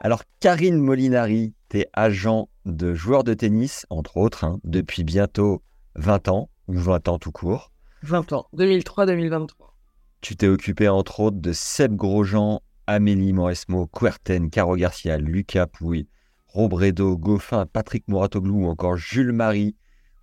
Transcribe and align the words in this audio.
Alors, 0.00 0.22
Karine 0.38 0.78
Molinari, 0.78 1.54
tu 1.70 1.80
es 1.80 1.88
agent 1.92 2.48
de 2.66 2.94
joueur 2.94 3.24
de 3.24 3.34
tennis, 3.34 3.84
entre 3.90 4.16
autres, 4.16 4.44
hein, 4.44 4.60
depuis 4.62 5.02
bientôt 5.02 5.60
20 5.96 6.28
ans, 6.28 6.50
ou 6.68 6.78
20 6.78 7.08
ans 7.08 7.18
tout 7.18 7.32
court. 7.32 7.72
20 8.02 8.32
ans, 8.32 8.46
2003-2023. 8.54 9.48
Tu 10.20 10.36
t'es 10.36 10.46
occupé, 10.46 10.88
entre 10.88 11.18
autres, 11.18 11.38
de 11.38 11.52
Seb 11.52 11.96
Grosjean, 11.96 12.60
Amélie 12.86 13.32
Mauresmo, 13.32 13.88
Querten, 13.88 14.50
Caro 14.50 14.76
Garcia, 14.76 15.18
Lucas 15.18 15.66
Pouille, 15.66 16.06
Robredo, 16.46 17.18
Goffin, 17.18 17.66
Patrick 17.66 18.06
Mouratoglou 18.06 18.66
ou 18.66 18.68
encore 18.68 18.96
Jules 18.96 19.32
Marie. 19.32 19.74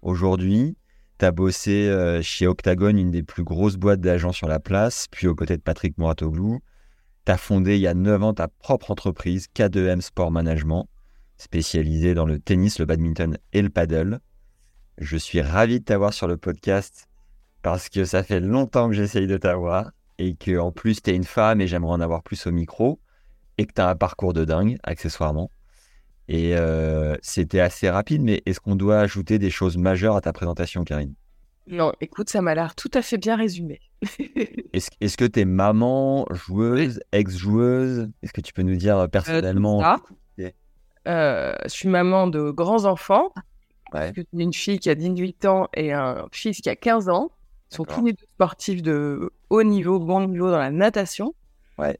Aujourd'hui, 0.01 0.77
tu 1.19 1.25
as 1.25 1.31
bossé 1.31 1.89
euh, 1.89 2.21
chez 2.21 2.47
Octagon, 2.47 2.95
une 2.95 3.11
des 3.11 3.23
plus 3.23 3.43
grosses 3.43 3.75
boîtes 3.75 3.99
d'agents 3.99 4.31
sur 4.31 4.47
la 4.47 4.59
place, 4.59 5.07
puis 5.11 5.27
aux 5.27 5.35
côtés 5.35 5.57
de 5.57 5.61
Patrick 5.61 5.97
Mouratoglou. 5.97 6.61
Tu 7.25 7.31
as 7.31 7.37
fondé 7.37 7.75
il 7.75 7.81
y 7.81 7.87
a 7.87 7.93
9 7.93 8.23
ans 8.23 8.33
ta 8.33 8.47
propre 8.47 8.91
entreprise, 8.91 9.47
K2M 9.55 10.01
Sport 10.01 10.31
Management, 10.31 10.87
spécialisée 11.37 12.13
dans 12.13 12.25
le 12.25 12.39
tennis, 12.39 12.79
le 12.79 12.85
badminton 12.85 13.37
et 13.51 13.61
le 13.61 13.69
paddle. 13.69 14.19
Je 14.99 15.17
suis 15.17 15.41
ravi 15.41 15.79
de 15.79 15.85
t'avoir 15.85 16.13
sur 16.13 16.27
le 16.27 16.37
podcast 16.37 17.07
parce 17.63 17.89
que 17.89 18.05
ça 18.05 18.23
fait 18.23 18.39
longtemps 18.39 18.89
que 18.89 18.95
j'essaye 18.95 19.27
de 19.27 19.37
t'avoir 19.37 19.91
et 20.19 20.35
que 20.35 20.57
en 20.57 20.71
plus 20.71 21.01
tu 21.01 21.09
es 21.09 21.15
une 21.15 21.23
femme 21.23 21.61
et 21.61 21.67
j'aimerais 21.67 21.93
en 21.93 21.99
avoir 21.99 22.21
plus 22.21 22.45
au 22.45 22.51
micro 22.51 22.99
et 23.57 23.65
que 23.65 23.73
tu 23.73 23.81
as 23.81 23.89
un 23.89 23.95
parcours 23.95 24.33
de 24.33 24.45
dingue 24.45 24.77
accessoirement. 24.83 25.49
Et 26.27 26.55
euh, 26.55 27.15
c'était 27.21 27.59
assez 27.59 27.89
rapide, 27.89 28.21
mais 28.21 28.41
est-ce 28.45 28.59
qu'on 28.59 28.75
doit 28.75 28.99
ajouter 28.99 29.39
des 29.39 29.49
choses 29.49 29.77
majeures 29.77 30.15
à 30.15 30.21
ta 30.21 30.33
présentation, 30.33 30.83
Karine? 30.83 31.13
Non, 31.67 31.91
écoute, 32.01 32.29
ça 32.29 32.41
m'a 32.41 32.53
l'air 32.53 32.75
tout 32.75 32.91
à 32.93 33.01
fait 33.01 33.17
bien 33.17 33.35
résumé. 33.35 33.79
est-ce, 34.73 35.17
que 35.17 35.25
tu 35.25 35.39
es 35.39 35.45
maman, 35.45 36.25
joueuse, 36.31 36.99
ex-joueuse? 37.11 38.09
Est-ce 38.21 38.33
que 38.33 38.41
tu 38.41 38.53
peux 38.53 38.61
nous 38.61 38.75
dire 38.75 39.07
personnellement 39.11 39.83
euh, 40.39 40.49
euh, 41.07 41.53
Je 41.63 41.69
suis 41.69 41.89
maman 41.89 42.27
de 42.27 42.51
grands 42.51 42.85
enfants. 42.85 43.33
Ouais. 43.93 44.13
Une 44.33 44.53
fille 44.53 44.79
qui 44.79 44.89
a 44.89 44.95
18 44.95 45.45
ans 45.45 45.67
et 45.73 45.93
un 45.93 46.27
fils 46.31 46.61
qui 46.61 46.69
a 46.69 46.75
15 46.75 47.09
ans. 47.09 47.31
Ils 47.71 47.75
sont 47.75 47.85
tous 47.85 48.05
les 48.05 48.13
deux 48.13 48.25
sportifs 48.35 48.81
de 48.81 49.31
haut 49.49 49.63
niveau, 49.63 49.99
bon 49.99 50.27
niveau 50.27 50.51
dans 50.51 50.57
la 50.57 50.71
natation. 50.71 51.33
Ouais. 51.77 51.99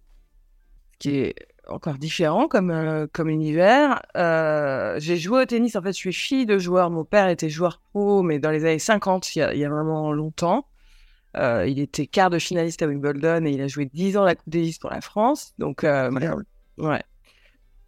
Ce 0.93 0.97
qui 0.99 1.17
est 1.17 1.35
encore 1.67 1.95
différent 1.95 2.47
comme, 2.47 2.71
euh, 2.71 3.07
comme 3.11 3.29
univers. 3.29 4.01
Euh, 4.15 4.95
j'ai 4.99 5.17
joué 5.17 5.41
au 5.41 5.45
tennis, 5.45 5.75
en 5.75 5.81
fait, 5.81 5.89
je 5.89 5.97
suis 5.97 6.13
fille 6.13 6.45
de 6.45 6.57
joueur. 6.57 6.89
Mon 6.89 7.03
père 7.03 7.27
était 7.27 7.49
joueur 7.49 7.81
pro, 7.91 8.21
mais 8.21 8.39
dans 8.39 8.51
les 8.51 8.65
années 8.65 8.79
50, 8.79 9.35
il 9.35 9.39
y 9.39 9.41
a, 9.41 9.53
il 9.53 9.59
y 9.59 9.65
a 9.65 9.69
vraiment 9.69 10.11
longtemps. 10.11 10.67
Euh, 11.38 11.67
il 11.67 11.80
était 11.80 12.08
quart 12.08 12.30
de 12.30 12.39
finaliste 12.39 12.81
à 12.81 12.88
Wimbledon 12.88 13.45
et 13.45 13.52
il 13.52 13.61
a 13.61 13.67
joué 13.67 13.86
10 13.86 14.17
ans 14.17 14.23
la 14.23 14.36
Coupe 14.36 14.50
Davis 14.50 14.78
pour 14.78 14.90
la 14.90 15.01
France. 15.01 15.53
Donc, 15.57 15.84
euh, 15.84 16.12
ouais. 16.78 17.03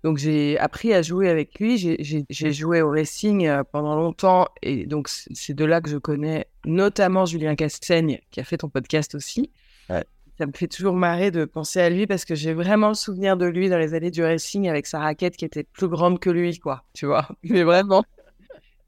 Donc, 0.04 0.18
j'ai 0.18 0.58
appris 0.60 0.94
à 0.94 1.02
jouer 1.02 1.30
avec 1.30 1.60
lui. 1.60 1.78
J'ai 1.78 2.54
joué 2.54 2.82
au 2.82 2.92
racing 2.92 3.48
euh, 3.48 3.64
pendant 3.64 3.96
longtemps 3.96 4.48
et 4.62 4.86
donc, 4.86 5.10
c'est 5.10 5.54
de 5.54 5.66
là 5.66 5.82
que 5.82 5.90
je 5.90 5.98
connais 5.98 6.48
notamment 6.66 7.26
Julien 7.26 7.56
Castaigne, 7.56 8.20
qui 8.32 8.40
a 8.40 8.44
fait 8.44 8.58
ton 8.58 8.70
podcast 8.70 9.16
aussi. 9.16 9.52
Ouais 9.90 10.04
ça 10.38 10.46
me 10.46 10.52
fait 10.54 10.68
toujours 10.68 10.94
marrer 10.94 11.32
de 11.32 11.46
penser 11.46 11.82
à 11.82 11.90
lui 11.90 12.06
parce 12.06 12.24
que 12.24 12.36
j'ai 12.36 12.54
vraiment 12.54 12.90
le 12.90 12.94
souvenir 12.94 13.38
de 13.38 13.46
lui 13.46 13.70
dans 13.70 13.78
les 13.78 13.94
années 13.94 14.12
du 14.12 14.24
racing 14.24 14.70
avec 14.70 14.86
sa 14.86 15.00
raquette 15.00 15.36
qui 15.36 15.46
était 15.46 15.64
plus 15.64 15.88
grande 15.88 16.20
que 16.20 16.30
lui, 16.30 16.60
quoi. 16.60 16.84
Tu 16.94 17.06
vois, 17.06 17.28
mais 17.44 17.64
vraiment 17.64 18.04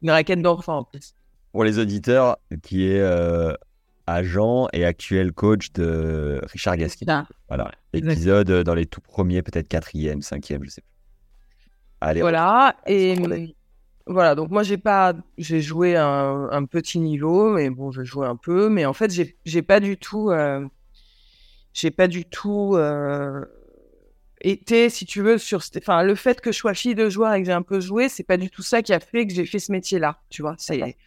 une 0.02 0.12
raquette 0.12 0.42
d'enfant 0.42 0.80
en 0.80 0.84
plus. 0.84 1.14
Pour 1.52 1.64
les 1.64 1.80
auditeurs, 1.80 2.38
qui 2.62 2.88
est 2.88 3.00
euh, 3.00 3.54
agent 4.14 4.68
et 4.74 4.86
actuel 4.86 5.32
coach 5.34 5.72
de 5.74 6.42
Richard 6.52 6.78
Gaskin. 6.78 7.06
Ah, 7.08 7.28
voilà, 7.48 7.72
épisode 7.94 8.52
dans 8.64 8.74
les 8.74 8.86
tout 8.86 9.02
premiers, 9.02 9.42
peut-être 9.42 9.68
quatrième, 9.68 10.22
cinquième, 10.22 10.64
je 10.64 10.70
sais 10.70 10.82
plus. 10.82 10.90
Allez. 12.02 12.22
Voilà 12.22 12.78
et 12.88 13.16
voilà, 14.06 14.34
donc 14.34 14.50
moi 14.50 14.64
j'ai 14.64 14.78
pas, 14.78 15.14
j'ai 15.38 15.62
joué 15.62 15.96
un, 15.96 16.50
un, 16.52 16.66
petit 16.66 17.00
niveau, 17.00 17.52
mais 17.52 17.70
bon, 17.70 17.92
je 17.92 18.04
jouais 18.04 18.26
un 18.26 18.36
peu, 18.36 18.70
mais 18.70 18.86
en 18.86 18.94
fait 18.94 19.12
j'ai 19.46 19.62
pas 19.62 19.80
du 19.80 19.98
tout. 19.98 20.32
Euh 20.32 20.66
j'ai 21.74 21.92
pas 21.92 22.08
du 22.08 22.26
tout 22.26 22.76
euh, 22.76 23.46
été, 24.42 24.90
si 24.90 25.06
tu 25.06 25.22
veux, 25.22 25.38
sur. 25.38 25.62
Enfin, 25.78 26.04
le 26.04 26.16
fait 26.16 26.42
que 26.42 26.52
je 26.52 26.58
sois 26.58 26.74
fille 26.74 26.96
de 26.96 27.10
joueur 27.10 27.34
et 27.34 27.42
que 27.42 27.46
j'ai 27.46 27.54
un 27.54 27.62
peu 27.62 27.80
joué, 27.80 28.10
c'est 28.10 28.24
pas 28.24 28.38
du 28.38 28.50
tout 28.50 28.64
ça 28.64 28.82
qui 28.82 28.94
a 28.94 29.00
fait 29.00 29.28
que 29.28 29.34
j'ai 29.34 29.46
fait 29.46 29.60
ce 29.60 29.72
métier-là. 29.72 30.20
Tu 30.30 30.42
vois, 30.42 30.56
c'est. 30.58 30.98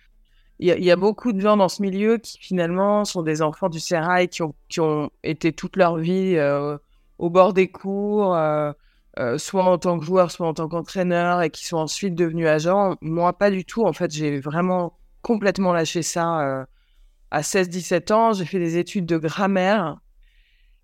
Il 0.64 0.84
y, 0.84 0.92
a 0.92 0.96
beaucoup 0.96 1.32
de 1.32 1.40
gens 1.40 1.56
dans 1.56 1.68
ce 1.68 1.82
milieu 1.82 2.18
qui 2.18 2.38
finalement 2.38 3.04
sont 3.04 3.22
des 3.22 3.42
enfants 3.42 3.68
du 3.68 3.80
sérail 3.80 4.28
qui 4.28 4.42
ont, 4.42 4.54
qui 4.68 4.78
ont 4.78 5.10
été 5.24 5.52
toute 5.52 5.76
leur 5.76 5.96
vie 5.96 6.36
euh, 6.36 6.78
au 7.18 7.30
bord 7.30 7.52
des 7.52 7.68
cours, 7.68 8.36
euh, 8.36 8.70
euh, 9.18 9.38
soit 9.38 9.64
en 9.64 9.76
tant 9.78 9.98
que 9.98 10.04
joueur, 10.04 10.30
soit 10.30 10.46
en 10.46 10.54
tant 10.54 10.68
qu'entraîneur, 10.68 11.42
et 11.42 11.50
qui 11.50 11.66
sont 11.66 11.78
ensuite 11.78 12.14
devenus 12.14 12.46
agents. 12.46 12.96
Moi, 13.00 13.32
pas 13.32 13.50
du 13.50 13.64
tout. 13.64 13.84
En 13.84 13.92
fait, 13.92 14.12
j'ai 14.12 14.38
vraiment 14.38 14.96
complètement 15.22 15.72
lâché 15.72 16.02
ça 16.02 16.68
à 17.32 17.40
16-17 17.40 18.12
ans. 18.12 18.32
J'ai 18.32 18.44
fait 18.44 18.60
des 18.60 18.78
études 18.78 19.06
de 19.06 19.18
grammaire 19.18 19.98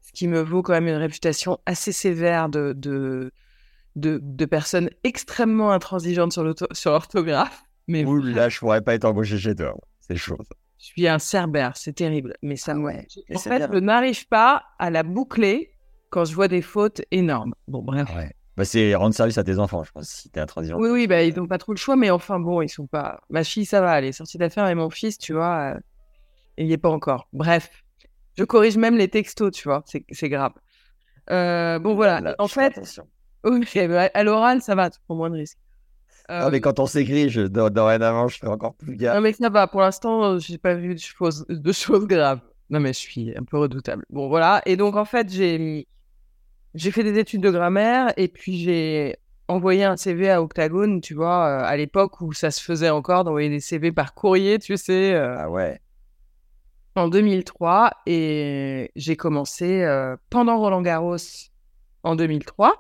ce 0.01 0.11
qui 0.13 0.27
me 0.27 0.41
vaut 0.41 0.63
quand 0.63 0.73
même 0.73 0.89
une 0.89 0.97
réputation 0.97 1.61
assez 1.67 1.93
sévère 1.93 2.49
de, 2.49 2.73
de, 2.77 3.31
de, 3.95 4.19
de 4.21 4.45
personnes 4.45 4.91
extrêmement 5.05 5.71
intransigeantes 5.71 6.33
sur 6.33 6.91
l'orthographe. 6.91 7.68
Mais 7.89 8.05
Ouh, 8.05 8.21
là, 8.21 8.49
je 8.49 8.59
pourrais 8.59 8.83
pas 8.83 8.95
être 8.95 9.07
embauché 9.07 9.39
chez 9.39 9.55
toi. 9.55 9.75
C'est 10.01 10.17
chaud. 10.17 10.39
Je 10.79 10.85
suis 10.87 11.09
un 11.09 11.19
cerbère, 11.19 11.77
c'est 11.77 11.95
terrible. 11.95 12.35
Mais 12.43 12.57
ça, 12.57 12.77
ouais. 12.77 13.07
En 13.35 13.39
fait, 13.39 13.69
je 13.73 13.79
n'arrive 13.79 14.29
pas 14.29 14.63
à 14.79 14.91
la 14.91 15.03
boucler 15.03 15.73
quand 16.11 16.25
je 16.25 16.35
vois 16.35 16.49
des 16.49 16.63
fautes 16.63 17.03
énormes. 17.11 17.55
Bon, 17.67 17.83
bref. 17.83 18.09
Ouais. 18.15 18.33
Bah, 18.57 18.65
c'est 18.65 18.95
rendre 18.95 19.15
service 19.15 19.39
à 19.39 19.45
tes 19.45 19.59
enfants, 19.59 19.85
je 19.85 19.93
pense, 19.93 20.09
si 20.09 20.31
t'es 20.31 20.41
intransigeant. 20.41 20.79
Oui, 20.79 20.91
oui, 20.91 21.07
bah, 21.07 21.23
ils 21.23 21.37
n'ont 21.37 21.47
pas 21.47 21.59
trop 21.59 21.73
le 21.73 21.79
choix, 21.79 21.95
mais 21.95 22.11
enfin, 22.11 22.41
bon, 22.41 22.61
ils 22.61 22.69
sont 22.69 22.89
pas. 22.89 23.21
Ma 23.31 23.45
fille, 23.45 23.65
ça 23.65 23.81
va, 23.81 23.99
elle 23.99 24.07
est 24.07 24.13
sortie 24.13 24.37
d'affaires, 24.37 24.67
et 24.67 24.75
mon 24.75 24.91
fils, 24.91 25.17
tu 25.17 25.33
vois, 25.33 25.75
euh, 25.75 25.81
il 26.57 26.67
n'y 26.67 26.73
est 26.73 26.79
pas 26.79 26.91
encore. 26.91 27.29
Bref, 27.33 27.71
je 28.37 28.43
corrige 28.43 28.77
même 28.77 28.97
les 28.97 29.09
textos, 29.09 29.53
tu 29.53 29.69
vois, 29.69 29.85
c'est 29.87 30.29
grave. 30.29 30.53
Euh, 31.31 31.79
bon, 31.79 31.95
voilà. 31.95 32.35
en 32.41 32.49
fait, 32.49 32.81
à 34.15 34.25
l'oral, 34.25 34.61
ça 34.61 34.75
va, 34.75 34.91
tu 34.91 34.99
prends 35.07 35.15
moins 35.15 35.31
de 35.31 35.37
risques. 35.37 35.59
Euh... 36.31 36.51
mais 36.51 36.61
quand 36.61 36.79
on 36.79 36.87
s'écrit, 36.87 37.31
je, 37.31 37.43
dorénavant, 37.43 38.29
je 38.29 38.39
fais 38.39 38.47
encore 38.47 38.75
plus 38.75 38.97
gaffe. 38.97 39.15
Non, 39.15 39.21
mais 39.23 39.33
ça 39.33 39.49
va. 39.49 39.67
Pour 39.67 39.81
l'instant, 39.81 40.39
j'ai 40.39 40.59
pas 40.59 40.75
vu 40.75 40.95
de 40.95 41.01
choses, 41.01 41.47
de 41.49 41.73
choses 41.73 42.07
graves. 42.07 42.41
Non, 42.71 42.81
mais 42.81 42.93
je 42.93 42.99
suis 42.99 43.35
un 43.37 43.45
peu 43.45 43.59
redoutable. 43.59 44.05
Bon, 44.11 44.29
voilà. 44.29 44.61
Et 44.67 44.77
donc, 44.77 44.97
en 44.97 45.05
fait, 45.05 45.31
j'ai 45.33 45.87
j'ai 46.75 46.91
fait 46.91 47.03
des 47.03 47.19
études 47.19 47.41
de 47.41 47.51
grammaire 47.51 48.13
et 48.17 48.29
puis 48.29 48.59
j'ai 48.59 49.17
envoyé 49.49 49.85
un 49.85 49.97
CV 49.97 50.31
à 50.31 50.43
Octagone, 50.43 51.01
tu 51.01 51.15
vois, 51.15 51.47
euh, 51.47 51.65
à 51.65 51.77
l'époque 51.77 52.21
où 52.21 52.35
ça 52.35 52.51
se 52.51 52.63
faisait 52.63 52.91
encore 52.91 53.25
d'envoyer 53.25 53.49
des 53.49 53.61
CV 53.61 53.91
par 53.91 54.15
courrier, 54.15 54.59
tu 54.59 54.77
sais. 54.77 55.15
Euh, 55.15 55.35
ah 55.39 55.51
ouais 55.51 55.81
en 56.99 57.09
2003 57.09 57.93
et 58.07 58.91
j'ai 58.97 59.17
commencé 59.17 59.83
euh, 59.83 60.17
pendant 60.31 60.59
Roland 60.59 60.83
Garros 60.83 61.17
en 62.03 62.17
2003. 62.17 62.75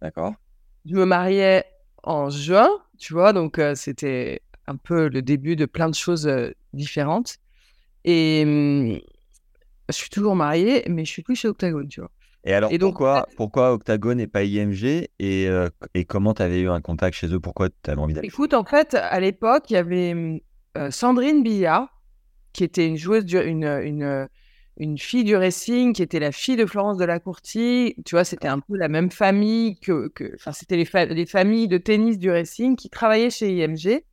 D'accord. 0.00 0.34
Je 0.84 0.94
me 0.94 1.04
mariais 1.04 1.64
en 2.02 2.30
juin, 2.30 2.68
tu 2.98 3.12
vois, 3.12 3.32
donc 3.32 3.58
euh, 3.58 3.74
c'était 3.74 4.40
un 4.66 4.76
peu 4.76 5.08
le 5.08 5.22
début 5.22 5.56
de 5.56 5.66
plein 5.66 5.88
de 5.88 5.94
choses 5.94 6.26
euh, 6.26 6.50
différentes. 6.72 7.36
Et 8.04 8.42
hum, 8.44 8.98
je 9.88 9.94
suis 9.94 10.10
toujours 10.10 10.36
mariée, 10.36 10.84
mais 10.88 11.04
je 11.04 11.10
suis 11.10 11.22
plus 11.22 11.36
chez 11.36 11.48
Octagon, 11.48 11.86
tu 11.86 12.00
vois. 12.00 12.10
Et 12.44 12.52
alors, 12.54 12.70
pourquoi, 12.80 13.28
pourquoi 13.36 13.72
Octagon 13.72 14.18
et 14.18 14.26
pas 14.26 14.42
IMG 14.42 15.08
et, 15.20 15.48
et 15.94 16.04
comment 16.04 16.34
tu 16.34 16.42
avais 16.42 16.60
eu 16.60 16.68
un 16.68 16.80
contact 16.80 17.16
chez 17.16 17.28
eux? 17.32 17.38
Pourquoi 17.38 17.68
tu 17.68 17.88
avais 17.88 18.00
envie 18.00 18.14
d'aller 18.14 18.26
Écoute, 18.26 18.52
en 18.52 18.64
fait, 18.64 18.94
à 18.94 19.20
l'époque, 19.20 19.70
il 19.70 19.74
y 19.74 19.76
avait 19.76 20.12
hum, 20.12 20.90
Sandrine 20.90 21.44
Billard 21.44 21.88
qui 22.52 22.64
était 22.64 22.86
une 22.86 22.96
joueuse, 22.96 23.24
une, 23.32 23.64
une, 23.64 24.28
une, 24.76 24.98
fille 24.98 25.24
du 25.24 25.36
racing, 25.36 25.92
qui 25.92 26.02
était 26.02 26.20
la 26.20 26.32
fille 26.32 26.56
de 26.56 26.66
Florence 26.66 26.98
de 26.98 27.04
la 27.04 27.20
Courtie. 27.20 27.94
Tu 28.04 28.14
vois, 28.14 28.24
c'était 28.24 28.48
un 28.48 28.60
peu 28.60 28.76
la 28.76 28.88
même 28.88 29.10
famille 29.10 29.78
que. 29.78 30.10
Enfin, 30.34 30.52
c'était 30.52 30.76
les, 30.76 30.88
les, 31.14 31.26
familles 31.26 31.68
de 31.68 31.78
tennis 31.78 32.18
du 32.18 32.30
racing 32.30 32.76
qui 32.76 32.90
travaillaient 32.90 33.30
chez 33.30 33.52
IMG. 33.54 34.04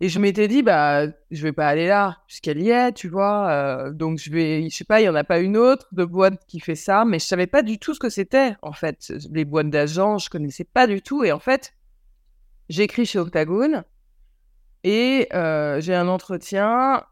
Et 0.00 0.08
je 0.08 0.20
m'étais 0.20 0.46
dit, 0.46 0.62
bah, 0.62 1.06
je 1.30 1.42
vais 1.42 1.52
pas 1.52 1.66
aller 1.66 1.88
là, 1.88 2.18
puisqu'elle 2.28 2.60
y 2.62 2.70
est, 2.70 2.92
tu 2.92 3.08
vois. 3.08 3.50
euh, 3.50 3.92
donc, 3.92 4.18
je 4.18 4.30
vais, 4.30 4.68
je 4.70 4.76
sais 4.76 4.84
pas, 4.84 5.00
il 5.00 5.04
y 5.04 5.08
en 5.08 5.14
a 5.16 5.24
pas 5.24 5.40
une 5.40 5.56
autre 5.56 5.88
de 5.90 6.04
boîte 6.04 6.44
qui 6.46 6.60
fait 6.60 6.76
ça, 6.76 7.04
mais 7.04 7.18
je 7.18 7.26
savais 7.26 7.48
pas 7.48 7.62
du 7.62 7.78
tout 7.80 7.94
ce 7.94 7.98
que 7.98 8.08
c'était, 8.08 8.54
en 8.62 8.72
fait. 8.72 9.12
Les 9.32 9.44
boîtes 9.44 9.70
d'agents, 9.70 10.18
je 10.18 10.30
connaissais 10.30 10.64
pas 10.64 10.86
du 10.86 11.02
tout. 11.02 11.24
Et 11.24 11.32
en 11.32 11.40
fait, 11.40 11.74
j'écris 12.68 13.06
chez 13.06 13.18
Octagone 13.18 13.82
et 14.84 15.28
euh, 15.34 15.80
j'ai 15.80 15.94
un 15.94 16.06
entretien. 16.06 17.04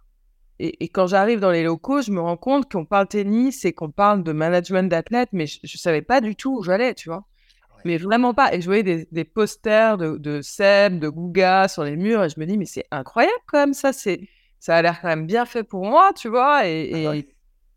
Et, 0.58 0.84
et 0.84 0.88
quand 0.88 1.06
j'arrive 1.06 1.40
dans 1.40 1.50
les 1.50 1.62
locaux, 1.64 2.00
je 2.02 2.10
me 2.12 2.20
rends 2.20 2.36
compte 2.36 2.70
qu'on 2.70 2.84
parle 2.86 3.08
tennis 3.08 3.64
et 3.64 3.72
qu'on 3.72 3.90
parle 3.90 4.22
de 4.22 4.32
management 4.32 4.88
d'athlètes, 4.88 5.30
mais 5.32 5.46
je, 5.46 5.58
je 5.64 5.76
savais 5.78 6.02
pas 6.02 6.20
du 6.20 6.34
tout 6.36 6.58
où 6.58 6.62
j'allais, 6.62 6.94
tu 6.94 7.08
vois. 7.10 7.26
Mais 7.84 7.98
vraiment 7.98 8.34
pas. 8.34 8.52
Et 8.54 8.60
je 8.60 8.66
voyais 8.66 8.82
des, 8.82 9.06
des 9.12 9.24
posters 9.24 9.98
de, 9.98 10.16
de 10.18 10.40
Seb, 10.42 10.98
de 10.98 11.08
Gouga 11.08 11.68
sur 11.68 11.84
les 11.84 11.96
murs, 11.96 12.24
et 12.24 12.28
je 12.30 12.40
me 12.40 12.46
dis, 12.46 12.58
mais 12.58 12.64
c'est 12.66 12.86
incroyable 12.90 13.34
quand 13.46 13.58
même, 13.58 13.74
ça, 13.74 13.92
c'est, 13.92 14.20
ça 14.58 14.76
a 14.76 14.82
l'air 14.82 15.00
quand 15.00 15.08
même 15.08 15.26
bien 15.26 15.46
fait 15.46 15.62
pour 15.64 15.84
moi, 15.86 16.12
tu 16.16 16.28
vois. 16.28 16.66
Et, 16.68 16.90
et, 16.90 17.06
Ah 17.06 17.10
ouais. 17.10 17.28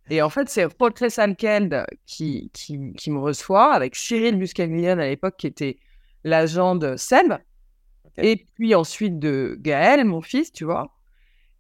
et 0.10 0.22
en 0.22 0.30
fait, 0.30 0.50
c'est 0.50 0.66
Rotley 0.80 1.10
Sankeld 1.10 1.86
qui, 2.06 2.50
qui, 2.54 2.94
qui 2.94 3.12
me 3.12 3.20
reçoit 3.20 3.74
avec 3.74 3.96
Cyril 3.96 4.38
Muscaglione 4.38 5.00
à 5.00 5.08
l'époque, 5.08 5.36
qui 5.38 5.48
était 5.48 5.78
l'agent 6.24 6.76
de 6.76 6.96
Seb, 6.98 7.34
et 8.18 8.38
puis 8.56 8.76
ensuite 8.76 9.20
de 9.20 9.58
Gaël, 9.60 10.04
mon 10.06 10.22
fils, 10.22 10.52
tu 10.52 10.66
vois. 10.66 10.99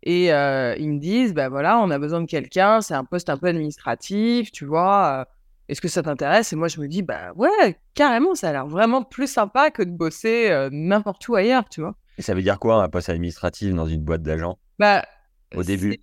Et 0.03 0.31
euh, 0.33 0.75
ils 0.77 0.89
me 0.89 0.99
disent, 0.99 1.33
bah 1.33 1.49
voilà, 1.49 1.79
on 1.79 1.89
a 1.89 1.99
besoin 1.99 2.21
de 2.21 2.25
quelqu'un, 2.25 2.81
c'est 2.81 2.93
un 2.93 3.03
poste 3.03 3.29
un 3.29 3.37
peu 3.37 3.47
administratif, 3.47 4.51
tu 4.51 4.65
vois. 4.65 5.27
Est-ce 5.67 5.81
que 5.81 5.87
ça 5.87 6.01
t'intéresse? 6.01 6.51
Et 6.53 6.55
moi, 6.55 6.67
je 6.67 6.79
me 6.79 6.87
dis, 6.87 7.01
bah 7.01 7.31
ouais, 7.35 7.77
carrément, 7.93 8.33
ça 8.33 8.49
a 8.49 8.51
l'air 8.53 8.67
vraiment 8.67 9.03
plus 9.03 9.31
sympa 9.31 9.69
que 9.71 9.83
de 9.83 9.91
bosser 9.91 10.49
euh, 10.49 10.69
n'importe 10.71 11.27
où 11.27 11.35
ailleurs, 11.35 11.67
tu 11.69 11.81
vois. 11.81 11.95
Et 12.17 12.21
ça 12.21 12.33
veut 12.33 12.41
dire 12.41 12.59
quoi, 12.59 12.81
un 12.83 12.89
poste 12.89 13.09
administratif 13.09 13.73
dans 13.73 13.85
une 13.85 14.01
boîte 14.01 14.23
d'agents? 14.23 14.57
Bah, 14.79 15.05
Au 15.55 15.63
début? 15.63 15.97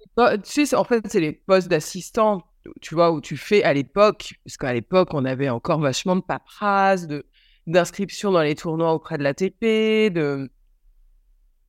Tu 0.44 0.66
sais, 0.66 0.76
en 0.76 0.84
fait, 0.84 1.04
c'est 1.08 1.20
les 1.20 1.32
postes 1.32 1.68
d'assistant, 1.68 2.42
tu 2.80 2.94
vois, 2.94 3.10
où 3.12 3.20
tu 3.20 3.36
fais 3.36 3.62
à 3.64 3.72
l'époque, 3.72 4.34
parce 4.44 4.56
qu'à 4.56 4.72
l'époque, 4.72 5.08
on 5.12 5.24
avait 5.24 5.48
encore 5.48 5.80
vachement 5.80 6.16
de 6.16 6.22
paperasse, 6.22 7.06
de 7.06 7.26
d'inscription 7.66 8.30
dans 8.30 8.42
les 8.42 8.54
tournois 8.54 8.92
auprès 8.92 9.18
de 9.18 9.24
l'ATP, 9.24 10.12
de, 10.14 10.48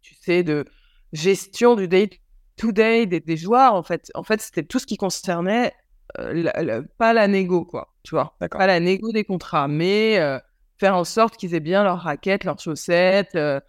tu 0.01 0.13
sais, 0.21 0.44
de 0.44 0.65
gestion 1.13 1.75
du 1.75 1.88
day-to-day 1.88 3.06
des, 3.06 3.19
des 3.19 3.38
joueurs, 3.38 3.74
en 3.74 3.83
fait. 3.83 4.12
En 4.15 4.24
fait, 4.24 4.42
c'était 4.42 4.63
tout 4.63 4.80
ce 4.80 4.86
qui 4.86 4.98
concernait 4.98 5.74
euh, 6.19 6.33
la- 6.33 6.63
la- 6.63 6.81
pas 6.98 7.13
la 7.13 7.27
négo, 7.27 7.65
quoi, 7.65 7.94
tu 8.04 8.15
vois. 8.15 8.36
Pas 8.59 8.68
la 8.68 8.80
négo 8.80 9.12
des 9.12 9.24
contrats, 9.24 9.68
mais 9.68 10.19
euh, 10.19 10.39
faire 10.77 10.95
en 10.95 11.04
sorte 11.04 11.38
qu'ils 11.38 11.54
aient 11.56 11.59
bien 11.59 11.83
leurs 11.83 12.00
raquettes, 12.00 12.44
leurs 12.45 12.59
chaussettes, 12.59 13.36
euh, 13.36 13.59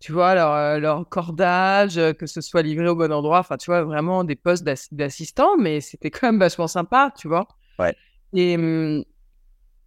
tu 0.00 0.12
vois, 0.12 0.34
leur, 0.34 0.80
leur 0.80 1.08
cordage, 1.08 1.94
que 2.18 2.26
ce 2.26 2.40
soit 2.40 2.62
livré 2.62 2.88
au 2.88 2.96
bon 2.96 3.12
endroit. 3.12 3.38
Enfin, 3.40 3.56
tu 3.56 3.66
vois, 3.70 3.82
vraiment 3.84 4.24
des 4.24 4.34
postes 4.36 4.64
d'ass- 4.64 4.92
d'assistant, 4.92 5.56
mais 5.58 5.80
c'était 5.80 6.10
quand 6.10 6.26
même 6.28 6.40
vachement 6.40 6.66
sympa, 6.66 7.12
tu 7.16 7.28
vois. 7.28 7.46
Ouais. 7.78 7.94
Et 8.32 8.56
hum, 8.56 9.04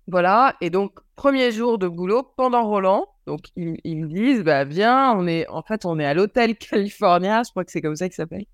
voilà. 0.07 0.56
Et 0.62 0.69
donc, 0.69 1.00
premier 1.16 1.52
jour 1.52 1.78
de 1.78 1.88
boulot 1.88 2.24
pendant 2.38 2.66
Roland. 2.68 3.07
Donc, 3.27 3.45
ils, 3.56 3.77
ils 3.83 3.98
me 3.98 4.07
disent, 4.07 4.44
bah, 4.44 4.63
viens, 4.66 5.13
on 5.18 5.27
est, 5.27 5.48
en 5.50 5.63
fait, 5.63 5.86
on 5.86 6.00
est 6.00 6.06
à 6.06 6.13
l'hôtel 6.13 6.56
California, 6.57 7.42
je 7.44 7.51
crois 7.51 7.66
que 7.66 7.72
c'est 7.72 7.81
comme 7.81 7.95
ça 7.95 8.07
qu'il 8.07 8.16
s'appelle, 8.16 8.45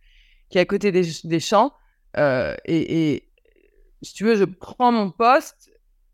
qui 0.49 0.57
est 0.57 0.61
à 0.61 0.65
côté 0.65 0.91
des, 0.91 1.03
des 1.23 1.39
champs. 1.39 1.73
Euh, 2.17 2.55
et, 2.65 3.13
et 3.15 3.29
si 4.01 4.13
tu 4.13 4.23
veux, 4.25 4.35
je 4.35 4.45
prends 4.45 4.91
mon 4.91 5.11
poste 5.11 5.71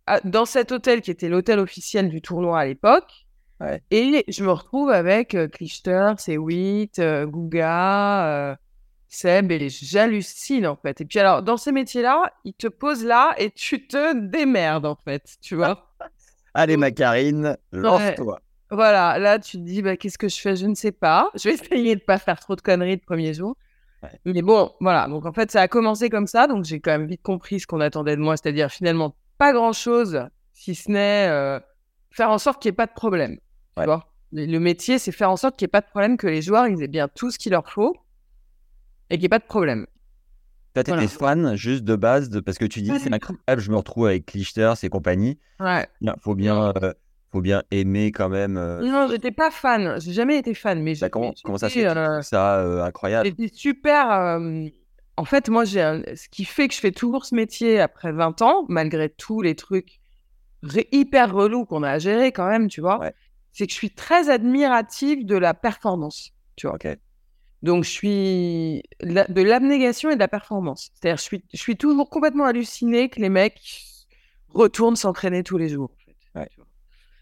à- 0.08 0.22
dans 0.22 0.46
cet 0.46 0.72
hôtel 0.72 1.02
qui 1.02 1.12
était 1.12 1.30
l'hôtel 1.30 1.60
officiel 1.60 2.10
du 2.10 2.22
tournoi 2.22 2.60
à 2.60 2.66
l'époque. 2.66 3.28
Ouais. 3.60 3.82
Et 3.92 4.24
je 4.28 4.44
me 4.44 4.52
retrouve 4.52 4.92
avec 4.92 5.34
euh, 5.34 5.48
Klichter, 5.48 6.12
Sewitt, 6.20 7.00
euh, 7.00 7.26
Guga, 7.26 8.52
euh, 8.52 8.56
Seb, 9.08 9.52
et 9.52 9.58
les- 9.60 9.70
j'hallucine 9.70 10.68
en 10.68 10.76
fait. 10.76 11.02
Et 11.02 11.06
puis 11.06 11.18
alors, 11.20 11.42
dans 11.42 11.58
ces 11.58 11.72
métiers-là, 11.72 12.34
ils 12.44 12.54
te 12.54 12.68
posent 12.68 13.04
là 13.06 13.34
et 13.40 13.50
tu 13.52 13.88
te 13.88 14.14
démerdes 14.30 14.86
en 14.86 14.96
fait, 14.96 15.38
tu 15.42 15.56
vois. 15.56 15.92
Allez, 16.54 16.78
ma 16.78 16.92
Karine, 16.92 17.58
lance-toi. 17.72 18.40
Voilà, 18.70 19.18
là 19.18 19.40
tu 19.40 19.58
te 19.58 19.64
dis, 19.64 19.82
bah, 19.82 19.96
qu'est-ce 19.96 20.18
que 20.18 20.28
je 20.28 20.40
fais? 20.40 20.56
Je 20.56 20.66
ne 20.66 20.76
sais 20.76 20.92
pas. 20.92 21.30
Je 21.36 21.48
vais 21.50 21.56
essayer 21.56 21.96
de 21.96 22.02
pas 22.02 22.18
faire 22.18 22.40
trop 22.40 22.56
de 22.56 22.62
conneries 22.62 22.96
le 22.96 23.02
premier 23.06 23.34
jour. 23.34 23.56
Ouais. 24.04 24.10
Mais 24.26 24.42
bon, 24.42 24.72
voilà. 24.82 25.08
Donc 25.08 25.26
en 25.26 25.32
fait, 25.34 25.52
ça 25.52 25.62
a 25.62 25.68
commencé 25.68 26.10
comme 26.10 26.28
ça. 26.28 26.48
Donc 26.48 26.66
j'ai 26.66 26.80
quand 26.80 26.92
même 26.92 27.08
vite 27.08 27.22
compris 27.22 27.60
ce 27.60 27.68
qu'on 27.68 27.80
attendait 27.80 28.16
de 28.16 28.22
moi, 28.22 28.36
c'est-à-dire 28.38 28.70
finalement 28.70 29.16
pas 29.38 29.54
grand-chose, 29.54 30.22
si 30.54 30.76
ce 30.76 30.92
n'est 30.92 31.28
euh, 31.30 31.60
faire 32.12 32.30
en 32.30 32.38
sorte 32.38 32.62
qu'il 32.62 32.70
n'y 32.70 32.74
ait 32.74 32.76
pas 32.76 32.88
de 32.88 32.94
problème. 32.94 33.36
Tu 33.38 33.80
Ouais. 33.82 33.86
vois? 33.86 34.12
Le, 34.34 34.58
métier, 34.60 35.00
c'est 35.00 35.12
faire 35.14 35.32
en 35.32 35.38
sorte 35.38 35.58
qu'il 35.58 35.66
n'y 35.66 35.70
ait 35.70 35.72
pas 35.72 35.82
de 35.82 35.86
problème, 35.88 36.18
que 36.18 36.28
les 36.28 36.42
joueurs 36.42 36.68
ils 36.68 36.82
aient 36.84 36.88
bien 36.90 37.08
tout 37.08 37.32
ce 37.32 37.38
qu'il 37.40 37.54
leur 37.54 37.70
faut 37.72 37.96
et 39.10 39.16
qu'il 39.16 39.22
n'y 39.22 39.26
ait 39.28 39.30
pas 39.30 39.40
de 39.40 39.46
problème. 39.46 39.88
Toi, 40.74 40.84
t'étais 40.84 40.92
Voilà. 40.92 41.08
fan 41.08 41.56
juste 41.56 41.84
de 41.86 41.96
base, 41.96 42.30
de... 42.30 42.40
parce 42.42 42.58
que 42.58 42.66
tu 42.66 42.82
dis 42.82 42.92
c'est 43.00 43.14
incroyable, 43.14 43.62
je 43.62 43.72
me 43.72 43.78
retrouve 43.78 44.08
avec 44.08 44.26
Clichter 44.26 44.74
et 44.84 44.90
compagnie. 44.90 45.40
Ouais. 45.60 45.88
Il 46.02 46.12
faut 46.20 46.36
bien, 46.36 46.74
euh, 46.76 46.94
faut 47.32 47.42
bien 47.42 47.64
aimer 47.72 48.12
quand 48.12 48.30
même. 48.30 48.58
euh, 48.58 48.82
Non, 48.82 49.08
j'étais 49.10 49.32
pas 49.32 49.52
fan. 49.52 50.00
J'ai 50.00 50.14
jamais 50.14 50.38
été 50.38 50.54
fan, 50.54 50.82
mais 50.82 50.96
bah, 50.96 51.10
comment, 51.10 51.34
comment 51.44 51.58
ça 51.58 51.70
se 51.70 51.74
fait 51.76 51.88
euh, 51.88 52.22
ça 52.22 52.60
euh, 52.60 52.84
incroyable? 52.84 53.30
J'étais 53.30 53.54
super. 53.54 54.12
euh, 54.12 54.66
En 55.18 55.26
fait, 55.26 55.50
moi, 55.50 55.66
j'ai 55.66 55.82
un- 55.82 56.04
ce 56.16 56.30
qui 56.30 56.46
fait 56.46 56.68
que 56.68 56.74
je 56.76 56.80
fais 56.80 56.92
toujours 56.92 57.26
ce 57.26 57.34
métier 57.36 57.80
après 57.80 58.12
20 58.12 58.42
ans, 58.42 58.66
malgré 58.70 59.10
tous 59.10 59.42
les 59.42 59.56
trucs 59.56 60.00
hyper 60.92 61.34
relous 61.34 61.66
qu'on 61.66 61.84
a 61.84 61.92
à 61.92 62.00
gérer 62.00 62.32
quand 62.32 62.48
même, 62.48 62.68
tu 62.68 62.82
vois, 62.82 63.00
Ouais. 63.00 63.14
c'est 63.52 63.66
que 63.68 63.72
je 63.74 63.78
suis 63.78 63.90
très 63.92 64.30
admirative 64.30 65.26
de 65.26 65.36
la 65.36 65.54
performance, 65.54 66.32
tu 66.56 66.68
vois. 66.68 66.78
Donc, 67.64 67.84
je 67.84 67.90
suis 67.90 68.84
de 69.02 69.42
l'abnégation 69.42 70.12
et 70.12 70.16
de 70.16 70.20
la 70.20 70.28
performance. 70.28 70.92
C'est-à-dire, 70.94 71.18
je 71.18 71.24
suis, 71.24 71.44
je 71.54 71.58
suis 71.60 71.76
toujours 71.78 72.10
complètement 72.10 72.46
hallucinée 72.46 73.10
que 73.10 73.20
les 73.20 73.30
mecs 73.30 73.60
retournent 74.50 74.96
s'entraîner 74.96 75.44
tous 75.44 75.58
les 75.58 75.70
jours. 75.70 75.92
en 75.92 76.06
fait, 76.06 76.40
Ouais. 76.40 76.48
tu 76.52 76.58
vois. 76.58 76.67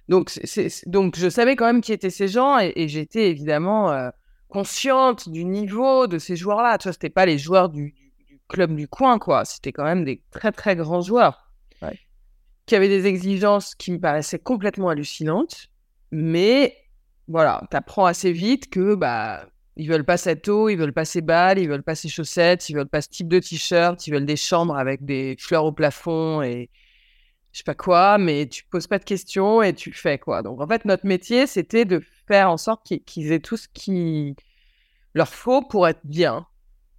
Donc, 0.08 0.30
c'est- 0.30 0.88
donc, 0.88 1.16
je 1.18 1.30
savais 1.30 1.56
quand 1.56 1.66
même 1.66 1.82
qui 1.82 1.92
étaient 1.94 2.10
ces 2.10 2.28
gens 2.28 2.60
et, 2.60 2.72
et 2.76 2.88
j'étais 2.88 3.30
évidemment 3.30 3.92
euh, 3.92 4.10
consciente 4.50 5.30
du 5.30 5.46
niveau 5.46 6.08
de 6.08 6.20
ces 6.20 6.36
joueurs-là. 6.36 6.78
Tu 6.78 6.84
vois, 6.88 6.94
c'était 6.94 7.10
pas 7.10 7.26
les 7.26 7.38
joueurs 7.38 7.70
du, 7.70 7.92
du- 7.92 8.12
du 8.28 8.40
club 8.48 8.76
du 8.76 8.88
coin, 8.88 9.18
quoi. 9.20 9.46
C'était 9.46 9.72
quand 9.72 9.84
même 9.84 10.04
des 10.06 10.22
très, 10.32 10.52
très 10.52 10.76
grands 10.76 11.02
joueurs 11.02 11.50
Ouais. 11.82 12.00
qui 12.68 12.76
avaient 12.76 12.88
des 12.88 13.08
exigences 13.08 13.76
qui 13.76 13.92
me 13.92 14.00
paraissaient 14.00 14.40
complètement 14.40 14.90
hallucinantes. 14.90 15.68
Mais 16.12 16.76
voilà, 17.28 17.64
t'apprends 17.72 18.06
assez 18.06 18.32
vite 18.32 18.70
que 18.70 18.94
bah 18.96 19.48
ils 19.78 19.90
veulent 19.90 20.06
pas 20.06 20.16
cette 20.18 20.48
eau, 20.48 20.70
ils 20.70 20.78
veulent 20.78 20.94
pas 20.94 21.04
ces 21.04 21.22
balles, 21.22 21.60
ils 21.60 21.68
veulent 21.68 21.84
pas 21.84 21.96
ces 21.96 22.08
chaussettes, 22.08 22.70
ils 22.70 22.76
veulent 22.76 22.88
pas 22.88 23.02
ce 23.02 23.10
type 23.10 23.28
de 23.28 23.40
t-shirt, 23.40 24.06
ils 24.08 24.12
veulent 24.12 24.26
des 24.26 24.38
chambres 24.38 24.78
avec 24.78 25.04
des 25.04 25.36
fleurs 25.40 25.66
au 25.66 25.74
plafond 25.74 26.42
et 26.44 26.70
je 27.56 27.60
sais 27.60 27.64
pas 27.64 27.74
quoi, 27.74 28.18
mais 28.18 28.48
tu 28.48 28.66
poses 28.66 28.86
pas 28.86 29.00
de 29.00 29.06
questions 29.06 29.62
et 29.62 29.74
tu 29.74 29.90
le 29.90 29.96
fais 29.96 30.20
quoi. 30.20 30.42
Donc 30.42 30.60
en 30.60 30.68
fait 30.68 30.84
notre 30.84 31.06
métier 31.06 31.48
c'était 31.48 31.86
de 31.86 32.02
faire 32.28 32.52
en 32.52 32.58
sorte 32.58 32.86
qu'ils 33.06 33.32
aient 33.32 33.40
tout 33.40 33.56
ce 33.56 33.70
qui 33.74 34.36
leur 35.14 35.30
faut 35.30 35.62
pour 35.62 35.88
être 35.88 36.02
bien. 36.04 36.46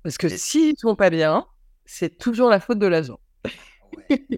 Parce 0.02 0.16
que 0.16 0.30
s'ils 0.30 0.78
sont 0.78 0.96
pas 0.96 1.10
bien, 1.10 1.46
c'est 1.84 2.16
toujours 2.16 2.48
la 2.48 2.58
faute 2.58 2.78
de 2.78 2.86
l'agent. 2.86 3.20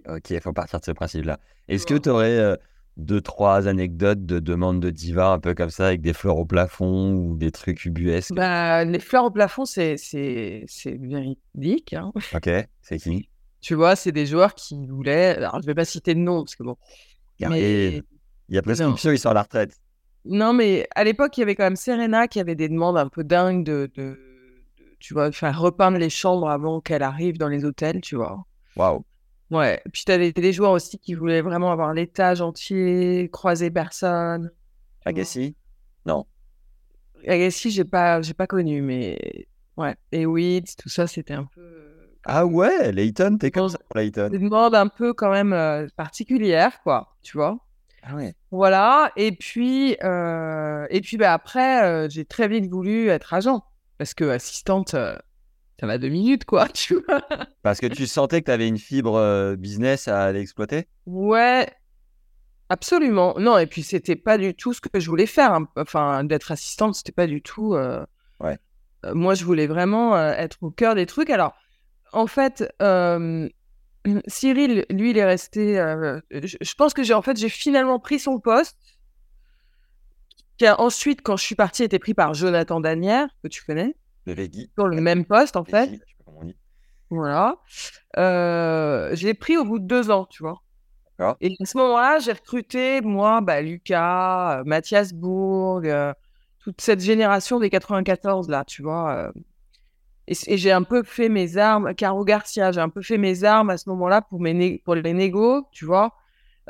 Ok, 0.09 0.31
il 0.31 0.41
faut 0.41 0.51
partir 0.51 0.81
de 0.81 0.85
ce 0.85 0.91
principe-là. 0.91 1.39
Est-ce 1.69 1.85
que 1.85 1.93
Ouais. 1.93 1.99
tu 2.01 2.09
aurais 2.09 2.57
deux, 2.97 3.21
trois 3.21 3.69
anecdotes 3.69 4.25
de 4.25 4.39
demandes 4.39 4.81
de 4.81 4.89
diva 4.89 5.31
un 5.31 5.39
peu 5.39 5.53
comme 5.53 5.69
ça, 5.69 5.87
avec 5.87 6.01
des 6.01 6.11
fleurs 6.11 6.37
au 6.37 6.45
plafond 6.45 7.13
ou 7.13 7.37
des 7.37 7.51
trucs 7.51 7.85
ubuesques? 7.85 8.33
Bah, 8.33 8.83
les 8.83 8.99
fleurs 8.99 9.23
au 9.23 9.31
plafond, 9.31 9.63
c'est 9.63 9.95
véridique. 10.85 11.93
hein. 11.93 12.11
Ok, 12.35 12.49
c'est 12.81 12.97
qui? 12.97 13.29
Tu 13.61 13.75
vois, 13.75 13.95
c'est 13.95 14.11
des 14.11 14.25
joueurs 14.25 14.55
qui 14.55 14.87
voulaient. 14.87 15.35
Alors, 15.35 15.61
je 15.61 15.65
vais 15.65 15.75
pas 15.75 15.85
citer 15.85 16.13
de 16.15 16.19
nom 16.19 16.43
parce 16.43 16.55
que 16.55 16.63
bon. 16.63 16.77
Mais 17.49 18.03
Il 18.49 18.55
y 18.55 18.57
a 18.57 18.61
prescription, 18.61 19.11
ils 19.11 19.19
sont 19.19 19.29
à 19.29 19.33
la 19.33 19.43
retraite. 19.43 19.77
non, 20.25 20.53
mais 20.53 20.87
à 20.95 21.03
l'époque, 21.03 21.37
il 21.37 21.41
y 21.41 21.43
avait 21.43 21.55
quand 21.55 21.63
même 21.63 21.75
Serena 21.75 22.27
qui 22.27 22.39
avait 22.39 22.55
des 22.55 22.69
demandes 22.69 22.97
un 22.97 23.07
peu 23.09 23.23
dingues 23.23 23.63
de, 23.63 23.89
de, 23.95 24.03
de- 24.77 24.95
tu 24.99 25.13
vois, 25.13 25.31
faire 25.31 25.59
repeindre 25.59 25.97
les 25.97 26.09
chambres 26.09 26.49
avant 26.49 26.81
qu'elle 26.81 27.03
arrive 27.03 27.37
dans 27.37 27.47
les 27.47 27.63
hôtels, 27.65 28.01
tu 28.01 28.15
vois. 28.15 28.45
Waouh. 28.75 29.03
Ouais. 29.51 29.81
Puis 29.93 30.03
tu 30.05 30.11
avais 30.11 30.31
des 30.31 30.53
joueurs 30.53 30.71
aussi 30.71 30.99
qui 30.99 31.13
voulaient 31.13 31.41
vraiment 31.41 31.71
avoir 31.71 31.93
l'étage 31.93 32.41
entier, 32.41 33.29
croiser 33.31 33.71
personne. 33.71 34.51
Agassi? 35.05 35.55
Non. 36.05 36.25
Agassi, 37.27 37.71
j'ai 37.71 37.85
pas, 37.85 38.21
j'ai 38.21 38.33
pas 38.33 38.47
connu, 38.47 38.81
mais 38.81 39.47
ouais. 39.77 39.95
Et 40.11 40.25
Witt, 40.25 40.75
tout 40.77 40.89
ça, 40.89 41.07
c'était 41.07 41.33
un 41.33 41.45
peu. 41.45 41.98
Ah 42.25 42.45
ouais, 42.45 42.91
Layton, 42.91 43.37
t'es 43.37 43.49
comme 43.51 43.69
ça 43.69 43.77
pour 43.77 43.97
Layton. 43.97 44.29
Des 44.29 44.39
demandes 44.39 44.75
un 44.75 44.87
peu 44.87 45.13
quand 45.13 45.31
même 45.31 45.53
euh, 45.53 45.87
particulières, 45.95 46.81
quoi, 46.83 47.15
tu 47.23 47.37
vois? 47.37 47.57
Ah 48.03 48.15
ouais. 48.15 48.33
Voilà, 48.51 49.11
et 49.15 49.31
puis, 49.31 49.97
euh, 50.03 50.85
et 50.89 51.01
puis 51.01 51.17
bah, 51.17 51.33
après, 51.33 51.83
euh, 51.83 52.07
j'ai 52.09 52.25
très 52.25 52.47
vite 52.47 52.69
voulu 52.69 53.09
être 53.09 53.33
agent, 53.33 53.63
parce 53.97 54.13
que 54.13 54.25
assistante, 54.25 54.93
euh, 54.93 55.15
ça 55.79 55.87
va 55.87 55.97
deux 55.97 56.09
minutes, 56.09 56.45
quoi, 56.45 56.67
tu 56.73 56.95
vois? 57.07 57.21
Parce 57.63 57.79
que 57.79 57.87
tu 57.87 58.05
sentais 58.07 58.41
que 58.41 58.45
tu 58.45 58.51
avais 58.51 58.67
une 58.67 58.77
fibre 58.77 59.55
business 59.55 60.07
à 60.07 60.23
aller 60.25 60.41
exploiter? 60.41 60.87
Ouais, 61.05 61.67
absolument. 62.69 63.35
Non, 63.39 63.57
et 63.57 63.65
puis 63.65 63.83
c'était 63.83 64.15
pas 64.15 64.37
du 64.37 64.53
tout 64.55 64.73
ce 64.73 64.81
que 64.81 64.99
je 64.99 65.09
voulais 65.09 65.25
faire. 65.25 65.53
hein. 65.53 65.67
Enfin, 65.77 66.23
d'être 66.23 66.51
assistante, 66.51 66.95
c'était 66.95 67.11
pas 67.11 67.27
du 67.27 67.41
tout. 67.41 67.75
Ouais. 68.39 68.57
Moi, 69.13 69.33
je 69.33 69.45
voulais 69.45 69.67
vraiment 69.67 70.17
être 70.17 70.57
au 70.61 70.71
cœur 70.71 70.95
des 70.95 71.05
trucs. 71.05 71.29
Alors, 71.29 71.53
en 72.13 72.27
fait, 72.27 72.71
euh, 72.81 73.47
Cyril, 74.27 74.85
lui, 74.89 75.11
il 75.11 75.17
est 75.17 75.25
resté. 75.25 75.79
euh, 75.79 76.19
je, 76.31 76.57
je 76.59 76.73
pense 76.75 76.93
que 76.93 77.03
j'ai 77.03 77.13
en 77.13 77.21
fait, 77.21 77.37
j'ai 77.37 77.49
finalement 77.49 77.99
pris 77.99 78.19
son 78.19 78.39
poste, 78.39 78.77
qui 80.57 80.65
a 80.65 80.79
ensuite, 80.81 81.21
quand 81.21 81.37
je 81.37 81.43
suis 81.43 81.55
partie, 81.55 81.83
été 81.83 81.99
pris 81.99 82.13
par 82.13 82.33
Jonathan 82.33 82.79
Danière, 82.81 83.27
que 83.43 83.47
tu 83.47 83.63
connais, 83.63 83.95
Le 84.25 84.33
Veggie. 84.33 84.69
sur 84.77 84.87
le 84.87 84.99
même 85.01 85.25
poste, 85.25 85.55
en 85.55 85.63
fait. 85.63 85.85
Veggie, 85.85 86.01
je 86.05 86.11
sais 86.11 86.15
pas 86.17 86.23
comment 86.25 86.39
on 86.41 86.45
dit. 86.45 86.55
Voilà. 87.11 87.55
Euh, 88.17 89.15
je 89.15 89.25
l'ai 89.25 89.33
pris 89.33 89.57
au 89.57 89.63
bout 89.65 89.79
de 89.79 89.85
deux 89.85 90.11
ans, 90.11 90.25
tu 90.25 90.43
vois. 90.43 90.61
Et 91.41 91.53
à 91.59 91.65
ce 91.65 91.77
moment-là, 91.77 92.19
j'ai 92.19 92.31
recruté, 92.31 93.01
moi, 93.01 93.41
bah, 93.41 93.61
Lucas, 93.61 94.59
euh, 94.59 94.63
Mathias 94.65 95.11
Bourg, 95.13 95.81
toute 96.61 96.79
cette 96.81 97.01
génération 97.01 97.59
des 97.59 97.69
94, 97.69 98.47
là, 98.49 98.63
tu 98.65 98.83
vois. 98.83 99.31
Euh. 100.29 100.33
et 100.47 100.57
j'ai 100.57 100.71
un 100.71 100.83
peu 100.83 101.03
fait 101.03 101.29
mes 101.29 101.57
armes, 101.57 101.93
Caro 101.95 102.23
Garcia, 102.23 102.71
j'ai 102.71 102.81
un 102.81 102.89
peu 102.89 103.01
fait 103.01 103.17
mes 103.17 103.43
armes 103.43 103.69
à 103.69 103.77
ce 103.77 103.89
moment-là 103.89 104.21
pour, 104.21 104.39
mes 104.39 104.79
pour 104.79 104.95
les 104.95 105.13
négos, 105.13 105.67
tu 105.71 105.85
vois, 105.85 106.13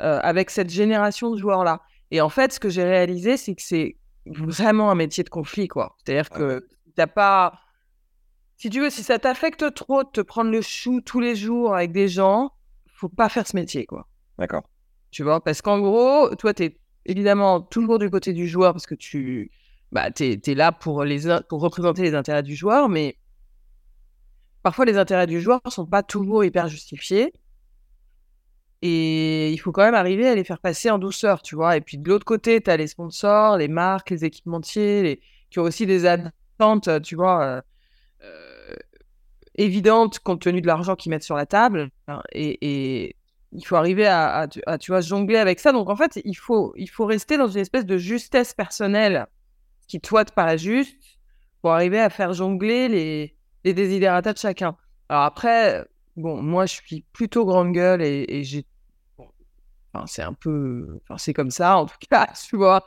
euh, 0.00 0.20
avec 0.22 0.50
cette 0.50 0.70
génération 0.70 1.30
de 1.30 1.36
joueurs-là. 1.36 1.82
Et 2.10 2.20
en 2.20 2.28
fait, 2.28 2.52
ce 2.52 2.60
que 2.60 2.68
j'ai 2.68 2.84
réalisé, 2.84 3.36
c'est 3.36 3.54
que 3.54 3.62
c'est 3.62 3.96
vraiment 4.26 4.90
un 4.90 4.94
métier 4.94 5.24
de 5.24 5.28
conflit, 5.28 5.68
quoi. 5.68 5.96
C'est-à-dire 5.98 6.28
Ah 6.32 6.36
que 6.36 6.68
t'as 6.96 7.06
pas. 7.06 7.60
Si 8.56 8.68
tu 8.68 8.80
veux, 8.80 8.90
si 8.90 9.02
ça 9.02 9.18
t'affecte 9.18 9.72
trop 9.74 10.04
de 10.04 10.08
te 10.08 10.20
prendre 10.20 10.50
le 10.50 10.60
chou 10.60 11.00
tous 11.00 11.20
les 11.20 11.34
jours 11.34 11.74
avec 11.74 11.92
des 11.92 12.08
gens, 12.08 12.52
faut 12.92 13.08
pas 13.08 13.28
faire 13.28 13.46
ce 13.46 13.56
métier, 13.56 13.86
quoi. 13.86 14.06
D'accord. 14.38 14.64
Tu 15.10 15.22
vois, 15.22 15.42
parce 15.42 15.62
qu'en 15.62 15.80
gros, 15.80 16.34
toi, 16.36 16.52
tu 16.52 16.64
es 16.64 16.80
évidemment 17.06 17.60
toujours 17.60 17.98
du 17.98 18.10
côté 18.10 18.32
du 18.32 18.46
joueur 18.46 18.72
parce 18.72 18.86
que 18.86 18.94
tu 18.94 19.50
bah, 19.92 20.08
es, 20.18 20.54
là 20.54 20.72
pour, 20.72 21.04
les, 21.04 21.20
pour 21.48 21.60
représenter 21.60 22.02
les 22.02 22.14
intérêts 22.14 22.42
du 22.42 22.54
joueur, 22.54 22.88
mais 22.88 23.16
parfois 24.62 24.84
les 24.84 24.98
intérêts 24.98 25.26
du 25.26 25.40
joueur 25.40 25.60
ne 25.64 25.70
sont 25.70 25.86
pas 25.86 26.02
toujours 26.02 26.44
hyper 26.44 26.68
justifiés. 26.68 27.32
Et 28.82 29.52
il 29.52 29.58
faut 29.58 29.72
quand 29.72 29.82
même 29.82 29.94
arriver 29.94 30.26
à 30.26 30.34
les 30.34 30.44
faire 30.44 30.58
passer 30.58 30.90
en 30.90 30.98
douceur, 30.98 31.42
tu 31.42 31.54
vois. 31.54 31.76
Et 31.76 31.80
puis 31.80 31.98
de 31.98 32.08
l'autre 32.08 32.24
côté, 32.24 32.60
tu 32.62 32.70
as 32.70 32.76
les 32.76 32.86
sponsors, 32.86 33.58
les 33.58 33.68
marques, 33.68 34.10
les 34.10 34.24
équipementiers, 34.24 35.20
qui 35.50 35.58
ont 35.58 35.64
aussi 35.64 35.84
des 35.86 36.06
attentes, 36.06 36.88
tu 37.02 37.14
vois, 37.14 37.42
euh, 37.44 37.60
euh, 38.22 38.76
évidentes 39.56 40.20
compte 40.20 40.40
tenu 40.42 40.62
de 40.62 40.66
l'argent 40.66 40.96
qu'ils 40.96 41.10
mettent 41.10 41.22
sur 41.22 41.36
la 41.36 41.46
table. 41.46 41.90
hein, 42.08 42.22
et, 42.32 43.16
il 43.52 43.66
faut 43.66 43.74
arriver 43.74 44.06
à, 44.06 44.46
à, 44.66 44.78
tu 44.78 44.92
vois, 44.92 45.00
jongler 45.00 45.36
avec 45.36 45.58
ça. 45.58 45.72
Donc 45.72 45.90
en 45.90 45.96
fait, 45.96 46.20
il 46.24 46.36
faut, 46.36 46.72
il 46.76 46.88
faut 46.88 47.04
rester 47.04 47.36
dans 47.36 47.48
une 47.48 47.58
espèce 47.58 47.84
de 47.84 47.98
justesse 47.98 48.54
personnelle 48.54 49.26
qui, 49.88 50.00
toi, 50.00 50.24
te 50.24 50.32
paraît 50.32 50.56
juste 50.56 51.18
pour 51.60 51.72
arriver 51.72 51.98
à 51.98 52.10
faire 52.10 52.32
jongler 52.32 52.88
les, 52.88 53.34
les 53.64 53.74
désidératas 53.74 54.32
de 54.34 54.38
chacun. 54.38 54.76
Alors 55.08 55.24
après, 55.24 55.84
bon, 56.16 56.42
moi, 56.42 56.66
je 56.66 56.74
suis 56.74 57.04
plutôt 57.12 57.44
grande 57.46 57.72
gueule 57.72 58.02
et, 58.02 58.24
et 58.28 58.44
j'ai. 58.44 58.64
bon, 59.18 59.26
enfin, 59.94 60.06
c'est 60.06 60.22
un 60.22 60.34
peu. 60.34 61.00
Enfin, 61.04 61.18
c'est 61.18 61.34
comme 61.34 61.50
ça, 61.50 61.78
en 61.78 61.86
tout 61.86 61.96
cas, 62.10 62.28
tu 62.48 62.56
vois. 62.56 62.84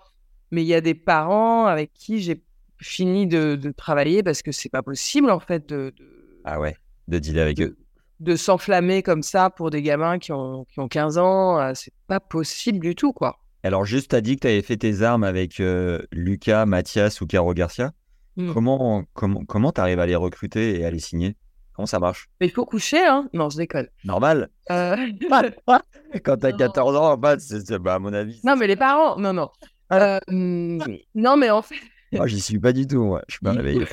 Mais 0.51 0.63
il 0.63 0.67
y 0.67 0.75
a 0.75 0.81
des 0.81 0.95
parents 0.95 1.65
avec 1.67 1.93
qui 1.93 2.21
j'ai 2.21 2.43
fini 2.81 3.27
de, 3.27 3.55
de 3.55 3.71
travailler 3.71 4.23
parce 4.23 4.41
que 4.43 4.51
c'est 4.51 4.69
pas 4.69 4.83
possible, 4.83 5.31
en 5.31 5.39
fait, 5.39 5.67
de- 5.69 5.93
de, 5.97 6.45
Ah 6.45 6.59
ouais. 6.59 6.75
De 7.07 7.19
dealer 7.19 7.41
avec 7.41 7.61
eux. 7.61 7.77
de 8.19 8.35
s'enflammer 8.35 9.03
comme 9.03 9.21
ça 9.23 9.49
pour 9.51 9.69
des 9.69 9.81
gamins 9.83 10.17
qui 10.19 10.31
ont, 10.31 10.65
qui 10.65 10.79
ont 10.79 10.87
15 10.87 11.17
ans, 11.19 11.59
euh, 11.59 11.73
c'est 11.75 11.93
pas 12.07 12.19
possible 12.19 12.79
du 12.79 12.95
tout, 12.95 13.13
quoi. 13.13 13.39
Alors, 13.63 13.83
juste, 13.85 14.11
tu 14.11 14.15
as 14.15 14.21
dit 14.21 14.35
que 14.35 14.41
tu 14.41 14.47
avais 14.47 14.61
fait 14.61 14.77
tes 14.77 15.01
armes 15.01 15.23
avec 15.25 15.59
euh, 15.59 16.01
Lucas, 16.11 16.65
Mathias 16.65 17.19
ou 17.21 17.27
Caro 17.27 17.53
Garcia? 17.53 17.91
Mm. 18.37 18.53
Comment 18.53 19.03
comment 19.13 19.45
comment 19.45 19.71
t'arrives 19.71 19.99
à 19.99 20.05
les 20.05 20.15
recruter 20.15 20.79
et 20.79 20.85
à 20.85 20.91
les 20.91 20.99
signer? 20.99 21.35
Comment 21.73 21.85
ça 21.85 21.99
marche? 21.99 22.29
Mais 22.39 22.47
il 22.47 22.51
faut 22.51 22.65
coucher, 22.65 23.03
hein 23.05 23.27
Non, 23.33 23.49
je 23.49 23.57
déconne. 23.57 23.87
Normal. 24.03 24.49
Euh, 24.71 24.95
Quand 26.23 26.37
t'as 26.37 26.51
Non. 26.51 26.57
14 26.57 26.95
ans, 26.95 27.17
bah, 27.17 27.35
c'est, 27.39 27.77
bah, 27.79 27.95
à 27.95 27.99
mon 27.99 28.13
avis. 28.13 28.39
non, 28.43 28.55
mais 28.55 28.67
les 28.67 28.75
parents, 28.75 29.17
non, 29.17 29.33
non. 29.33 29.49
Ah. 29.89 30.15
Euh, 30.15 30.19
hum, 30.27 30.79
non, 31.15 31.35
mais 31.37 31.49
en 31.49 31.61
fait, 31.61 31.75
Moi, 32.11 32.27
j'y 32.27 32.39
suis 32.41 32.59
pas 32.59 32.73
du 32.73 32.85
tout, 32.85 33.03
moi. 33.03 33.23
Je 33.27 33.33
suis 33.35 33.43
pas 33.43 33.53
réveillé. 33.53 33.85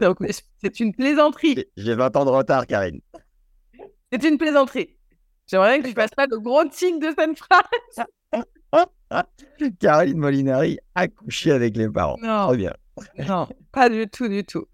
donc, 0.00 0.16
c'est 0.62 0.80
une 0.80 0.94
plaisanterie. 0.94 1.54
J'ai- 1.56 1.68
J'ai 1.76 1.94
20 1.94 2.16
ans 2.16 2.24
de 2.24 2.30
retard, 2.30 2.66
Karine. 2.66 3.00
C'est 4.10 4.24
une 4.24 4.38
plaisanterie. 4.38 4.96
J'aimerais 5.46 5.74
bien 5.74 5.82
que 5.82 5.88
tu 5.88 5.94
fasses 5.94 6.14
pas 6.16 6.26
de 6.26 6.36
gros 6.36 6.64
tics 6.66 6.98
de 6.98 7.08
cette 7.18 7.38
phrase. 7.38 8.06
Caroline 9.80 10.18
Molinari 10.18 10.78
a 10.94 11.08
couché 11.08 11.52
avec 11.52 11.76
les 11.76 11.88
parents. 11.88 12.16
Non. 12.22 12.48
Très 12.48 12.56
bien. 12.56 12.72
Non, 13.28 13.48
pas 13.72 13.88
du 13.88 14.08
tout, 14.08 14.28
du 14.28 14.44
tout. 14.44 14.66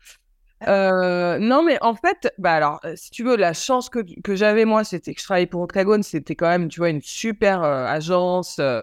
Euh, 0.68 1.38
non, 1.38 1.62
mais 1.62 1.78
en 1.82 1.94
fait, 1.94 2.32
bah 2.38 2.52
alors, 2.52 2.80
euh, 2.84 2.94
si 2.96 3.10
tu 3.10 3.24
veux, 3.24 3.36
la 3.36 3.52
chance 3.52 3.90
que, 3.90 4.00
que 4.22 4.34
j'avais, 4.34 4.64
moi, 4.64 4.84
c'était 4.84 5.14
que 5.14 5.20
je 5.20 5.24
travaillais 5.26 5.46
pour 5.46 5.60
Octagone, 5.62 6.02
c'était 6.02 6.34
quand 6.34 6.48
même, 6.48 6.68
tu 6.68 6.80
vois, 6.80 6.90
une 6.90 7.02
super 7.02 7.62
euh, 7.62 7.84
agence 7.84 8.58
euh, 8.58 8.80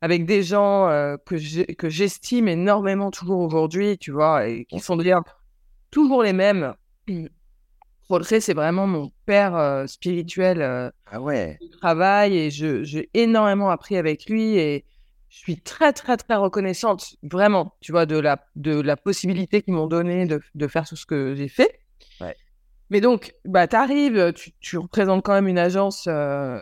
avec 0.00 0.26
des 0.26 0.42
gens 0.42 0.86
que 1.24 1.88
j'estime 1.88 2.46
énormément 2.46 3.10
toujours 3.10 3.40
aujourd'hui, 3.40 3.96
tu 3.96 4.10
vois, 4.10 4.46
et 4.46 4.66
qui 4.66 4.78
sont 4.78 4.96
d'ailleurs 4.96 5.22
toujours 5.90 6.22
les 6.22 6.34
mêmes. 6.34 6.74
Rodré, 8.10 8.40
c'est 8.40 8.52
vraiment 8.52 8.86
mon 8.86 9.10
père 9.24 9.84
spirituel 9.86 10.92
Ah 11.06 11.22
ouais. 11.22 11.56
du 11.58 11.70
travail 11.70 12.36
et 12.36 12.50
j'ai 12.50 13.08
énormément 13.14 13.70
appris 13.70 13.96
avec 13.96 14.28
lui 14.28 14.58
et 14.58 14.84
je 15.34 15.38
suis 15.40 15.60
très 15.60 15.92
très 15.92 16.16
très 16.16 16.36
reconnaissante 16.36 17.16
vraiment 17.22 17.74
tu 17.80 17.90
vois 17.92 18.06
de 18.06 18.18
la 18.18 18.46
de 18.56 18.80
la 18.80 18.96
possibilité 18.96 19.62
qu'ils 19.62 19.74
m'ont 19.74 19.88
donné 19.88 20.26
de, 20.26 20.40
de 20.54 20.66
faire 20.68 20.86
tout 20.88 20.96
ce 20.96 21.06
que 21.06 21.34
j'ai 21.34 21.48
fait. 21.48 21.80
Ouais. 22.20 22.36
mais 22.90 23.00
donc 23.00 23.34
bah 23.44 23.66
t'arrives 23.66 24.32
tu, 24.34 24.52
tu 24.60 24.78
représentes 24.78 25.24
quand 25.24 25.32
même 25.34 25.48
une 25.48 25.58
agence 25.58 26.04
euh, 26.08 26.60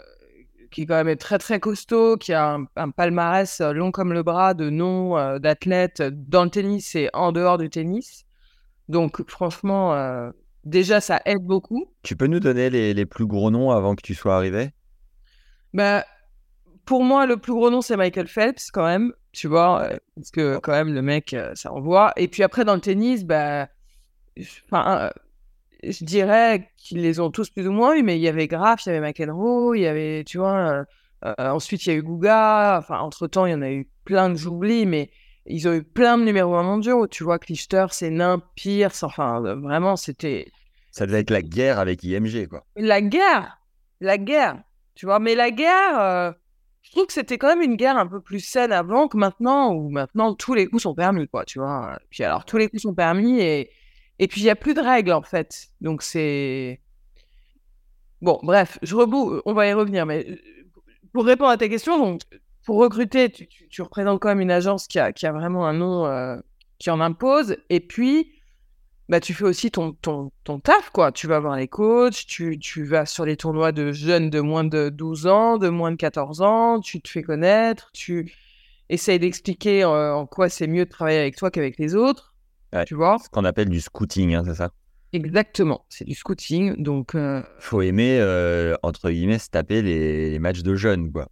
qui 0.71 0.83
est 0.83 0.87
quand 0.87 1.05
même 1.05 1.17
très 1.19 1.38
très 1.38 1.61
costaud 1.61 2.17
qui 2.17 2.33
a 2.33 2.55
un, 2.55 2.64
un 2.76 2.91
palmarès 2.91 3.61
euh, 3.61 3.73
long 3.73 3.91
comme 3.93 4.12
le 4.14 4.23
bras 4.23 4.55
de 4.55 4.71
noms 4.71 5.19
euh, 5.19 5.38
d'athlètes 5.38 6.02
dans 6.02 6.45
le 6.45 6.50
tennis 6.50 6.95
et 6.95 7.11
en 7.12 7.31
dehors 7.33 7.59
du 7.59 7.69
tennis. 7.69 8.25
Donc 8.88 9.29
franchement 9.29 9.95
euh, 9.95 10.31
déjà 10.64 11.00
ça 11.02 11.21
aide 11.26 11.45
beaucoup. 11.45 11.93
Tu 12.02 12.17
peux 12.17 12.26
nous 12.26 12.41
donner 12.41 12.71
les, 12.71 12.95
les 12.95 13.07
plus 13.07 13.26
gros 13.26 13.50
noms 13.50 13.71
avant 13.71 13.95
que 13.95 14.02
tu 14.02 14.14
sois 14.14 14.35
arrivé 14.37 14.71
Bah, 15.75 16.05
pour 16.85 17.05
moi, 17.05 17.27
le 17.27 17.37
plus 17.37 17.53
gros 17.53 17.71
nom, 17.71 17.81
c'est 17.83 17.97
Michael 17.97 18.27
Phelps, 18.29 18.71
quand 18.71 18.85
même. 18.85 19.12
Tu 19.33 19.49
vois, 19.49 19.83
euh, 19.83 19.97
parce 20.17 20.31
que 20.31 20.59
quand 20.59 20.73
même, 20.73 20.93
le 20.93 21.03
mec, 21.03 21.33
euh, 21.35 21.53
ça 21.55 21.73
envoie. 21.73 22.12
Et 22.17 22.29
puis 22.29 22.43
après, 22.43 22.65
dans 22.65 22.75
le 22.75 22.81
tennis, 22.81 23.25
bah, 23.25 23.69
je- 24.37 24.61
enfin, 24.67 25.07
euh, 25.07 25.11
je 25.91 26.05
dirais 26.05 26.71
qu'ils 26.77 27.01
les 27.03 27.21
ont 27.21 27.31
tous 27.31 27.51
plus 27.51 27.67
ou 27.69 27.73
moins 27.73 27.95
eu, 27.95 28.03
mais 28.03 28.17
il 28.19 28.23
y 28.23 28.29
avait 28.29 28.47
Graf, 28.49 28.85
il 28.87 28.91
y 28.91 28.93
avait 28.93 29.01
McEnroe, 29.01 29.75
il 29.77 29.83
y 29.83 29.87
avait, 29.87 30.25
tu 30.25 30.39
vois, 30.39 30.85
euh, 31.25 31.35
ensuite 31.39 31.87
il 31.87 31.89
y 31.91 31.93
a 31.93 31.97
eu 31.97 32.03
Guga. 32.03 32.79
Enfin, 32.79 32.99
entre-temps, 33.01 33.47
il 33.47 33.53
y 33.53 33.55
en 33.55 33.62
a 33.62 33.71
eu 33.71 33.89
plein 34.05 34.31
que 34.33 34.39
j'oublie, 34.39 34.87
mais 34.87 35.11
ils 35.47 35.67
ont 35.69 35.73
eu 35.73 35.83
plein 35.83 36.19
de 36.19 36.25
numéros 36.25 36.55
1 36.57 36.62
mondiaux. 36.62 37.07
Tu 37.07 37.25
vois, 37.25 37.39
Clichter, 37.39 37.87
c'est 37.91 38.11
nain, 38.11 38.41
Pierce, 38.55 39.03
enfin, 39.03 39.41
vraiment, 39.41 39.97
c'était 39.97 40.47
Ça 40.91 41.07
devait 41.07 41.21
être 41.21 41.31
la 41.31 41.43
guerre 41.43 41.79
avec 41.79 42.03
IMG, 42.05 42.47
quoi. 42.49 42.65
la 42.77 43.01
guerre, 43.01 43.59
la 44.01 44.19
guerre, 44.19 44.62
tu 44.95 45.07
vois. 45.07 45.19
Mais 45.21 45.35
la 45.35 45.51
guerre, 45.51 45.99
euh, 46.01 46.33
je 46.83 46.91
trouve 46.91 47.07
que 47.07 47.12
c'était 47.12 47.39
quand 47.39 47.49
même 47.49 47.62
une 47.62 47.77
guerre 47.77 47.97
un 47.97 48.07
peu 48.07 48.21
plus 48.21 48.41
saine 48.41 48.73
avant 48.73 49.09
que 49.09 49.17
maintenant, 49.17 49.73
où 49.73 49.89
maintenant 49.91 50.35
tous 50.35 50.55
les 50.55 50.67
coups 50.67 50.83
sont 50.83 50.95
permis, 50.95 51.29
quoi, 51.29 51.45
tu 51.45 51.59
vois. 51.59 51.99
Puis 52.11 52.23
alors, 52.25 52.45
tous 52.45 52.57
les 52.59 52.69
coups 52.69 52.83
sont 52.83 52.95
permis 52.95 53.41
et, 53.41 53.71
et 54.19 54.29
puis 54.29 54.41
il 54.41 54.45
n'y 54.45 54.51
a 54.51 54.57
plus 54.57 54.75
de 54.75 54.81
règles, 54.81 55.12
en 55.12 55.23
fait. 55.23 55.69
Donc 55.81 56.03
c'est. 56.03 56.81
Bon, 58.21 58.39
bref, 58.43 58.79
je 58.83 58.95
rebou... 58.95 59.41
on 59.45 59.53
va 59.53 59.67
y 59.67 59.73
revenir, 59.73 60.07
mais 60.07 60.25
euh, 60.29 60.37
pour 61.12 61.25
répondre 61.25 61.51
à 61.51 61.57
ta 61.57 61.69
question, 61.69 61.99
donc, 61.99 62.21
pour 62.65 62.77
recruter, 62.79 63.31
tu, 63.31 63.47
tu- 63.49 63.69
tu 63.69 63.83
représentes 63.83 64.21
quand 64.21 64.29
même 64.29 64.41
une 64.41 64.51
agence 64.53 64.87
qui 64.87 64.99
a, 64.99 65.12
qui 65.12 65.27
a 65.27 65.33
vraiment 65.33 65.67
un 65.67 65.73
nom 65.73 66.07
euh, 66.07 66.37
qui 66.79 66.91
en 66.91 67.01
impose. 67.01 67.57
Et 67.71 67.81
puis, 67.81 68.33
bah, 69.09 69.21
tu 69.21 69.35
fais 69.35 69.44
aussi 69.44 69.71
ton, 69.71 69.92
ton, 69.92 70.30
ton 70.44 70.59
taf, 70.61 70.90
quoi. 70.90 71.12
Tu 71.12 71.26
vas 71.26 71.38
voir 71.40 71.56
les 71.56 71.68
coachs, 71.68 72.25
tu, 72.26 72.59
tu 72.59 72.85
vas 72.85 73.04
sur 73.06 73.25
les 73.25 73.37
tournois 73.37 73.73
de 73.73 73.92
jeunes 73.92 74.30
de 74.30 74.40
moins 74.40 74.64
de 74.64 74.88
12 74.88 75.26
ans, 75.26 75.59
de 75.59 75.68
moins 75.68 75.90
de 75.90 75.97
14 75.97 76.40
ans, 76.42 76.80
tu 76.80 77.00
te 77.00 77.09
fais 77.09 77.23
connaître, 77.23 77.90
tu 77.92 78.32
essayes 78.88 79.18
d'expliquer 79.18 79.85
euh, 79.85 80.14
en 80.14 80.26
quoi 80.26 80.49
c'est 80.49 80.66
mieux 80.66 80.85
de 80.85 80.90
travailler 80.90 81.18
avec 81.18 81.37
toi 81.37 81.50
qu'avec 81.50 81.78
les 81.78 81.94
autres. 81.94 82.35
Ouais. 82.73 82.85
Tu 82.85 82.94
vois 82.94 83.18
Ce 83.23 83.28
qu'on 83.28 83.44
appelle 83.44 83.68
du 83.68 83.80
scouting, 83.80 84.35
hein, 84.35 84.42
c'est 84.47 84.54
ça? 84.54 84.71
Exactement, 85.12 85.85
c'est 85.90 86.04
du 86.06 86.14
scouting. 86.14 86.82
Donc, 86.82 87.14
euh, 87.14 87.42
Faut 87.59 87.82
aimer, 87.82 88.18
euh, 88.18 88.75
entre 88.82 89.11
guillemets, 89.11 89.38
se 89.38 89.50
taper 89.50 89.82
les, 89.82 90.30
les 90.30 90.38
matchs 90.38 90.62
de 90.62 90.75
jeunes, 90.75 91.12
quoi. 91.12 91.28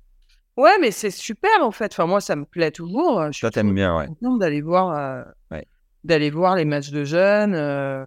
ouais, 0.58 0.76
mais 0.82 0.90
c'est 0.90 1.10
super 1.10 1.50
en 1.62 1.70
fait. 1.70 1.92
Enfin, 1.94 2.06
moi, 2.06 2.20
ça 2.20 2.36
me 2.36 2.44
plaît 2.44 2.70
toujours. 2.72 3.24
Je 3.28 3.32
suis 3.32 3.40
Toi, 3.40 3.50
t'aimes 3.50 3.74
bien, 3.74 3.96
ouais. 3.96 4.08
d'aller 4.38 4.60
voir, 4.60 4.90
euh, 4.90 5.22
Ouais. 5.50 5.66
D'aller 6.04 6.30
voir 6.30 6.56
les 6.56 6.64
matchs 6.64 6.90
de 6.90 7.04
jeunes. 7.04 7.54
euh, 7.54 8.04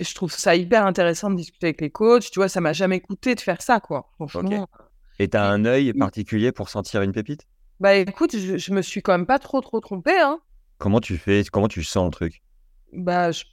je 0.00 0.14
trouve 0.14 0.32
ça 0.32 0.56
hyper 0.56 0.86
intéressant 0.86 1.30
de 1.30 1.36
discuter 1.36 1.68
avec 1.68 1.80
les 1.80 1.90
coachs. 1.90 2.30
Tu 2.30 2.38
vois, 2.38 2.48
ça 2.48 2.60
m'a 2.60 2.72
jamais 2.72 3.00
coûté 3.00 3.34
de 3.34 3.40
faire 3.40 3.62
ça, 3.62 3.80
quoi. 3.80 4.10
Franchement. 4.14 4.66
Et 5.18 5.28
t'as 5.28 5.44
un 5.44 5.64
œil 5.64 5.92
particulier 5.92 6.52
pour 6.52 6.68
sentir 6.68 7.02
une 7.02 7.12
pépite? 7.12 7.46
Bah 7.80 7.94
écoute, 7.94 8.36
je, 8.36 8.56
je 8.58 8.72
me 8.72 8.82
suis 8.82 9.02
quand 9.02 9.12
même 9.12 9.26
pas 9.26 9.38
trop 9.38 9.60
trop 9.60 9.80
trompée. 9.80 10.18
Hein. 10.18 10.40
Comment 10.78 11.00
tu 11.00 11.18
fais 11.18 11.42
Comment 11.50 11.68
tu 11.68 11.82
sens 11.84 12.06
le 12.06 12.10
truc? 12.10 12.42
Bah, 12.92 13.30
je, 13.32 13.44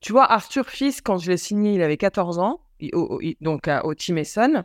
tu 0.00 0.12
vois, 0.12 0.30
Arthur 0.30 0.68
Fils, 0.68 1.00
quand 1.00 1.18
je 1.18 1.30
l'ai 1.30 1.36
signé, 1.36 1.74
il 1.74 1.82
avait 1.82 1.96
14 1.96 2.38
ans, 2.38 2.60
donc 3.40 3.68
au 3.84 3.94
Team 3.94 4.18
Essonne. 4.18 4.64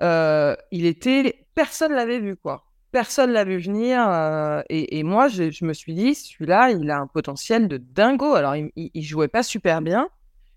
Euh, 0.00 0.56
il 0.70 0.86
était, 0.86 1.46
personne 1.54 1.92
l'avait 1.92 2.18
vu 2.18 2.36
quoi. 2.36 2.64
Personne 2.92 3.32
l'a 3.32 3.44
vu 3.44 3.58
venir. 3.58 4.06
Euh, 4.08 4.62
et, 4.68 5.02
moi, 5.02 5.28
je, 5.28 5.64
me 5.64 5.72
suis 5.72 5.94
dit, 5.94 6.14
celui-là, 6.14 6.70
il 6.70 6.90
a 6.90 6.98
un 6.98 7.06
potentiel 7.06 7.66
de 7.66 7.78
dingo. 7.78 8.34
Alors, 8.34 8.54
il, 8.54 8.70
il, 8.76 9.02
jouait 9.02 9.28
pas 9.28 9.42
super 9.42 9.80
bien. 9.80 10.08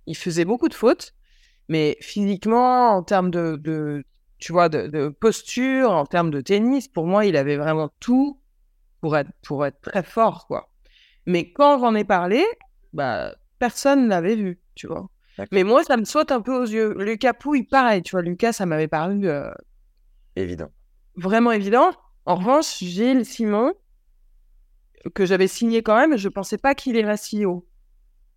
Il 0.05 0.15
faisait 0.15 0.45
beaucoup 0.45 0.69
de 0.69 0.73
fautes. 0.73 1.13
Mais 1.69 1.97
physiquement, 2.01 2.91
en 2.91 3.03
termes 3.03 3.31
de, 3.31 4.03
tu 4.37 4.51
vois, 4.51 4.69
de, 4.69 5.09
posture, 5.09 5.91
en 5.91 6.05
termes 6.05 6.29
de 6.29 6.41
tennis, 6.41 6.87
pour 6.87 7.07
moi, 7.07 7.25
il 7.25 7.37
avait 7.37 7.57
vraiment 7.57 7.89
tout 7.99 8.39
pour 9.01 9.17
être, 9.17 9.31
pour 9.43 9.65
être 9.65 9.81
très 9.81 10.03
fort, 10.03 10.45
quoi. 10.47 10.69
Mais 11.25 11.51
quand 11.51 11.79
j'en 11.79 11.95
ai 11.95 12.03
parlé, 12.03 12.43
bah, 12.93 13.33
personne 13.59 14.07
l'avait 14.07 14.35
vu, 14.35 14.59
tu 14.75 14.87
vois. 14.87 15.09
Mais 15.51 15.63
moi, 15.63 15.83
ça 15.83 15.97
me 15.97 16.05
saute 16.05 16.31
un 16.31 16.41
peu 16.41 16.55
aux 16.55 16.65
yeux. 16.65 16.95
Lucas 16.97 17.33
Pouille, 17.33 17.63
pareil, 17.63 18.01
tu 18.03 18.11
vois, 18.11 18.21
Lucas, 18.21 18.53
ça 18.53 18.65
m'avait 18.65 18.87
paru... 18.87 19.27
Euh, 19.27 19.51
évident. 20.35 20.69
Vraiment 21.15 21.51
évident. 21.51 21.91
En 22.25 22.35
revanche, 22.35 22.79
Gilles 22.79 23.25
Simon, 23.25 23.73
que 25.13 25.25
j'avais 25.25 25.47
signé 25.47 25.83
quand 25.83 25.95
même, 25.95 26.17
je 26.17 26.29
pensais 26.29 26.57
pas 26.57 26.73
qu'il 26.73 26.95
irait 26.95 27.17
si 27.17 27.45
haut. 27.45 27.67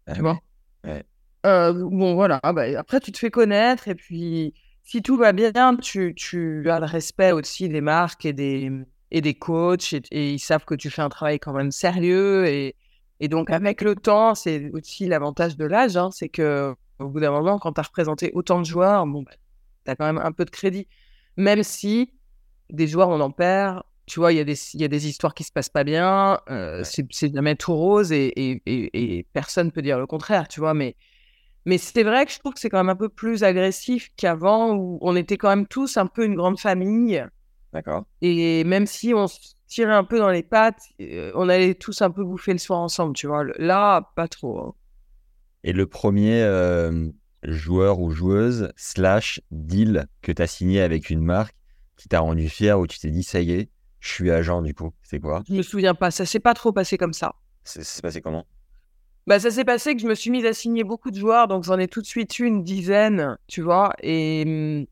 Ah 0.07 0.15
tu 0.15 0.21
vois 0.21 0.39
euh, 1.47 1.73
Bon, 1.73 2.15
voilà. 2.15 2.41
Ah 2.43 2.53
bah, 2.53 2.65
après, 2.79 3.01
tu 3.01 3.13
te 3.13 3.19
fais 3.19 3.31
connaître 3.31 3.89
et 3.89 3.95
puis, 3.95 4.55
si 4.83 5.03
tout 5.03 5.17
va 5.17 5.33
bien, 5.33 5.77
tu, 5.77 6.15
tu 6.15 6.71
as 6.71 6.81
le 6.81 6.87
respect 6.87 7.33
aussi 7.33 7.69
des 7.69 7.81
marques 7.81 8.27
et 8.27 8.33
des, 8.33 8.71
et 9.11 9.21
des 9.21 9.35
coachs 9.35 9.93
et, 9.93 10.33
ils 10.33 10.39
savent 10.39 10.65
que 10.65 10.75
tu 10.75 10.91
fais 10.91 11.03
un 11.03 11.09
travail 11.09 11.39
quand 11.39 11.53
même 11.53 11.71
sérieux 11.71 12.47
et, 12.47 12.77
et 13.21 13.29
donc 13.29 13.51
avec 13.51 13.83
le 13.83 13.95
temps, 13.97 14.35
c'est 14.35 14.71
aussi 14.73 15.07
l'avantage 15.07 15.57
de 15.57 15.65
l'âge, 15.65 15.97
hein, 15.97 16.11
c'est 16.13 16.29
que 16.29 16.75
au 16.99 17.09
bout 17.09 17.21
d'un 17.21 17.31
moment, 17.31 17.59
quand 17.59 17.73
tu 17.73 17.81
as 17.81 17.85
représenté 17.85 18.31
autant 18.35 18.61
de 18.61 18.67
joueurs, 18.67 19.07
bon, 19.07 19.23
bah, 19.23 19.33
tu 19.85 19.91
as 19.91 19.97
quand 19.97 20.07
même 20.07 20.19
un 20.19 20.33
peu 20.33 20.45
de 20.45 20.51
crédit. 20.51 20.89
Même 21.37 21.63
si 21.63 22.13
des 22.71 22.87
joueurs, 22.87 23.09
on 23.09 23.21
en 23.21 23.31
perd. 23.31 23.83
Tu 24.07 24.21
vois, 24.21 24.33
il 24.33 24.37
y, 24.37 24.41
a 24.41 24.45
des, 24.45 24.57
y 24.75 24.85
a 24.85 24.89
des 24.89 25.07
histoires 25.07 25.35
qui 25.35 25.45
se 25.45 25.53
passent 25.53 25.69
pas 25.69 25.85
bien. 25.85 26.41
Euh, 26.49 26.83
C'est 26.83 27.35
jamais 27.35 27.57
tout 27.57 27.75
rose 27.75 28.11
et, 28.11 28.33
et, 28.37 28.63
et, 28.67 29.27
personne 29.35 29.71
peut 29.71 29.83
dire 29.83 29.99
le 29.99 30.07
contraire, 30.07 30.49
tu 30.49 30.61
vois. 30.61 30.73
Mais, 30.73 30.97
mais 31.67 31.77
c'est 31.77 32.03
vrai 32.05 32.25
que 32.25 32.33
je 32.33 32.39
trouve 32.39 32.55
que 32.55 32.61
c'est 32.61 32.71
quand 32.71 32.79
même 32.79 32.89
un 32.89 32.97
peu 32.97 33.11
plus 33.11 33.45
agressif 33.45 34.09
qu'avant 34.17 34.75
où 34.75 34.99
on 35.03 35.15
était 35.15 35.37
quand 35.37 35.51
même 35.51 35.67
tous 35.67 35.99
un 35.99 36.07
peu 36.07 36.25
une 36.25 36.37
grande 36.37 36.59
famille. 36.59 37.23
D'accord. 37.75 38.05
Et 38.23 38.65
même 38.65 38.87
si 38.87 39.13
on 39.13 39.27
se 39.27 39.39
tirait 39.67 39.93
un 39.93 40.05
peu 40.05 40.19
dans 40.19 40.31
les 40.31 40.43
pattes, 40.43 40.81
euh, 41.03 41.31
on 41.35 41.51
allait 41.51 41.75
tous 41.75 42.01
un 42.01 42.11
peu 42.11 42.25
bouffer 42.25 42.53
le 42.53 42.59
soir 42.59 42.79
ensemble, 42.81 43.15
tu 43.15 43.27
vois. 43.27 43.45
Là, 43.59 44.11
pas 44.17 44.27
trop. 44.27 44.59
Hein. 44.59 44.75
Et 45.65 45.73
le 45.73 45.87
premier 45.87 46.43
euh, 46.43 47.09
joueur 47.43 48.01
ou 48.01 48.11
joueuse 48.11 48.73
slash 48.77 49.41
deal 49.51 50.07
que 50.23 50.33
tu 50.33 50.41
as 50.41 50.47
signé 50.47 50.81
avec 50.81 51.11
une 51.11 51.23
marque 51.23 51.55
qui 51.99 52.09
t'a 52.09 52.21
rendu 52.21 52.49
fier 52.49 52.79
ou 52.81 52.87
tu 52.87 52.99
t'es 52.99 53.11
dit 53.11 53.23
ça 53.23 53.41
y 53.41 53.53
est, 53.53 53.69
je 54.01 54.09
suis 54.09 54.31
agent 54.31 54.63
du 54.63 54.73
coup, 54.73 54.95
c'est 55.03 55.21
quoi? 55.21 55.43
Je 55.49 55.55
me 55.55 55.63
souviens 55.63 55.95
pas, 55.95 56.11
ça 56.11 56.25
s'est 56.25 56.41
pas 56.41 56.55
trop 56.55 56.73
passé 56.73 56.97
comme 56.97 57.13
ça. 57.13 57.35
Ça 57.65 57.85
s'est 57.85 58.01
passé 58.01 58.23
comment? 58.23 58.47
Bah, 59.27 59.39
ça 59.39 59.51
s'est 59.51 59.65
passé 59.65 59.95
que 59.95 60.01
je 60.01 60.07
me 60.07 60.15
suis 60.15 60.31
mise 60.31 60.47
à 60.47 60.55
signer 60.55 60.85
beaucoup 60.85 61.11
de 61.11 61.19
joueurs, 61.19 61.49
donc 61.49 61.65
j'en 61.65 61.79
ai 61.79 61.89
tout 61.89 62.01
de 62.01 62.07
suite 62.07 62.39
eu 62.39 62.47
une 62.47 62.63
dizaine, 62.63 63.37
tu 63.47 63.61
vois. 63.61 63.93
Et, 64.03 64.45
mmh, 64.47 64.87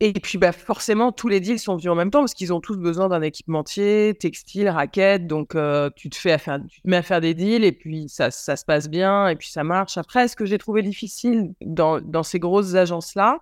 et 0.00 0.12
puis, 0.12 0.38
bah, 0.38 0.52
forcément, 0.52 1.10
tous 1.10 1.26
les 1.26 1.40
deals 1.40 1.58
sont 1.58 1.76
venus 1.76 1.90
en 1.90 1.96
même 1.96 2.10
temps 2.10 2.20
parce 2.20 2.34
qu'ils 2.34 2.52
ont 2.52 2.60
tous 2.60 2.76
besoin 2.76 3.08
d'un 3.08 3.22
équipementier, 3.22 4.14
textile, 4.18 4.68
raquette. 4.68 5.26
Donc, 5.26 5.56
euh, 5.56 5.90
tu, 5.96 6.08
te 6.08 6.16
fais 6.16 6.30
à 6.30 6.38
faire, 6.38 6.60
tu 6.68 6.80
te 6.82 6.88
mets 6.88 6.98
à 6.98 7.02
faire 7.02 7.20
des 7.20 7.34
deals 7.34 7.64
et 7.64 7.72
puis 7.72 8.08
ça, 8.08 8.30
ça 8.30 8.54
se 8.54 8.64
passe 8.64 8.88
bien 8.88 9.28
et 9.28 9.34
puis 9.34 9.48
ça 9.48 9.64
marche. 9.64 9.98
Après, 9.98 10.28
ce 10.28 10.36
que 10.36 10.44
j'ai 10.44 10.58
trouvé 10.58 10.82
difficile 10.82 11.52
dans, 11.62 12.00
dans 12.00 12.22
ces 12.22 12.38
grosses 12.38 12.74
agences-là, 12.74 13.40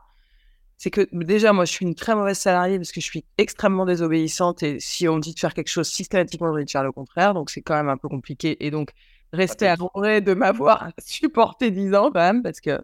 c'est 0.79 0.91
que 0.91 1.09
déjà, 1.13 1.53
moi, 1.53 1.65
je 1.65 1.73
suis 1.73 1.87
une 1.87 1.95
très 1.95 2.15
mauvaise 2.15 2.39
salariée 2.39 2.79
parce 2.79 2.93
que 2.93 3.01
je 3.01 3.07
suis 3.07 3.25
extrêmement 3.39 3.87
désobéissante 3.87 4.63
et 4.63 4.79
si 4.81 5.09
on 5.09 5.19
dit 5.19 5.35
de 5.35 5.39
faire 5.39 5.55
quelque 5.55 5.71
chose 5.71 5.89
systématiquement, 5.89 6.53
je 6.53 6.59
vais 6.61 6.67
faire 6.67 6.85
le 6.85 6.93
contraire. 6.93 7.33
Donc, 7.35 7.51
c'est 7.51 7.63
quand 7.63 7.75
même 7.75 7.89
un 7.89 7.97
peu 7.97 8.09
compliqué. 8.09 8.57
Et 8.65 8.71
donc, 8.71 8.91
rester 9.33 9.67
à 9.67 9.77
de 9.77 10.35
m'avoir 10.35 10.91
supporté 10.99 11.71
10 11.71 11.95
ans 11.95 12.11
quand 12.13 12.21
même 12.21 12.43
parce 12.43 12.61
que 12.61 12.79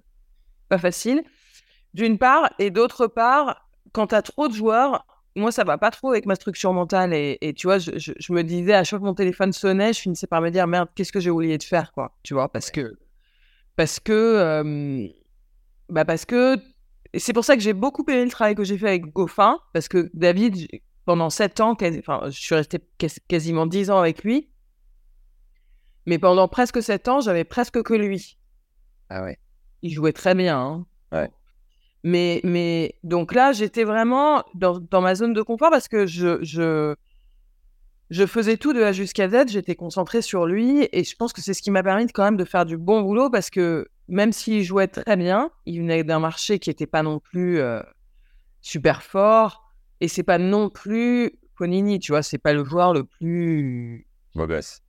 pas 0.69 0.79
facile 0.79 1.23
d'une 1.95 2.19
part, 2.19 2.51
et 2.59 2.71
d'autre 2.71 3.07
part, 3.07 3.69
quand 3.93 4.09
tu 4.09 4.15
as 4.15 4.23
trop 4.23 4.49
de 4.49 4.55
joueurs, 4.55 5.07
moi, 5.37 5.53
ça 5.53 5.65
va 5.65 5.79
pas 5.79 5.91
trop 5.91 6.11
avec 6.11 6.27
ma 6.27 6.35
structure 6.35 6.73
mentale. 6.73 7.13
Et, 7.15 7.55
tu 7.57 7.67
vois, 7.67 7.79
je, 7.79 8.33
me 8.33 8.43
disais, 8.43 8.75
à 8.75 8.85
chaque 8.85 8.91
fois 8.91 8.99
que 9.01 9.05
mon 9.05 9.15
téléphone 9.15 9.53
sonnait, 9.53 9.93
je 9.93 10.01
finissais 10.01 10.27
par 10.27 10.41
me 10.41 10.51
dire, 10.51 10.67
merde, 10.67 10.89
qu'est-ce 10.95 11.13
que 11.13 11.21
j'ai 11.21 11.31
oublié 11.31 11.59
de 11.59 11.63
faire, 11.63 11.93
quoi. 11.93 12.17
Tu 12.23 12.35
vois, 12.35 12.51
parce 12.51 12.71
que. 12.71 12.97
Parce 13.77 14.01
que. 14.01 14.13
Euh, 14.13 15.09
bah, 15.89 16.05
parce 16.05 16.25
que. 16.25 16.57
C'est 17.15 17.33
pour 17.33 17.45
ça 17.45 17.57
que 17.57 17.63
j'ai 17.63 17.75
beaucoup 17.75 18.05
aimé 18.09 18.25
le 18.25 18.31
travail 18.31 18.55
que 18.55 18.65
j'ai 18.65 18.79
fait 18.79 18.89
avec 18.89 19.13
Goffin, 19.13 19.59
parce 19.73 19.89
que 19.89 20.11
David, 20.15 20.69
pendant 21.05 21.31
sept 21.31 21.61
ans, 21.61 21.77
enfin, 21.81 22.23
je 22.27 22.41
suis 22.41 22.55
resté 22.55 22.79
quasiment 23.29 23.67
dix 23.67 23.91
ans 23.91 23.99
avec 23.99 24.25
lui. 24.25 24.49
Mais 26.07 26.19
pendant 26.19 26.49
presque 26.49 26.83
sept 26.83 27.09
ans, 27.09 27.21
j'avais 27.21 27.45
presque 27.45 27.83
que 27.83 27.95
lui. 27.95 28.39
Ah 29.09 29.23
ouais. 29.23 29.39
Il 29.83 29.91
jouait 29.93 30.13
très 30.13 30.35
bien. 30.35 30.59
Hein. 30.59 30.87
Ouais. 31.13 31.31
Mais, 32.03 32.41
mais 32.45 32.97
donc 33.05 33.35
là, 33.35 33.53
j'étais 33.53 33.85
vraiment 33.85 34.43
dans, 34.55 34.81
dans, 34.81 35.01
ma 35.01 35.15
zone 35.15 35.33
de 35.35 35.43
confort 35.43 35.71
parce 35.71 35.87
que 35.87 36.07
je, 36.07 36.43
je, 36.43 36.97
je 38.11 38.27
faisais 38.27 38.57
tout 38.57 38.73
de 38.73 38.83
A 38.83 38.93
jusqu'à 38.93 39.29
Z, 39.29 39.49
j'étais 39.49 39.77
concentrée 39.77 40.23
sur 40.23 40.47
lui 40.47 40.89
et 40.93 41.05
je 41.05 41.15
pense 41.15 41.33
que 41.33 41.41
c'est 41.41 41.55
ce 41.55 41.63
qui 41.63 41.71
m'a 41.71 41.83
permis 41.83 42.07
quand 42.09 42.25
même 42.25 42.37
de 42.37 42.45
faire 42.45 42.67
du 42.67 42.77
bon 42.77 43.03
boulot 43.03 43.31
parce 43.31 43.51
que 43.51 43.89
même 44.13 44.33
s'il 44.33 44.63
jouait 44.63 44.89
très 44.89 45.17
bien, 45.17 45.51
il 45.67 45.81
venait 45.81 46.05
d'un 46.05 46.21
marché 46.21 46.59
qui 46.59 46.71
n'était 46.71 46.87
pas 46.87 47.03
non 47.03 47.19
plus 47.19 47.59
euh, 47.59 47.81
super 48.61 49.03
fort 49.03 49.73
et 50.01 50.09
c'est 50.09 50.23
pas 50.23 50.39
non 50.39 50.69
plus 50.69 51.39
Ponini, 51.57 51.99
tu 51.99 52.13
vois, 52.13 52.23
c'est 52.23 52.39
pas 52.39 52.53
le 52.53 52.65
joueur 52.65 52.93
le 52.93 53.05
plus. 53.05 54.07
Beau 54.35 54.47
gosse. 54.47 54.81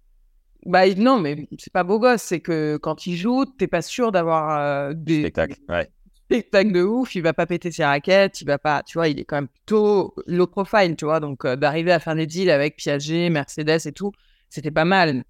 Bah 0.65 0.87
non, 0.95 1.19
mais 1.19 1.47
c'est 1.59 1.73
pas 1.73 1.83
beau 1.83 1.99
gosse, 1.99 2.21
c'est 2.21 2.39
que 2.39 2.77
quand 2.77 3.05
il 3.05 3.15
joue, 3.15 3.45
t'es 3.45 3.67
pas 3.67 3.81
sûr 3.81 4.11
d'avoir 4.11 4.59
euh, 4.59 4.93
des. 4.95 5.21
Spectacle, 5.21 5.55
ouais 5.69 5.89
spectacle 6.33 6.71
de 6.71 6.81
ouf, 6.81 7.15
il 7.15 7.21
va 7.21 7.33
pas 7.33 7.45
péter 7.45 7.71
ses 7.71 7.85
raquettes, 7.85 8.41
il 8.41 8.45
va 8.45 8.57
pas, 8.57 8.81
tu 8.83 8.97
vois, 8.97 9.07
il 9.07 9.19
est 9.19 9.25
quand 9.25 9.35
même 9.35 9.47
plutôt 9.47 10.15
low 10.25 10.47
profile, 10.47 10.95
tu 10.95 11.05
vois, 11.05 11.19
donc 11.19 11.45
euh, 11.45 11.55
d'arriver 11.55 11.91
à 11.91 11.99
faire 11.99 12.15
des 12.15 12.25
deals 12.25 12.49
avec 12.49 12.77
Piaget, 12.77 13.29
Mercedes 13.29 13.85
et 13.85 13.91
tout, 13.91 14.11
c'était 14.49 14.71
pas 14.71 14.85
mal. 14.85 15.25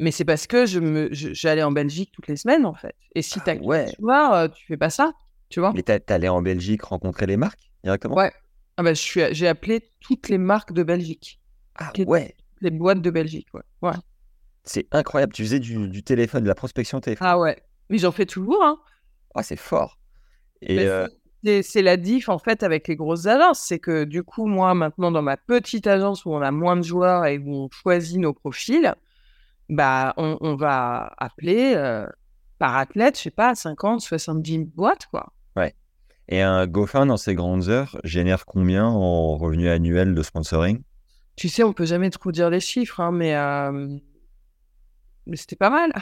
Mais 0.00 0.10
c'est 0.10 0.24
parce 0.24 0.46
que 0.46 0.66
je 0.66 0.78
me, 0.78 1.08
j'allais 1.12 1.62
en 1.62 1.72
Belgique 1.72 2.10
toutes 2.12 2.28
les 2.28 2.36
semaines 2.36 2.64
en 2.66 2.74
fait. 2.74 2.94
Et 3.14 3.22
si 3.22 3.40
tu 3.40 3.50
as 3.50 3.56
ouais. 3.56 3.90
tu 3.90 4.00
vois, 4.00 4.36
euh, 4.36 4.48
tu 4.48 4.66
fais 4.66 4.76
pas 4.76 4.90
ça, 4.90 5.12
tu 5.48 5.60
vois. 5.60 5.72
Mais 5.74 5.82
t'allais 5.82 6.28
en 6.28 6.42
Belgique 6.42 6.82
rencontrer 6.82 7.26
les 7.26 7.36
marques 7.36 7.70
directement? 7.82 8.14
Ouais. 8.14 8.32
Ah 8.76 8.82
bah, 8.82 8.94
je 8.94 9.00
suis, 9.00 9.22
j'ai 9.32 9.48
appelé 9.48 9.90
toutes 10.00 10.28
les 10.28 10.38
marques 10.38 10.72
de 10.72 10.82
Belgique. 10.82 11.40
Ah 11.74 11.92
ouais. 12.06 12.36
Les 12.60 12.70
boîtes 12.70 13.02
de 13.02 13.10
Belgique, 13.10 13.48
ouais. 13.54 13.62
ouais. 13.82 13.96
C'est 14.64 14.86
incroyable. 14.92 15.32
Tu 15.32 15.42
faisais 15.42 15.60
du, 15.60 15.88
du 15.88 16.02
téléphone, 16.02 16.42
de 16.42 16.48
la 16.48 16.54
prospection 16.54 17.00
téléphone. 17.00 17.26
Ah 17.28 17.38
ouais. 17.38 17.60
Mais 17.88 17.98
j'en 17.98 18.12
fais 18.12 18.26
toujours, 18.26 18.62
hein. 18.64 18.78
Ah, 19.34 19.42
c'est 19.42 19.56
fort. 19.56 19.98
Et 20.62 20.80
euh 20.80 21.08
c'est 21.62 21.82
la 21.82 21.96
diff 21.96 22.28
en 22.28 22.38
fait 22.38 22.62
avec 22.62 22.88
les 22.88 22.96
grosses 22.96 23.26
agences, 23.26 23.60
c'est 23.60 23.78
que 23.78 24.04
du 24.04 24.22
coup 24.22 24.46
moi 24.46 24.74
maintenant 24.74 25.10
dans 25.10 25.22
ma 25.22 25.36
petite 25.36 25.86
agence 25.86 26.24
où 26.24 26.32
on 26.32 26.42
a 26.42 26.50
moins 26.50 26.76
de 26.76 26.82
joueurs 26.82 27.26
et 27.26 27.38
où 27.38 27.54
on 27.54 27.68
choisit 27.70 28.18
nos 28.18 28.32
profils, 28.32 28.94
bah 29.68 30.14
on, 30.16 30.56
va 30.56 31.12
appeler 31.18 31.74
euh, 31.76 32.06
par 32.58 32.76
athlète, 32.76 33.16
je 33.16 33.24
sais 33.24 33.30
pas, 33.30 33.54
50, 33.54 34.00
70 34.00 34.58
boîtes 34.64 35.06
quoi. 35.06 35.32
Ouais. 35.56 35.74
Et 36.28 36.42
un 36.42 36.66
GoFin 36.66 37.06
dans 37.06 37.16
ses 37.16 37.34
grandes 37.34 37.68
heures 37.68 37.98
génère 38.04 38.46
combien 38.46 38.86
en 38.86 39.36
revenus 39.36 39.70
annuels 39.70 40.14
de 40.14 40.22
sponsoring? 40.22 40.82
Tu 41.36 41.48
sais, 41.48 41.62
on 41.62 41.72
peut 41.72 41.86
jamais 41.86 42.10
trop 42.10 42.32
dire 42.32 42.50
les 42.50 42.60
chiffres, 42.60 43.00
hein, 43.00 43.12
mais, 43.12 43.36
euh, 43.36 43.96
mais 45.26 45.36
c'était 45.36 45.56
pas 45.56 45.70
mal. 45.70 45.92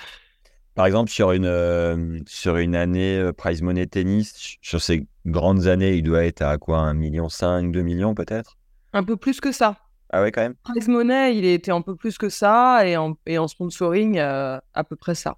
Par 0.75 0.87
exemple, 0.87 1.11
sur 1.11 1.33
une, 1.33 1.47
euh, 1.47 2.19
sur 2.27 2.57
une 2.57 2.75
année 2.75 3.31
prize 3.37 3.63
money 3.63 3.87
tennis, 3.87 4.57
sur 4.63 4.81
ces 4.81 5.07
grandes 5.27 5.67
années, 5.67 5.95
il 5.95 6.03
doit 6.03 6.25
être 6.25 6.43
à 6.43 6.59
quoi? 6.59 6.81
1,5 6.81 6.95
million, 6.95 7.29
2 7.71 7.83
millions 7.83 8.15
peut-être? 8.15 8.57
Un 8.93 9.05
peu 9.05 9.17
plus 9.17 9.41
que 9.41 9.53
ça. 9.53 9.77
Ah 10.11 10.23
ouais, 10.23 10.31
quand 10.31 10.43
même 10.43 10.55
Prize 10.63 10.89
money, 10.89 11.37
il 11.37 11.45
était 11.45 11.73
un 11.73 11.83
peu 11.83 11.97
plus 11.97 12.17
que 12.19 12.29
ça, 12.29 12.87
et 12.87 12.97
en, 12.97 13.17
et 13.27 13.39
en 13.39 13.49
sponsoring, 13.49 14.19
euh, 14.19 14.59
à 14.75 14.85
peu 14.85 14.97
près 14.97 15.15
ça. 15.15 15.37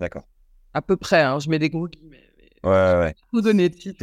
D'accord. 0.00 0.24
À 0.74 0.82
peu 0.82 0.96
près, 0.96 1.22
hein, 1.22 1.38
je 1.38 1.48
mets 1.48 1.58
des 1.58 1.70
gros 1.70 1.88
guillemets. 1.88 2.28
Ouais, 2.64 2.70
ouais. 2.70 3.14
Vous 3.32 3.40
donner 3.40 3.68
de 3.68 3.74
titre. 3.74 3.98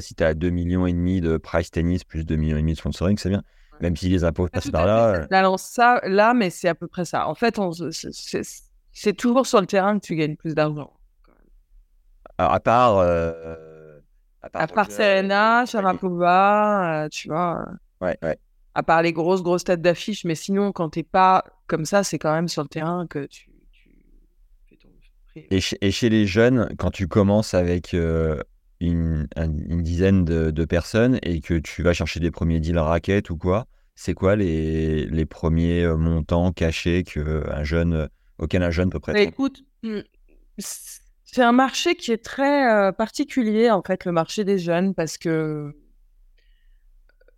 Si 0.00 0.14
tu 0.14 0.24
as 0.24 0.34
2 0.34 0.50
millions 0.50 0.86
et 0.86 0.92
demi 0.92 1.20
de 1.20 1.38
prize 1.38 1.70
tennis 1.70 2.04
plus 2.04 2.24
2 2.24 2.36
millions 2.36 2.56
et 2.56 2.60
demi 2.60 2.72
de 2.72 2.78
sponsoring, 2.78 3.16
c'est 3.16 3.30
bien. 3.30 3.42
Même 3.80 3.96
si 3.96 4.08
les 4.08 4.22
impôts 4.22 4.48
passent 4.48 4.70
par 4.70 4.86
là. 4.86 5.26
Alors 5.30 5.58
ça, 5.58 6.00
là, 6.04 6.34
mais 6.34 6.50
c'est 6.50 6.68
à 6.68 6.74
peu 6.74 6.86
près 6.86 7.04
ça. 7.04 7.26
En 7.26 7.34
fait, 7.34 7.58
c'est 8.92 9.12
toujours 9.14 9.46
sur 9.46 9.60
le 9.60 9.66
terrain 9.66 9.98
que 9.98 10.04
tu 10.04 10.14
gagnes 10.14 10.36
plus 10.36 10.54
d'argent. 10.54 10.92
Alors, 12.38 12.52
à 12.52 12.60
part. 12.60 12.98
Euh, 12.98 13.98
à 14.42 14.50
part, 14.50 14.62
à 14.62 14.66
part 14.66 14.90
Serena, 14.90 15.64
Sharapova, 15.66 17.04
euh, 17.04 17.08
tu 17.08 17.28
vois. 17.28 17.64
Ouais, 18.00 18.18
ouais. 18.22 18.38
À 18.74 18.82
part 18.82 19.02
les 19.02 19.12
grosses, 19.12 19.42
grosses 19.42 19.64
têtes 19.64 19.82
d'affiche, 19.82 20.24
mais 20.24 20.34
sinon, 20.34 20.72
quand 20.72 20.90
t'es 20.90 21.02
pas 21.02 21.44
comme 21.66 21.84
ça, 21.84 22.04
c'est 22.04 22.18
quand 22.18 22.32
même 22.34 22.48
sur 22.48 22.62
le 22.62 22.68
terrain 22.68 23.06
que 23.06 23.26
tu, 23.26 23.50
tu 23.72 23.90
fais, 24.68 24.76
ton, 24.76 24.88
compris. 25.16 25.50
Et, 25.50 25.60
chez- 25.60 25.78
et 25.80 25.90
chez 25.90 26.08
les 26.08 26.26
jeunes, 26.26 26.68
quand 26.78 26.90
tu 26.90 27.08
commences 27.08 27.54
avec 27.54 27.94
euh, 27.94 28.40
une, 28.80 29.28
un- 29.36 29.44
une 29.56 29.82
dizaine 29.82 30.24
de, 30.24 30.50
de 30.50 30.64
personnes 30.64 31.18
et 31.22 31.40
que 31.40 31.54
tu 31.54 31.82
vas 31.82 31.92
chercher 31.92 32.20
des 32.20 32.30
premiers 32.30 32.60
deals 32.60 32.78
raquettes 32.78 33.30
ou 33.30 33.36
quoi, 33.36 33.66
c'est 33.94 34.14
quoi 34.14 34.36
les, 34.36 35.06
les 35.06 35.26
premiers 35.26 35.82
euh, 35.84 35.96
montants 35.96 36.52
cachés 36.52 37.04
que 37.04 37.44
un 37.50 37.64
jeune, 37.64 37.92
euh, 37.94 38.06
auquel 38.38 38.62
un 38.62 38.70
jeune 38.70 38.90
peut 38.90 39.00
Bah, 39.12 39.20
prétendre 39.20 39.20
écoute, 39.20 39.64
hmm, 39.82 40.00
c'est 40.58 41.42
un 41.42 41.52
marché 41.52 41.94
qui 41.96 42.12
est 42.12 42.24
très 42.24 42.70
euh, 42.88 42.92
particulier, 42.92 43.70
en 43.70 43.82
fait, 43.82 44.04
le 44.04 44.12
marché 44.12 44.44
des 44.44 44.58
jeunes, 44.58 44.94
parce 44.94 45.18
que 45.18 45.74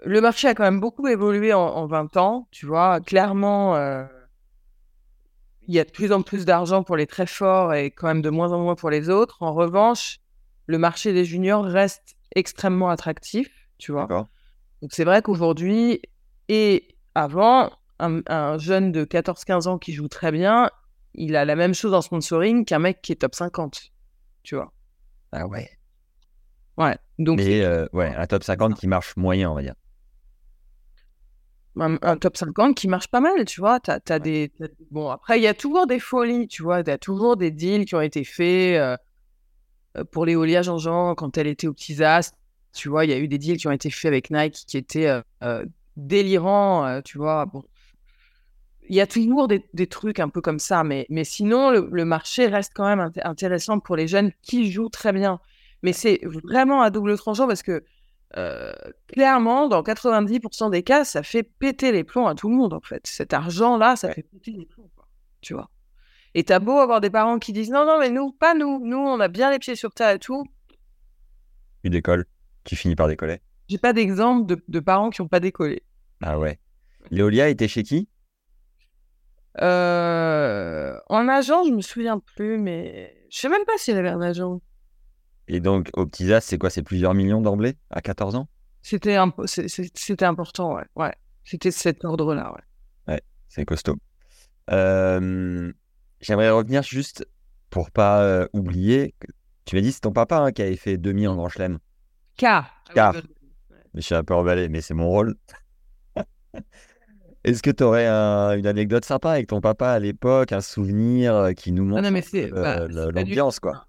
le 0.04 0.20
marché 0.20 0.48
a 0.48 0.54
quand 0.54 0.64
même 0.64 0.80
beaucoup 0.80 1.06
évolué 1.08 1.52
en, 1.52 1.60
en 1.60 1.86
20 1.86 2.16
ans, 2.16 2.48
tu 2.50 2.66
vois. 2.66 3.00
Clairement, 3.00 3.76
euh, 3.76 4.04
il 5.66 5.74
y 5.74 5.80
a 5.80 5.84
de 5.84 5.90
plus 5.90 6.12
en 6.12 6.22
plus 6.22 6.44
d'argent 6.44 6.82
pour 6.82 6.96
les 6.96 7.06
très 7.06 7.26
forts 7.26 7.74
et 7.74 7.90
quand 7.90 8.06
même 8.06 8.22
de 8.22 8.30
moins 8.30 8.52
en 8.52 8.60
moins 8.60 8.74
pour 8.74 8.90
les 8.90 9.08
autres. 9.08 9.42
En 9.42 9.54
revanche, 9.54 10.18
le 10.66 10.78
marché 10.78 11.12
des 11.12 11.24
juniors 11.24 11.64
reste 11.64 12.16
extrêmement 12.34 12.90
attractif, 12.90 13.48
tu 13.78 13.92
vois. 13.92 14.06
Donc 14.82 14.92
c'est 14.92 15.04
vrai 15.04 15.22
qu'aujourd'hui 15.22 16.02
et 16.48 16.88
avant, 17.14 17.70
un, 17.98 18.20
un 18.26 18.58
jeune 18.58 18.92
de 18.92 19.04
14-15 19.04 19.68
ans 19.68 19.78
qui 19.78 19.92
joue 19.92 20.08
très 20.08 20.32
bien, 20.32 20.70
il 21.14 21.36
a 21.36 21.44
la 21.44 21.56
même 21.56 21.74
chose 21.74 21.94
en 21.94 22.02
sponsoring 22.02 22.64
qu'un 22.64 22.80
mec 22.80 23.00
qui 23.00 23.12
est 23.12 23.16
top 23.16 23.34
50, 23.34 23.92
tu 24.42 24.56
vois. 24.56 24.72
Ah 25.32 25.46
ouais. 25.46 25.70
Ouais. 26.76 26.98
Donc 27.18 27.38
Mais 27.38 27.62
euh, 27.62 27.86
ouais, 27.92 28.14
un 28.14 28.26
top 28.26 28.42
50 28.42 28.74
qui 28.74 28.88
marche 28.88 29.16
moyen, 29.16 29.50
on 29.50 29.54
va 29.54 29.62
dire. 29.62 29.74
Un, 31.78 31.98
un 32.02 32.16
top 32.16 32.36
50 32.36 32.76
qui 32.76 32.88
marche 32.88 33.08
pas 33.08 33.20
mal, 33.20 33.44
tu 33.44 33.60
vois. 33.60 33.80
T'as, 33.80 34.00
t'as 34.00 34.18
des, 34.18 34.52
Bon, 34.90 35.08
après, 35.10 35.38
il 35.38 35.42
y 35.42 35.46
a 35.46 35.54
toujours 35.54 35.86
des 35.86 35.98
folies, 36.00 36.48
tu 36.48 36.62
vois. 36.62 36.80
Il 36.80 36.88
y 36.88 36.90
a 36.90 36.98
toujours 36.98 37.36
des 37.36 37.50
deals 37.50 37.84
qui 37.84 37.94
ont 37.94 38.00
été 38.00 38.24
faits 38.24 38.78
euh, 38.80 38.96
euh, 39.96 40.04
pour 40.04 40.26
Léolia 40.26 40.62
Jean-Jean 40.62 41.14
quand 41.14 41.38
elle 41.38 41.46
était 41.46 41.66
aux 41.66 41.72
Petits 41.74 42.02
As. 42.02 42.32
Tu 42.72 42.88
vois, 42.88 43.04
il 43.04 43.10
y 43.10 43.14
a 43.14 43.18
eu 43.18 43.28
des 43.28 43.38
deals 43.38 43.56
qui 43.56 43.68
ont 43.68 43.72
été 43.72 43.90
faits 43.90 44.08
avec 44.08 44.30
Nike 44.30 44.64
qui 44.66 44.76
étaient 44.76 45.06
euh, 45.08 45.20
euh, 45.42 45.64
délirants, 45.96 47.00
tu 47.04 47.18
vois. 47.18 47.46
Bon. 47.46 47.62
Il 48.88 48.94
y 48.94 49.00
a 49.00 49.06
toujours 49.06 49.48
des, 49.48 49.64
des 49.72 49.86
trucs 49.86 50.20
un 50.20 50.28
peu 50.28 50.40
comme 50.42 50.58
ça, 50.58 50.84
mais, 50.84 51.06
mais 51.08 51.24
sinon, 51.24 51.70
le, 51.70 51.88
le 51.90 52.04
marché 52.04 52.46
reste 52.46 52.72
quand 52.74 52.84
même 52.84 53.00
int- 53.00 53.20
intéressant 53.26 53.78
pour 53.80 53.96
les 53.96 54.06
jeunes 54.06 54.30
qui 54.42 54.70
jouent 54.70 54.90
très 54.90 55.12
bien. 55.12 55.40
Mais 55.82 55.92
c'est 55.94 56.20
vraiment 56.44 56.82
à 56.82 56.90
double 56.90 57.16
tranchant 57.16 57.46
parce 57.46 57.62
que 57.62 57.82
euh, 58.36 58.72
clairement, 59.08 59.68
dans 59.68 59.82
90% 59.82 60.70
des 60.70 60.82
cas, 60.82 61.04
ça 61.04 61.22
fait 61.22 61.42
péter 61.42 61.92
les 61.92 62.04
plombs 62.04 62.26
à 62.26 62.34
tout 62.34 62.48
le 62.48 62.56
monde, 62.56 62.72
en 62.72 62.80
fait. 62.80 63.06
Cet 63.06 63.32
argent-là, 63.32 63.96
ça 63.96 64.08
Ouais. 64.08 64.14
fait 64.14 64.22
péter 64.22 64.50
les 64.52 64.66
plombs, 64.66 64.90
quoi. 64.96 65.06
Tu 65.40 65.54
vois. 65.54 65.70
Et 66.34 66.42
t'as 66.44 66.58
beau 66.58 66.78
avoir 66.78 67.00
des 67.00 67.10
parents 67.10 67.38
qui 67.38 67.52
disent 67.52 67.70
non, 67.70 67.84
non, 67.86 67.98
mais 68.00 68.10
nous, 68.10 68.32
pas 68.32 68.54
nous. 68.54 68.80
Nous, 68.84 68.96
on 68.96 69.20
a 69.20 69.28
bien 69.28 69.50
les 69.50 69.58
pieds 69.58 69.76
sur 69.76 69.92
terre 69.94 70.10
et 70.10 70.18
tout. 70.18 70.44
Tu 71.84 71.90
décolles, 71.90 72.24
tu 72.64 72.74
finis 72.76 72.96
par 72.96 73.06
décoller. 73.08 73.40
J'ai 73.68 73.78
pas 73.78 73.92
d'exemple 73.92 74.46
de, 74.46 74.62
de 74.66 74.80
parents 74.80 75.10
qui 75.10 75.22
n'ont 75.22 75.28
pas 75.28 75.40
décollé. 75.40 75.82
Ah 76.22 76.38
ouais. 76.38 76.58
Léolia 77.10 77.48
était 77.48 77.68
chez 77.68 77.82
qui? 77.82 78.08
Euh, 79.60 80.98
En 81.08 81.28
agent, 81.28 81.64
je 81.64 81.70
me 81.70 81.80
souviens 81.80 82.18
plus, 82.18 82.58
mais 82.58 83.16
je 83.30 83.38
sais 83.38 83.48
même 83.48 83.64
pas 83.64 83.76
si 83.76 83.90
elle 83.92 83.98
avait 83.98 84.08
un 84.08 84.20
agent. 84.20 84.60
Et 85.48 85.60
donc, 85.60 85.90
au 85.94 86.06
petit 86.06 86.32
As, 86.32 86.40
c'est 86.40 86.58
quoi? 86.58 86.70
C'est 86.70 86.82
plusieurs 86.82 87.14
millions 87.14 87.40
d'emblée 87.40 87.76
à 87.90 88.00
14 88.00 88.34
ans? 88.34 88.48
C'était 88.82 89.16
imp- 89.16 89.40
important, 90.22 90.74
ouais. 90.76 90.84
ouais. 90.96 91.14
C'était 91.44 91.70
cet 91.70 92.04
ordre-là, 92.04 92.52
ouais. 92.54 93.20
C'est 93.48 93.64
costaud. 93.64 93.96
Euh, 94.70 95.72
J'aimerais 96.20 96.50
revenir 96.50 96.82
juste 96.82 97.24
pour 97.70 97.90
pas 97.92 98.22
euh, 98.22 98.48
oublier. 98.52 99.14
que- 99.20 99.28
Tu 99.64 99.76
m'as 99.76 99.82
dit 99.82 99.92
c'est 99.92 100.00
ton 100.00 100.12
papa 100.12 100.38
hein, 100.38 100.52
qui 100.52 100.62
avait 100.62 100.74
fait 100.76 100.96
demi 100.96 101.26
en 101.28 101.36
Grand 101.36 101.48
Chelem. 101.48 101.78
Car. 102.36 102.68
Car. 102.94 103.12
Mais 103.92 104.00
je 104.00 104.06
suis 104.06 104.14
un 104.14 104.24
peu 104.24 104.34
emballé, 104.34 104.68
mais 104.68 104.80
c'est 104.80 104.94
mon 104.94 105.08
rôle. 105.08 105.36
Est-ce 107.44 107.62
que 107.62 107.70
tu 107.70 107.82
aurais 107.84 108.08
une 108.08 108.66
anecdote 108.66 109.04
sympa 109.04 109.32
avec 109.32 109.46
ton 109.48 109.60
papa 109.60 109.90
à 109.90 109.98
l'époque, 109.98 110.52
un 110.52 110.60
souvenir 110.62 111.34
euh, 111.34 111.52
qui 111.52 111.72
nous 111.72 111.84
Ah 111.84 111.86
montre 111.88 112.02
euh, 112.34 112.62
bah, 112.62 112.88
du 112.88 113.12
l'ambiance, 113.12 113.60
quoi? 113.60 113.86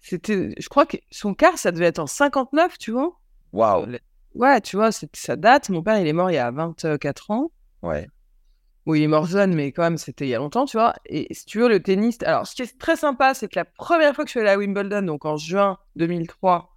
C'était, 0.00 0.54
je 0.58 0.68
crois 0.68 0.86
que 0.86 0.96
son 1.10 1.34
quart, 1.34 1.58
ça 1.58 1.72
devait 1.72 1.86
être 1.86 1.98
en 1.98 2.06
59, 2.06 2.78
tu 2.78 2.90
vois? 2.92 3.18
Waouh 3.52 3.86
Ouais, 4.34 4.60
tu 4.60 4.76
vois, 4.76 4.90
ça 4.92 5.36
date. 5.36 5.68
Mon 5.70 5.82
père, 5.82 5.98
il 5.98 6.06
est 6.06 6.12
mort 6.12 6.30
il 6.30 6.34
y 6.34 6.38
a 6.38 6.50
24 6.50 7.30
ans. 7.30 7.50
Ouais, 7.82 8.08
Bon, 8.86 8.94
il 8.94 9.02
est 9.02 9.08
mort 9.08 9.26
jeune, 9.26 9.54
mais 9.54 9.72
quand 9.72 9.82
même, 9.82 9.98
c'était 9.98 10.26
il 10.26 10.30
y 10.30 10.34
a 10.34 10.38
longtemps, 10.38 10.64
tu 10.64 10.76
vois. 10.78 10.94
Et 11.06 11.32
si 11.34 11.44
tu 11.44 11.58
veux, 11.58 11.68
le 11.68 11.82
tennis. 11.82 12.18
Alors, 12.24 12.46
ce 12.46 12.54
qui 12.54 12.62
est 12.62 12.78
très 12.78 12.96
sympa, 12.96 13.34
c'est 13.34 13.48
que 13.48 13.58
la 13.58 13.64
première 13.66 14.14
fois 14.14 14.24
que 14.24 14.28
je 14.28 14.32
suis 14.32 14.40
allée 14.40 14.48
à 14.50 14.56
Wimbledon, 14.58 15.02
donc 15.02 15.24
en 15.26 15.36
juin 15.36 15.78
2003, 15.96 16.74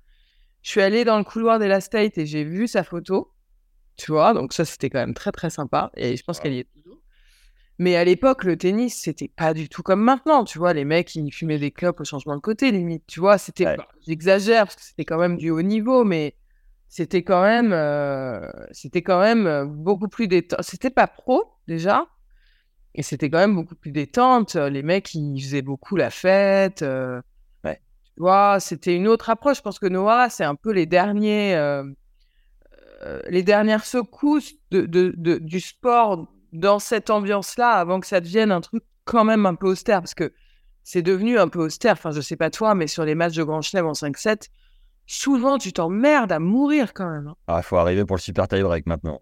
je 0.62 0.69
suis 0.71 0.81
allée 0.81 1.05
dans 1.05 1.17
le 1.17 1.23
couloir 1.23 1.59
de 1.59 1.65
la 1.65 1.79
State 1.79 2.17
et 2.17 2.25
j'ai 2.25 2.43
vu 2.43 2.67
sa 2.67 2.83
photo, 2.83 3.31
tu 3.95 4.12
vois. 4.12 4.33
Donc, 4.33 4.51
ça, 4.53 4.65
c'était 4.65 4.89
quand 4.89 4.99
même 4.99 5.13
très, 5.13 5.31
très 5.31 5.49
sympa. 5.49 5.91
Et 5.95 6.17
je 6.17 6.23
pense 6.23 6.38
Wow. 6.39 6.43
qu'elle 6.43 6.53
y 6.53 6.59
est. 6.59 6.67
Mais 7.79 7.95
à 7.95 8.03
l'époque, 8.05 8.43
le 8.43 8.55
tennis, 8.57 8.95
c'était 9.01 9.27
pas 9.27 9.53
du 9.53 9.67
tout 9.67 9.81
comme 9.83 10.01
maintenant, 10.01 10.43
tu 10.45 10.59
vois. 10.59 10.73
Les 10.73 10.86
mecs, 10.86 11.15
ils 11.15 11.31
fumaient 11.31 11.57
des 11.59 11.71
clopes 11.71 11.99
au 11.99 12.03
changement 12.03 12.36
de 12.36 12.41
côté, 12.41 12.71
limite, 12.71 13.03
tu 13.07 13.19
vois. 13.19 13.38
C'était, 13.38 13.65
Ouais. 13.65 13.77
bah, 13.77 13.88
j'exagère 14.05 14.65
parce 14.65 14.75
que 14.75 14.81
c'était 14.83 15.05
quand 15.05 15.17
même 15.17 15.38
du 15.38 15.49
haut 15.49 15.62
niveau, 15.63 16.03
mais 16.03 16.36
c'était 16.88 17.23
quand 17.23 17.41
même, 17.41 17.73
euh, 17.73 18.47
c'était 18.71 19.01
quand 19.01 19.19
même 19.19 19.47
euh, 19.47 19.65
beaucoup 19.65 20.07
plus 20.07 20.27
détente. 20.27 20.62
C'était 20.62 20.91
pas 20.91 21.07
pro 21.07 21.43
déjà, 21.67 22.07
et 22.93 23.01
c'était 23.01 23.29
quand 23.31 23.39
même 23.39 23.55
beaucoup 23.55 23.75
plus 23.75 23.91
détente. 23.91 24.55
Les 24.55 24.83
mecs, 24.83 25.15
ils 25.15 25.41
faisaient 25.41 25.63
beaucoup 25.63 25.95
la 25.95 26.12
fête. 26.12 26.83
euh, 26.83 27.21
Ouais. 27.63 27.81
Tu 28.15 28.21
vois, 28.21 28.59
c'était 28.59 28.95
une 28.95 29.07
autre 29.07 29.31
approche. 29.31 29.57
Je 29.57 29.62
pense 29.63 29.79
que 29.79 29.88
Noah, 29.88 30.29
c'est 30.29 30.43
un 30.43 30.53
peu 30.55 30.71
les 30.71 30.86
derniers, 30.86 31.55
euh, 31.55 31.83
les 33.29 33.43
dernières 33.43 33.86
secousses 33.86 34.53
de, 34.71 34.81
de- 34.81 35.13
de- 35.17 35.39
du 35.39 35.59
sport 35.59 36.27
dans 36.53 36.79
cette 36.79 37.09
ambiance-là, 37.09 37.71
avant 37.73 37.99
que 37.99 38.07
ça 38.07 38.21
devienne 38.21 38.51
un 38.51 38.61
truc 38.61 38.83
quand 39.05 39.25
même 39.25 39.45
un 39.45 39.55
peu 39.55 39.67
austère, 39.67 39.99
parce 40.01 40.15
que 40.15 40.33
c'est 40.83 41.01
devenu 41.01 41.37
un 41.39 41.47
peu 41.49 41.59
austère. 41.59 41.93
Enfin, 41.93 42.11
je 42.11 42.21
sais 42.21 42.37
pas 42.37 42.49
toi, 42.49 42.75
mais 42.75 42.87
sur 42.87 43.05
les 43.05 43.15
matchs 43.15 43.35
de 43.35 43.43
Grand 43.43 43.61
Chelem 43.61 43.85
en 43.87 43.93
5-7, 43.93 44.49
souvent 45.05 45.57
tu 45.57 45.73
t'emmerdes 45.73 46.31
à 46.31 46.39
mourir 46.39 46.93
quand 46.93 47.09
même. 47.09 47.27
hein. 47.27 47.35
il 47.49 47.53
Ah, 47.53 47.61
faut 47.61 47.77
arriver 47.77 48.05
pour 48.05 48.15
le 48.17 48.21
super 48.21 48.47
tie 48.47 48.61
break 48.63 48.85
maintenant. 48.85 49.19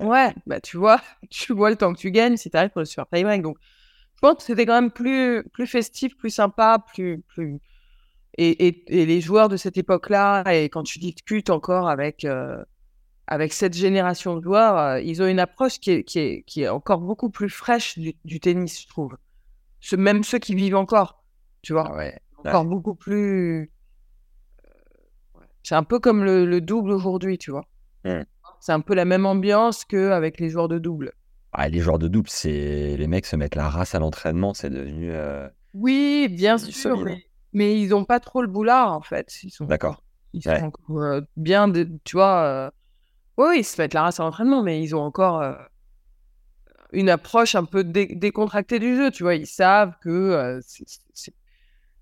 Ouais, 0.00 0.34
bah 0.46 0.60
tu 0.60 0.76
vois, 0.76 1.00
tu 1.30 1.52
vois 1.54 1.70
le 1.70 1.76
temps 1.76 1.92
que 1.92 1.98
tu 1.98 2.10
gagnes 2.10 2.36
si 2.36 2.50
tu 2.50 2.56
arrives 2.56 2.70
pour 2.70 2.80
le 2.80 2.86
super 2.86 3.06
tie 3.12 3.22
break. 3.24 3.42
Donc, 3.42 3.58
je 4.14 4.20
pense 4.20 4.36
que 4.36 4.42
c'était 4.42 4.66
quand 4.66 4.80
même 4.80 4.90
plus, 4.90 5.44
plus 5.52 5.66
festif, 5.66 6.16
plus 6.16 6.30
sympa, 6.30 6.84
plus, 6.94 7.22
plus... 7.28 7.60
Et, 8.38 8.66
et, 8.68 9.02
et 9.02 9.06
les 9.06 9.20
joueurs 9.20 9.48
de 9.50 9.56
cette 9.58 9.76
époque-là, 9.76 10.44
et 10.54 10.70
quand 10.70 10.82
tu 10.84 10.98
discutes 10.98 11.50
encore 11.50 11.88
avec, 11.88 12.24
euh, 12.24 12.64
avec 13.32 13.52
cette 13.54 13.74
génération 13.74 14.36
de 14.36 14.42
joueurs, 14.42 14.76
euh, 14.78 15.00
ils 15.00 15.22
ont 15.22 15.26
une 15.26 15.40
approche 15.40 15.78
qui 15.80 15.90
est, 15.90 16.04
qui 16.04 16.18
est, 16.18 16.42
qui 16.42 16.62
est 16.62 16.68
encore 16.68 17.00
beaucoup 17.00 17.30
plus 17.30 17.48
fraîche 17.48 17.98
du, 17.98 18.14
du 18.24 18.40
tennis, 18.40 18.82
je 18.82 18.88
trouve. 18.88 19.16
Ce- 19.80 19.96
même 19.96 20.22
ceux 20.22 20.38
qui 20.38 20.54
vivent 20.54 20.76
encore, 20.76 21.24
tu 21.62 21.72
vois, 21.72 21.88
Ah 21.90 21.96
ouais. 21.96 22.18
encore 22.38 22.64
beaucoup 22.66 22.94
plus... 22.94 23.72
euh, 24.66 25.38
ouais. 25.40 25.46
C'est 25.62 25.74
un 25.74 25.82
peu 25.82 25.98
comme 25.98 26.24
le, 26.24 26.44
le 26.44 26.60
double 26.60 26.90
aujourd'hui, 26.90 27.38
tu 27.38 27.50
vois. 27.50 27.64
Mm. 28.04 28.22
C'est 28.60 28.72
un 28.72 28.80
peu 28.80 28.94
la 28.94 29.04
même 29.04 29.26
ambiance 29.26 29.84
qu'avec 29.84 30.38
les 30.38 30.50
joueurs 30.50 30.68
de 30.68 30.78
double. 30.78 31.12
Ah, 31.52 31.68
les 31.68 31.80
joueurs 31.80 31.98
de 31.98 32.08
double, 32.08 32.28
c'est 32.28 32.96
les 32.96 33.06
mecs 33.06 33.26
se 33.26 33.36
mettent 33.36 33.54
la 33.56 33.68
race 33.68 33.94
à 33.94 33.98
l'entraînement, 33.98 34.54
c'est 34.54 34.70
devenu. 34.70 35.10
euh, 35.10 35.48
Oui, 35.74 36.28
bien 36.30 36.58
sûr, 36.58 36.98
hein. 36.98 37.02
mais, 37.04 37.24
mais 37.52 37.80
ils 37.80 37.88
n'ont 37.90 38.04
pas 38.04 38.20
trop 38.20 38.42
le 38.42 38.48
boulard, 38.48 38.92
en 38.92 39.00
fait. 39.02 39.42
Ils 39.42 39.50
sont, 39.50 39.64
D'accord. 39.64 40.02
ils 40.32 40.46
Ouais. 40.46 40.60
sont 40.60 40.66
encore, 40.66 40.98
euh, 41.02 41.20
bien, 41.36 41.68
de- 41.68 41.88
tu 42.04 42.16
vois. 42.16 42.42
euh, 42.44 42.70
Oui, 43.38 43.46
oui, 43.48 43.58
ils 43.60 43.64
se 43.64 43.80
mettent 43.80 43.94
la 43.94 44.02
race 44.02 44.20
à 44.20 44.24
l'entraînement, 44.24 44.62
mais 44.62 44.82
ils 44.82 44.94
ont 44.94 45.00
encore 45.02 45.40
euh, 45.40 45.54
une 46.92 47.08
approche 47.08 47.54
un 47.54 47.64
peu 47.64 47.84
dé- 47.84 48.14
décontractée 48.14 48.78
du 48.78 48.96
jeu, 48.96 49.10
tu 49.10 49.22
vois. 49.22 49.34
Ils 49.34 49.46
savent 49.46 49.94
que 50.02 50.08
euh, 50.10 50.60
c'est- 50.66 50.84
c'est- 51.14 51.34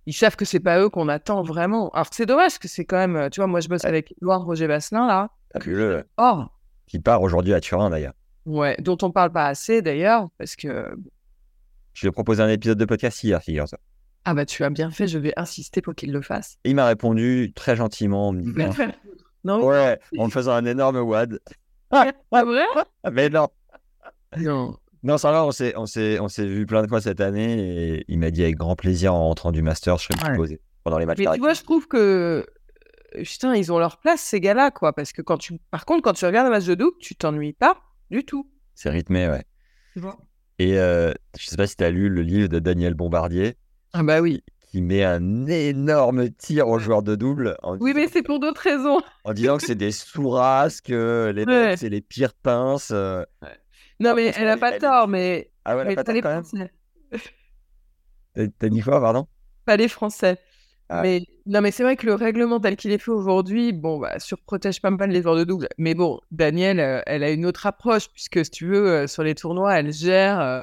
ils 0.06 0.12
savent 0.12 0.34
que 0.36 0.44
c'est 0.44 0.60
pas 0.60 0.80
eux 0.80 0.88
qu'on 0.88 1.08
attend 1.08 1.42
vraiment. 1.42 1.90
Alors 1.90 2.08
c'est 2.10 2.26
dommage 2.26 2.58
que 2.58 2.66
c'est 2.68 2.84
quand 2.84 2.96
même, 2.96 3.16
euh, 3.16 3.28
tu 3.28 3.40
vois, 3.40 3.46
moi 3.46 3.60
je 3.60 3.68
bosse 3.68 3.84
avec 3.84 4.12
Edouard 4.20 4.44
Roger 4.44 4.66
Vasselin 4.66 5.06
là. 5.06 5.30
Vu 5.62 5.74
le 5.76 6.04
Oh, 6.18 6.44
qui 6.86 6.98
part 6.98 7.22
aujourd'hui 7.22 7.54
à 7.54 7.60
Turin 7.60 7.90
d'ailleurs. 7.90 8.14
ouais, 8.46 8.76
dont 8.80 8.98
on 9.02 9.10
parle 9.12 9.30
pas 9.32 9.46
assez 9.46 9.82
d'ailleurs, 9.82 10.28
parce 10.38 10.56
que 10.56 10.92
Je 11.92 12.00
lui 12.02 12.08
ai 12.08 12.12
proposé 12.12 12.42
un 12.42 12.48
épisode 12.48 12.78
de 12.78 12.84
podcast 12.84 13.22
hier, 13.22 13.40
figure-toi. 13.42 13.78
ah 14.24 14.34
bah 14.34 14.46
tu 14.46 14.64
as 14.64 14.70
bien 14.70 14.90
fait, 14.90 15.06
je 15.06 15.18
vais 15.18 15.32
insister 15.36 15.80
pour 15.82 15.94
qu'il 15.94 16.12
le 16.12 16.22
fasse. 16.22 16.58
Et 16.64 16.70
il 16.70 16.76
m'a 16.76 16.86
répondu 16.86 17.52
très 17.54 17.76
gentiment 17.76 18.32
non, 19.44 19.64
Ouais, 19.66 19.98
en 20.18 20.28
faisant 20.28 20.52
un 20.52 20.64
énorme 20.64 20.98
wad. 20.98 21.38
c'est 21.92 22.12
vrai? 22.32 22.64
Mais 23.12 23.28
non, 23.28 23.48
Non. 24.36 24.76
non, 25.02 25.18
ça 25.18 25.32
va, 25.32 25.44
on 25.44 25.50
s'est, 25.50 25.74
on 25.76 25.86
s'est, 25.86 26.18
on 26.20 26.28
s'est 26.28 26.46
vu 26.46 26.66
plein 26.66 26.82
de 26.82 26.88
fois 26.88 27.00
cette 27.00 27.20
année 27.20 27.94
et 27.96 28.04
il 28.08 28.18
m'a 28.18 28.30
dit 28.30 28.42
avec 28.42 28.56
grand 28.56 28.76
plaisir 28.76 29.14
en 29.14 29.24
rentrant 29.28 29.50
du 29.52 29.62
master, 29.62 29.98
je 29.98 30.04
serais 30.12 30.30
Ouais. 30.30 30.36
posé 30.36 30.60
pendant 30.84 30.98
les 30.98 31.06
matchs. 31.06 31.18
Mais 31.18 31.26
tu 31.34 31.40
vois, 31.40 31.54
je 31.54 31.62
trouve 31.62 31.86
que 31.88 32.46
putain, 33.14 33.56
ils 33.56 33.72
ont 33.72 33.78
leur 33.78 33.98
place 33.98 34.20
ces 34.20 34.40
gars-là, 34.40 34.70
quoi. 34.70 34.92
Parce 34.92 35.12
que 35.12 35.20
quand 35.22 35.36
tu, 35.38 35.58
par 35.70 35.84
contre, 35.84 36.02
quand 36.02 36.12
tu 36.12 36.24
regardes 36.26 36.46
un 36.46 36.50
match 36.50 36.66
de 36.66 36.74
double, 36.74 36.96
tu 37.00 37.14
t'ennuies 37.16 37.52
pas 37.52 37.76
du 38.10 38.24
tout. 38.24 38.48
C'est 38.74 38.90
rythmé, 38.90 39.28
ouais. 39.28 39.44
Tu 39.94 40.00
vois 40.00 40.16
Et 40.58 40.78
euh, 40.78 41.12
je 41.38 41.46
sais 41.46 41.56
pas 41.56 41.66
si 41.66 41.76
tu 41.76 41.84
as 41.84 41.90
lu 41.90 42.08
le 42.08 42.22
livre 42.22 42.48
de 42.48 42.58
Daniel 42.60 42.94
Bombardier 42.94 43.56
Ah 43.92 44.02
bah 44.04 44.20
oui. 44.20 44.44
Qui 44.70 44.82
met 44.82 45.02
un 45.02 45.46
énorme 45.46 46.30
tir 46.30 46.68
aux 46.68 46.78
joueurs 46.78 47.02
de 47.02 47.16
double. 47.16 47.56
En 47.62 47.76
Oui, 47.78 47.92
mais 47.94 48.06
c'est 48.06 48.22
pour 48.22 48.38
d'autres 48.38 48.60
raisons. 48.62 49.00
en 49.24 49.32
disant 49.32 49.56
que 49.58 49.64
c'est 49.66 49.74
des 49.74 49.90
sourasques, 49.90 50.86
que 50.86 51.32
les 51.34 51.44
Ouais. 51.44 51.70
mecs, 51.70 51.78
c'est 51.78 51.88
les 51.88 52.00
pires 52.00 52.34
pinces. 52.34 52.90
euh. 52.92 53.24
Non, 53.98 54.14
mais 54.14 54.32
elle 54.36 54.48
a 54.48 54.56
pas 54.56 54.78
tort, 54.78 55.08
mais, 55.08 55.50
Ah 55.64 55.74
ouais, 55.76 55.82
elle 55.82 55.86
a 55.88 55.90
mais 55.90 55.94
pas 55.96 56.04
tort 56.04 56.14
les 56.14 56.22
quand 56.22 56.42
même. 56.52 56.68
T'as 58.34 58.46
t'as 58.58 58.68
dit 58.68 58.80
quoi, 58.80 59.00
pardon? 59.00 59.26
Pas 59.64 59.76
les 59.76 59.88
Français. 59.88 60.38
Ah. 60.88 61.02
Mais 61.02 61.22
non, 61.46 61.60
mais 61.60 61.70
c'est 61.70 61.82
vrai 61.82 61.96
que 61.96 62.06
le 62.06 62.14
règlement 62.14 62.58
tel 62.60 62.76
qu'il 62.76 62.90
est 62.92 62.98
fait 62.98 63.10
aujourd'hui, 63.10 63.72
bon, 63.72 63.98
bah, 63.98 64.18
surprotège 64.18 64.80
pas 64.80 64.90
mal 64.90 65.10
les 65.10 65.22
joueurs 65.22 65.36
de 65.36 65.44
double. 65.44 65.68
Mais 65.78 65.94
bon, 65.94 66.20
Danielle, 66.30 66.80
euh, 66.80 67.00
elle 67.06 67.22
a 67.22 67.30
une 67.30 67.46
autre 67.46 67.66
approche, 67.66 68.08
puisque 68.10 68.44
si 68.44 68.50
tu 68.50 68.66
veux, 68.66 68.88
euh, 68.88 69.06
sur 69.06 69.22
les 69.22 69.34
tournois, 69.34 69.78
elle 69.78 69.92
gère 69.92 70.40
euh, 70.40 70.62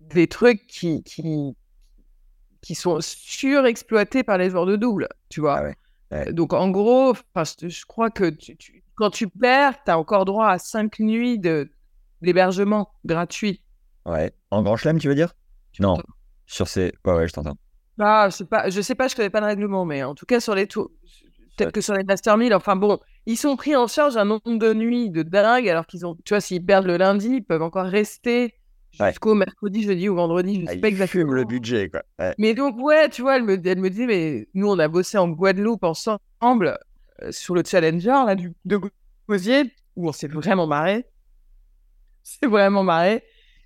des 0.00 0.26
trucs 0.26 0.66
qui, 0.66 1.02
qui, 1.04 1.54
qui 2.62 2.74
sont 2.74 2.98
surexploités 3.00 4.22
par 4.22 4.38
les 4.38 4.50
joueurs 4.50 4.66
de 4.66 4.76
double, 4.76 5.08
tu 5.28 5.40
vois. 5.40 5.58
Ah 5.58 5.62
ouais. 5.64 5.74
Euh, 6.12 6.32
Donc 6.32 6.52
en 6.52 6.70
gros, 6.70 7.14
je, 7.14 7.84
crois 7.86 8.10
que 8.10 8.30
tu- 8.30 8.56
tu- 8.56 8.82
quand 8.94 9.10
tu 9.10 9.28
perds, 9.28 9.82
tu 9.84 9.90
as 9.90 9.98
encore 9.98 10.24
droit 10.24 10.48
à 10.48 10.58
cinq 10.58 10.98
nuits 11.00 11.38
d'hébergement 12.20 12.90
gratuit. 13.04 13.62
Ouais. 14.06 14.32
En 14.50 14.62
grand 14.62 14.76
chelem, 14.76 14.98
tu 14.98 15.08
veux 15.08 15.14
dire? 15.14 15.34
Non. 15.80 15.98
Sur 16.46 16.68
ces. 16.68 16.92
Ouais, 17.04 17.14
ouais, 17.14 17.28
je 17.28 17.32
t'entends. 17.32 17.56
Ah, 17.98 18.28
je 18.30 18.36
sais 18.36 18.44
pas, 18.44 18.68
je 18.70 18.80
sais 18.80 18.94
pas, 18.94 19.08
je 19.08 19.14
connais 19.14 19.30
pas 19.30 19.40
le 19.40 19.46
règlement, 19.46 19.84
mais 19.84 20.02
en 20.02 20.14
tout 20.14 20.26
cas 20.26 20.40
sur 20.40 20.54
les 20.54 20.66
tours, 20.66 20.90
peut-être 21.56 21.72
que 21.72 21.80
sur 21.80 21.94
les 21.94 22.04
Master 22.04 22.36
1000, 22.36 22.54
enfin 22.54 22.74
bon, 22.74 22.98
ils 23.26 23.36
sont 23.36 23.54
pris 23.56 23.76
en 23.76 23.86
charge 23.86 24.16
un 24.16 24.24
nombre 24.24 24.58
de 24.58 24.72
nuits 24.72 25.10
de 25.10 25.22
dingue, 25.22 25.68
alors 25.68 25.86
qu'ils 25.86 26.04
ont, 26.06 26.16
tu 26.24 26.32
vois, 26.34 26.40
s'ils 26.40 26.64
perdent 26.64 26.86
le 26.86 26.96
lundi, 26.96 27.28
ils 27.36 27.44
peuvent 27.44 27.62
encore 27.62 27.84
rester 27.86 28.54
Ouais. 29.00 29.08
jusqu'au 29.08 29.34
mercredi, 29.34 29.82
jeudi 29.82 30.08
ou 30.08 30.14
vendredi, 30.16 30.60
je 30.62 30.66
Ah, 30.68 30.72
sais 30.72 30.78
pas 30.78 30.88
exactement. 30.88 31.22
fument 31.24 31.34
le 31.34 31.44
budget, 31.44 31.88
quoi. 31.88 32.02
Ouais. 32.18 32.34
Mais 32.38 32.54
donc 32.54 32.76
ouais, 32.78 33.08
tu 33.08 33.22
vois, 33.22 33.36
elle 33.36 33.44
me, 33.44 33.60
elle 33.66 33.78
me 33.80 33.88
dit, 33.90 34.06
mais 34.06 34.48
nous 34.54 34.68
on 34.68 34.78
a 34.78 34.88
bossé 34.88 35.16
en 35.18 35.28
Guadeloupe 35.28 35.82
ensemble 35.84 36.78
euh, 37.22 37.32
sur 37.32 37.54
le 37.54 37.62
Challenger 37.64 38.08
là 38.26 38.34
du 38.34 38.52
de 38.64 38.78
Gosier 39.28 39.72
où 39.96 40.08
on 40.08 40.12
s'est 40.12 40.28
vraiment 40.28 40.66
marré. 40.66 41.06
C'est 42.22 42.46
vraiment 42.46 42.82
marré. 42.84 43.22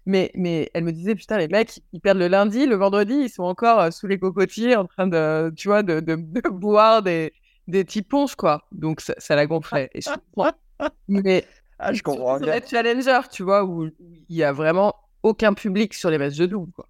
Mais, 0.08 0.30
mais 0.36 0.70
elle 0.72 0.84
me 0.84 0.92
disait, 0.92 1.16
putain, 1.16 1.36
les 1.38 1.48
mecs, 1.48 1.80
ils 1.92 2.00
perdent 2.00 2.18
le 2.18 2.28
lundi, 2.28 2.64
le 2.66 2.76
vendredi, 2.76 3.14
ils 3.14 3.28
sont 3.28 3.42
encore 3.42 3.80
euh, 3.80 3.90
sous 3.90 4.06
les 4.06 4.20
cocotiers 4.20 4.76
en 4.76 4.84
train 4.86 5.08
de, 5.08 5.52
tu 5.56 5.66
vois, 5.66 5.82
de, 5.82 5.98
de, 5.98 6.14
de 6.14 6.40
boire 6.50 7.02
des, 7.02 7.32
des 7.66 7.84
petits 7.84 8.02
ponches, 8.02 8.36
quoi. 8.36 8.62
Donc, 8.70 9.00
ça, 9.00 9.14
ça 9.18 9.34
la 9.34 9.46
gonflait. 9.46 9.90
Et 9.94 10.00
je 10.00 10.10
comprends. 10.10 10.52
Mais 11.08 11.44
Ah, 11.80 11.92
je 11.92 12.02
comprends 12.04 12.36
sur 12.36 12.46
bien. 12.46 12.54
les 12.54 12.64
Challenger, 12.66 13.18
tu 13.32 13.42
vois, 13.42 13.64
où 13.64 13.86
il 14.28 14.36
y 14.36 14.44
a 14.44 14.52
vraiment 14.52 14.94
aucun 15.26 15.52
public 15.54 15.92
sur 15.94 16.10
les 16.10 16.18
matchs 16.18 16.36
de 16.36 16.46
double, 16.46 16.72
quoi. 16.72 16.88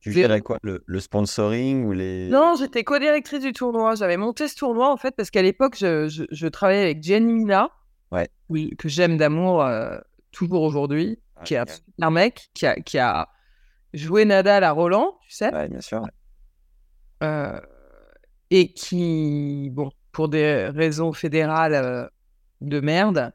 Tu 0.00 0.12
gérais 0.12 0.40
quoi 0.42 0.58
le, 0.62 0.84
le 0.86 1.00
sponsoring 1.00 1.84
ou 1.84 1.92
les. 1.92 2.28
Non, 2.28 2.54
j'étais 2.58 2.84
co-directrice 2.84 3.40
du 3.40 3.52
tournoi. 3.52 3.96
J'avais 3.96 4.16
monté 4.16 4.46
ce 4.46 4.54
tournoi, 4.56 4.92
en 4.92 4.96
fait, 4.96 5.14
parce 5.16 5.30
qu'à 5.30 5.42
l'époque, 5.42 5.76
je, 5.76 6.08
je, 6.08 6.22
je 6.30 6.46
travaillais 6.46 6.82
avec 6.82 7.02
Jenny 7.02 7.32
Mina, 7.32 7.70
Ouais. 8.12 8.28
oui, 8.48 8.70
que 8.78 8.88
j'aime 8.88 9.16
d'amour 9.16 9.62
euh, 9.62 9.98
toujours 10.30 10.62
aujourd'hui, 10.62 11.18
Ah, 11.36 11.42
qui 11.42 11.54
est 11.54 11.82
un 12.00 12.10
mec, 12.10 12.48
qui 12.54 12.64
a, 12.66 12.76
qui 12.76 12.96
a 12.98 13.28
joué 13.92 14.24
Nadal 14.24 14.62
à 14.64 14.70
Roland, 14.70 15.18
tu 15.22 15.32
sais, 15.32 15.50
bien 15.68 15.80
sûr. 15.80 16.02
euh, 17.24 17.58
et 18.50 18.72
qui, 18.72 19.68
bon, 19.72 19.90
pour 20.12 20.28
des 20.28 20.66
raisons 20.66 21.12
fédérales 21.12 21.74
euh, 21.74 22.06
de 22.60 22.80
merde, 22.80 23.32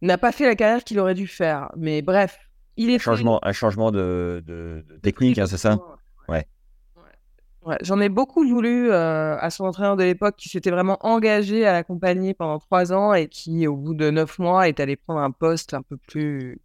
n'a 0.00 0.18
pas 0.18 0.32
fait 0.32 0.46
la 0.46 0.56
carrière 0.56 0.82
qu'il 0.82 0.98
aurait 0.98 1.14
dû 1.14 1.26
faire. 1.28 1.70
Mais 1.76 2.02
bref, 2.02 2.38
il 2.76 2.90
est 2.90 2.94
Un 2.96 2.98
changement, 2.98 3.44
un 3.44 3.52
changement 3.52 3.90
de, 3.90 4.42
de- 4.46 4.84
de 4.88 4.96
technique, 4.98 5.38
hein, 5.38 5.46
c'est 5.46 5.56
ça? 5.58 5.78
Ouais. 6.28 6.46
Ouais, 7.64 7.78
J'en 7.82 8.00
ai 8.00 8.08
beaucoup 8.08 8.44
voulu 8.44 8.90
euh, 8.90 9.36
à 9.38 9.48
son 9.50 9.64
entraîneur 9.66 9.96
de 9.96 10.02
l'époque 10.02 10.34
qui 10.36 10.48
s'était 10.48 10.72
vraiment 10.72 10.98
engagé 11.06 11.64
à 11.64 11.72
l'accompagner 11.72 12.34
pendant 12.34 12.58
trois 12.58 12.92
ans 12.92 13.14
et 13.14 13.28
qui, 13.28 13.68
au 13.68 13.76
bout 13.76 13.94
de 13.94 14.10
neuf 14.10 14.40
mois, 14.40 14.68
est 14.68 14.80
allé 14.80 14.96
prendre 14.96 15.20
un 15.20 15.30
poste 15.30 15.72
un 15.72 15.82
peu 15.82 15.96
plus 15.96 16.60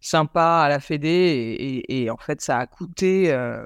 sympa 0.00 0.62
à 0.64 0.68
la 0.70 0.80
Fédé. 0.80 1.08
Et, 1.08 1.76
et- 1.76 2.04
et 2.04 2.10
en 2.10 2.16
fait, 2.16 2.40
ça 2.40 2.58
a 2.58 2.66
coûté 2.66 3.30
euh, 3.30 3.62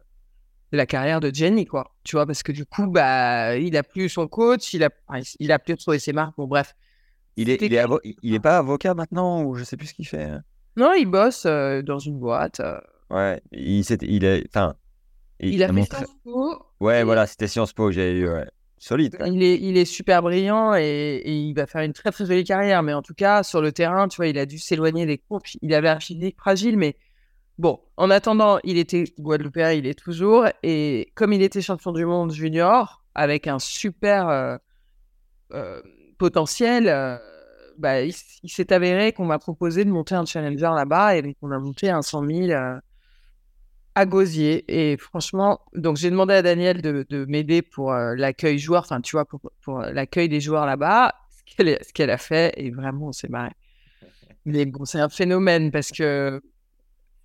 la 0.73 0.87
carrière 0.87 1.21
de 1.21 1.33
Jenny, 1.33 1.67
quoi. 1.67 1.95
Tu 2.03 2.17
vois, 2.17 2.27
parce 2.27 2.43
que 2.43 2.51
du 2.51 2.67
coup, 2.67 2.89
bah, 2.89 3.57
il 3.59 3.77
a 3.77 3.85
plus 3.85 4.09
son 4.09 4.27
coach, 4.27 4.75
il 4.75 4.83
a, 4.83 4.91
il 5.39 5.53
a 5.53 5.61
plus 5.61 5.75
retrouvé 5.75 6.01
ses 6.01 6.13
marques. 6.13 6.35
Bon, 6.37 6.49
bref. 6.49 6.75
Il 7.37 7.49
est, 7.49 7.63
il, 7.63 7.75
est 7.75 7.87
il 8.23 8.35
est 8.35 8.41
pas 8.41 8.59
avocat 8.59 8.95
maintenant 8.95 9.45
ou 9.45 9.55
je 9.55 9.63
sais 9.65 9.77
plus 9.77 9.87
ce 9.89 9.95
qu'il 9.95 10.07
fait. 10.09 10.25
hein? 10.25 10.43
Non, 10.77 10.93
il 10.95 11.07
bosse 11.07 11.45
euh, 11.47 11.83
dans 11.83 11.99
une 11.99 12.19
boîte. 12.19 12.61
euh, 12.61 12.79
Ouais, 13.11 13.41
il, 13.53 13.81
il 14.03 14.25
est. 14.25 14.45
Enfin. 14.49 14.75
il 15.41 15.63
a 15.63 15.67
fait 15.67 15.73
montré- 15.73 15.99
Sciences 15.99 16.17
Po. 16.25 16.67
Ouais, 16.81 17.01
et- 17.01 17.05
voilà, 17.05 17.27
c'était 17.27 17.47
Sciences 17.49 17.73
Po 17.73 17.91
j'avais 17.91 18.13
eu. 18.13 18.29
ouais. 18.29 18.47
Solide. 18.79 19.17
Il 19.27 19.43
est, 19.45 19.61
il 19.61 19.77
est 19.77 19.85
super 19.85 20.23
brillant 20.23 20.75
et, 20.75 20.81
et 21.25 21.33
il 21.33 21.53
va 21.55 21.67
faire 21.69 21.83
une 21.83 21.93
très 21.93 22.11
très 22.11 22.27
jolie 22.27 22.43
carrière. 22.43 22.83
Mais 22.83 22.93
en 22.95 23.03
tout 23.03 23.15
cas, 23.15 23.45
sur 23.45 23.61
le 23.63 23.71
terrain, 23.71 24.09
tu 24.09 24.17
vois, 24.17 24.27
il 24.27 24.37
a 24.39 24.45
dû 24.47 24.59
s'éloigner 24.59 25.07
des 25.07 25.19
cours. 25.19 25.41
puis 25.41 25.57
Il 25.63 25.73
avait 25.73 25.89
un 25.89 26.01
physique 26.01 26.37
fragile, 26.37 26.77
mais 26.77 26.97
bon, 27.59 27.79
en 27.97 28.11
attendant, 28.11 28.59
il 28.65 28.79
était 28.79 29.05
Guadeloupéen, 29.21 29.71
il 29.73 29.87
est 29.87 29.97
toujours. 29.97 30.47
Et 30.65 31.13
comme 31.15 31.33
il 31.33 31.43
était 31.43 31.61
champion 31.61 31.93
du 31.93 32.05
monde 32.05 32.33
junior, 32.33 33.05
avec 33.15 33.47
un 33.47 33.61
super 33.61 34.29
euh, 34.29 34.57
euh, 35.55 35.81
potentiel, 36.19 36.89
euh, 36.89 37.19
bah, 37.79 38.03
il, 38.03 38.13
s'est 38.13 38.73
avéré 38.73 39.13
qu'on 39.13 39.25
m'a 39.25 39.39
proposé 39.39 39.85
de 39.85 39.91
monter 39.91 40.15
un 40.15 40.25
challenger 40.25 40.71
là-bas 40.75 41.17
et 41.17 41.23
donc 41.23 41.37
on 41.43 41.51
a 41.51 41.59
monté 41.59 41.91
un 41.91 42.03
100 42.03 42.27
000 42.27 42.51
euh, 42.51 42.79
à 43.95 44.07
Gosier. 44.07 44.65
Et 44.69 44.97
franchement, 44.97 45.61
donc 45.75 45.97
j'ai 45.97 46.11
demandé 46.11 46.35
à 46.35 46.43
Daniel 46.43 46.83
de, 46.83 47.07
de 47.09 47.25
m'aider 47.27 47.63
pour 47.63 47.93
euh, 47.93 48.15
l'accueil 48.17 48.59
joueur, 48.59 48.83
enfin, 48.83 49.01
tu 49.01 49.17
vois, 49.17 49.25
pour, 49.25 49.41
pour 49.63 49.81
euh, 49.81 49.93
l'accueil 49.93 50.29
des 50.29 50.41
joueurs 50.41 50.67
là-bas. 50.67 51.15
Ce 51.59 51.93
qu'elle 51.93 52.11
a 52.11 52.19
fait, 52.19 52.55
et 52.57 52.71
vraiment, 52.71 53.09
on 53.09 53.13
s'est 53.13 53.29
marré. 53.29 53.51
Mais 54.45 54.65
bon, 54.65 54.85
c'est 54.85 55.01
un 55.01 55.09
phénomène 55.09 55.71
parce 55.71 55.91
que, 55.91 56.41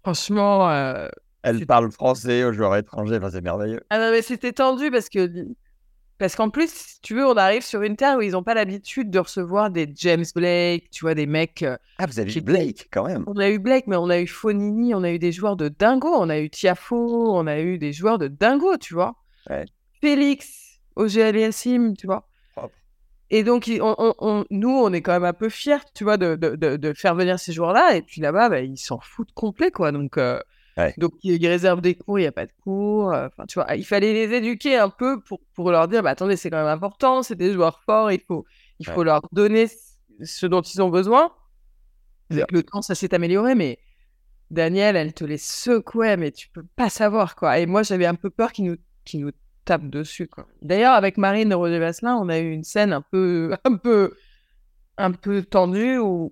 franchement, 0.04 0.70
euh, 0.70 1.08
Elle 1.44 1.66
parle 1.66 1.92
français 1.92 2.44
aux 2.44 2.52
joueurs 2.52 2.76
étrangers, 2.76 3.18
enfin, 3.18 3.30
c'est 3.32 3.42
merveilleux. 3.42 3.82
ah 3.90 4.00
non, 4.00 4.12
mais 4.12 4.22
c'était 4.22 4.52
tendu 4.52 4.92
parce 4.92 5.10
que. 5.10 5.48
Parce 6.20 6.36
qu'en 6.36 6.50
plus, 6.50 6.70
si 6.72 7.02
tu 7.02 7.14
veux, 7.14 7.26
on 7.28 7.38
arrive 7.38 7.62
sur 7.64 7.84
une 7.84 7.96
terre 7.96 8.18
où 8.18 8.22
ils 8.22 8.32
n'ont 8.32 8.42
pas 8.44 8.56
l'habitude 8.56 9.12
de 9.12 9.20
recevoir 9.20 9.70
des 9.70 9.88
James 9.96 10.26
Blake, 10.36 10.90
tu 10.90 11.02
vois, 11.06 11.14
des 11.14 11.28
mecs. 11.28 11.62
euh, 11.64 11.78
Ah, 12.00 12.08
vous 12.08 12.20
avez 12.20 12.32
Qui- 12.32 12.40
eu 12.40 12.42
Blake 12.42 12.88
quand 12.92 13.06
même. 13.06 13.24
On 13.28 13.38
a 13.38 13.50
eu 13.50 13.60
Blake, 13.60 13.86
mais 13.88 13.96
on 13.98 14.10
a 14.10 14.20
eu 14.20 14.26
Fonini, 14.28 14.96
on 14.96 15.04
a 15.04 15.12
eu 15.12 15.20
des 15.20 15.32
joueurs 15.32 15.56
de 15.56 15.70
dingo, 15.70 16.10
on 16.12 16.30
a 16.30 16.40
eu 16.40 16.50
Tiafo, 16.50 17.36
on 17.36 17.46
a 17.46 17.60
eu 17.60 17.78
des 17.78 17.94
joueurs 17.94 18.18
de 18.18 18.28
dingo, 18.28 18.78
tu 18.78 18.94
vois. 18.96 19.16
Ouais. 19.50 19.66
Félix, 20.02 20.80
Sim, 21.52 21.94
tu 21.98 22.08
vois. 22.08 22.28
Et 23.30 23.44
donc, 23.44 23.70
on- 23.82 23.96
on- 23.98 24.14
on- 24.20 24.46
nous, 24.50 24.70
on 24.70 24.94
est 24.94 25.02
quand 25.02 25.12
même 25.12 25.26
un 25.26 25.34
peu 25.34 25.50
fiers, 25.50 25.84
tu 25.94 26.06
vois, 26.06 26.16
de, 26.18 26.36
de, 26.36 26.56
de- 26.56 26.78
de 26.78 26.94
faire 26.94 27.14
venir 27.14 27.38
ces 27.40 27.52
joueurs-là. 27.52 27.96
Et 27.98 28.02
puis 28.02 28.22
là-bas, 28.22 28.48
bah, 28.50 28.62
ils 28.62 28.78
s'en 28.78 29.00
foutent 29.02 29.34
complet, 29.34 29.70
quoi. 29.70 29.92
Donc, 29.92 30.18
euh, 30.18 30.40
Ouais. 30.78 30.94
donc 30.98 31.14
ils, 31.24 31.46
réservent 31.48 31.82
des 31.82 31.96
cours, 31.96 32.20
il 32.20 32.24
n'y 32.24 32.28
a 32.28 32.32
pas 32.32 32.46
de 32.46 32.52
cours. 32.64 33.12
euh, 33.12 33.28
Enfin, 33.28 33.46
tu 33.48 33.56
vois, 33.60 33.76
il 33.76 33.86
fallait 33.86 34.14
les 34.14 34.36
éduquer 34.36 34.78
un 34.78 34.90
peu 34.90 35.20
pour, 35.22 35.42
pour 35.56 35.72
leur 35.72 35.88
dire, 35.88 36.04
bah, 36.04 36.12
attendez, 36.12 36.36
c'est 36.36 36.52
quand 36.52 36.58
même 36.58 36.68
important, 36.68 37.24
c'est 37.24 37.36
des 37.36 37.52
joueurs 37.54 37.82
forts, 37.84 38.12
il 38.12 38.22
faut, 38.22 38.46
il 38.80 38.88
faut 38.88 39.04
leur 39.04 39.22
donner 39.32 39.68
ce 40.24 40.46
dont 40.46 40.62
ils 40.62 40.82
ont 40.82 40.90
besoin. 40.90 41.32
Avec 42.30 42.52
le 42.52 42.62
temps, 42.62 42.82
ça 42.82 42.94
s'est 42.94 43.14
amélioré, 43.14 43.56
mais 43.56 43.80
Daniel, 44.52 44.96
elle 44.96 45.14
te 45.14 45.24
les 45.24 45.38
secouait, 45.38 46.18
mais 46.18 46.32
tu 46.32 46.50
peux 46.50 46.66
pas 46.76 46.90
savoir, 46.90 47.36
quoi. 47.36 47.60
Et 47.60 47.66
moi, 47.66 47.84
j'avais 47.84 48.06
un 48.06 48.16
peu 48.16 48.30
peur 48.30 48.52
qu'ils 48.52 48.66
nous, 48.66 48.78
qu'ils 49.06 49.22
nous 49.22 49.32
tapent 49.66 49.90
dessus, 49.90 50.28
quoi. 50.28 50.48
D'ailleurs, 50.62 50.94
avec 50.94 51.18
Marine 51.18 51.54
Roger 51.54 51.80
Vasselin, 51.80 52.16
on 52.16 52.30
a 52.30 52.40
eu 52.40 52.52
une 52.52 52.64
scène 52.64 52.94
un 52.94 53.02
peu, 53.02 53.56
un 53.66 53.76
peu, 53.76 54.14
un 54.98 55.12
peu 55.12 55.44
tendue 55.44 55.98
où 55.98 56.32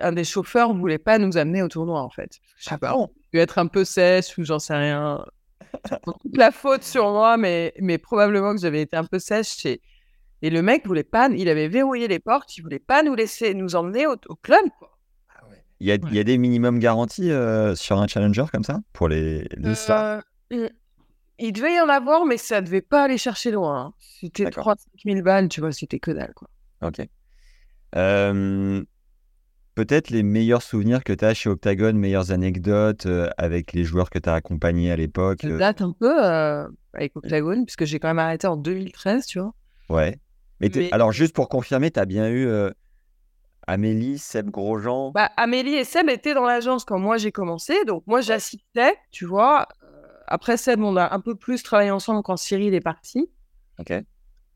un 0.00 0.12
des 0.12 0.24
chauffeurs 0.24 0.74
voulait 0.74 0.98
pas 0.98 1.18
nous 1.18 1.36
amener 1.36 1.62
au 1.62 1.68
tournoi, 1.68 2.00
en 2.02 2.10
fait. 2.10 2.38
Je 2.58 2.64
sais 2.64 2.70
Ah 2.74 2.78
pas. 2.78 2.96
Dû 3.32 3.38
être 3.38 3.58
un 3.58 3.66
peu 3.66 3.84
sèche 3.84 4.36
ou 4.38 4.44
j'en 4.44 4.58
sais 4.58 4.74
rien. 4.76 5.24
Toute 6.04 6.36
la 6.36 6.50
faute 6.50 6.82
sur 6.82 7.10
moi, 7.10 7.36
mais, 7.36 7.74
mais 7.80 7.98
probablement 7.98 8.54
que 8.54 8.60
j'avais 8.60 8.82
été 8.82 8.96
un 8.96 9.04
peu 9.04 9.18
sèche. 9.18 9.64
Et, 9.66 9.80
et 10.42 10.50
le 10.50 10.62
mec 10.62 10.86
voulait 10.86 11.02
pas, 11.04 11.28
il 11.28 11.48
avait 11.48 11.68
verrouillé 11.68 12.08
les 12.08 12.18
portes, 12.18 12.56
il 12.56 12.62
voulait 12.62 12.78
pas 12.78 13.02
nous 13.02 13.14
laisser 13.14 13.54
nous 13.54 13.74
emmener 13.76 14.06
au, 14.06 14.16
au 14.28 14.34
club, 14.36 14.64
quoi. 14.78 14.92
Il 15.78 15.86
y 15.86 15.92
a, 15.92 15.96
il 15.96 16.14
y 16.14 16.18
a 16.18 16.24
des 16.24 16.38
minimums 16.38 16.78
garantis 16.78 17.30
euh, 17.30 17.74
sur 17.74 17.98
un 18.00 18.06
challenger 18.06 18.44
comme 18.50 18.64
ça 18.64 18.80
pour 18.94 19.08
les, 19.08 19.46
les 19.58 19.74
stars? 19.74 20.18
Euh, 20.18 20.20
il- 20.50 20.70
il 21.38 21.52
devait 21.52 21.74
y 21.74 21.80
en 21.82 21.88
avoir, 21.90 22.24
mais 22.24 22.38
ça 22.38 22.62
devait 22.62 22.80
pas 22.80 23.02
aller 23.04 23.18
chercher 23.18 23.50
loin. 23.50 23.78
hein. 23.88 23.94
C'était 23.98 24.44
D'accord. 24.44 24.62
3 24.62 24.76
5 24.76 24.86
000 25.04 25.20
balles, 25.22 25.50
tu 25.50 25.60
vois, 25.60 25.70
c'était 25.72 25.98
que 25.98 26.10
dalle, 26.10 26.32
quoi. 26.34 26.48
Ok. 26.80 27.06
Euh, 27.94 28.82
Peut-être 29.76 30.08
les 30.08 30.22
meilleurs 30.22 30.62
souvenirs 30.62 31.04
que 31.04 31.12
tu 31.12 31.22
as 31.22 31.34
chez 31.34 31.50
Octagon, 31.50 31.92
meilleures 31.92 32.32
anecdotes 32.32 33.04
euh, 33.04 33.28
avec 33.36 33.74
les 33.74 33.84
joueurs 33.84 34.08
que 34.08 34.18
tu 34.18 34.26
as 34.26 34.32
accompagnés 34.32 34.90
à 34.90 34.96
l'époque. 34.96 35.40
Ça 35.42 35.48
euh, 35.48 35.58
date 35.58 35.82
un 35.82 35.92
peu 35.92 36.24
euh, 36.24 36.66
avec 36.94 37.14
Octagon, 37.14 37.62
puisque 37.62 37.84
j'ai 37.84 37.98
quand 37.98 38.08
même 38.08 38.18
arrêté 38.18 38.46
en 38.46 38.56
2013, 38.56 39.26
tu 39.26 39.38
vois. 39.38 39.52
Ouais. 39.90 40.18
Mais, 40.60 40.70
alors, 40.92 41.12
juste 41.12 41.34
pour 41.34 41.50
confirmer, 41.50 41.90
tu 41.90 42.00
as 42.00 42.06
bien 42.06 42.30
eu 42.30 42.46
euh, 42.46 42.70
Amélie, 43.66 44.16
Seb 44.16 44.50
Grosjean? 44.50 45.10
Bah, 45.10 45.30
Amélie 45.36 45.74
et 45.74 45.84
Seb 45.84 46.08
étaient 46.08 46.32
dans 46.32 46.46
l'agence 46.46 46.86
quand 46.86 46.98
moi 46.98 47.18
j'ai 47.18 47.30
commencé, 47.30 47.84
donc 47.84 48.02
moi 48.06 48.22
j'assistais, 48.22 48.94
tu 49.10 49.26
vois, 49.26 49.68
après 50.26 50.56
Seb, 50.56 50.80
on 50.80 50.96
a 50.96 51.14
un 51.14 51.20
peu 51.20 51.34
plus 51.34 51.62
travaillé 51.62 51.90
ensemble 51.90 52.22
quand 52.22 52.38
Cyril 52.38 52.72
est 52.72 52.80
parti. 52.80 53.28
Ok. 53.78 53.92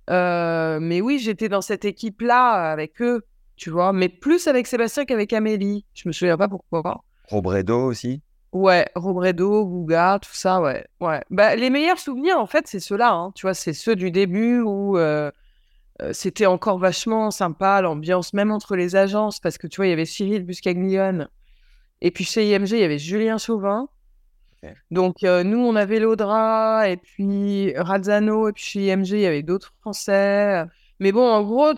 Euh, 0.08 0.80
mais 0.80 1.00
oui, 1.00 1.18
j'étais 1.18 1.48
dans 1.48 1.60
cette 1.60 1.84
équipe-là 1.84 2.70
avec 2.72 3.00
eux, 3.02 3.22
tu 3.60 3.68
vois, 3.68 3.92
mais 3.92 4.08
plus 4.08 4.48
avec 4.48 4.66
Sébastien 4.66 5.04
qu'avec 5.04 5.34
Amélie. 5.34 5.84
Je 5.92 6.08
me 6.08 6.12
souviens 6.12 6.38
pas 6.38 6.48
pourquoi. 6.48 7.04
Robredo 7.28 7.84
aussi 7.84 8.22
Ouais, 8.52 8.88
Robredo, 8.96 9.66
Bouga, 9.66 10.18
tout 10.20 10.32
ça, 10.32 10.62
ouais. 10.62 10.86
ouais. 11.00 11.22
Bah, 11.28 11.54
les 11.54 11.68
meilleurs 11.68 11.98
souvenirs, 11.98 12.40
en 12.40 12.46
fait, 12.46 12.66
c'est 12.66 12.80
ceux-là, 12.80 13.12
hein, 13.12 13.32
tu 13.34 13.42
vois, 13.42 13.52
c'est 13.52 13.74
ceux 13.74 13.94
du 13.94 14.10
début 14.10 14.60
où 14.60 14.96
euh, 14.96 15.30
euh, 16.00 16.12
c'était 16.14 16.46
encore 16.46 16.78
vachement 16.78 17.30
sympa, 17.30 17.82
l'ambiance, 17.82 18.32
même 18.32 18.50
entre 18.50 18.76
les 18.76 18.96
agences, 18.96 19.38
parce 19.40 19.58
que 19.58 19.66
tu 19.66 19.76
vois, 19.76 19.86
il 19.86 19.90
y 19.90 19.92
avait 19.92 20.06
Cyril 20.06 20.44
Buscaglione, 20.44 21.28
et 22.00 22.10
puis 22.10 22.24
chez 22.24 22.50
IMG, 22.50 22.70
il 22.70 22.78
y 22.78 22.84
avait 22.84 22.98
Julien 22.98 23.36
Chauvin. 23.36 23.88
Donc, 24.90 25.22
euh, 25.22 25.44
nous, 25.44 25.58
on 25.58 25.76
avait 25.76 26.00
Laudra, 26.00 26.88
et 26.88 26.96
puis 26.96 27.74
Razzano, 27.76 28.48
et 28.48 28.52
puis 28.52 28.64
chez 28.64 28.86
IMG, 28.86 29.10
il 29.10 29.20
y 29.20 29.26
avait 29.26 29.42
d'autres 29.42 29.74
Français. 29.80 30.64
Mais 30.98 31.12
bon, 31.12 31.28
en 31.28 31.42
gros, 31.42 31.74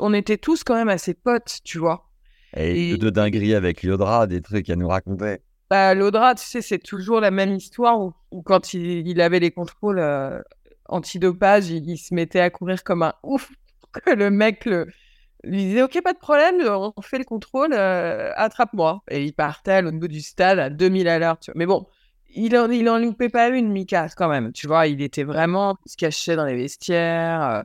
on 0.00 0.12
était 0.14 0.38
tous 0.38 0.64
quand 0.64 0.74
même 0.74 0.88
assez 0.88 1.14
potes, 1.14 1.58
tu 1.64 1.78
vois. 1.78 2.10
Et, 2.56 2.96
de 2.96 3.10
dingueries 3.10 3.54
avec 3.54 3.82
Laudra, 3.82 4.26
des 4.26 4.40
trucs 4.40 4.70
à 4.70 4.76
nous 4.76 4.88
raconter. 4.88 5.38
Bah, 5.70 5.94
Laudra, 5.94 6.34
tu 6.34 6.44
sais, 6.44 6.62
c'est 6.62 6.78
toujours 6.78 7.20
la 7.20 7.30
même 7.30 7.52
histoire 7.54 7.98
où, 8.00 8.42
quand 8.42 8.74
il, 8.74 9.20
avait 9.20 9.40
les 9.40 9.50
contrôles 9.50 9.98
euh, 9.98 10.40
antidopage, 10.86 11.68
il, 11.68 11.88
il, 11.88 11.98
se 11.98 12.14
mettait 12.14 12.40
à 12.40 12.50
courir 12.50 12.84
comme 12.84 13.02
un 13.02 13.14
ouf. 13.22 13.50
Que 14.04 14.10
le 14.10 14.28
mec 14.28 14.64
le, 14.64 14.88
lui 15.44 15.66
disait 15.66 15.82
Ok, 15.82 16.00
pas 16.02 16.12
de 16.12 16.18
problème, 16.18 16.56
on 16.66 17.00
fait 17.00 17.18
le 17.18 17.24
contrôle, 17.24 17.72
euh, 17.72 18.32
attrape-moi. 18.34 19.02
Et 19.08 19.24
il 19.24 19.32
partait 19.32 19.84
au 19.84 19.90
niveau 19.90 20.08
du 20.08 20.20
stade 20.20 20.58
à 20.58 20.70
2000 20.70 21.08
à 21.08 21.18
l'heure. 21.18 21.38
Mais 21.54 21.66
bon, 21.66 21.86
il 22.34 22.56
en, 22.56 22.70
il 22.70 22.88
en 22.88 22.98
loupait 22.98 23.28
pas 23.28 23.48
une, 23.48 23.70
Mika, 23.70 24.08
quand 24.16 24.28
même. 24.28 24.52
Tu 24.52 24.66
vois, 24.66 24.86
il 24.86 25.02
était 25.02 25.24
vraiment, 25.24 25.76
il 25.86 25.92
se 25.92 25.96
cachait 25.96 26.36
dans 26.36 26.44
les 26.44 26.56
vestiaires. 26.56 27.42
Euh, 27.42 27.62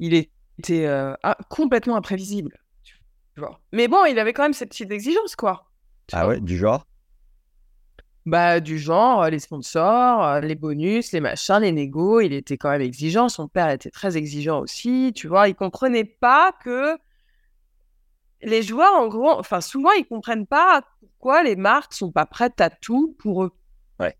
il 0.00 0.14
était 0.58 0.86
euh, 0.86 1.14
complètement 1.48 1.96
imprévisible. 1.96 2.58
Tu 2.82 3.40
vois. 3.40 3.60
Mais 3.72 3.88
bon, 3.88 4.04
il 4.04 4.18
avait 4.18 4.32
quand 4.32 4.44
même 4.44 4.52
cette 4.52 4.70
petite 4.70 4.90
exigence, 4.90 5.34
quoi. 5.34 5.70
Ah 6.12 6.28
ouais, 6.28 6.40
du 6.40 6.56
genre? 6.56 6.86
Bah, 8.26 8.60
du 8.60 8.78
genre, 8.78 9.28
les 9.28 9.38
sponsors, 9.38 10.40
les 10.40 10.54
bonus, 10.54 11.12
les 11.12 11.20
machins, 11.20 11.58
les 11.60 11.72
négos, 11.72 12.20
il 12.20 12.32
était 12.32 12.56
quand 12.56 12.70
même 12.70 12.80
exigeant. 12.80 13.28
Son 13.28 13.48
père 13.48 13.68
était 13.70 13.90
très 13.90 14.16
exigeant 14.16 14.60
aussi, 14.60 15.12
tu 15.14 15.28
vois. 15.28 15.48
Il 15.48 15.54
comprenait 15.54 16.04
pas 16.04 16.52
que 16.64 16.96
les 18.44 18.62
joueurs, 18.62 18.94
en 18.94 19.08
gros, 19.08 19.30
enfin, 19.30 19.60
souvent, 19.60 19.90
ils 19.92 20.06
comprennent 20.06 20.46
pas 20.46 20.82
pourquoi 21.00 21.42
les 21.42 21.56
marques 21.56 21.92
sont 21.92 22.12
pas 22.12 22.26
prêtes 22.26 22.60
à 22.60 22.70
tout 22.70 23.14
pour 23.18 23.44
eux. 23.44 23.52
Ouais. 24.00 24.16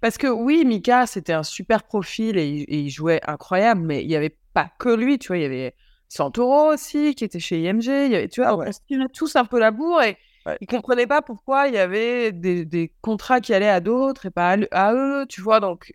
Parce 0.00 0.18
que 0.18 0.26
oui, 0.26 0.64
Mika, 0.64 1.06
c'était 1.06 1.32
un 1.32 1.42
super 1.42 1.84
profil 1.84 2.36
et, 2.36 2.66
il 2.68 2.90
jouait 2.90 3.20
incroyable, 3.26 3.82
mais 3.82 4.02
il 4.02 4.10
y 4.10 4.16
avait 4.16 4.36
pas 4.58 4.70
que 4.78 4.88
lui, 4.88 5.18
tu 5.18 5.28
vois. 5.28 5.38
Il 5.38 5.42
y 5.42 5.46
avait 5.46 5.74
Santoro 6.08 6.72
aussi, 6.72 7.14
qui 7.14 7.24
était 7.24 7.40
chez 7.40 7.60
IMG. 7.60 7.84
Il 7.84 8.12
y 8.12 8.16
avait, 8.16 8.28
tu 8.28 8.40
vois, 8.40 8.50
ah 8.50 8.70
on 8.90 9.06
tous 9.08 9.36
un 9.36 9.44
peu 9.44 9.58
la 9.58 9.70
bourre 9.70 10.02
et 10.02 10.16
ils 10.60 10.66
comprenaient 10.66 11.06
pas 11.06 11.22
pourquoi 11.22 11.68
il 11.68 11.74
y 11.74 11.78
avait 11.78 12.32
des, 12.32 12.92
contrats 13.02 13.40
qui 13.40 13.52
allaient 13.54 13.68
à 13.68 13.80
d'autres 13.80 14.26
et 14.26 14.30
pas 14.30 14.56
à, 14.72 14.94
eux, 14.94 15.26
tu 15.28 15.40
vois. 15.40 15.60
Donc, 15.60 15.92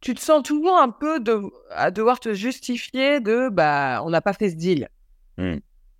tu 0.00 0.14
te 0.14 0.20
sens 0.20 0.42
toujours 0.42 0.78
un 0.78 0.90
peu 0.90 1.20
de, 1.20 1.40
à 1.70 1.90
devoir 1.90 2.20
te 2.20 2.34
justifier 2.34 3.20
de 3.20 3.48
bah, 3.48 4.02
on 4.04 4.10
n'a 4.10 4.20
pas 4.20 4.32
fait 4.32 4.50
ce 4.50 4.56
deal. 4.56 4.88
Mmh. 5.38 5.56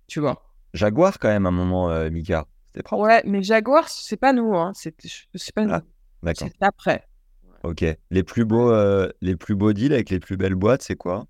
Tu 0.07 0.19
vois. 0.19 0.43
Jaguar, 0.73 1.17
quand 1.19 1.29
même, 1.29 1.45
à 1.45 1.49
un 1.49 1.53
moment, 1.53 1.89
euh, 1.89 2.09
Mika. 2.09 2.45
C'était 2.73 2.93
Ouais, 2.93 3.23
mais 3.25 3.41
Jaguar, 3.41 3.87
c'est 3.87 4.17
pas 4.17 4.33
nous. 4.33 4.55
Hein. 4.55 4.73
C'est 4.75 4.93
pas 5.53 5.65
nous. 5.65 5.73
Ah, 5.73 6.33
c'est 6.35 6.61
après. 6.61 7.07
Ok. 7.63 7.85
Les 8.11 8.23
plus, 8.23 8.45
beaux, 8.45 8.71
euh, 8.71 9.09
les 9.21 9.35
plus 9.35 9.55
beaux 9.55 9.73
deals 9.73 9.93
avec 9.93 10.09
les 10.09 10.19
plus 10.19 10.37
belles 10.37 10.55
boîtes, 10.55 10.83
c'est 10.83 10.95
quoi? 10.95 11.25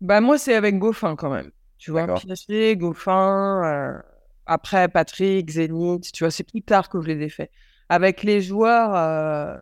Bah, 0.00 0.20
moi, 0.20 0.38
c'est 0.38 0.54
avec 0.54 0.78
Goffin 0.78 1.16
quand 1.16 1.30
même. 1.30 1.50
Tu 1.78 1.90
vois, 1.90 2.14
Piaget, 2.14 2.76
Goffin. 2.76 3.62
Euh, 3.64 4.02
après, 4.46 4.88
Patrick, 4.88 5.50
Zénith, 5.50 6.12
tu 6.12 6.24
vois, 6.24 6.30
c'est 6.30 6.44
plus 6.44 6.62
tard 6.62 6.88
que 6.88 7.00
je 7.00 7.08
les 7.08 7.24
ai 7.24 7.28
faits. 7.28 7.50
Avec 7.88 8.22
les 8.22 8.40
joueurs, 8.40 8.94
euh, 8.94 9.56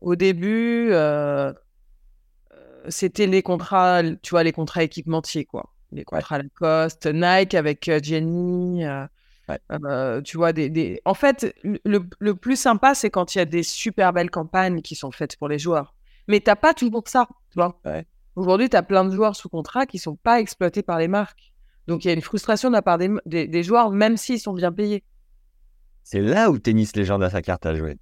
au 0.00 0.16
début, 0.16 0.88
euh, 0.92 1.52
c'était 2.88 3.26
les 3.26 3.42
contrats, 3.42 4.02
tu 4.22 4.30
vois, 4.30 4.42
les 4.42 4.52
contrats 4.52 4.82
équipementiers, 4.82 5.44
quoi. 5.44 5.72
Les 5.92 6.04
contrats 6.04 6.38
Lacoste, 6.38 7.06
Nike 7.06 7.54
avec 7.54 7.90
Jenny. 8.02 8.84
tu 10.24 10.36
vois, 10.36 10.52
des, 10.52 10.70
des... 10.70 11.00
en 11.04 11.14
fait, 11.14 11.54
le, 11.62 12.00
le 12.18 12.34
plus 12.34 12.56
sympa, 12.56 12.94
c'est 12.94 13.10
quand 13.10 13.34
il 13.34 13.38
y 13.38 13.40
a 13.40 13.44
des 13.44 13.62
super 13.62 14.12
belles 14.12 14.30
campagnes 14.30 14.80
qui 14.82 14.94
sont 14.94 15.10
faites 15.10 15.36
pour 15.36 15.48
les 15.48 15.58
joueurs. 15.58 15.94
Mais 16.28 16.40
tu 16.40 16.48
n'as 16.48 16.56
pas 16.56 16.74
toujours 16.74 17.04
ça, 17.06 17.26
tu 17.50 17.58
vois. 17.58 17.80
Aujourd'hui, 18.34 18.68
tu 18.68 18.76
as 18.76 18.82
plein 18.82 19.04
de 19.04 19.14
joueurs 19.14 19.36
sous 19.36 19.48
contrat 19.48 19.86
qui 19.86 19.98
sont 19.98 20.16
pas 20.16 20.40
exploités 20.40 20.82
par 20.82 20.98
les 20.98 21.08
marques. 21.08 21.52
Donc 21.86 22.04
il 22.04 22.08
y 22.08 22.10
a 22.10 22.14
une 22.14 22.22
frustration 22.22 22.70
de 22.70 22.74
la 22.74 22.82
part 22.82 22.98
des, 22.98 23.62
joueurs, 23.62 23.90
même 23.90 24.16
s'ils 24.16 24.40
sont 24.40 24.54
bien 24.54 24.72
payés. 24.72 25.04
C'est 26.04 26.20
là 26.20 26.50
où 26.50 26.58
Tennis 26.58 26.96
Légende 26.96 27.22
a 27.22 27.30
sa 27.30 27.42
carte 27.42 27.66
à 27.66 27.74
jouer. 27.74 27.98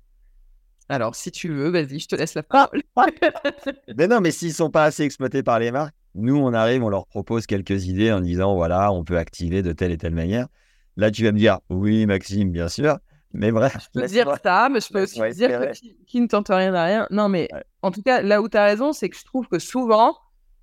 Alors, 0.89 1.15
si 1.15 1.31
tu 1.31 1.49
veux, 1.53 1.69
vas-y, 1.69 2.01
je 2.01 2.09
te 2.09 2.17
laisse 2.17 2.35
la 2.35 2.43
parole. 2.43 2.83
mais 3.97 4.09
non, 4.09 4.21
mais 4.21 4.33
s'ils 4.33 4.53
sont 4.53 4.71
pas 4.71 4.85
assez 4.85 5.05
exploités 5.05 5.43
par 5.43 5.59
les 5.59 5.71
marques, 5.71 5.95
nous, 6.15 6.37
on 6.37 6.53
arrive, 6.53 6.83
on 6.83 6.89
leur 6.89 7.07
propose 7.07 7.47
quelques 7.47 7.87
idées 7.87 8.11
en 8.11 8.21
disant, 8.21 8.55
voilà, 8.57 8.91
on 8.91 9.05
peut 9.05 9.17
activer 9.17 9.63
de 9.63 9.73
telle 9.73 9.93
et 9.93 9.99
telle 9.99 10.15
manière. 10.15 10.49
Là, 10.97 11.13
tu 11.13 11.23
vas 11.23 11.31
me 11.31 11.39
dire, 11.39 11.61
oui, 11.69 12.07
Maxime, 12.07 12.51
bien 12.51 12.69
sûr. 12.69 12.99
Mais 13.33 13.53
bref. 13.53 13.77
Je 13.95 14.01
peux 14.01 14.07
dire 14.07 14.37
ça, 14.43 14.69
mais 14.71 14.81
je 14.81 14.93
peux 14.93 15.03
aussi 15.03 15.21
dire 15.35 15.49
que 15.49 16.05
qui, 16.07 16.21
ne 16.21 16.27
tente 16.27 16.49
rien 16.49 16.75
à 16.75 16.85
rien. 16.85 17.07
Non, 17.11 17.29
mais 17.29 17.49
en 17.83 17.91
tout 17.91 18.03
cas, 18.03 18.23
là 18.23 18.43
où 18.43 18.49
tu 18.49 18.57
as 18.57 18.65
raison, 18.65 18.93
c'est 18.93 19.09
que 19.09 19.17
je 19.17 19.25
trouve 19.25 19.47
que 19.47 19.59
souvent, 19.59 20.17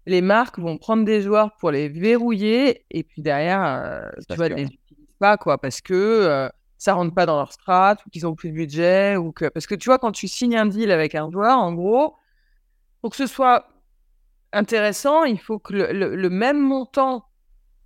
les 0.06 0.22
marques 0.22 0.60
vont 0.60 0.78
prendre 0.78 1.06
des 1.06 1.22
joueurs 1.22 1.56
pour 1.58 1.72
les 1.72 1.90
verrouiller 1.90 2.86
et 2.92 3.04
puis 3.04 3.22
derrière, 3.22 3.64
euh, 3.64 4.10
tu 4.30 4.36
vois, 4.36 4.50
les 4.50 4.64
utilisent 4.64 5.08
pas, 5.20 5.38
quoi, 5.38 5.58
parce 5.58 5.82
que 5.82 5.94
euh, 5.94 6.50
ça 6.78 6.94
rentre 6.94 7.14
pas 7.14 7.26
dans 7.26 7.38
leur 7.38 7.52
strat 7.52 7.98
ou 8.06 8.10
qu'ils 8.10 8.28
ont 8.28 8.36
plus 8.36 8.50
de 8.50 8.56
budget 8.56 9.16
ou 9.16 9.32
que. 9.32 9.48
Parce 9.50 9.66
que 9.66 9.76
tu 9.76 9.90
vois, 9.90 9.98
quand 9.98 10.12
tu 10.12 10.28
signes 10.28 10.58
un 10.58 10.66
deal 10.66 10.92
avec 10.92 11.16
un 11.16 11.30
joueur, 11.32 11.58
en 11.58 11.74
gros, 11.74 12.16
pour 13.02 13.12
que 13.12 13.18
ce 13.18 13.28
soit 13.28 13.68
intéressant, 14.54 15.24
il 15.24 15.40
faut 15.40 15.60
que 15.60 15.74
le, 15.74 16.30
même 16.30 16.60
montant 16.60 17.26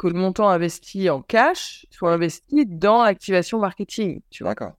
que 0.01 0.07
le 0.07 0.15
montant 0.15 0.49
investi 0.49 1.11
en 1.11 1.21
cash 1.21 1.85
soit 1.91 2.11
investi 2.11 2.65
dans 2.65 3.03
l'activation 3.03 3.59
marketing. 3.59 4.23
Tu 4.31 4.41
vois. 4.41 4.55
D'accord. 4.55 4.73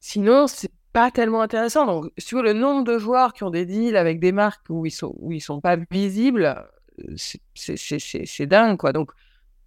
Sinon, 0.00 0.46
c'est 0.46 0.72
pas 0.94 1.10
tellement 1.10 1.42
intéressant. 1.42 1.84
Donc, 1.84 2.10
sur 2.16 2.42
le 2.42 2.54
nombre 2.54 2.84
de 2.84 2.96
joueurs 2.96 3.34
qui 3.34 3.44
ont 3.44 3.50
des 3.50 3.66
deals 3.66 3.98
avec 3.98 4.20
des 4.20 4.32
marques 4.32 4.64
où 4.70 4.86
ils 4.86 4.90
sont, 4.90 5.14
où 5.18 5.32
ils 5.32 5.42
sont 5.42 5.60
pas 5.60 5.76
visibles, 5.90 6.66
c'est 7.14 8.46
dingue, 8.46 8.78
quoi. 8.78 8.94
Donc, 8.94 9.10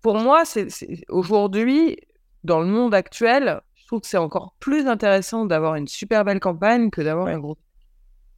pour 0.01 0.15
moi, 0.15 0.45
c'est 0.45 0.67
aujourd'hui, 1.07 1.97
dans 2.43 2.59
le 2.59 2.65
monde 2.65 2.95
actuel, 2.95 3.61
je 3.75 3.85
trouve 3.85 4.01
que 4.01 4.07
c'est 4.07 4.17
encore 4.17 4.55
plus 4.59 4.87
intéressant 4.87 5.45
d'avoir 5.45 5.75
une 5.75 5.87
super 5.87 6.25
belle 6.25 6.39
campagne 6.39 6.89
que 6.89 7.03
d'avoir 7.03 7.27
un 7.27 7.37
gros. 7.37 7.59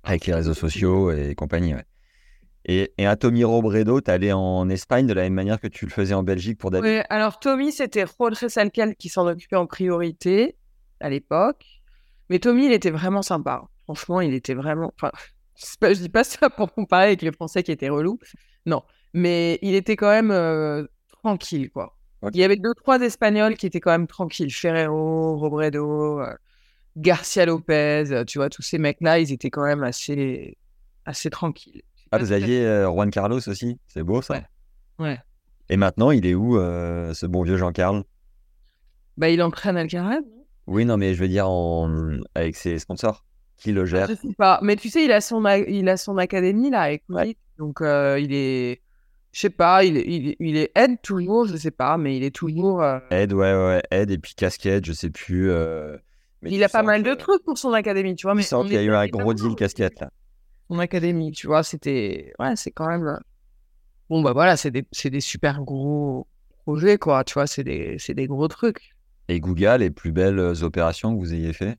Avec 0.04 0.26
les 0.26 0.34
réseaux 0.34 0.56
sociaux 0.56 1.10
et 1.10 1.36
compagnie, 1.36 1.74
ouais. 1.74 1.86
Et, 2.66 2.94
et, 2.98 3.06
à 3.06 3.16
Tommy 3.16 3.44
Robredo, 3.44 4.00
tu 4.00 4.10
allé 4.10 4.32
en 4.32 4.70
Espagne 4.70 5.06
de 5.06 5.14
la 5.14 5.24
même 5.24 5.34
manière 5.34 5.60
que 5.60 5.68
tu 5.68 5.86
le 5.86 5.92
faisais 5.92 6.14
en 6.14 6.24
Belgique 6.24 6.58
pour 6.58 6.72
David? 6.72 6.90
Oui, 6.90 7.02
alors 7.10 7.40
Tommy, 7.40 7.72
c'était 7.72 8.06
Rodriguez 8.06 8.50
Salcal 8.50 8.96
qui 8.96 9.10
s'en 9.10 9.28
occupait 9.28 9.58
en 9.58 9.66
priorité 9.66 10.56
à 11.02 11.10
l'époque. 11.10 11.66
Mais 12.30 12.40
Tommy, 12.40 12.66
il 12.66 12.72
était 12.72 12.92
vraiment 12.92 13.22
sympa. 13.22 13.66
Franchement, 13.84 14.22
il 14.22 14.34
était 14.34 14.54
vraiment. 14.54 14.94
Enfin, 14.96 15.12
je, 15.56 15.88
ne 15.88 15.94
dis 15.94 16.10
pas 16.10 16.24
ça 16.24 16.50
pour 16.50 16.74
comparer 16.74 17.08
avec 17.08 17.22
les 17.22 17.32
Français 17.32 17.64
qui 17.64 17.72
étaient 17.72 17.90
relous. 17.90 18.18
Non. 18.66 18.84
Mais 19.14 19.60
il 19.62 19.76
était 19.76 19.96
quand 19.96 20.10
même 20.10 20.32
euh, 20.32 20.86
tranquille, 21.22 21.70
quoi. 21.70 21.98
Il 22.32 22.40
y 22.40 22.44
avait 22.46 22.56
deux, 22.56 22.74
trois 22.74 23.02
Espagnols 23.02 23.56
qui 23.58 23.66
étaient 23.66 23.82
quand 23.82 23.92
même 23.92 24.08
tranquilles. 24.08 24.52
Ferrero, 24.52 25.38
Robredo, 25.38 26.22
euh, 26.22 26.34
Garcia 26.96 27.46
Lopez, 27.46 28.06
euh, 28.12 28.24
tu 28.24 28.38
vois, 28.38 28.50
tous 28.50 28.62
ces 28.62 28.78
mecs-là, 28.78 29.20
ils 29.20 29.34
étaient 29.34 29.50
quand 29.50 29.66
même 29.66 29.84
assez, 29.84 30.58
assez 31.06 31.30
tranquilles. 31.30 31.82
Ah, 32.14 32.18
vous 32.20 32.32
aviez 32.32 32.84
Juan 32.86 33.10
Carlos 33.12 33.48
aussi 33.48 33.80
C'est 33.88 34.04
beau, 34.04 34.22
ça 34.22 34.42
ouais. 35.00 35.20
Et 35.70 35.78
maintenant, 35.78 36.12
il 36.12 36.26
est 36.26 36.36
où, 36.36 36.56
ce 36.58 37.26
bon 37.26 37.44
vieux 37.44 37.58
Jean-Carl 37.58 38.04
bah, 39.18 39.30
Il 39.30 39.42
entraîne 39.42 39.78
Alcaraz, 39.78 40.22
oui, 40.68 40.86
non, 40.86 40.98
mais 40.98 41.14
je 41.14 41.20
veux 41.20 41.28
dire 41.28 41.50
en... 41.50 42.20
avec 42.36 42.56
ses 42.56 42.80
sponsors. 42.80 43.26
Qui 43.58 43.72
le 43.72 43.86
gère? 43.86 44.08
Je 44.08 44.16
sais 44.16 44.34
pas. 44.38 44.60
Mais 44.62 44.76
tu 44.76 44.90
sais, 44.90 45.06
il 45.06 45.12
a 45.12 45.22
son, 45.22 45.46
il 45.46 45.88
a 45.88 45.98
son 45.98 46.18
académie 46.18 46.70
là 46.70 46.82
avec 46.82 47.04
Donc, 47.58 47.82
euh, 47.82 48.20
il 48.20 48.34
est. 48.34 48.82
Je 49.32 49.40
sais 49.40 49.50
pas, 49.50 49.84
il, 49.84 49.98
il, 49.98 50.36
il 50.40 50.58
est 50.58 50.72
aide 50.76 51.02
toujours, 51.02 51.48
je 51.48 51.58
sais 51.58 51.72
pas, 51.72 51.98
mais 51.98 52.18
il 52.18 52.24
est 52.24 52.36
toujours. 52.36 52.84
Euh, 52.84 53.00
aide, 53.10 53.34
ouais, 53.34 53.54
ouais, 53.54 53.82
aide 53.90 54.12
et 54.12 54.18
puis 54.18 54.36
casquette, 54.36 54.86
je 54.86 54.94
sais 54.94 55.10
plus. 55.10 55.50
Euh, 55.50 55.98
il 56.44 56.64
a 56.64 56.70
pas 56.70 56.84
mal 56.84 57.04
de 57.04 57.14
trucs 57.14 57.44
pour 57.44 57.58
son 57.58 57.74
académie, 57.74 58.16
tu 58.16 58.28
vois. 58.28 58.36
Mais 58.36 58.44
sens 58.44 58.66
qu'il 58.66 58.76
y 58.76 58.78
a 58.78 58.84
eu 58.84 58.94
un 58.94 59.08
gros 59.08 59.34
deal 59.34 59.56
casquette 59.56 60.00
là. 60.00 60.12
Son 60.70 60.80
académie, 60.80 61.32
tu 61.32 61.48
vois, 61.48 61.64
c'était. 61.64 62.34
Ouais, 62.40 62.56
c'est 62.56 62.72
quand 62.72 62.88
même. 62.88 63.20
Bon, 64.10 64.22
bah 64.22 64.34
voilà, 64.34 64.58
c'est 64.58 64.72
des, 64.72 64.86
des 65.06 65.22
super 65.22 65.62
gros 65.64 66.28
projets, 66.64 66.98
quoi, 66.98 67.24
tu 67.24 67.34
vois, 67.36 67.48
c'est 67.48 67.64
des, 67.64 67.98
des 68.10 68.28
gros 68.28 68.48
trucs. 68.48 68.96
Et 69.28 69.42
Google, 69.42 69.80
les 69.80 69.90
plus 69.92 70.14
belles 70.14 70.40
opérations 70.64 71.14
que 71.14 71.20
vous 71.20 71.34
ayez 71.34 71.52
fait? 71.52 71.78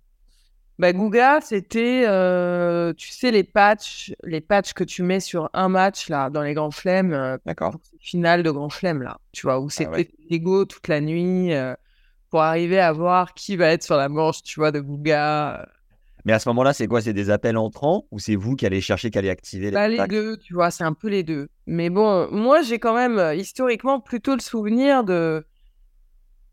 Bah, 0.78 0.93
Guga, 0.93 1.41
c'était, 1.41 2.05
euh, 2.09 2.93
tu 2.95 3.09
sais, 3.11 3.30
les 3.30 3.45
patchs, 3.45 4.12
les 4.24 4.41
patchs 4.41 4.72
que 4.72 4.82
tu 4.82 5.05
mets 5.05 5.20
sur 5.20 5.49
un 5.53 5.68
match 5.68 6.09
là, 6.09 6.30
dans 6.30 6.43
les 6.43 6.53
grands 6.53 6.72
flemmes, 6.72 7.12
euh, 7.12 7.39
D'accord. 7.47 7.76
finale 8.01 8.43
de 8.43 8.51
grand 8.51 8.68
flemme 8.70 9.01
là, 9.01 9.18
tu 9.30 9.43
vois, 9.43 9.61
où 9.61 9.70
c'était 9.70 9.89
ouais. 9.91 10.11
Lego 10.30 10.64
toute 10.64 10.89
la 10.89 11.01
nuit 11.01 11.55
euh, 11.55 11.74
pour 12.30 12.43
arriver 12.43 12.80
à 12.80 12.93
voir 12.93 13.35
qui 13.35 13.57
va 13.57 13.68
être 13.68 13.85
sur 13.85 13.97
la 13.97 14.09
manche, 14.09 14.43
tu 14.43 14.59
vois, 14.59 14.72
de 14.72 14.80
Guga. 14.80 15.68
Mais 16.25 16.33
à 16.33 16.39
ce 16.39 16.49
moment-là, 16.49 16.72
c'est 16.72 16.87
quoi? 16.87 17.03
C'est 17.03 17.12
des 17.12 17.31
appels 17.31 17.57
entrants 17.57 18.07
ou 18.11 18.18
c'est 18.18 18.35
vous 18.35 18.57
qui 18.57 18.64
allez 18.64 18.81
chercher, 18.81 19.11
qui 19.11 19.18
allez 19.18 19.29
activer 19.31 19.66
les 19.66 19.72
Bah, 19.72 19.89
les 19.89 20.07
deux, 20.07 20.39
tu 20.39 20.55
vois, 20.55 20.70
c'est 20.70 20.85
un 20.85 20.95
peu 20.95 21.09
les 21.09 21.22
deux. 21.22 21.49
Mais 21.66 21.91
bon, 21.91 22.31
moi, 22.31 22.62
j'ai 22.62 22.79
quand 22.79 22.95
même 22.95 23.18
euh, 23.18 23.35
historiquement 23.35 24.01
plutôt 24.01 24.35
le 24.35 24.41
souvenir 24.41 25.05
de, 25.05 25.47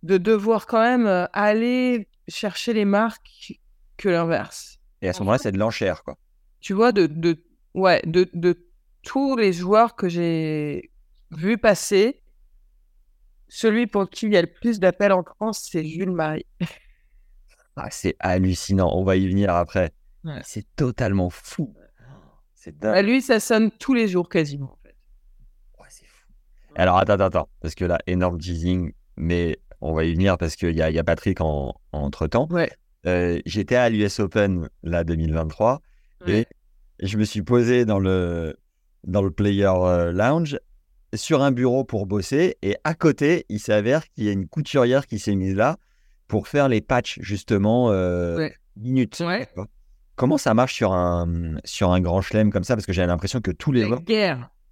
de 0.04 0.18
devoir 0.18 0.68
quand 0.68 0.82
même 0.82 1.08
euh, 1.08 1.26
aller 1.32 2.08
chercher 2.28 2.74
les 2.74 2.86
marques 2.86 3.54
que 3.98 4.10
l'inverse. 4.10 4.80
Et 5.02 5.08
à 5.10 5.14
ce 5.14 5.20
moment-là, 5.20 5.38
c'est 5.38 5.52
de 5.52 5.58
l'enchère, 5.58 6.04
quoi. 6.04 6.18
Tu 6.60 6.74
vois, 6.74 6.92
de, 6.92 7.08
de, 7.08 7.42
ouais, 7.74 8.02
de, 8.06 8.30
de 8.34 8.68
tous 9.04 9.36
les 9.38 9.54
joueurs 9.54 9.96
que 9.96 10.10
j'ai 10.10 10.92
vus 11.32 11.58
passer, 11.58 12.22
celui 13.48 13.88
pour 13.88 14.10
qui 14.10 14.26
il 14.28 14.34
y 14.34 14.38
a 14.38 14.42
le 14.42 14.52
plus 14.52 14.80
d'appels 14.80 15.12
entrants, 15.14 15.54
c'est 15.54 15.84
Jules 15.86 16.12
Marie. 16.12 16.46
Ah, 17.76 17.90
c'est 17.90 18.16
hallucinant. 18.20 18.92
On 18.94 19.04
va 19.04 19.16
y 19.16 19.28
venir 19.28 19.54
après. 19.54 19.92
Ouais. 20.24 20.42
C'est 20.44 20.66
totalement 20.76 21.30
fou. 21.30 21.74
C'est 22.54 22.78
dingue. 22.78 22.94
Bah, 22.94 23.02
lui, 23.02 23.22
ça 23.22 23.40
sonne 23.40 23.72
tous 23.72 23.94
les 23.94 24.08
jours 24.08 24.30
quasiment. 24.30 24.72
En 24.74 24.78
fait. 24.84 24.96
Ouais, 25.80 25.88
c'est 25.90 26.06
fou. 26.06 26.28
Alors, 26.76 26.98
attends, 26.98 27.14
attends, 27.14 27.26
attends. 27.26 27.50
Parce 27.60 27.76
que 27.76 27.86
là, 27.86 27.98
énorme 28.08 28.38
teasing, 28.38 28.92
mais 29.18 29.58
on 29.82 29.94
va 29.94 30.04
y 30.04 30.14
venir 30.14 30.38
parce 30.38 30.56
qu'il 30.56 30.76
y 30.76 30.82
a, 30.82 30.90
il 30.90 30.96
y 30.96 31.00
a 31.00 31.04
Patrick 31.04 31.42
en, 31.42 31.74
entre-temps. 31.92 32.48
Ouais. 32.52 32.72
Euh, 33.08 33.42
J'étais 33.46 33.76
à 33.76 33.90
l'US 33.90 34.20
Open, 34.20 34.70
là, 34.84 35.04
2023, 35.04 35.82
et 36.28 36.46
je 37.02 37.18
me 37.18 37.24
suis 37.24 37.42
posé 37.42 37.84
dans 37.84 37.98
le, 37.98 38.56
dans 39.06 39.24
le 39.24 39.32
Player 39.32 39.72
euh, 39.74 40.12
Lounge 40.12 40.60
sur 41.16 41.42
un 41.42 41.52
bureau 41.52 41.84
pour 41.84 42.06
bosser, 42.06 42.58
et 42.62 42.78
à 42.84 42.94
côté, 42.94 43.46
il 43.50 43.60
s'avère 43.60 44.08
qu'il 44.12 44.26
y 44.26 44.30
a 44.30 44.32
une 44.32 44.48
couturière 44.48 45.08
qui 45.08 45.18
s'est 45.18 45.34
mise 45.34 45.56
là 45.56 45.78
pour 46.32 46.48
faire 46.48 46.70
les 46.70 46.80
patchs, 46.80 47.20
justement, 47.20 47.92
euh, 47.92 48.38
Ouais. 48.38 48.56
minutes. 48.78 49.20
Ouais. 49.20 49.50
Comment 50.16 50.38
ça 50.38 50.54
marche 50.54 50.74
sur 50.76 50.94
un, 50.94 51.58
sur 51.66 51.92
un 51.92 52.00
grand 52.00 52.22
chelem 52.22 52.52
comme 52.54 52.64
ça? 52.64 52.76
Parce 52.76 52.86
que 52.86 52.94
j'ai 52.94 53.06
l'impression 53.06 53.42
que 53.42 53.52
tous 53.52 53.74
les 53.74 53.82
joueurs 53.86 54.02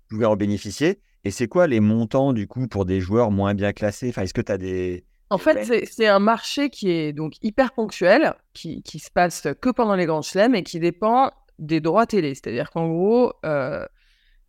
pouvaient 0.09 0.25
en 0.25 0.37
bénéficier. 0.37 1.01
Et 1.25 1.31
c'est 1.31 1.49
quoi 1.49 1.67
les 1.67 1.81
montants, 1.81 2.31
du 2.31 2.47
coup, 2.47 2.69
pour 2.69 2.85
des 2.85 3.01
joueurs 3.01 3.29
moins 3.29 3.53
bien 3.55 3.73
classés? 3.73 4.07
Enfin, 4.07 4.21
Est-ce 4.21 4.33
que 4.33 4.39
tu 4.39 4.53
as 4.53 4.57
des... 4.57 5.03
En 5.29 5.37
fait, 5.37 5.65
c'est- 5.85 6.07
un 6.07 6.19
marché 6.19 6.69
qui 6.69 6.91
est 6.91 7.11
donc 7.11 7.33
hyper 7.41 7.73
ponctuel, 7.73 8.33
qui, 8.53 8.81
qui 8.81 8.99
se 8.99 9.11
passe 9.11 9.45
que 9.59 9.69
pendant 9.69 9.95
les 9.95 10.05
grands 10.05 10.21
chelems 10.21 10.55
et 10.55 10.63
qui 10.63 10.79
dépend 10.79 11.29
des 11.59 11.81
droits 11.81 12.05
télé. 12.05 12.35
C'est-à-dire 12.35 12.71
qu'en 12.71 12.87
gros, 12.87 13.33
tu 13.43 13.47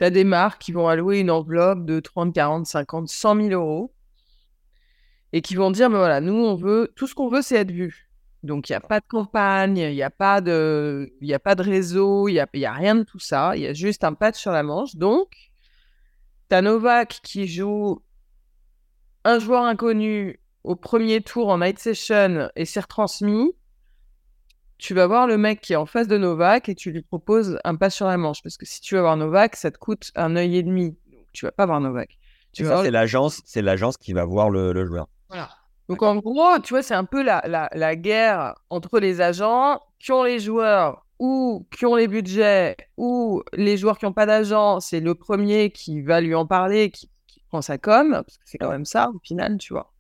as 0.05 0.11
des 0.11 0.25
marques 0.25 0.63
qui 0.63 0.71
vont 0.71 0.87
allouer 0.87 1.19
une 1.19 1.31
enveloppe 1.33 1.85
de 1.85 1.99
30, 1.99 2.33
40, 2.33 2.67
50, 2.67 3.09
100 3.09 3.35
000 3.35 3.49
euros 3.49 3.93
et 5.33 5.43
qui 5.43 5.55
vont 5.55 5.71
dire, 5.71 5.91
mais 5.91 5.97
voilà, 5.99 6.21
nous, 6.21 6.35
on 6.35 6.55
veut, 6.55 6.93
tout 6.97 7.07
ce 7.07 7.15
qu'on 7.15 7.29
veut, 7.29 7.43
c'est 7.43 7.57
être 7.57 7.71
vu. 7.71 8.09
Donc, 8.43 8.69
il 8.69 8.73
n'y 8.73 8.77
a 8.77 8.81
pas 8.81 9.01
de 9.01 9.07
campagne, 9.07 9.77
il 9.77 9.93
n'y 9.95 10.03
a, 10.03 10.11
pas 10.11 10.41
de- 10.41 11.13
y 11.21 11.35
a 11.35 11.39
pas 11.39 11.55
de 11.55 11.63
réseau, 11.63 12.27
il 12.29 12.33
n'y 12.33 12.41
a, 12.41 12.49
y 12.55 12.65
a 12.65 12.73
rien 12.73 12.95
de 12.95 13.03
tout 13.03 13.19
ça. 13.19 13.53
Il 13.55 13.63
y 13.63 13.67
a 13.67 13.75
juste 13.75 14.03
un 14.03 14.15
patch 14.15 14.39
sur 14.39 14.51
la 14.51 14.63
manche. 14.63 14.97
Donc, 14.97 15.29
tu 16.49 16.57
as 16.57 16.63
Novak 16.63 17.21
qui 17.23 17.47
joue 17.47 18.03
un 19.25 19.39
joueur 19.39 19.65
inconnu 19.65 20.41
au 20.65 20.75
premier 20.75 21.21
tour 21.21 21.49
en 21.49 21.59
night 21.59 21.79
session 21.79 22.49
et 22.57 22.65
c'est 22.65 22.81
retransmis, 22.81 23.53
tu 24.79 24.95
vas 24.95 25.07
voir 25.07 25.27
le 25.27 25.37
mec 25.37 25.61
qui 25.61 25.75
est 25.75 25.77
en 25.77 25.85
face 25.87 26.09
de 26.09 26.17
Novak 26.17 26.71
et 26.71 26.75
tu 26.75 26.91
lui 26.91 27.03
proposes 27.03 27.59
un 27.65 27.77
pas 27.77 27.91
sur 27.91 28.07
la 28.07 28.17
manche. 28.17 28.43
Parce 28.43 28.57
que 28.57 28.65
si 28.65 28.81
tu 28.81 28.95
veux 28.95 29.03
voir 29.03 29.17
Novak, 29.19 29.57
ça 29.57 29.71
te 29.71 29.77
coûte 29.79 30.11
un 30.15 30.37
œil 30.37 30.57
et 30.57 30.63
demi. 30.63 30.97
Donc 31.13 31.27
tu 31.33 31.45
vas 31.45 31.53
pas 31.53 31.67
voir 31.67 31.81
Novak. 31.81 32.19
Tu 32.53 32.65
Ça, 32.65 32.77
vas 32.77 32.83
c'est 32.83 32.91
l'agence, 32.91 33.43
c'est 33.45 33.63
l'agence 33.63 33.99
qui 33.99 34.15
va 34.15 34.25
voir 34.25 34.49
le, 34.49 34.73
le 34.73 34.87
joueur. 34.87 35.07
Voilà. 35.31 35.49
Donc 35.89 36.03
en 36.03 36.17
gros, 36.17 36.59
tu 36.63 36.75
vois, 36.75 36.83
c'est 36.83 36.95
un 36.95 37.05
peu 37.05 37.23
la, 37.23 37.43
la, 37.47 37.69
la 37.73 37.97
guerre 37.97 38.55
entre 38.69 39.01
les 39.01 39.21
agents 39.21 39.81
qui 39.99 40.13
ont 40.13 40.23
les 40.23 40.39
joueurs 40.39 41.05
ou 41.19 41.67
qui 41.77 41.85
ont 41.85 41.97
les 41.97 42.09
budgets 42.09 42.77
ou 42.97 43.43
les 43.53 43.77
joueurs 43.77 43.99
qui 43.99 44.07
n'ont 44.07 44.13
pas 44.13 44.27
d'agent. 44.27 44.81
C'est 44.81 45.01
le 45.01 45.15
premier 45.15 45.71
qui 45.71 46.01
va 46.01 46.21
lui 46.21 46.35
en 46.35 46.47
parler, 46.47 46.91
qui, 46.91 47.11
prend 47.49 47.63
sa 47.63 47.79
com, 47.79 48.13
parce 48.13 48.37
que 48.39 48.45
c'est 48.45 48.59
quand 48.59 48.71
même 48.71 48.85
ça 48.85 49.11
au 49.13 49.19
final, 49.19 49.59
tu 49.59 49.73
vois. 49.73 49.93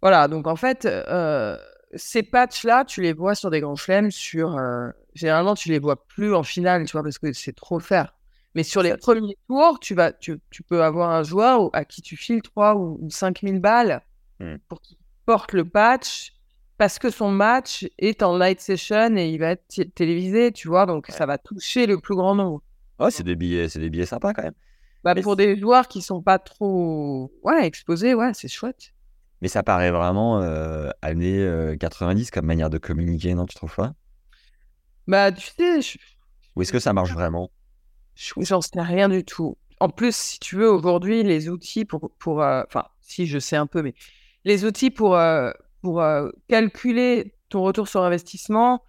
Voilà, 0.00 0.28
donc 0.28 0.46
en 0.46 0.56
fait, 0.56 0.86
euh, 0.86 1.58
ces 1.94 2.22
patchs-là, 2.22 2.86
tu 2.86 3.02
les 3.02 3.12
vois 3.12 3.34
sur 3.34 3.50
des 3.50 3.60
grands 3.60 3.76
chelems, 3.76 4.10
sur... 4.10 4.56
euh, 4.56 4.88
généralement, 5.14 5.54
tu 5.54 5.68
les 5.68 5.78
vois 5.78 6.06
plus 6.06 6.34
en 6.34 6.42
finale, 6.42 6.86
tu 6.86 6.92
vois, 6.92 7.02
parce 7.02 7.18
que 7.18 7.34
c'est 7.34 7.54
trop 7.54 7.80
faire. 7.80 8.15
Mais 8.56 8.64
sur 8.64 8.82
les 8.82 8.96
premiers 8.96 9.36
tours, 9.48 9.78
tu, 9.80 9.94
vas, 9.94 10.12
tu, 10.12 10.40
tu 10.50 10.62
peux 10.64 10.82
avoir 10.82 11.10
un 11.10 11.22
joueur 11.22 11.70
à 11.72 11.84
qui 11.84 12.02
tu 12.02 12.16
files 12.16 12.42
3 12.42 12.74
ou, 12.74 12.98
ou 13.00 13.10
5 13.10 13.42
000 13.44 13.60
balles 13.60 14.02
Hmm. 14.40 14.56
pour 14.68 14.80
qu'il 14.82 14.98
porte 15.24 15.52
le 15.54 15.64
patch 15.64 16.32
parce 16.76 16.98
que 16.98 17.08
son 17.10 17.30
match 17.30 17.86
est 17.98 18.22
en 18.22 18.36
light 18.36 18.60
session 18.60 19.16
et 19.16 19.30
il 19.30 19.38
va 19.38 19.52
être 19.52 19.82
télévisé, 19.94 20.52
tu 20.52 20.68
vois, 20.68 20.84
donc 20.84 21.06
ça 21.08 21.24
va 21.24 21.38
toucher 21.38 21.86
le 21.86 21.98
plus 21.98 22.14
grand 22.14 22.34
nombre. 22.34 22.62
Oh, 22.98 23.08
c'est 23.10 23.22
des 23.22 23.36
billets, 23.36 23.68
c'est 23.68 23.78
des 23.78 23.88
billets 23.88 24.04
sympas 24.06 24.34
quand 24.34 24.42
même. 24.42 24.54
Bah, 25.04 25.14
Mais 25.14 25.22
pour 25.22 25.36
des 25.36 25.56
joueurs 25.56 25.88
qui 25.88 26.02
sont 26.02 26.20
pas 26.20 26.38
trop 26.38 27.30
ouais, 27.44 27.66
exposés, 27.66 28.14
ouais, 28.14 28.32
c'est 28.34 28.48
chouette. 28.48 28.92
Mais 29.40 29.48
ça 29.48 29.62
paraît 29.62 29.90
vraiment 29.90 30.42
euh, 30.42 30.90
années 31.02 31.38
euh, 31.40 31.76
90 31.76 32.30
comme 32.30 32.46
manière 32.46 32.70
de 32.70 32.78
communiquer, 32.78 33.34
non 33.34 33.46
Tu 33.46 33.54
trouves 33.54 33.74
pas? 33.74 33.94
Bah, 35.06 35.30
tu 35.32 35.46
sais, 35.46 35.80
je- 35.80 35.98
Ou 36.56 36.62
est-ce 36.62 36.72
que 36.72 36.78
ça 36.78 36.92
marche 36.92 37.12
vraiment? 37.12 37.50
J'en 38.16 38.60
sais 38.60 38.80
rien 38.80 39.08
du 39.08 39.24
tout. 39.24 39.56
En 39.80 39.88
plus, 39.90 40.16
si 40.16 40.38
tu 40.40 40.56
veux, 40.56 40.70
aujourd'hui, 40.70 41.22
les 41.22 41.48
outils 41.48 41.84
pour. 41.84 42.10
pour 42.18 42.42
euh, 42.42 42.62
Enfin, 42.66 42.86
si 43.00 43.26
je 43.26 43.38
sais 43.38 43.56
un 43.56 43.66
peu, 43.66 43.82
mais 43.82 43.94
les 44.44 44.64
outils 44.64 44.90
pour, 44.90 45.16
euh, 45.16 45.50
pour 45.82 46.00
euh, 46.00 46.30
calculer 46.48 47.34
ton 47.50 47.62
retour 47.62 47.86
sur 47.86 48.02
investissement, 48.02 48.82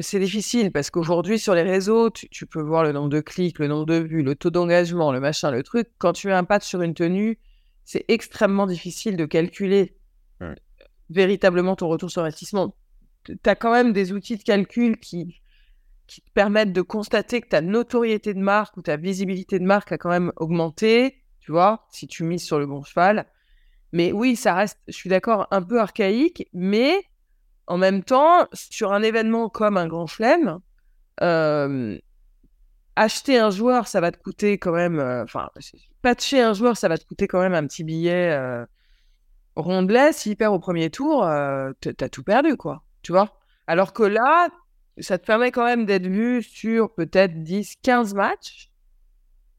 c'est 0.00 0.18
difficile 0.18 0.72
parce 0.72 0.90
qu'aujourd'hui, 0.90 1.38
sur 1.38 1.54
les 1.54 1.62
réseaux, 1.62 2.10
tu, 2.10 2.28
tu 2.28 2.46
peux 2.46 2.62
voir 2.62 2.82
le 2.82 2.92
nombre 2.92 3.10
de 3.10 3.20
clics, 3.20 3.58
le 3.58 3.68
nombre 3.68 3.86
de 3.86 3.96
vues, 3.96 4.22
le 4.22 4.34
taux 4.34 4.50
d'engagement, 4.50 5.12
le 5.12 5.20
machin, 5.20 5.50
le 5.50 5.62
truc. 5.62 5.88
Quand 5.98 6.12
tu 6.12 6.26
mets 6.28 6.32
un 6.32 6.44
patch 6.44 6.64
sur 6.64 6.82
une 6.82 6.94
tenue, 6.94 7.38
c'est 7.84 8.04
extrêmement 8.08 8.66
difficile 8.66 9.16
de 9.16 9.26
calculer 9.26 9.96
Ouais. 10.40 10.56
véritablement 11.10 11.76
ton 11.76 11.88
retour 11.88 12.10
sur 12.10 12.22
investissement. 12.22 12.74
Tu 13.24 13.38
as 13.44 13.54
quand 13.54 13.70
même 13.72 13.92
des 13.92 14.12
outils 14.12 14.36
de 14.36 14.42
calcul 14.42 14.98
qui, 14.98 15.40
qui 16.06 16.20
te 16.20 16.30
permettent 16.32 16.72
de 16.72 16.82
constater 16.82 17.40
que 17.40 17.48
ta 17.48 17.60
notoriété 17.60 18.34
de 18.34 18.40
marque 18.40 18.76
ou 18.76 18.82
ta 18.82 18.96
visibilité 18.96 19.58
de 19.58 19.64
marque 19.64 19.92
a 19.92 19.98
quand 19.98 20.10
même 20.10 20.32
augmenté, 20.36 21.22
tu 21.40 21.52
vois, 21.52 21.86
si 21.90 22.06
tu 22.06 22.24
mises 22.24 22.44
sur 22.44 22.58
le 22.58 22.66
bon 22.66 22.82
cheval. 22.82 23.26
Mais 23.92 24.12
oui, 24.12 24.36
ça 24.36 24.54
reste, 24.54 24.78
je 24.88 24.92
suis 24.92 25.10
d'accord, 25.10 25.46
un 25.50 25.62
peu 25.62 25.80
archaïque, 25.80 26.48
mais 26.52 26.94
en 27.66 27.78
même 27.78 28.02
temps, 28.02 28.46
sur 28.52 28.92
un 28.92 29.02
événement 29.02 29.48
comme 29.48 29.76
un 29.76 29.86
grand 29.86 30.06
chelem, 30.06 30.60
acheter 32.96 33.38
un 33.38 33.50
joueur, 33.50 33.86
ça 33.86 34.00
va 34.00 34.12
te 34.12 34.18
coûter 34.18 34.58
quand 34.58 34.72
même, 34.72 34.98
euh, 34.98 35.24
enfin, 35.24 35.50
patcher 36.02 36.40
un 36.40 36.52
joueur, 36.52 36.76
ça 36.76 36.88
va 36.88 36.98
te 36.98 37.04
coûter 37.04 37.26
quand 37.26 37.40
même 37.40 37.54
un 37.54 37.66
petit 37.66 37.84
billet 37.84 38.30
euh, 38.32 38.64
rondelet. 39.56 40.12
S'il 40.12 40.36
perd 40.36 40.54
au 40.54 40.58
premier 40.58 40.90
tour, 40.90 41.24
euh, 41.24 41.72
t'as 41.80 42.08
tout 42.08 42.22
perdu, 42.22 42.56
quoi, 42.56 42.84
tu 43.02 43.12
vois. 43.12 43.38
Alors 43.66 43.92
que 43.92 44.02
là, 44.02 44.48
ça 44.98 45.18
te 45.18 45.26
permet 45.26 45.50
quand 45.50 45.64
même 45.64 45.86
d'être 45.86 46.06
vu 46.06 46.42
sur 46.42 46.94
peut-être 46.94 47.42
10, 47.42 47.76
15 47.82 48.14
matchs. 48.14 48.70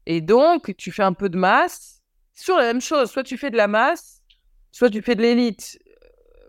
Et 0.06 0.20
donc, 0.20 0.74
tu 0.76 0.92
fais 0.92 1.02
un 1.02 1.12
peu 1.12 1.28
de 1.28 1.36
masse 1.36 2.02
sur 2.32 2.56
la 2.56 2.64
même 2.64 2.80
chose. 2.80 3.10
Soit 3.10 3.24
tu 3.24 3.36
fais 3.36 3.50
de 3.50 3.56
la 3.56 3.68
masse, 3.68 4.22
soit 4.72 4.90
tu 4.90 5.02
fais 5.02 5.14
de 5.14 5.22
l'élite. 5.22 5.78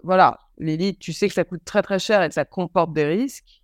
Voilà, 0.03 0.37
l'élite, 0.57 0.99
tu 0.99 1.11
sais 1.11 1.27
que 1.27 1.33
ça 1.33 1.43
coûte 1.43 1.65
très 1.65 1.81
très 1.81 1.99
cher 1.99 2.21
et 2.21 2.27
que 2.29 2.33
ça 2.33 2.45
comporte 2.45 2.93
des 2.93 3.05
risques. 3.05 3.61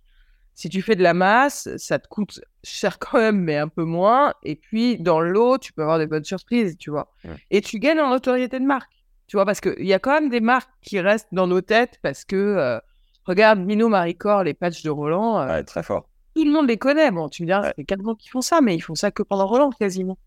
Si 0.54 0.68
tu 0.68 0.82
fais 0.82 0.94
de 0.94 1.02
la 1.02 1.14
masse, 1.14 1.68
ça 1.78 1.98
te 1.98 2.06
coûte 2.06 2.40
cher 2.62 2.98
quand 2.98 3.18
même, 3.18 3.40
mais 3.40 3.56
un 3.56 3.68
peu 3.68 3.84
moins. 3.84 4.34
Et 4.42 4.54
puis, 4.56 4.98
dans 4.98 5.20
l'eau, 5.20 5.58
tu 5.58 5.72
peux 5.72 5.82
avoir 5.82 5.98
des 5.98 6.06
bonnes 6.06 6.24
surprises, 6.24 6.76
tu 6.78 6.90
vois. 6.90 7.12
Ouais. 7.24 7.36
Et 7.50 7.60
tu 7.60 7.78
gagnes 7.78 8.00
en 8.00 8.10
notoriété 8.10 8.60
de 8.60 8.64
marque, 8.64 8.92
tu 9.26 9.36
vois, 9.36 9.44
parce 9.44 9.60
qu'il 9.60 9.84
y 9.84 9.92
a 9.92 9.98
quand 9.98 10.12
même 10.12 10.28
des 10.28 10.40
marques 10.40 10.70
qui 10.82 11.00
restent 11.00 11.32
dans 11.32 11.46
nos 11.46 11.60
têtes 11.60 11.98
parce 12.02 12.24
que, 12.24 12.36
euh, 12.36 12.78
regarde, 13.26 13.58
Mino 13.60 13.88
Maricor, 13.88 14.42
les 14.44 14.54
patchs 14.54 14.82
de 14.82 14.90
Roland, 14.90 15.40
euh, 15.40 15.46
Ouais, 15.46 15.64
très 15.64 15.82
fort. 15.82 16.08
tout 16.34 16.44
le 16.44 16.50
monde 16.50 16.68
les 16.68 16.76
connaît. 16.78 17.10
Bon, 17.10 17.28
tu 17.28 17.42
me 17.42 17.46
diras, 17.46 17.62
Ouais. 17.62 17.72
c'est 17.76 17.84
quatre 17.84 18.06
ans 18.06 18.14
qui 18.14 18.28
font 18.28 18.40
ça, 18.40 18.60
mais 18.60 18.74
ils 18.74 18.80
font 18.80 18.94
ça 18.94 19.10
que 19.10 19.22
pendant 19.22 19.46
Roland, 19.46 19.70
quasiment. 19.70 20.18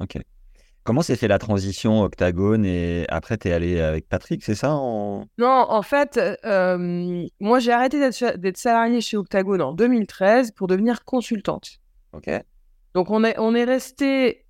Ok. 0.00 0.18
Comment 0.82 1.02
s'est 1.02 1.16
fait 1.16 1.28
la 1.28 1.38
transition 1.38 2.00
Octagone 2.02 2.64
et 2.64 3.04
après 3.10 3.36
t'es 3.36 3.52
allé 3.52 3.78
avec 3.80 4.08
Patrick, 4.08 4.42
c'est 4.42 4.54
ça 4.54 4.72
en... 4.74 5.26
Non, 5.36 5.66
en 5.68 5.82
fait, 5.82 6.18
euh, 6.44 7.26
moi, 7.38 7.58
j'ai 7.58 7.70
arrêté 7.70 8.00
d'être 8.00 8.56
salariée 8.56 9.00
chez 9.02 9.18
Octagone 9.18 9.60
en 9.60 9.72
2013 9.74 10.52
pour 10.52 10.68
devenir 10.68 11.04
consultante. 11.04 11.78
Ok. 12.14 12.30
Donc, 12.94 13.10
on 13.10 13.22
est, 13.24 13.38
on 13.38 13.54
est 13.54 13.64
resté 13.64 14.46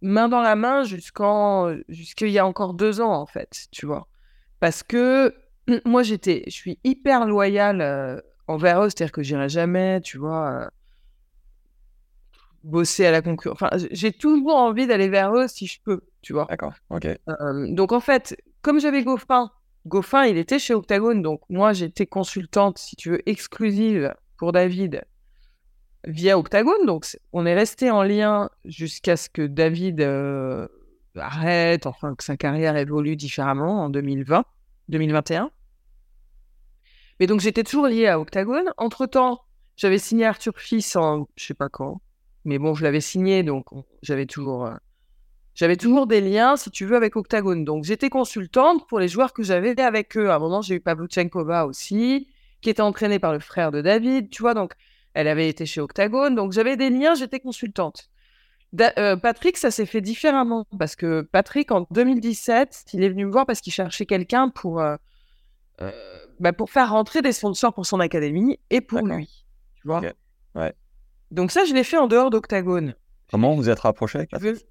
main 0.00 0.28
dans 0.28 0.40
la 0.40 0.56
main 0.56 0.82
jusqu'en, 0.82 1.76
jusqu'il 1.88 2.30
y 2.30 2.38
a 2.38 2.46
encore 2.46 2.72
deux 2.72 3.00
ans, 3.02 3.12
en 3.12 3.26
fait, 3.26 3.66
tu 3.70 3.84
vois. 3.84 4.08
Parce 4.60 4.82
que 4.82 5.34
moi, 5.84 6.02
j'étais, 6.02 6.44
je 6.46 6.52
suis 6.52 6.78
hyper 6.84 7.26
loyale 7.26 7.80
euh, 7.80 8.20
envers 8.46 8.82
eux, 8.82 8.88
c'est-à-dire 8.88 9.12
que 9.12 9.22
j'irai 9.22 9.48
jamais, 9.48 10.00
tu 10.00 10.18
vois, 10.18 10.50
euh, 10.50 10.68
bosser 12.62 13.06
à 13.06 13.10
la 13.10 13.22
concurrence. 13.22 13.60
Enfin, 13.60 13.70
j'ai 13.90 14.12
toujours 14.12 14.56
envie 14.56 14.86
d'aller 14.86 15.08
vers 15.08 15.34
eux 15.34 15.48
si 15.48 15.66
je 15.66 15.80
peux, 15.82 16.02
tu 16.22 16.32
vois. 16.32 16.46
D'accord. 16.48 16.74
Ok. 16.90 17.06
Euh, 17.06 17.74
donc 17.74 17.92
en 17.92 18.00
fait, 18.00 18.36
comme 18.62 18.80
j'avais 18.80 19.02
Goffin, 19.02 19.50
Goffin, 19.86 20.24
il 20.24 20.36
était 20.36 20.58
chez 20.58 20.74
Octagone, 20.74 21.22
donc 21.22 21.40
moi 21.48 21.72
j'étais 21.72 22.06
consultante, 22.06 22.78
si 22.78 22.96
tu 22.96 23.10
veux, 23.10 23.28
exclusive 23.28 24.14
pour 24.36 24.52
David 24.52 25.04
via 26.04 26.38
Octagone. 26.38 26.86
Donc 26.86 27.06
on 27.32 27.46
est 27.46 27.54
resté 27.54 27.90
en 27.90 28.02
lien 28.02 28.50
jusqu'à 28.64 29.16
ce 29.16 29.28
que 29.28 29.42
David 29.42 30.00
arrête, 31.16 31.86
enfin 31.86 32.14
que 32.14 32.24
sa 32.24 32.36
carrière 32.36 32.76
évolue 32.76 33.16
différemment 33.16 33.84
en 33.84 33.90
2020, 33.90 34.44
2021. 34.88 35.50
Mais 37.20 37.26
donc 37.26 37.40
j'étais 37.40 37.64
toujours 37.64 37.86
liée 37.88 38.06
à 38.06 38.20
Octagone. 38.20 38.72
Entre-temps, 38.76 39.40
j'avais 39.76 39.98
signé 39.98 40.24
Arthur 40.26 40.58
Fils 40.58 40.96
en 40.96 41.28
je 41.36 41.46
sais 41.46 41.54
pas 41.54 41.68
quand, 41.68 42.00
mais 42.44 42.58
bon, 42.58 42.74
je 42.74 42.82
l'avais 42.84 43.00
signé, 43.00 43.42
donc 43.42 43.72
on- 43.72 43.84
j'avais 44.02 44.26
toujours... 44.26 44.66
euh, 44.66 44.74
j'avais 45.54 45.76
toujours 45.76 46.06
des 46.06 46.20
liens, 46.20 46.56
si 46.56 46.70
tu 46.70 46.84
veux, 46.84 46.96
avec 46.96 47.16
Octagone. 47.16 47.64
Donc, 47.64 47.84
j'étais 47.84 48.10
consultante 48.10 48.86
pour 48.88 49.00
les 49.00 49.08
joueurs 49.08 49.32
que 49.32 49.42
j'avais 49.42 49.80
avec 49.80 50.16
eux. 50.16 50.30
À 50.30 50.36
un 50.36 50.38
moment, 50.38 50.60
j'ai 50.60 50.74
eu 50.76 50.80
Pavluchenkova 50.80 51.64
aussi, 51.66 52.28
qui 52.60 52.68
était 52.70 52.82
entraînée 52.82 53.18
par 53.18 53.32
le 53.32 53.38
frère 53.40 53.70
de 53.72 53.80
David, 53.80 54.28
tu 54.30 54.42
vois. 54.42 54.52
Donc, 54.52 54.74
elle 55.14 55.28
avait 55.28 55.48
été 55.48 55.64
chez 55.64 55.80
Octagone. 55.80 56.34
Donc, 56.34 56.52
j'avais 56.52 56.76
des 56.76 56.90
liens, 56.90 57.14
j'étais 57.14 57.40
consultante. 57.40 58.10
Euh, 58.98 59.16
Patrick, 59.16 59.56
ça 59.56 59.70
s'est 59.70 59.86
fait 59.86 60.02
différemment. 60.02 60.66
Parce 60.78 60.94
que 60.96 61.22
Patrick, 61.22 61.72
en 61.72 61.86
2017, 61.90 62.84
il 62.92 63.02
est 63.02 63.08
venu 63.08 63.24
me 63.24 63.30
voir 63.32 63.46
parce 63.46 63.62
qu'il 63.62 63.72
cherchait 63.72 64.04
quelqu'un 64.06 64.50
pour, 64.50 64.80
euh, 64.80 64.96
bah, 66.40 66.52
pour 66.52 66.70
faire 66.70 66.90
rentrer 66.90 67.22
des 67.22 67.32
sponsors 67.32 67.72
pour 67.74 67.86
son 67.86 68.00
académie 68.00 68.58
et 68.70 68.80
pour 68.80 69.00
lui. 69.06 69.44
Tu 69.76 69.88
vois. 69.88 70.02
Ouais. 70.54 70.72
Donc, 71.30 71.50
ça, 71.50 71.64
je 71.64 71.74
l'ai 71.74 71.84
fait 71.84 71.96
en 71.98 72.06
dehors 72.06 72.30
d'Octagone. 72.30 72.94
Comment 73.30 73.54
vous 73.54 73.68
êtes 73.68 73.80
rapproché 73.80 74.18
avec 74.18 74.30
Patrick 74.30 74.64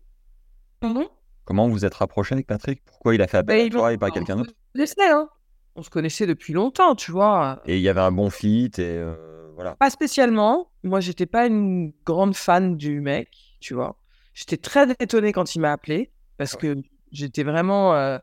Pardon? 0.80 1.10
Comment 1.44 1.68
vous 1.68 1.86
êtes 1.86 1.94
rapproché 1.94 2.34
avec 2.34 2.48
Patrick? 2.48 2.84
Pourquoi 2.86 3.14
il 3.16 3.22
a 3.22 3.28
fait 3.28 3.38
appel 3.38 3.70
Bah, 3.70 3.76
à 3.78 3.80
toi 3.80 3.94
et 3.94 3.98
pas 3.98 4.08
à 4.08 4.12
quelqu'un 4.12 4.38
d'autre? 4.38 4.54
hein. 5.02 5.30
On 5.76 5.84
se 5.84 5.90
connaissait 5.90 6.26
depuis 6.26 6.54
longtemps, 6.54 6.96
tu 6.96 7.12
vois. 7.12 7.62
Et 7.66 7.76
il 7.76 7.82
y 7.82 7.90
avait 7.90 8.00
un 8.02 8.12
bon 8.12 8.30
fit 8.30 8.72
et 8.78 8.82
euh, 8.82 9.52
voilà. 9.56 9.76
Pas 9.76 9.90
spécialement. 9.90 10.72
Moi, 10.84 11.02
j'étais 11.02 11.26
pas 11.26 11.46
une 11.48 11.92
grande 12.06 12.36
fan 12.36 12.78
du 12.78 13.02
mec, 13.02 13.30
tu 13.60 13.74
vois. 13.74 13.98
J'étais 14.34 14.58
très 14.58 14.88
étonnée 15.00 15.34
quand 15.34 15.54
il 15.54 15.60
m'a 15.60 15.74
appelé 15.74 16.12
parce 16.38 16.56
que 16.56 16.76
j'étais 17.12 17.44
vraiment 17.44 17.94
euh, 17.94 18.18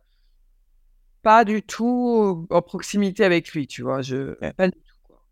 pas 1.22 1.44
du 1.44 1.62
tout 1.62 2.46
en 2.50 2.62
proximité 2.62 3.24
avec 3.24 3.52
lui, 3.52 3.66
tu 3.66 3.82
vois. 3.82 4.02
Je 4.02 4.36
Ouais. 4.40 4.52
pas 4.52 4.68
du 4.68 4.72
tout. 4.78 4.96
Quoi. 5.06 5.22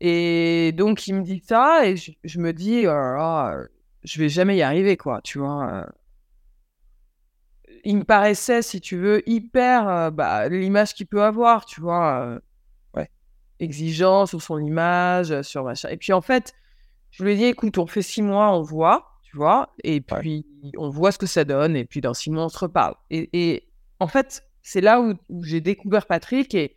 Et 0.00 0.72
donc 0.72 1.06
il 1.06 1.14
me 1.14 1.22
dit 1.22 1.42
ça 1.46 1.86
et 1.86 1.96
je, 1.96 2.12
je 2.24 2.38
me 2.40 2.52
dis, 2.52 2.84
oh 2.86 2.90
euh, 2.90 3.66
je 4.02 4.20
vais 4.20 4.28
jamais 4.28 4.56
y 4.56 4.62
arriver, 4.62 4.96
quoi, 4.96 5.20
tu 5.22 5.38
vois. 5.38 5.86
Il 7.84 7.98
me 7.98 8.04
paraissait, 8.04 8.62
si 8.62 8.80
tu 8.80 8.96
veux, 8.96 9.22
hyper 9.28 9.88
euh, 9.88 10.10
bah, 10.10 10.48
l'image 10.48 10.94
qu'il 10.94 11.06
peut 11.06 11.22
avoir, 11.22 11.66
tu 11.66 11.80
vois. 11.80 12.38
Ouais. 12.94 13.10
Exigeant 13.60 14.26
sur 14.26 14.40
son 14.42 14.58
image, 14.58 15.42
sur 15.42 15.64
machin. 15.64 15.88
Et 15.90 15.96
puis 15.96 16.12
en 16.12 16.20
fait, 16.22 16.54
je 17.10 17.24
lui 17.24 17.32
ai 17.32 17.36
dit, 17.36 17.44
écoute, 17.44 17.76
on 17.78 17.86
fait 17.86 18.02
six 18.02 18.22
mois, 18.22 18.52
on 18.56 18.62
voit, 18.62 19.18
tu 19.22 19.36
vois, 19.36 19.72
et 19.84 20.02
Ouais. 20.10 20.20
puis 20.20 20.46
on 20.78 20.88
voit 20.90 21.12
ce 21.12 21.18
que 21.18 21.26
ça 21.26 21.44
donne, 21.44 21.76
et 21.76 21.84
puis 21.84 22.00
dans 22.00 22.14
six 22.14 22.30
mois, 22.30 22.44
on 22.44 22.48
se 22.48 22.58
reparle. 22.58 22.94
Et, 23.10 23.28
et 23.32 23.68
en 24.00 24.06
fait, 24.08 24.44
c'est 24.64 24.80
là 24.80 25.00
où, 25.00 25.14
où 25.28 25.44
j'ai 25.44 25.60
découvert 25.60 26.06
Patrick 26.06 26.54
et, 26.56 26.74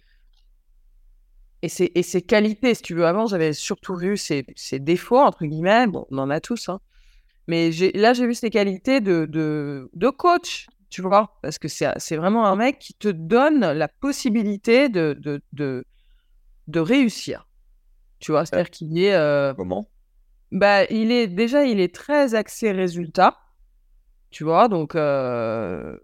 et, 1.63 1.69
ses, 1.69 1.91
et 1.95 2.03
ses 2.03 2.21
qualités, 2.21 2.75
si 2.75 2.83
tu 2.83 2.93
veux. 2.93 3.07
Avant, 3.07 3.25
j'avais 3.25 3.53
surtout 3.53 3.95
vu 3.95 4.17
ses, 4.17 4.45
ses 4.55 4.77
défauts, 4.77 5.17
entre 5.17 5.45
guillemets. 5.45 5.87
Bon, 5.87 6.05
on 6.11 6.19
en 6.19 6.29
a 6.29 6.39
tous, 6.39 6.69
hein. 6.69 6.79
Mais 7.47 7.71
là, 7.95 8.11
j'ai 8.13 8.27
vu 8.27 8.33
ses 8.35 8.49
qualités 8.49 8.99
de, 8.99 9.25
de, 9.25 9.89
de 9.93 10.09
coach, 10.09 10.67
tu 10.89 11.01
vois, 11.01 11.39
parce 11.41 11.57
que 11.57 11.69
c'est 11.69 11.87
c'est 11.97 12.17
vraiment 12.17 12.45
un 12.45 12.57
mec 12.57 12.77
qui 12.77 12.93
te 12.93 13.07
donne 13.07 13.61
la 13.71 13.87
possibilité 13.87 14.89
de, 14.89 15.15
de, 15.17 15.41
de, 15.53 15.85
de 16.67 16.79
réussir. 16.81 17.47
Tu 18.19 18.31
vois, 18.33 18.45
c'est-à-dire 18.45 18.69
qu'il 18.69 18.97
est, 19.01 19.13
euh, 19.13 19.53
Comment? 19.53 19.87
bah, 20.51 20.83
il 20.89 21.11
est 21.11 21.27
déjà, 21.27 21.63
il 21.63 21.79
est 21.79 21.95
très 21.95 22.35
axé 22.35 22.73
résultat, 22.73 23.37
tu 24.29 24.43
vois, 24.43 24.67
donc 24.67 24.95
euh, 24.95 25.97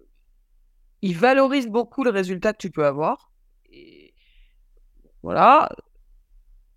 il 1.04 1.18
valorise 1.18 1.68
beaucoup 1.68 2.04
le 2.04 2.10
résultat 2.10 2.54
que 2.54 2.58
tu 2.60 2.72
peux 2.72 2.86
avoir. 2.86 3.30
Et 3.72 4.14
voilà, 5.22 5.70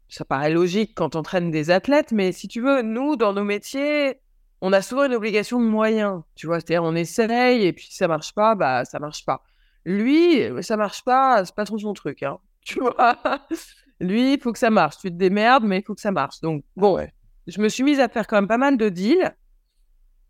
ça 0.09 0.24
paraît 0.24 0.51
logique 0.51 0.93
quand 0.97 1.14
on 1.14 1.20
entraîne 1.20 1.51
des 1.51 1.70
athlètes, 1.70 2.11
mais 2.12 2.33
si 2.33 2.49
tu 2.49 2.61
veux, 2.61 2.83
nous, 2.83 3.14
dans 3.16 3.33
nos 3.33 3.45
métiers, 3.45 4.20
on 4.61 4.72
a 4.72 4.83
souvent 4.83 5.05
une 5.05 5.14
obligation 5.14 5.61
de 5.61 5.66
moyens, 5.66 6.22
tu 6.35 6.47
vois, 6.47 6.61
c'est-à-dire 6.61 6.83
on 6.83 6.95
essaye 6.97 7.64
et 7.66 7.72
puis 7.72 7.87
si 7.87 7.95
ça 7.97 8.09
marche 8.09 8.35
pas, 8.35 8.55
bah 8.57 8.85
ça 8.85 8.99
marche 8.99 9.24
pas. 9.24 9.43
Lui, 9.85 10.43
ça 10.62 10.77
marche 10.77 11.05
pas, 11.05 11.45
c'est 11.45 11.55
pas 11.55 11.64
trop 11.64 11.79
son 11.79 11.93
truc, 11.93 12.24
hein, 12.24 12.39
tu 12.64 12.81
vois. 12.81 13.16
Lui, 14.01 14.35
il 14.35 14.41
faut 14.41 14.53
que 14.53 14.59
ça 14.59 14.70
marche. 14.70 14.99
Tu 14.99 15.09
te 15.11 15.14
démerdes, 15.16 15.62
mais 15.64 15.79
il 15.79 15.85
faut 15.85 15.95
que 15.95 16.01
ça 16.01 16.11
marche. 16.11 16.41
Donc, 16.41 16.64
bon, 16.74 16.97
Ouais. 16.97 17.12
je 17.47 17.61
me 17.61 17.68
suis 17.68 17.85
mise 17.85 18.01
à 18.01 18.09
faire 18.09 18.27
quand 18.27 18.37
même 18.37 18.49
pas 18.49 18.59
mal 18.59 18.77
de 18.77 18.89
deals. 18.89 19.35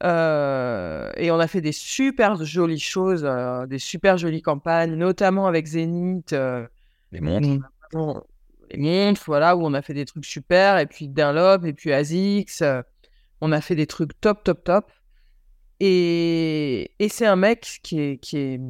Euh, 0.02 1.10
et 1.16 1.30
on 1.30 1.38
a 1.38 1.46
fait 1.46 1.60
des 1.62 1.72
super 1.72 2.42
jolies 2.44 2.78
choses, 2.78 3.24
euh, 3.24 3.66
des 3.66 3.78
super 3.78 4.18
jolies 4.18 4.42
campagnes, 4.42 4.94
notamment 4.94 5.46
avec 5.46 5.66
Zénith. 5.66 6.32
euh, 6.32 6.66
Les 7.12 7.20
montres 7.20 7.48
on 7.94 8.20
les 8.70 8.78
montres, 8.78 9.22
voilà, 9.26 9.56
où 9.56 9.64
on 9.64 9.74
a 9.74 9.80
fait 9.80 9.94
des 9.94 10.04
trucs 10.04 10.24
super. 10.26 10.78
Et 10.78 10.86
puis 10.86 11.08
Dunlop, 11.08 11.64
et 11.64 11.72
puis 11.72 11.92
ASICS. 11.92 12.62
euh, 12.62 12.82
on 13.40 13.52
a 13.52 13.60
fait 13.60 13.76
des 13.76 13.86
trucs 13.86 14.20
top, 14.20 14.42
top, 14.44 14.64
top. 14.64 14.90
Et, 15.80 16.90
et 16.98 17.08
c'est 17.08 17.26
un 17.26 17.36
mec 17.36 17.78
qui 17.82 18.00
est, 18.00 18.18
qui 18.18 18.38
est, 18.38 18.60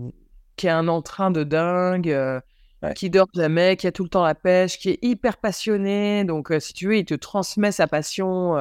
qui 0.56 0.68
a 0.68 0.76
un 0.76 0.88
entrain 0.88 1.30
de 1.30 1.44
dingue, 1.44 2.42
Ouais. 2.82 2.92
qui 2.92 3.08
dort 3.08 3.28
jamais, 3.34 3.76
qui 3.76 3.86
a 3.86 3.92
tout 3.92 4.02
le 4.02 4.10
temps 4.10 4.22
la 4.22 4.34
pêche, 4.34 4.78
qui 4.78 4.90
est 4.90 4.98
hyper 5.00 5.38
passionné. 5.38 6.24
Donc, 6.24 6.52
si 6.60 6.74
tu 6.74 6.88
veux, 6.88 6.98
il 6.98 7.06
te 7.06 7.14
transmet 7.14 7.72
sa 7.72 7.86
passion 7.86 8.54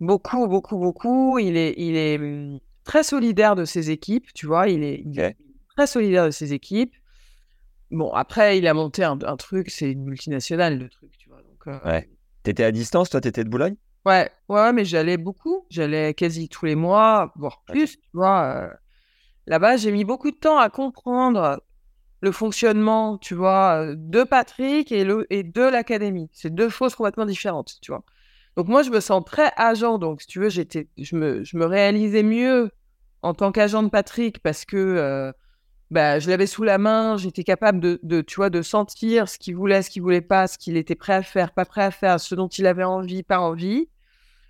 beaucoup, 0.00 0.46
beaucoup, 0.48 0.78
beaucoup. 0.78 1.38
Il 1.38 1.56
est, 1.56 1.74
il 1.78 1.96
est 1.96 2.18
hum, 2.18 2.60
très 2.84 3.02
solidaire 3.02 3.54
de 3.56 3.64
ses 3.64 3.90
équipes, 3.90 4.32
tu 4.34 4.46
vois. 4.46 4.68
Il 4.68 4.82
est, 4.84 5.02
il 5.04 5.18
est 5.20 5.28
Ok. 5.30 5.36
très 5.76 5.86
solidaire 5.86 6.26
de 6.26 6.30
ses 6.30 6.52
équipes. 6.52 6.94
Bon, 7.90 8.12
après, 8.12 8.58
il 8.58 8.66
a 8.66 8.74
monté 8.74 9.04
un, 9.04 9.18
un 9.22 9.36
truc, 9.36 9.70
c'est 9.70 9.92
une 9.92 10.04
multinationale, 10.04 10.78
le 10.78 10.88
truc, 10.88 11.16
tu 11.18 11.28
vois. 11.28 11.42
Donc, 11.42 11.66
euh, 11.68 11.78
Ouais. 11.84 12.08
T'étais 12.42 12.64
à 12.64 12.72
distance, 12.72 13.10
toi, 13.10 13.20
t'étais 13.20 13.44
de 13.44 13.48
Boulogne? 13.48 13.76
Ouais, 14.04 14.30
ouais, 14.48 14.72
mais 14.72 14.84
j'allais 14.84 15.16
beaucoup. 15.16 15.66
J'allais 15.70 16.14
quasi 16.14 16.48
tous 16.48 16.64
les 16.64 16.76
mois, 16.76 17.32
voire 17.36 17.62
plus, 17.64 17.96
tu 17.96 18.08
vois. 18.14 18.44
euh. 18.70 18.74
Là-bas, 19.46 19.76
j'ai 19.78 19.92
mis 19.92 20.04
beaucoup 20.04 20.30
de 20.30 20.36
temps 20.36 20.58
à 20.58 20.70
comprendre 20.70 21.62
le 22.20 22.32
fonctionnement, 22.32 23.18
tu 23.18 23.34
vois, 23.34 23.94
de 23.96 24.24
Patrick 24.24 24.92
et, 24.92 25.04
le, 25.04 25.26
et 25.32 25.44
de 25.44 25.62
l'académie. 25.62 26.30
C'est 26.32 26.54
deux 26.54 26.68
choses 26.70 26.94
complètement 26.96 27.26
différentes, 27.26 27.78
tu 27.82 27.92
vois. 27.92 28.04
Donc 28.56 28.68
moi, 28.68 28.82
je 28.82 28.90
me 28.90 29.00
sens 29.00 29.24
très 29.24 29.50
agent. 29.56 29.98
Donc, 29.98 30.22
si 30.22 30.26
tu 30.26 30.40
veux, 30.40 30.48
j'étais, 30.48 30.88
je 30.96 31.16
me, 31.16 31.44
je 31.44 31.56
me 31.56 31.66
réalisais 31.66 32.22
mieux 32.22 32.70
en 33.22 33.34
tant 33.34 33.52
qu'agent 33.52 33.82
de 33.82 33.90
Patrick 33.90 34.40
parce 34.42 34.64
que 34.64 34.76
euh, 34.76 35.32
bah, 35.90 36.18
je 36.18 36.28
l'avais 36.30 36.46
sous 36.46 36.62
la 36.62 36.78
main, 36.78 37.16
j'étais 37.16 37.44
capable 37.44 37.80
de, 37.80 38.00
de, 38.02 38.22
tu 38.22 38.36
vois, 38.36 38.50
de 38.50 38.62
sentir 38.62 39.28
ce 39.28 39.38
qu'il 39.38 39.56
voulait, 39.56 39.82
ce 39.82 39.90
qu'il 39.90 40.02
voulait 40.02 40.20
pas, 40.20 40.46
ce 40.46 40.58
qu'il 40.58 40.76
était 40.76 40.94
prêt 40.94 41.14
à 41.14 41.22
faire, 41.22 41.52
pas 41.52 41.64
prêt 41.64 41.82
à 41.82 41.90
faire, 41.90 42.18
ce 42.18 42.34
dont 42.34 42.48
il 42.48 42.66
avait 42.66 42.84
envie, 42.84 43.22
pas 43.22 43.40
envie. 43.40 43.88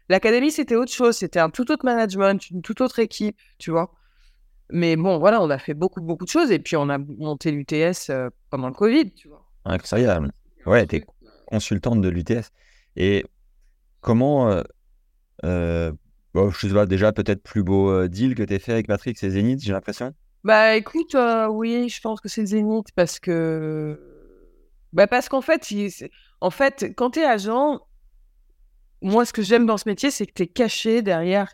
L'académie, 0.09 0.53
c'était 0.53 0.77
autre 0.77 0.93
chose, 0.93 1.17
c'était 1.17 1.41
un 1.41 1.51
tout 1.51 1.71
autre 1.73 1.85
management, 1.85 2.51
une 2.51 2.63
toute 2.63 2.81
autre 2.81 3.01
équipe, 3.01 3.39
tu 3.59 3.73
vois. 3.73 3.93
Mais 4.71 4.97
bon, 4.97 5.19
voilà, 5.19 5.43
on 5.43 5.51
a 5.51 5.59
fait 5.59 5.75
beaucoup, 5.75 6.01
beaucoup 6.01 6.25
de 6.25 6.31
choses 6.31 6.51
et 6.51 6.59
puis 6.59 6.77
on 6.77 6.89
a 6.89 6.99
monté 6.99 7.51
l'UTS 7.51 8.11
euh, 8.11 8.31
pendant 8.51 8.69
le 8.69 8.75
Covid, 8.75 9.13
tu 9.13 9.29
vois. 9.29 9.45
Incroyable. 9.65 10.33
Ouais, 10.65 10.87
t'es 10.87 11.05
consultante 11.47 12.01
de 12.01 12.09
l'UTS. 12.09 12.51
Et 12.97 13.25
comment, 14.07 14.49
euh, 14.49 14.63
euh, 15.45 15.93
bon, 16.33 16.49
je 16.51 16.69
sais 16.69 16.73
pas, 16.73 16.87
déjà 16.87 17.13
peut-être 17.13 17.43
plus 17.43 17.65
beau 17.65 17.91
euh, 17.91 18.09
deal 18.09 18.37
que 18.37 18.45
t'aies 18.45 18.61
fait 18.61 18.73
avec 18.73 18.87
Patrick, 18.87 19.19
c'est 19.19 19.31
Zénith, 19.31 19.61
j'ai 19.63 19.73
l'impression. 19.73 20.15
Bah 20.45 20.77
écoute, 20.77 21.17
oui, 21.51 21.89
je 21.89 22.01
pense 22.01 22.21
que 22.21 22.29
c'est 22.29 22.47
Zénith 22.47 22.87
parce 22.95 23.19
que. 23.19 24.01
Bah 24.93 25.09
parce 25.09 25.29
qu'en 25.29 25.41
fait, 25.41 25.73
il- 25.73 25.91
en 26.41 26.51
fait, 26.51 26.95
quand 26.97 27.11
t'es 27.11 27.25
agent, 27.25 27.81
moi, 29.03 29.25
ce 29.25 29.33
que 29.33 29.43
j'aime 29.43 29.67
dans 29.67 29.77
ce 29.77 29.89
métier, 29.89 30.13
c'est 30.13 30.25
que 30.27 30.33
t'es 30.33 30.47
caché 30.47 31.03
derrière 31.03 31.53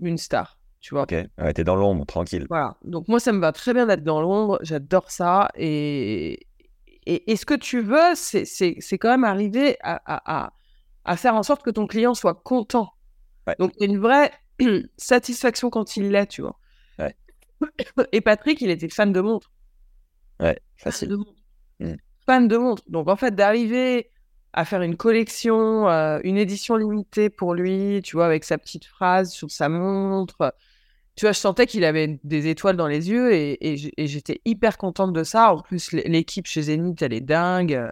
une 0.00 0.18
star, 0.18 0.58
tu 0.80 0.94
vois. 0.94 1.04
Ok, 1.04 1.14
ouais, 1.38 1.52
t'es 1.54 1.62
dans 1.62 1.76
l'ombre, 1.76 2.04
tranquille. 2.04 2.46
Voilà. 2.48 2.76
Donc 2.82 3.06
moi, 3.06 3.20
ça 3.20 3.32
me 3.32 3.38
va 3.38 3.52
très 3.52 3.72
bien 3.74 3.86
d'être 3.86 4.02
dans 4.02 4.20
l'ombre. 4.20 4.58
J'adore 4.62 5.12
ça. 5.12 5.48
Et, 5.54 6.46
et, 7.06 7.30
et 7.30 7.36
ce 7.36 7.46
que 7.46 7.54
tu 7.54 7.80
veux, 7.80 8.14
c'est, 8.16 8.44
quand 8.98 9.10
même 9.10 9.24
arriver 9.24 9.76
à, 9.82 10.02
à, 10.04 10.46
à, 10.46 10.52
à 11.04 11.16
faire 11.16 11.34
en 11.34 11.42
sorte 11.42 11.62
que 11.62 11.70
ton 11.70 11.86
client 11.86 12.14
soit 12.14 12.34
content. 12.34 12.92
Ouais. 13.46 13.56
Donc 13.58 13.72
il 13.76 13.86
y 13.86 13.90
a 13.90 13.92
une 13.92 14.00
vraie 14.00 14.32
satisfaction 14.96 15.70
quand 15.70 15.96
il 15.96 16.10
l'est, 16.10 16.26
tu 16.26 16.42
vois. 16.42 16.58
Ouais. 16.98 17.16
Et 18.12 18.20
Patrick, 18.20 18.60
il 18.60 18.70
était 18.70 18.88
fan 18.88 19.12
de 19.12 19.20
montres. 19.20 19.50
Ouais, 20.40 20.58
Fan 20.76 20.92
facile. 20.92 21.08
de 21.08 21.16
montres. 21.16 21.34
Fan 22.26 22.48
de 22.48 22.56
montres. 22.56 22.82
Donc, 22.88 23.08
en 23.08 23.16
fait, 23.16 23.34
d'arriver 23.34 24.10
à 24.52 24.64
faire 24.64 24.82
une 24.82 24.96
collection, 24.96 25.88
euh, 25.88 26.20
une 26.24 26.36
édition 26.36 26.76
limitée 26.76 27.30
pour 27.30 27.54
lui, 27.54 28.00
tu 28.02 28.16
vois, 28.16 28.26
avec 28.26 28.44
sa 28.44 28.58
petite 28.58 28.84
phrase 28.84 29.32
sur 29.32 29.50
sa 29.50 29.68
montre. 29.68 30.54
Tu 31.16 31.24
vois, 31.26 31.32
je 31.32 31.38
sentais 31.38 31.66
qu'il 31.66 31.84
avait 31.84 32.20
des 32.24 32.48
étoiles 32.48 32.76
dans 32.76 32.86
les 32.86 33.10
yeux 33.10 33.32
et, 33.34 33.74
et 34.00 34.06
j'étais 34.06 34.40
hyper 34.44 34.78
contente 34.78 35.12
de 35.12 35.24
ça. 35.24 35.52
En 35.54 35.60
plus, 35.60 35.92
l'équipe 35.92 36.46
chez 36.46 36.62
Zenith, 36.62 37.02
elle 37.02 37.12
est 37.12 37.20
dingue. 37.20 37.90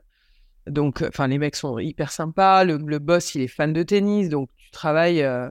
Donc, 0.67 1.03
enfin, 1.03 1.27
les 1.27 1.39
mecs 1.39 1.57
sont 1.57 1.79
hyper 1.79 2.11
sympas. 2.11 2.65
Le, 2.65 2.99
boss, 2.99 3.35
il 3.35 3.43
est 3.43 3.49
fan 3.49 3.73
de 3.73 3.83
tennis. 3.83 4.29
Donc, 4.29 4.51
tu 4.57 4.71
travailles 4.71 5.23
euh, 5.23 5.49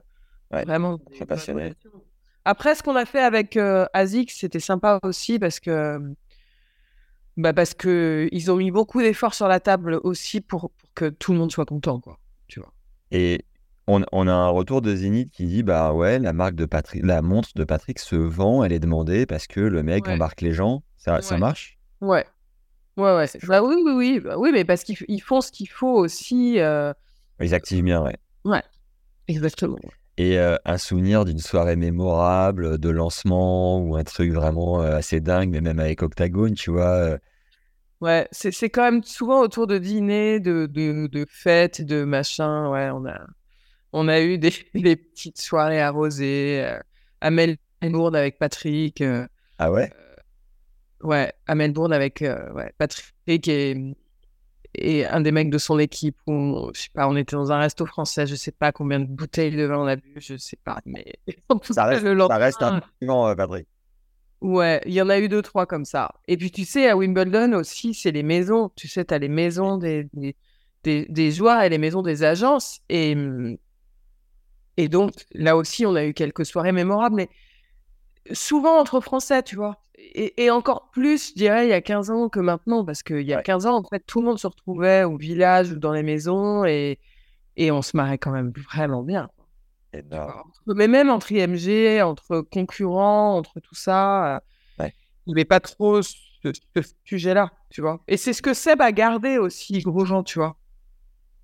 vraiment. 0.50 0.98
Très 0.98 1.26
passionné. 1.26 1.74
Après, 2.44 2.74
ce 2.74 2.82
qu'on 2.82 2.96
a 2.96 3.04
fait 3.04 3.20
avec 3.20 3.56
euh, 3.56 3.86
ASICS, 3.92 4.34
c'était 4.38 4.60
sympa 4.60 4.98
aussi 5.02 5.38
parce 5.38 5.60
que 5.60 6.00
bah 7.36 7.52
parce 7.52 7.74
que 7.74 8.28
ils 8.32 8.50
ont 8.50 8.56
mis 8.56 8.70
beaucoup 8.70 9.00
d'efforts 9.00 9.34
sur 9.34 9.46
la 9.46 9.60
table 9.60 10.00
aussi 10.02 10.40
pour, 10.40 10.72
que 10.94 11.08
tout 11.08 11.32
le 11.32 11.38
monde 11.38 11.52
soit 11.52 11.64
content, 11.64 12.00
quoi. 12.00 12.18
Tu 12.48 12.60
vois. 12.60 12.72
Et 13.10 13.44
on, 13.86 14.02
a 14.02 14.32
un 14.32 14.48
retour 14.48 14.82
de 14.82 14.94
Zenith 14.94 15.30
qui 15.32 15.46
dit 15.46 15.62
bah 15.62 15.92
ouais, 15.92 16.18
la 16.18 16.32
marque 16.32 16.54
de 16.54 16.64
Patrick, 16.64 17.04
la 17.04 17.22
montre 17.22 17.50
de 17.54 17.64
Patrick 17.64 17.98
se 17.98 18.16
vend, 18.16 18.62
elle 18.62 18.72
est 18.72 18.78
demandée 18.78 19.26
parce 19.26 19.46
que 19.46 19.60
le 19.60 19.82
mec 19.82 20.06
embarque 20.08 20.40
les 20.40 20.52
gens. 20.52 20.82
Ça, 20.96 21.22
ça 21.22 21.38
marche? 21.38 21.78
Ouais. 22.00 22.26
Ouais, 22.96 23.14
ouais. 23.16 23.26
Bah 23.46 23.62
oui, 23.62 23.76
oui, 23.84 23.92
oui. 23.92 24.20
Bah 24.20 24.36
oui, 24.38 24.50
mais 24.52 24.64
parce 24.64 24.84
qu'ils 24.84 25.22
font 25.22 25.40
ce 25.40 25.52
qu'il 25.52 25.68
faut 25.68 25.94
aussi. 25.94 26.58
Euh, 26.58 26.92
ils 27.40 27.54
activent 27.54 27.84
bien, 27.84 28.02
ouais. 28.02 28.16
Ouais, 28.44 28.62
exactement. 29.28 29.78
Et 30.18 30.38
euh, 30.38 30.56
un 30.66 30.76
souvenir 30.76 31.24
d'une 31.24 31.38
soirée 31.38 31.76
mémorable, 31.76 32.78
de 32.78 32.90
lancement 32.90 33.78
ou 33.78 33.96
un 33.96 34.04
truc 34.04 34.32
vraiment 34.32 34.82
euh, 34.82 34.96
assez 34.96 35.20
dingue, 35.20 35.50
mais 35.50 35.60
même 35.60 35.80
avec 35.80 36.02
Octagone, 36.02 36.54
tu 36.54 36.70
vois. 36.70 37.16
Ouais, 38.00 38.28
c'est 38.30 38.70
quand 38.70 38.82
même 38.82 39.02
souvent 39.02 39.40
autour 39.40 39.66
de 39.66 39.78
dîners, 39.78 40.40
de, 40.40 40.66
de, 40.66 41.06
de 41.06 41.26
fêtes, 41.28 41.82
de 41.82 42.04
machins. 42.04 42.66
Ouais, 42.70 42.90
on 42.90 43.06
a, 43.06 43.18
on 43.92 44.08
a 44.08 44.20
eu 44.20 44.36
des, 44.36 44.52
des 44.74 44.96
petites 44.96 45.40
soirées 45.40 45.80
arrosées 45.80 46.66
à 47.20 47.30
Melbourne 47.30 48.16
avec 48.16 48.38
Patrick. 48.38 49.02
ah 49.58 49.70
ouais? 49.70 49.90
Ouais, 51.02 51.32
à 51.46 51.54
Melbourne 51.54 51.92
avec 51.92 52.20
ouais, 52.20 52.72
Patrick 52.76 53.48
et, 53.48 53.94
et 54.74 55.06
un 55.06 55.20
des 55.20 55.32
mecs 55.32 55.50
de 55.50 55.58
son 55.58 55.78
équipe 55.78 56.16
où, 56.26 56.70
je 56.74 56.82
sais 56.82 56.88
pas, 56.92 57.08
on 57.08 57.16
était 57.16 57.36
dans 57.36 57.50
un 57.52 57.58
resto 57.58 57.86
français, 57.86 58.26
je 58.26 58.34
sais 58.34 58.52
pas 58.52 58.72
combien 58.72 59.00
de 59.00 59.06
bouteilles 59.06 59.56
de 59.56 59.64
vin 59.64 59.78
on 59.78 59.86
a 59.86 59.96
bu, 59.96 60.14
je 60.16 60.36
sais 60.36 60.58
pas, 60.62 60.80
mais 60.86 61.04
ça 61.70 61.86
reste, 61.86 62.04
ça 62.04 62.36
reste 62.36 62.62
un 62.62 62.80
euh, 63.02 63.34
Patrick. 63.34 63.66
Ouais, 64.40 64.80
il 64.86 64.92
y 64.92 65.02
en 65.02 65.10
a 65.10 65.18
eu 65.18 65.28
deux, 65.28 65.42
trois 65.42 65.66
comme 65.66 65.84
ça. 65.84 66.14
Et 66.26 66.36
puis 66.36 66.50
tu 66.50 66.64
sais, 66.64 66.88
à 66.88 66.96
Wimbledon 66.96 67.52
aussi, 67.54 67.92
c'est 67.92 68.10
les 68.10 68.22
maisons. 68.22 68.70
Tu 68.74 68.88
sais, 68.88 69.04
tu 69.04 69.12
as 69.12 69.18
les 69.18 69.28
maisons 69.28 69.76
des, 69.76 70.08
des, 70.82 71.06
des, 71.06 71.30
joueurs 71.30 71.60
et 71.62 71.68
les 71.68 71.76
maisons 71.76 72.00
des 72.00 72.22
agences. 72.22 72.80
Et, 72.88 73.14
et 74.78 74.88
donc, 74.88 75.12
là 75.32 75.58
aussi, 75.58 75.84
on 75.84 75.94
a 75.94 76.06
eu 76.06 76.14
quelques 76.14 76.46
soirées 76.46 76.72
mémorables, 76.72 77.16
mais 77.16 77.28
souvent 78.32 78.78
entre 78.78 79.00
Français, 79.00 79.42
tu 79.42 79.56
vois. 79.56 79.82
Et, 80.14 80.50
encore 80.50 80.90
plus, 80.90 81.30
je 81.30 81.34
dirais, 81.34 81.66
il 81.66 81.70
y 81.70 81.74
a 81.74 81.82
15 81.82 82.10
ans 82.10 82.28
que 82.28 82.40
maintenant, 82.40 82.84
parce 82.84 83.02
qu'il 83.02 83.20
y 83.20 83.34
a 83.34 83.42
15 83.42 83.66
ans, 83.66 83.76
en 83.76 83.84
fait, 83.84 84.00
tout 84.06 84.20
le 84.20 84.26
monde 84.26 84.38
se 84.38 84.46
retrouvait 84.46 85.04
au 85.04 85.16
village 85.16 85.72
ou 85.72 85.76
dans 85.76 85.92
les 85.92 86.02
maisons 86.02 86.64
et, 86.64 86.98
et 87.56 87.70
on 87.70 87.82
se 87.82 87.96
marrait 87.96 88.18
quand 88.18 88.30
même 88.30 88.50
vraiment 88.50 89.02
bien. 89.02 89.28
Mais 90.66 90.88
même 90.88 91.10
entre 91.10 91.32
IMG, 91.32 92.02
entre 92.02 92.40
concurrents, 92.40 93.36
entre 93.36 93.60
tout 93.60 93.74
ça, 93.74 94.36
euh, 94.36 94.40
il 95.26 95.34
n'y 95.34 95.34
avait 95.34 95.44
pas 95.44 95.60
trop 95.60 96.00
ce, 96.02 96.16
sujet-là, 97.04 97.50
tu 97.68 97.80
vois. 97.80 98.02
Et 98.08 98.16
c'est 98.16 98.32
ce 98.32 98.40
que 98.40 98.54
Seb 98.54 98.80
a 98.80 98.92
gardé 98.92 99.38
aussi, 99.38 99.78
Grosjean, 99.80 100.22
tu 100.22 100.38
vois. 100.38 100.56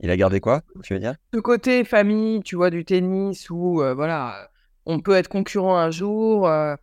Il 0.00 0.10
a 0.10 0.16
gardé 0.16 0.40
quoi, 0.40 0.62
tu 0.82 0.94
veux 0.94 1.00
dire? 1.00 1.14
Ce 1.32 1.40
côté 1.40 1.84
famille, 1.84 2.40
tu 2.42 2.56
vois, 2.56 2.70
du 2.70 2.84
tennis 2.84 3.50
où, 3.50 3.82
euh, 3.82 3.94
voilà, 3.94 4.48
on 4.86 5.00
peut 5.00 5.14
être 5.14 5.28
concurrent 5.28 5.76
un 5.76 5.90
jour. 5.90 6.48
Euh, 6.48 6.76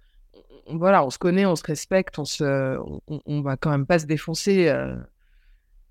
voilà, 0.67 1.03
on 1.03 1.09
se 1.09 1.17
connaît, 1.17 1.45
on 1.45 1.55
se 1.55 1.63
respecte, 1.63 2.19
on 2.19 2.25
se, 2.25 2.77
on, 3.07 3.41
va 3.41 3.57
quand 3.57 3.71
même 3.71 3.85
pas 3.85 3.99
se 3.99 4.05
défoncer. 4.05 4.67
Euh. 4.67 4.95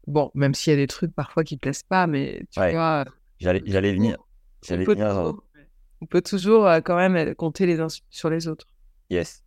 Bon, 0.07 0.31
même 0.35 0.55
s'il 0.55 0.73
y 0.73 0.75
a 0.75 0.77
des 0.77 0.87
trucs 0.87 1.15
parfois 1.15 1.45
qui 1.45 1.57
plaisent 1.57 1.83
pas, 1.83 2.07
mais 2.07 2.43
tu 2.51 2.61
vois. 2.61 3.05
J'allais, 3.39 3.63
j'allais 3.67 3.93
venir. 3.93 4.19
on, 4.71 4.85
peut 4.85 4.95
toujours, 4.95 5.45
on, 6.01 6.07
peut 6.07 6.23
toujours, 6.23 6.69
quand 6.85 6.97
même 6.97 7.35
compter 7.35 7.67
les 7.67 7.81
uns 7.81 7.89
sur 8.11 8.31
les 8.31 8.47
autres. 8.47 8.67
Yes. 9.11 9.43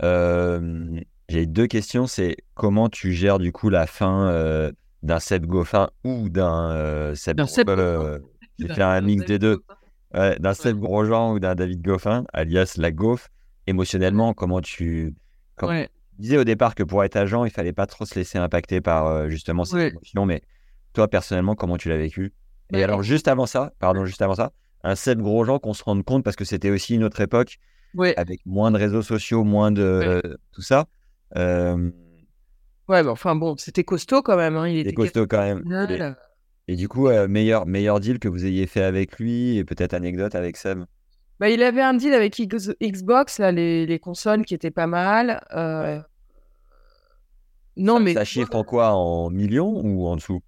j'ai 0.00 1.46
deux 1.46 1.66
questions. 1.66 2.06
C'est 2.06 2.36
comment 2.54 2.88
tu 2.88 3.12
gères 3.12 3.38
du 3.38 3.52
coup 3.52 3.70
la 3.70 3.86
fin 3.86 4.70
d'un 5.02 5.20
Seb 5.20 5.46
Goffin 5.46 5.90
ou 6.04 6.28
d'un 6.28 7.14
Seb. 7.14 7.42
Seb 7.44 7.70
J'ai 8.58 8.68
fait 8.68 8.82
un 8.82 9.00
mix 9.00 9.24
des 9.24 9.38
deux. 9.38 9.62
D'un 10.12 10.54
Seb 10.54 10.78
Grosjean 10.78 11.32
ou 11.32 11.40
d'un 11.40 11.54
David 11.54 11.82
Goffin, 11.82 12.24
alias 12.32 12.74
la 12.76 12.90
Goff 12.90 13.30
émotionnellement, 13.66 14.34
comment 14.34 14.60
tu. 14.60 15.14
Comme... 15.56 15.86
disais 16.18 16.38
au 16.38 16.44
départ 16.44 16.74
que 16.74 16.82
pour 16.82 17.04
être 17.04 17.16
agent, 17.16 17.44
il 17.44 17.50
fallait 17.50 17.72
pas 17.72 17.86
trop 17.86 18.04
se 18.04 18.14
laisser 18.14 18.38
impacter 18.38 18.80
par 18.80 19.06
euh, 19.06 19.28
justement 19.28 19.64
ces 19.64 19.88
émotions, 19.88 20.26
mais 20.26 20.42
toi 20.92 21.08
personnellement, 21.08 21.54
comment 21.54 21.76
tu 21.76 21.88
l'as 21.88 21.96
vécu? 21.96 22.32
Et 22.72 22.78
bah, 22.78 22.84
alors, 22.84 23.02
juste 23.02 23.28
avant 23.28 23.46
ça, 23.46 23.72
pardon, 23.78 24.04
juste 24.04 24.22
avant 24.22 24.34
ça, 24.34 24.52
un 24.82 24.94
Seb 24.94 25.20
Grosjean 25.20 25.58
qu'on 25.58 25.74
se 25.74 25.84
rende 25.84 26.04
compte 26.04 26.24
parce 26.24 26.36
que 26.36 26.44
c'était 26.44 26.70
aussi 26.70 26.94
une 26.94 27.04
autre 27.04 27.20
époque 27.20 27.58
avec 28.16 28.40
moins 28.46 28.70
de 28.70 28.78
réseaux 28.78 29.02
sociaux, 29.02 29.44
moins 29.44 29.70
de 29.70 30.22
tout 30.52 30.62
ça. 30.62 30.86
Euh... 31.36 31.90
Ouais, 32.88 33.04
bah, 33.04 33.12
enfin 33.12 33.36
bon, 33.36 33.56
c'était 33.56 33.84
costaud 33.84 34.22
quand 34.22 34.36
même. 34.36 34.56
Hein. 34.56 34.68
Il 34.68 34.78
était 34.78 34.92
costaud 34.92 35.26
quand 35.26 35.42
même. 35.42 35.62
Et, 36.70 36.76
du 36.76 36.86
coup, 36.86 37.08
euh, 37.08 37.26
meilleur, 37.26 37.66
meilleur 37.66 37.98
deal 37.98 38.20
que 38.20 38.28
vous 38.28 38.46
ayez 38.46 38.68
fait 38.68 38.84
avec 38.84 39.18
lui 39.18 39.56
et 39.56 39.64
peut-être 39.64 39.92
anecdote 39.92 40.36
avec 40.36 40.56
Seb? 40.56 40.84
Bah, 41.40 41.50
il 41.50 41.64
avait 41.64 41.82
un 41.82 41.94
deal 41.94 42.14
avec 42.14 42.40
Xbox, 42.40 43.40
là, 43.40 43.50
les, 43.50 43.86
les 43.86 43.98
consoles 43.98 44.44
qui 44.44 44.54
étaient 44.54 44.70
pas 44.70 44.86
mal. 44.86 45.44
Euh... 45.52 46.00
Non, 47.76 47.94
ça, 47.94 48.00
mais. 48.00 48.14
Ça 48.14 48.24
chiffre 48.24 48.54
en 48.54 48.62
quoi? 48.62 48.92
En 48.92 49.30
millions 49.30 49.80
ou 49.84 50.06
en 50.06 50.14
dessous? 50.14 50.42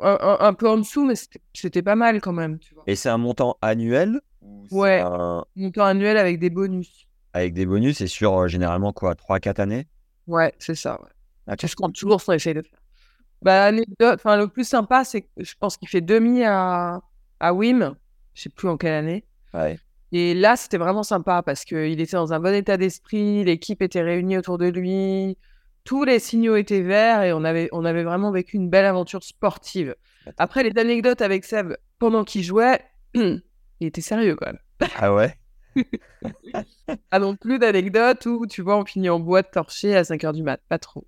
Un, 0.00 0.54
peu 0.54 0.66
en 0.66 0.78
dessous, 0.78 1.04
mais 1.04 1.12
c'était 1.52 1.82
pas 1.82 1.94
mal 1.94 2.22
quand 2.22 2.32
même. 2.32 2.58
Tu 2.58 2.72
vois. 2.74 2.84
Et 2.86 2.96
c'est 2.96 3.10
un 3.10 3.18
montant 3.18 3.58
annuel 3.60 4.22
Ouais. 4.70 5.00
Un 5.04 5.44
montant 5.56 5.84
annuel 5.84 6.16
avec 6.16 6.38
des 6.38 6.48
bonus. 6.48 7.06
Avec 7.34 7.52
des 7.52 7.66
bonus, 7.66 8.00
et 8.00 8.06
sur 8.06 8.38
euh, 8.38 8.48
généralement 8.48 8.94
quoi 8.94 9.12
3-4 9.12 9.60
années? 9.60 9.86
Ouais, 10.26 10.54
c'est 10.58 10.74
ça. 10.74 10.98
Ouais. 11.02 11.10
Ah, 11.48 11.54
je 11.62 11.74
compte 11.74 11.94
toujours 11.94 12.22
essayer 12.32 12.54
de 12.54 12.62
faire. 12.62 12.79
Bah, 13.42 13.70
enfin, 14.02 14.36
le 14.36 14.48
plus 14.48 14.68
sympa, 14.68 15.04
c'est 15.04 15.22
que 15.22 15.28
je 15.38 15.54
pense 15.58 15.76
qu'il 15.76 15.88
fait 15.88 16.00
demi 16.00 16.44
à, 16.44 17.00
à 17.40 17.54
Wim. 17.54 17.94
Je 18.34 18.42
sais 18.42 18.50
plus 18.50 18.68
en 18.68 18.76
quelle 18.76 18.92
année. 18.92 19.24
Ouais. 19.54 19.78
Et 20.12 20.34
là, 20.34 20.56
c'était 20.56 20.78
vraiment 20.78 21.02
sympa 21.02 21.42
parce 21.42 21.64
qu'il 21.64 22.00
était 22.00 22.16
dans 22.16 22.32
un 22.32 22.40
bon 22.40 22.54
état 22.54 22.76
d'esprit, 22.76 23.44
l'équipe 23.44 23.80
était 23.80 24.02
réunie 24.02 24.36
autour 24.36 24.58
de 24.58 24.66
lui, 24.66 25.38
tous 25.84 26.04
les 26.04 26.18
signaux 26.18 26.56
étaient 26.56 26.82
verts 26.82 27.22
et 27.22 27.32
on 27.32 27.44
avait, 27.44 27.68
on 27.72 27.84
avait 27.84 28.02
vraiment 28.02 28.32
vécu 28.32 28.56
une 28.56 28.68
belle 28.68 28.86
aventure 28.86 29.22
sportive. 29.22 29.94
Après, 30.36 30.62
les 30.62 30.78
anecdotes 30.78 31.22
avec 31.22 31.44
Seb 31.44 31.74
pendant 31.98 32.24
qu'il 32.24 32.42
jouait, 32.42 32.80
il 33.14 33.40
était 33.80 34.00
sérieux 34.00 34.36
quand 34.36 34.46
même. 34.46 34.58
Ah 34.96 35.14
ouais? 35.14 35.36
Ah 37.12 37.20
non 37.20 37.36
plus 37.36 37.60
d'anecdotes 37.60 38.26
où, 38.26 38.46
tu 38.46 38.62
vois, 38.62 38.76
on 38.76 38.84
finit 38.84 39.08
en 39.08 39.20
boîte 39.20 39.52
torchée 39.52 39.94
à 39.94 40.02
5h 40.02 40.32
du 40.32 40.42
mat. 40.42 40.60
Pas 40.68 40.78
trop. 40.78 41.06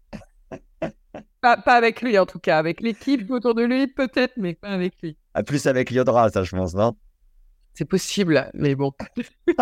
Pas, 1.40 1.56
pas, 1.56 1.74
avec 1.74 2.02
lui 2.02 2.18
en 2.18 2.26
tout 2.26 2.38
cas. 2.38 2.58
Avec 2.58 2.80
l'équipe 2.80 3.30
autour 3.30 3.54
de 3.54 3.62
lui, 3.62 3.86
peut-être, 3.86 4.34
mais 4.36 4.54
pas 4.54 4.68
avec 4.68 4.94
lui. 5.02 5.16
Ah, 5.34 5.42
plus 5.42 5.66
avec 5.66 5.90
Liodra, 5.90 6.30
ça, 6.30 6.42
je 6.42 6.54
pense, 6.54 6.74
non? 6.74 6.94
C'est 7.74 7.86
possible, 7.86 8.50
mais 8.54 8.74
bon. 8.74 8.92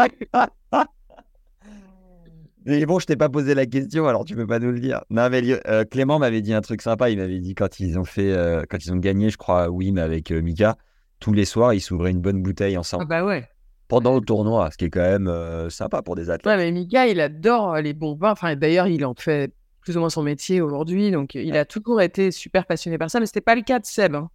mais 2.64 2.84
bon, 2.84 2.98
je 2.98 3.07
t'ai 3.07 3.16
pas 3.16 3.28
posé 3.28 3.55
la 3.55 3.66
question, 3.66 4.09
alors 4.09 4.24
tu 4.24 4.34
peux 4.34 4.46
pas 4.46 4.59
nous 4.59 4.72
le 4.72 4.80
dire. 4.80 5.03
Non, 5.11 5.30
mais 5.30 5.42
euh, 5.68 5.84
Clément 5.84 6.18
m'avait 6.18 6.40
dit 6.40 6.53
un 6.53 6.61
truc 6.61 6.82
sympa. 6.82 7.11
Il 7.11 7.18
m'avait 7.18 7.38
dit 7.38 7.55
quand 7.55 7.78
ils 7.78 7.98
ont 7.98 8.05
fait, 8.05 8.32
euh, 8.32 8.64
quand 8.68 8.84
ils 8.84 8.92
ont 8.92 8.96
gagné, 8.96 9.30
je 9.30 9.36
crois, 9.36 9.70
Wim 9.70 9.98
avec 9.98 10.32
euh, 10.32 10.42
Mika, 10.42 10.76
tous 11.20 11.32
les 11.32 11.44
soirs, 11.44 11.72
ils 11.72 11.80
s'ouvraient 11.80 12.11
une 12.11 12.20
bonne 12.20 12.42
bouteille 12.42 12.76
ensemble. 12.76 13.05
Ah 13.05 13.07
bah 13.07 13.24
ouais. 13.24 13.48
Pendant 13.86 14.14
le 14.16 14.20
tournoi, 14.20 14.70
ce 14.70 14.76
qui 14.76 14.84
est 14.84 14.90
quand 14.90 15.01
même 15.01 15.68
sympa 15.68 16.01
pour 16.03 16.14
des 16.14 16.30
athlètes. 16.30 16.46
Ouais, 16.46 16.57
mais 16.57 16.70
Mika, 16.70 17.09
il 17.09 17.20
adore 17.20 17.76
les 17.78 17.92
bons 17.92 18.14
vins. 18.14 18.30
Enfin, 18.30 18.55
d'ailleurs, 18.55 18.86
il 18.86 19.05
en 19.05 19.14
fait 19.14 19.53
plus 19.81 19.97
ou 19.97 20.01
moins 20.01 20.11
son 20.11 20.22
métier 20.22 20.61
aujourd'hui. 20.61 21.11
Donc, 21.11 21.35
il 21.35 21.57
a 21.57 21.64
toujours 21.64 22.01
été 22.01 22.31
super 22.31 22.66
passionné 22.66 22.99
par 22.99 23.11
ça, 23.11 23.20
mais 23.20 23.26
c'était 23.26 23.41
pas 23.41 23.55
le 23.55 23.62
cas 23.62 23.78
de 23.78 23.87
Seb. 23.87 24.14
Hein. 24.14 24.31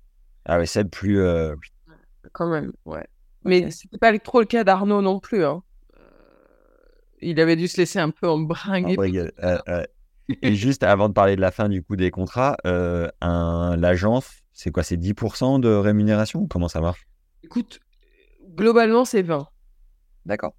Ah 0.45 0.57
ouais, 0.57 0.65
Seb 0.65 0.89
plus. 0.89 1.19
Quand 2.33 2.49
même, 2.49 2.71
ouais. 2.85 3.05
Mais 3.43 3.69
c'était 3.71 3.97
pas 3.97 4.17
trop 4.19 4.39
le 4.39 4.45
cas 4.45 4.63
d'Arnaud 4.63 5.01
non 5.01 5.19
plus. 5.19 5.45
Hein. 5.45 5.61
Euh, 5.97 6.01
il 7.21 7.39
avait 7.39 7.55
dû 7.55 7.67
se 7.67 7.77
laisser 7.77 7.99
un 7.99 8.09
peu 8.09 8.27
embringuer. 8.27 8.97
Et 10.41 10.55
juste 10.55 10.81
avant 10.81 11.07
de 11.07 11.13
parler 11.13 11.35
de 11.35 11.41
la 11.41 11.51
fin 11.51 11.69
du 11.69 11.83
coup 11.83 11.95
des 11.95 12.09
contrats, 12.09 12.57
euh, 12.65 13.07
l'agence, 13.21 14.41
c'est 14.53 14.71
quoi 14.71 14.81
C'est 14.81 14.97
10% 14.97 15.59
de 15.59 15.69
rémunération 15.69 16.47
Comment 16.47 16.67
ça 16.67 16.81
marche? 16.81 17.07
Écoute, 17.43 17.79
globalement, 18.55 19.05
c'est 19.05 19.21
20. 19.21 19.47
D'accord. 20.25 20.55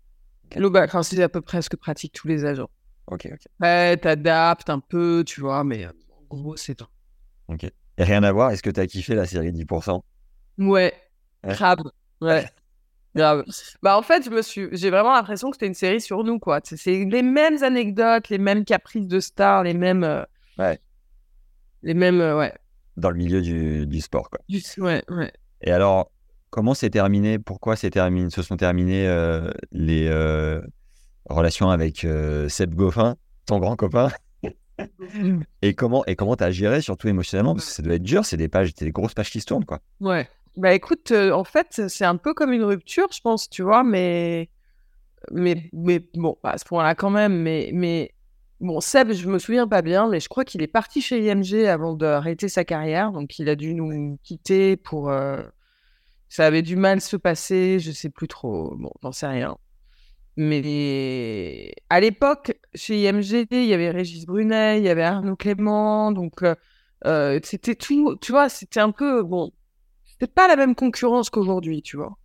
Global, 0.52 0.88
c'est 1.02 1.20
à 1.20 1.28
peu 1.28 1.40
près 1.40 1.60
ce 1.62 1.68
que 1.68 1.76
pratiquent 1.76 2.12
tous 2.12 2.28
les 2.28 2.44
agents. 2.44 2.70
Ok, 3.08 3.28
ok. 3.32 3.40
Ouais, 3.60 3.96
t'adaptes 3.96 4.68
un 4.70 4.80
peu, 4.80 5.22
tu 5.26 5.40
vois, 5.40 5.62
mais 5.64 5.86
en 5.86 5.92
gros, 6.28 6.56
c'est 6.56 6.78
20. 6.80 6.88
Ok. 7.48 7.64
Et 7.98 8.04
rien 8.04 8.22
à 8.24 8.32
voir, 8.32 8.50
est-ce 8.50 8.62
que 8.62 8.70
tu 8.70 8.80
as 8.80 8.86
kiffé 8.86 9.14
la 9.14 9.26
série 9.26 9.52
10% 9.52 10.02
Ouais, 10.58 10.92
Ouais. 11.44 11.54
grave. 11.54 11.78
Ouais. 12.20 12.44
Grave. 13.14 13.44
Bah 13.82 13.96
en 13.96 14.02
fait, 14.02 14.24
je 14.26 14.28
me 14.30 14.42
suis, 14.42 14.68
j'ai 14.72 14.90
vraiment 14.90 15.14
l'impression 15.14 15.50
que 15.50 15.56
c'était 15.56 15.66
une 15.68 15.72
série 15.74 16.02
sur 16.02 16.22
nous, 16.22 16.38
quoi. 16.38 16.60
C'est- 16.64 17.04
les 17.06 17.22
mêmes 17.22 17.62
anecdotes, 17.62 18.28
les 18.28 18.36
mêmes 18.36 18.62
caprices 18.66 19.06
de 19.08 19.20
stars, 19.20 19.62
les 19.62 19.72
mêmes, 19.72 20.04
euh, 20.04 20.22
Ouais. 20.58 20.78
les 21.82 21.94
mêmes, 21.94 22.20
euh, 22.20 22.36
ouais. 22.36 22.52
dans 22.98 23.08
le 23.10 23.16
milieu 23.16 23.40
du, 23.40 23.86
du 23.86 24.00
sport 24.02 24.28
quoi. 24.28 24.40
Du- 24.50 24.62
ouais, 24.78 25.02
ouais. 25.08 25.32
Et 25.62 25.70
alors, 25.70 26.10
comment 26.50 26.74
s'est 26.74 26.90
terminé? 26.90 27.38
Pourquoi 27.38 27.74
terminé, 27.90 28.28
se 28.30 28.42
sont 28.42 28.56
terminées 28.58 29.06
euh, 29.08 29.50
les 29.72 30.08
relations 31.28 31.70
avec 31.70 32.04
euh, 32.04 32.48
Seb 32.48 32.74
Goffin, 32.74 33.16
ton 33.46 33.58
grand 33.58 33.76
copain 33.76 34.10
Et 35.62 35.74
comment 35.74 36.04
et 36.06 36.16
comment 36.16 36.36
t'as 36.36 36.50
géré, 36.50 36.80
surtout 36.80 37.08
émotionnellement 37.08 37.54
Parce 37.54 37.66
que 37.66 37.72
ça 37.72 37.82
doit 37.82 37.94
être 37.94 38.02
dur, 38.02 38.24
c'est 38.24 38.36
des 38.36 38.48
pages, 38.48 38.74
des 38.74 38.90
grosses 38.92 39.14
pages 39.14 39.30
qui 39.30 39.40
se 39.40 39.46
tournent 39.46 39.64
quoi. 39.64 39.80
Ouais. 40.00 40.28
Bah 40.56 40.72
écoute, 40.74 41.10
euh, 41.12 41.32
en 41.32 41.44
fait, 41.44 41.82
c'est 41.88 42.04
un 42.04 42.16
peu 42.16 42.32
comme 42.34 42.52
une 42.52 42.64
rupture, 42.64 43.08
je 43.12 43.20
pense, 43.20 43.48
tu 43.50 43.62
vois, 43.62 43.82
mais, 43.84 44.48
mais, 45.32 45.68
mais 45.72 46.00
bon, 46.14 46.36
à 46.42 46.56
ce 46.58 46.64
point-là 46.64 46.94
quand 46.94 47.10
même, 47.10 47.42
mais, 47.42 47.70
mais 47.74 48.14
bon, 48.60 48.80
Seb, 48.80 49.12
je 49.12 49.28
me 49.28 49.38
souviens 49.38 49.68
pas 49.68 49.82
bien, 49.82 50.08
mais 50.08 50.20
je 50.20 50.28
crois 50.28 50.44
qu'il 50.44 50.62
est 50.62 50.66
parti 50.66 51.02
chez 51.02 51.20
IMG 51.26 51.66
avant 51.66 51.94
d'arrêter 51.94 52.48
sa 52.48 52.64
carrière, 52.64 53.12
donc 53.12 53.38
il 53.38 53.48
a 53.50 53.56
dû 53.56 53.74
nous 53.74 54.18
quitter 54.22 54.76
pour. 54.76 55.10
euh, 55.10 55.42
Ça 56.28 56.46
avait 56.46 56.62
du 56.62 56.76
mal 56.76 57.00
se 57.00 57.16
passer, 57.16 57.78
je 57.80 57.92
sais 57.92 58.10
plus 58.10 58.28
trop, 58.28 58.74
bon, 58.76 58.92
j'en 59.02 59.12
sais 59.12 59.26
rien. 59.28 59.56
Mais 60.36 61.72
à 61.88 62.00
l'époque, 62.00 62.58
chez 62.74 63.02
IMG, 63.02 63.46
il 63.50 63.64
y 63.64 63.72
avait 63.72 63.90
Régis 63.90 64.26
Brunet, 64.26 64.78
il 64.78 64.84
y 64.84 64.88
avait 64.88 65.02
Arnaud 65.02 65.36
Clément, 65.36 66.12
donc 66.12 66.42
euh, 66.42 66.54
euh, 67.06 67.40
c'était 67.42 67.74
tout, 67.74 68.16
tu 68.20 68.32
vois, 68.32 68.48
c'était 68.48 68.80
un 68.80 68.90
peu, 68.90 69.22
bon, 69.22 69.52
c'était 70.04 70.30
pas 70.30 70.46
la 70.46 70.56
même 70.56 70.74
concurrence 70.74 71.30
qu'aujourd'hui, 71.30 71.80
tu 71.80 71.96
vois. 71.96 72.18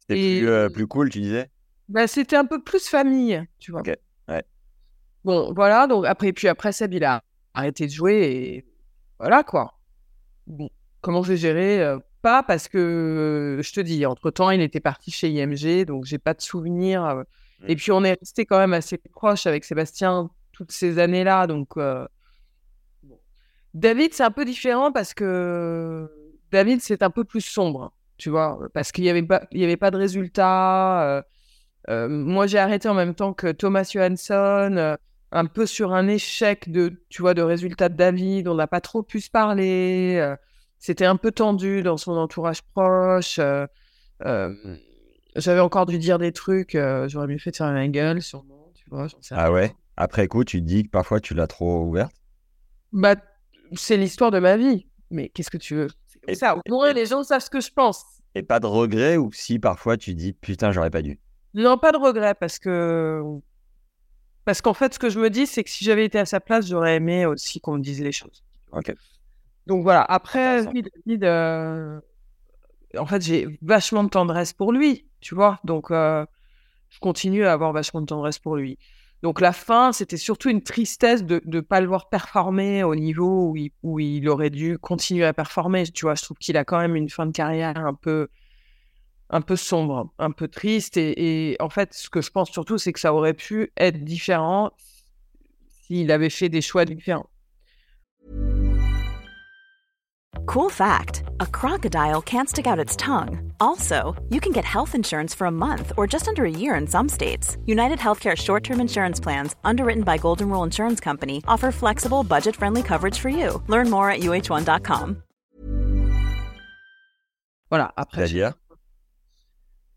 C'était 0.00 0.38
plus, 0.40 0.48
euh, 0.48 0.68
plus 0.68 0.86
cool, 0.88 1.10
tu 1.10 1.20
disais? 1.20 1.50
Bah, 1.88 2.08
c'était 2.08 2.36
un 2.36 2.44
peu 2.44 2.62
plus 2.62 2.88
famille, 2.88 3.44
tu 3.60 3.70
vois. 3.70 3.80
Ok, 3.80 3.94
ouais. 4.28 4.44
Bon, 5.24 5.52
voilà, 5.54 5.86
donc 5.86 6.06
après, 6.06 6.32
puis 6.32 6.48
après, 6.48 6.72
Seb, 6.72 6.94
il 6.94 7.04
a 7.04 7.22
arrêté 7.54 7.86
de 7.86 7.92
jouer 7.92 8.14
et 8.14 8.66
voilà, 9.20 9.44
quoi. 9.44 9.78
Bon, 10.46 10.70
comment 11.02 11.22
j'ai 11.22 11.36
géré 11.36 11.82
euh, 11.82 11.98
Pas 12.22 12.42
parce 12.42 12.68
que, 12.68 13.60
je 13.62 13.72
te 13.72 13.80
dis, 13.80 14.04
entre-temps, 14.06 14.50
il 14.50 14.60
était 14.60 14.80
parti 14.80 15.10
chez 15.10 15.30
IMG, 15.30 15.84
donc 15.84 16.04
j'ai 16.04 16.18
pas 16.18 16.34
de 16.34 16.40
souvenir. 16.40 17.24
Et 17.66 17.76
puis, 17.76 17.92
on 17.92 18.02
est 18.04 18.18
resté 18.18 18.44
quand 18.44 18.58
même 18.58 18.72
assez 18.72 18.98
proche 18.98 19.46
avec 19.46 19.64
Sébastien 19.64 20.30
toutes 20.52 20.72
ces 20.72 20.98
années-là, 20.98 21.46
donc... 21.46 21.76
euh, 21.76 22.06
bon. 23.02 23.18
David, 23.74 24.14
c'est 24.14 24.24
un 24.24 24.30
peu 24.32 24.44
différent 24.44 24.92
parce 24.92 25.14
que 25.14 26.10
David, 26.52 26.80
c'est 26.82 27.02
un 27.02 27.10
peu 27.10 27.24
plus 27.24 27.40
sombre, 27.42 27.92
tu 28.18 28.30
vois, 28.30 28.58
parce 28.74 28.92
qu'il 28.92 29.04
n'y 29.04 29.10
avait, 29.10 29.22
pas- 29.22 29.44
il 29.52 29.60
y 29.60 29.64
avait 29.64 29.76
pas 29.76 29.90
de 29.90 29.96
résultats. 29.98 31.02
euh, 31.18 31.22
euh, 31.90 32.08
moi, 32.08 32.46
j'ai 32.46 32.58
arrêté 32.58 32.88
en 32.88 32.94
même 32.94 33.14
temps 33.14 33.32
que 33.34 33.52
Thomas 33.52 33.84
Johansson, 33.92 34.96
un 35.32 35.46
peu 35.46 35.66
sur 35.66 35.94
un 35.94 36.08
échec 36.08 36.70
de, 36.70 37.02
tu 37.10 37.22
vois, 37.22 37.34
de 37.34 37.42
résultats 37.42 37.88
de 37.88 37.96
David. 37.96 38.48
On 38.48 38.54
n'a 38.56 38.66
pas 38.66 38.80
trop 38.80 39.02
pu 39.02 39.20
se 39.20 39.30
parler. 39.30 40.34
C'était 40.78 41.04
un 41.06 41.16
peu 41.16 41.32
tendu 41.32 41.82
dans 41.82 41.96
son 41.96 42.12
entourage 42.12 42.62
proche. 42.62 43.38
euh, 43.38 43.66
euh, 44.24 44.54
J'avais 45.36 45.60
encore 45.60 45.86
dû 45.86 45.98
dire 45.98 46.18
des 46.18 46.32
trucs. 46.32 46.74
euh, 46.74 47.08
J'aurais 47.08 47.26
mieux 47.26 47.38
fait 47.38 47.50
de 47.50 47.56
faire 47.56 47.72
ma 47.72 47.86
gueule, 47.88 48.22
sûrement, 48.22 48.70
tu 48.74 48.84
vois. 48.90 49.08
j'en 49.08 49.20
sais 49.22 49.34
Ah 49.34 49.44
rien. 49.46 49.52
ouais? 49.54 49.76
Après 49.96 50.28
coup, 50.28 50.44
tu 50.44 50.60
te 50.60 50.66
dis 50.66 50.84
que 50.84 50.88
parfois 50.90 51.20
tu 51.20 51.34
l'as 51.34 51.46
trop 51.48 51.82
ouverte? 51.84 52.12
Bah, 52.92 53.16
c'est 53.74 53.96
l'histoire 53.96 54.30
de 54.30 54.38
ma 54.38 54.56
vie. 54.56 54.86
Mais 55.10 55.28
qu'est-ce 55.30 55.50
que 55.50 55.56
tu 55.56 55.74
veux? 55.74 55.88
Et- 56.26 56.34
ça. 56.34 56.56
Au 56.56 56.60
moins, 56.68 56.92
les 56.92 57.06
gens 57.06 57.22
savent 57.22 57.42
ce 57.42 57.50
que 57.50 57.60
je 57.60 57.70
pense. 57.72 58.04
Et 58.34 58.42
pas 58.42 58.60
de 58.60 58.66
regret 58.66 59.16
ou 59.16 59.32
si 59.32 59.58
parfois 59.58 59.96
tu 59.96 60.14
dis 60.14 60.32
putain, 60.32 60.70
j'aurais 60.70 60.90
pas 60.90 61.02
dû? 61.02 61.18
Non, 61.54 61.78
pas 61.78 61.92
de 61.92 61.96
regret 61.96 62.34
parce 62.34 62.58
que 62.58 63.22
parce 64.44 64.60
qu'en 64.62 64.74
fait, 64.74 64.94
ce 64.94 64.98
que 64.98 65.10
je 65.10 65.18
me 65.20 65.28
dis, 65.30 65.46
c'est 65.46 65.62
que 65.64 65.70
si 65.70 65.84
j'avais 65.84 66.04
été 66.04 66.18
à 66.18 66.24
sa 66.26 66.40
place, 66.40 66.66
j'aurais 66.66 66.96
aimé 66.96 67.26
aussi 67.26 67.60
qu'on 67.60 67.74
me 67.76 67.82
dise 67.82 68.00
les 68.00 68.12
choses. 68.12 68.42
Ok. 68.72 68.94
Donc 69.68 69.82
voilà. 69.82 70.02
Après, 70.02 70.64
David, 70.64 71.24
euh, 71.24 72.00
en 72.98 73.06
fait, 73.06 73.22
j'ai 73.22 73.58
vachement 73.62 74.04
de 74.04 74.08
tendresse 74.08 74.52
pour 74.52 74.72
lui, 74.72 75.06
tu 75.20 75.34
vois? 75.34 75.60
Donc, 75.64 75.90
euh, 75.90 76.24
je 76.90 76.98
continue 77.00 77.44
à 77.44 77.52
avoir 77.52 77.72
vachement 77.72 78.00
de 78.00 78.06
tendresse 78.06 78.38
pour 78.40 78.56
lui. 78.56 78.78
Donc 79.22 79.40
la 79.40 79.52
fin, 79.52 79.92
c'était 79.92 80.16
surtout 80.16 80.50
une 80.50 80.62
tristesse 80.62 81.24
de 81.24 81.42
ne 81.46 81.60
pas 81.60 81.80
le 81.80 81.88
voir 81.88 82.08
performer 82.08 82.84
au 82.84 82.94
niveau 82.96 83.50
où 83.50 83.56
il, 83.56 83.72
où 83.82 84.00
il 84.00 84.28
aurait 84.28 84.50
dû 84.50 84.78
continuer 84.78 85.24
à 85.26 85.34
performer. 85.34 85.84
Tu 85.88 86.06
vois, 86.06 86.14
je 86.16 86.22
trouve 86.24 86.38
qu'il 86.38 86.56
a 86.56 86.64
quand 86.64 86.78
même 86.80 86.96
une 86.96 87.10
fin 87.10 87.26
de 87.26 87.32
carrière 87.32 87.76
un 87.78 87.94
peu, 87.94 88.28
un 89.30 89.40
peu 89.42 89.56
sombre, 89.56 90.12
un 90.18 90.30
peu 90.32 90.48
triste. 90.48 90.96
Et, 90.96 91.52
et 91.52 91.56
en 91.62 91.70
fait, 91.70 91.94
ce 91.94 92.10
que 92.10 92.20
je 92.22 92.30
pense 92.30 92.50
surtout, 92.50 92.78
c'est 92.78 92.92
que 92.92 93.00
ça 93.00 93.14
aurait 93.14 93.34
pu 93.34 93.72
être 93.76 94.04
différent 94.04 94.72
s'il 95.86 96.12
avait 96.12 96.30
fait 96.30 96.48
des 96.48 96.60
choix 96.62 96.84
différents. 96.84 97.28
Cool 100.46 100.70
fact 100.70 101.22
a 101.40 101.46
crocodile 101.46 102.20
can't 102.22 102.48
stick 102.48 102.66
out 102.66 102.78
its 102.78 102.96
tongue. 102.96 103.52
Also, 103.60 104.14
you 104.28 104.40
can 104.40 104.52
get 104.52 104.64
health 104.64 104.94
insurance 104.94 105.34
for 105.34 105.46
a 105.46 105.50
month 105.50 105.92
or 105.96 106.06
just 106.06 106.28
under 106.28 106.44
a 106.44 106.50
year 106.50 106.74
in 106.74 106.86
some 106.86 107.08
states. 107.08 107.56
United 107.66 107.98
Healthcare 107.98 108.36
short 108.36 108.62
term 108.64 108.80
insurance 108.80 109.20
plans, 109.20 109.54
underwritten 109.64 110.02
by 110.04 110.18
Golden 110.18 110.48
Rule 110.50 110.64
Insurance 110.64 111.00
Company, 111.00 111.42
offer 111.48 111.70
flexible, 111.72 112.22
budget 112.24 112.56
friendly 112.56 112.82
coverage 112.82 113.18
for 113.18 113.28
you. 113.30 113.62
Learn 113.68 113.88
more 113.90 114.10
at 114.10 114.20
uh1.com. 114.20 115.22
Voilà. 117.70 117.92
Après, 117.96 118.26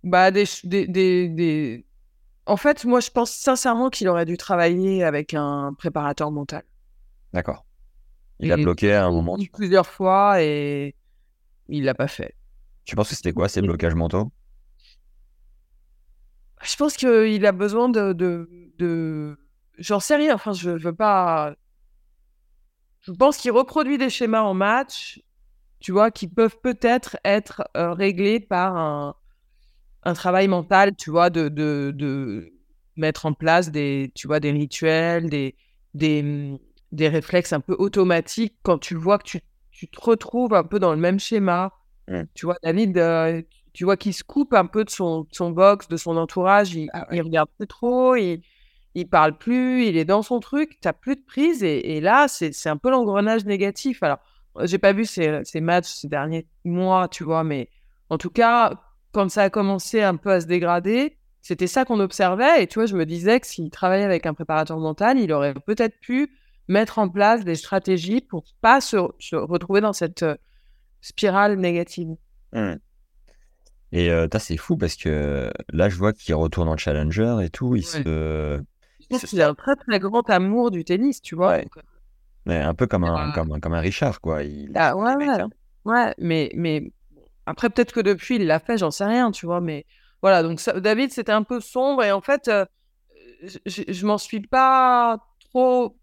Bah, 0.03 0.31
des, 0.31 0.45
ch- 0.45 0.65
des, 0.65 0.87
des, 0.87 1.29
des- 1.29 1.85
En 2.47 2.57
fait, 2.57 2.83
moi, 2.85 2.99
je 2.99 3.09
pense 3.11 3.31
sincèrement 3.31 3.89
qu'il 3.89 4.09
aurait 4.09 4.25
dû 4.25 4.35
travailler 4.35 5.03
avec 5.03 5.33
un 5.33 5.73
préparateur 5.77 6.31
mental. 6.31 6.63
D'accord. 7.33 7.63
Il 8.41 8.51
a 8.51 8.57
bloqué 8.57 8.93
à 8.93 9.05
un 9.05 9.11
moment. 9.11 9.37
tu- 9.37 9.49
Plusieurs 9.49 9.87
fois 9.87 10.41
et 10.41 10.95
il 11.69 11.83
l'a 11.85 11.93
pas 11.95 12.07
fait. 12.07 12.35
Tu 12.85 12.95
penses 12.95 13.09
que 13.09 13.15
c'était 13.15 13.33
quoi 13.33 13.49
ces 13.49 13.61
blocages 13.61 13.95
mentaux? 13.95 14.31
Je 16.63 16.75
pense 16.75 16.95
qu'il 16.95 17.45
a 17.45 17.51
besoin 17.51 17.89
de, 17.89 18.13
de, 18.13 18.49
de... 18.77 19.37
J'en 19.77 19.99
sais 19.99 20.15
rien. 20.15 20.35
Enfin, 20.35 20.53
je 20.53 20.69
veux 20.69 20.93
pas. 20.93 21.55
Je 23.01 23.11
pense 23.11 23.37
qu'il 23.37 23.51
reproduit 23.51 23.97
des 23.97 24.09
schémas 24.09 24.41
en 24.41 24.53
match, 24.53 25.21
tu 25.79 25.91
vois, 25.91 26.11
qui 26.11 26.27
peuvent 26.27 26.57
peut-être 26.63 27.17
être 27.25 27.63
euh, 27.77 27.93
réglés 27.93 28.39
par 28.39 28.77
un, 28.77 29.15
un 30.03 30.13
travail 30.13 30.47
mental, 30.47 30.95
tu 30.97 31.11
vois, 31.11 31.29
de, 31.29 31.49
de, 31.49 31.91
de 31.95 32.53
mettre 32.97 33.25
en 33.25 33.33
place 33.33 33.71
des, 33.71 34.11
tu 34.15 34.27
vois, 34.27 34.39
des 34.39 34.51
rituels, 34.51 35.29
des, 35.29 35.55
des, 35.95 36.59
des 36.91 37.07
réflexes 37.07 37.53
un 37.53 37.59
peu 37.59 37.75
automatiques 37.77 38.55
quand 38.63 38.77
tu 38.77 38.95
vois 38.95 39.17
que 39.17 39.23
tu, 39.23 39.41
tu 39.71 39.87
te 39.87 40.01
retrouves 40.01 40.53
un 40.53 40.63
peu 40.63 40.79
dans 40.79 40.91
le 40.91 40.99
même 40.99 41.19
schéma. 41.19 41.73
Tu 42.33 42.45
vois, 42.45 42.57
David, 42.61 42.97
euh, 42.97 43.41
tu 43.71 43.85
vois 43.85 43.95
qu'il 43.95 44.13
se 44.13 44.23
coupe 44.23 44.53
un 44.53 44.65
peu 44.65 44.83
de 44.83 44.89
son, 44.89 45.21
de 45.21 45.27
son 45.31 45.51
box, 45.51 45.87
de 45.87 45.95
son 45.95 46.17
entourage, 46.17 46.73
il, 46.73 46.89
Ah 46.91 47.07
il 47.13 47.21
regarde 47.21 47.47
plus 47.57 47.67
trop, 47.67 48.15
il, 48.17 48.41
il 48.95 49.07
parle 49.07 49.37
plus, 49.37 49.85
il 49.85 49.95
est 49.95 50.03
dans 50.03 50.21
son 50.21 50.41
truc, 50.41 50.77
t'as 50.81 50.91
plus 50.91 51.15
de 51.15 51.21
prise, 51.21 51.63
et, 51.63 51.95
et 51.95 52.01
là, 52.01 52.27
c'est 52.27 52.51
c'est 52.51 52.67
un 52.67 52.75
peu 52.75 52.89
l'engrenage 52.89 53.45
négatif. 53.45 54.03
Alors, 54.03 54.17
j'ai 54.63 54.77
pas 54.77 54.91
vu 54.91 55.05
ces, 55.05 55.39
ces 55.45 55.61
matchs 55.61 55.87
ces 55.87 56.09
derniers 56.09 56.47
mois, 56.65 57.07
tu 57.07 57.23
vois, 57.23 57.45
mais 57.45 57.69
en 58.09 58.17
tout 58.17 58.29
cas, 58.31 58.73
quand 59.13 59.29
ça 59.29 59.43
a 59.43 59.49
commencé 59.49 60.01
un 60.01 60.17
peu 60.17 60.31
à 60.31 60.41
se 60.41 60.47
dégrader, 60.47 61.17
c'était 61.41 61.67
ça 61.67 61.85
qu'on 61.85 62.01
observait, 62.01 62.63
et 62.63 62.67
tu 62.67 62.79
vois, 62.79 62.87
je 62.87 62.97
me 62.97 63.05
disais 63.05 63.39
que 63.39 63.47
s'il 63.47 63.69
travaillait 63.69 64.03
avec 64.03 64.25
un 64.25 64.33
préparateur 64.33 64.79
mental, 64.79 65.17
il 65.17 65.31
aurait 65.31 65.53
peut-être 65.53 65.97
pu 66.01 66.29
mettre 66.71 66.99
en 66.99 67.09
place 67.09 67.43
des 67.43 67.55
stratégies 67.55 68.21
pour 68.21 68.43
pas 68.61 68.81
se, 68.81 68.97
se 69.19 69.35
retrouver 69.35 69.81
dans 69.81 69.93
cette 69.93 70.23
euh, 70.23 70.35
spirale 71.01 71.57
négative. 71.57 72.09
Hmm. 72.53 72.75
Et 73.91 74.09
euh, 74.09 74.27
c'est 74.39 74.57
fou 74.57 74.77
parce 74.77 74.95
que 74.95 75.51
là, 75.73 75.89
je 75.89 75.95
vois 75.97 76.13
qu'il 76.13 76.33
retourne 76.35 76.69
en 76.69 76.77
challenger 76.77 77.37
et 77.43 77.49
tout. 77.49 77.75
Il 77.75 77.83
se... 77.85 77.97
Je 78.01 79.05
pense 79.09 79.19
C'est 79.21 79.27
qu'il 79.27 79.41
a 79.41 79.49
un 79.49 79.53
très 79.55 79.75
très 79.75 79.99
grand 79.99 80.27
amour 80.29 80.71
du 80.71 80.85
tennis, 80.85 81.21
tu 81.21 81.35
vois. 81.35 81.57
Ouais. 81.57 81.67
euh, 82.47 82.63
un 82.63 82.73
peu 82.73 82.87
comme 82.87 83.03
un, 83.03 83.15
Ah. 83.15 83.31
comme, 83.35 83.51
un- 83.51 83.59
comme 83.59 83.73
un 83.73 83.81
Richard, 83.81 84.21
quoi. 84.21 84.43
Il... 84.43 84.71
Ah, 84.75 84.95
ouais, 84.95 85.15
mecs, 85.17 85.27
ouais. 85.27 85.41
hein. 85.41 85.49
Ouais, 85.83 86.13
mais, 86.19 86.51
mais 86.55 86.93
après, 87.45 87.69
peut-être 87.69 87.91
que 87.91 87.99
depuis, 87.99 88.35
il 88.35 88.45
l'a 88.47 88.59
fait, 88.59 88.77
j'en 88.77 88.91
sais 88.91 89.03
rien, 89.05 89.31
tu 89.31 89.45
vois. 89.45 89.59
Mais 89.59 89.85
voilà, 90.21 90.41
donc 90.43 90.59
ça- 90.61 90.79
David, 90.79 91.11
c'était 91.11 91.33
un 91.33 91.43
peu 91.43 91.59
sombre. 91.59 92.03
Et 92.03 92.11
en 92.13 92.21
fait, 92.21 92.47
euh, 92.47 92.65
je, 93.43 93.57
je, 93.65 93.81
je 93.91 94.05
m'en 94.05 94.17
suis 94.17 94.39
pas 94.41 95.17
trop 95.49 95.97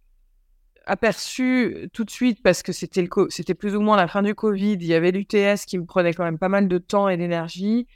aperçu 0.88 1.88
tout 1.92 2.04
de 2.04 2.10
suite 2.10 2.42
parce 2.42 2.62
que 2.62 2.72
c'était 2.72 3.02
le 3.02 3.08
c'était 3.28 3.54
plus 3.54 3.76
ou 3.76 3.80
moins 3.80 3.96
la 3.96 4.08
fin 4.08 4.22
du 4.22 4.34
Covid. 4.34 4.74
Il 4.74 4.84
y 4.86 4.94
avait 4.94 5.12
l'UTS 5.12 5.64
qui 5.66 5.78
me 5.78 5.84
prenait 5.84 6.12
quand 6.12 6.24
même 6.24 6.38
pas 6.38 6.48
mal 6.48 6.68
de 6.68 6.78
temps 6.78 7.08
et 7.08 7.16
d'énergie. 7.16 7.86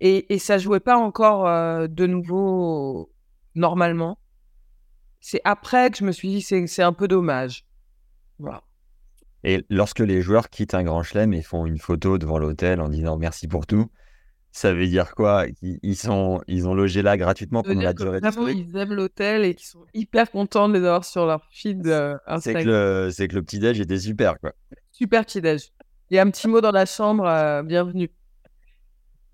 Et, 0.00 0.32
et 0.34 0.38
ça 0.38 0.58
jouait 0.58 0.80
pas 0.80 0.96
encore 0.96 1.48
euh, 1.48 1.86
de 1.88 2.06
nouveau 2.06 3.10
normalement. 3.54 4.18
C'est 5.20 5.40
après 5.44 5.90
que 5.90 5.96
je 5.96 6.04
me 6.04 6.12
suis 6.12 6.28
dit, 6.28 6.42
c'est 6.42 6.66
c'est 6.66 6.82
un 6.82 6.92
peu 6.92 7.08
dommage. 7.08 7.64
Voilà. 8.38 8.62
Et 9.42 9.64
lorsque 9.70 10.00
les 10.00 10.22
joueurs 10.22 10.50
quittent 10.50 10.74
un 10.74 10.84
grand 10.84 11.02
chelem 11.02 11.32
et 11.32 11.42
font 11.42 11.66
une 11.66 11.78
photo 11.78 12.18
devant 12.18 12.38
l'hôtel 12.38 12.80
en 12.80 12.88
disant 12.88 13.16
merci 13.16 13.48
pour 13.48 13.66
tout, 13.66 13.90
ça 14.56 14.72
veut 14.72 14.86
dire 14.86 15.14
quoi? 15.14 15.44
Ils, 15.60 15.96
sont, 15.96 16.40
ils 16.48 16.66
ont 16.66 16.72
logé 16.72 17.02
là 17.02 17.18
gratuitement 17.18 17.62
pendant 17.62 17.82
la 17.82 17.92
durée 17.92 18.22
du 18.22 18.30
truc 18.30 18.56
Ils 18.56 18.74
aiment 18.74 18.94
l'hôtel 18.94 19.44
et 19.44 19.54
qu'ils 19.54 19.66
sont 19.66 19.84
hyper 19.92 20.30
contents 20.30 20.66
de 20.66 20.72
les 20.72 20.78
avoir 20.78 21.04
sur 21.04 21.26
leur 21.26 21.46
feed 21.50 21.86
euh, 21.86 22.16
C'est 22.40 22.54
que 22.54 22.60
le, 22.60 23.08
le 23.08 23.42
petit-déj 23.42 23.80
était 23.80 23.98
super, 23.98 24.40
quoi. 24.40 24.52
Super 24.92 25.26
petit-déj. 25.26 25.72
Il 26.08 26.16
y 26.16 26.18
a 26.18 26.22
un 26.22 26.30
petit 26.30 26.48
mot 26.48 26.62
dans 26.62 26.70
la 26.70 26.86
chambre, 26.86 27.26
euh, 27.26 27.62
bienvenue. 27.62 28.10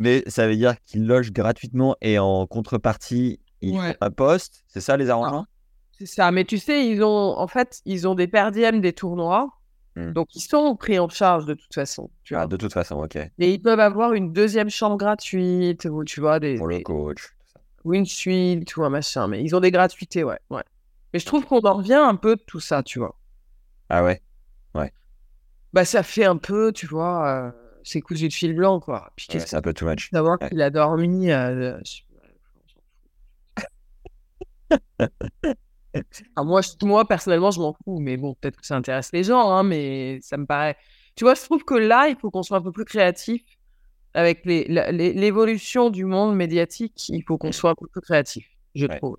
Mais 0.00 0.24
ça 0.26 0.48
veut 0.48 0.56
dire 0.56 0.74
qu'ils 0.84 1.06
logent 1.06 1.30
gratuitement 1.30 1.94
et 2.00 2.18
en 2.18 2.48
contrepartie, 2.48 3.38
ils 3.60 3.76
font 3.76 3.94
un 4.00 4.10
poste. 4.10 4.64
C'est 4.66 4.80
ça 4.80 4.96
les 4.96 5.08
arrangements? 5.08 5.46
C'est 5.92 6.06
ça. 6.06 6.32
Mais 6.32 6.44
tu 6.44 6.58
sais, 6.58 6.84
ils 6.88 7.00
ont 7.04 7.38
en 7.38 7.46
fait, 7.46 7.80
ils 7.84 8.08
ont 8.08 8.16
des 8.16 8.26
perdièmes 8.26 8.80
des 8.80 8.92
tournois. 8.92 9.50
Mmh. 9.96 10.12
Donc, 10.12 10.34
ils 10.34 10.40
sont 10.40 10.74
pris 10.76 10.98
en 10.98 11.08
charge 11.08 11.44
de 11.44 11.54
toute 11.54 11.74
façon. 11.74 12.10
Tu 12.24 12.34
ah, 12.34 12.46
de 12.46 12.56
toute 12.56 12.72
façon, 12.72 12.96
ok. 12.96 13.16
Et 13.16 13.52
ils 13.52 13.60
peuvent 13.60 13.80
avoir 13.80 14.14
une 14.14 14.32
deuxième 14.32 14.70
chambre 14.70 14.96
gratuite, 14.96 15.84
ou 15.84 16.04
tu 16.04 16.20
vois, 16.20 16.40
des. 16.40 16.56
Pour 16.56 16.68
le 16.68 16.80
coach. 16.80 17.34
Ou 17.84 17.94
une 17.94 18.06
suite, 18.06 18.76
ou 18.76 18.84
un 18.84 18.90
machin. 18.90 19.28
Mais 19.28 19.42
ils 19.42 19.54
ont 19.54 19.60
des 19.60 19.70
gratuités, 19.70 20.24
ouais. 20.24 20.38
ouais. 20.50 20.62
Mais 21.12 21.18
je 21.18 21.26
trouve 21.26 21.44
qu'on 21.44 21.60
en 21.60 21.74
revient 21.74 21.94
un 21.94 22.14
peu 22.14 22.36
de 22.36 22.42
tout 22.46 22.60
ça, 22.60 22.82
tu 22.82 22.98
vois. 23.00 23.18
Ah 23.90 24.02
ouais? 24.02 24.22
Ouais. 24.74 24.92
Bah, 25.72 25.84
ça 25.84 26.02
fait 26.02 26.24
un 26.24 26.36
peu, 26.36 26.72
tu 26.72 26.86
vois, 26.86 27.28
euh, 27.28 27.50
c'est 27.84 28.00
cousu 28.00 28.28
de 28.28 28.32
fil 28.32 28.54
blanc, 28.54 28.80
quoi. 28.80 29.12
Puis 29.16 29.26
c'est 29.30 29.54
un 29.54 29.60
peu 29.60 29.74
too 29.74 29.86
much. 29.86 30.10
Savoir 30.10 30.38
qu'il 30.38 30.62
a 30.62 30.70
dormi. 30.70 31.30
Euh, 31.30 31.78
moi, 36.36 36.60
moi, 36.82 37.06
personnellement, 37.06 37.50
je 37.50 37.60
m'en 37.60 37.74
fous, 37.84 37.98
mais 38.00 38.16
bon, 38.16 38.34
peut-être 38.34 38.56
que 38.56 38.66
ça 38.66 38.76
intéresse 38.76 39.10
les 39.12 39.24
gens, 39.24 39.50
hein, 39.50 39.62
mais 39.62 40.18
ça 40.22 40.36
me 40.36 40.46
paraît. 40.46 40.76
Tu 41.16 41.24
vois, 41.24 41.34
je 41.34 41.42
trouve 41.42 41.64
que 41.64 41.74
là, 41.74 42.08
il 42.08 42.16
faut 42.16 42.30
qu'on 42.30 42.42
soit 42.42 42.58
un 42.58 42.62
peu 42.62 42.72
plus 42.72 42.84
créatif 42.84 43.42
avec 44.14 44.44
l'évolution 44.44 45.90
du 45.90 46.04
monde 46.04 46.36
médiatique. 46.36 47.08
Il 47.08 47.22
faut 47.22 47.38
qu'on 47.38 47.52
soit 47.52 47.70
un 47.70 47.74
peu 47.74 47.86
plus 47.86 48.00
créatif, 48.00 48.46
je 48.74 48.86
trouve. 48.86 49.16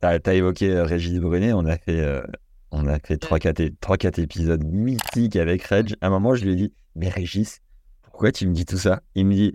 Tu 0.00 0.06
as, 0.06 0.34
évoqué 0.34 0.70
euh, 0.70 0.84
Régis 0.84 1.18
Brunet, 1.18 1.52
on 1.52 1.66
a 1.66 1.76
fait, 1.76 2.00
euh, 2.00 2.22
on 2.70 2.86
a 2.86 2.98
fait 2.98 3.22
3-4 3.22 4.20
épisodes 4.20 4.64
mythiques 4.64 5.36
avec 5.36 5.62
Reg. 5.64 5.94
À 6.00 6.06
un 6.06 6.10
moment, 6.10 6.34
je 6.34 6.44
lui 6.44 6.52
ai 6.52 6.56
dit 6.56 6.72
Mais 6.96 7.08
Régis, 7.08 7.60
pourquoi 8.02 8.32
tu 8.32 8.46
me 8.46 8.54
dis 8.54 8.64
tout 8.64 8.78
ça? 8.78 9.02
Il 9.14 9.26
me 9.26 9.34
dit 9.34 9.54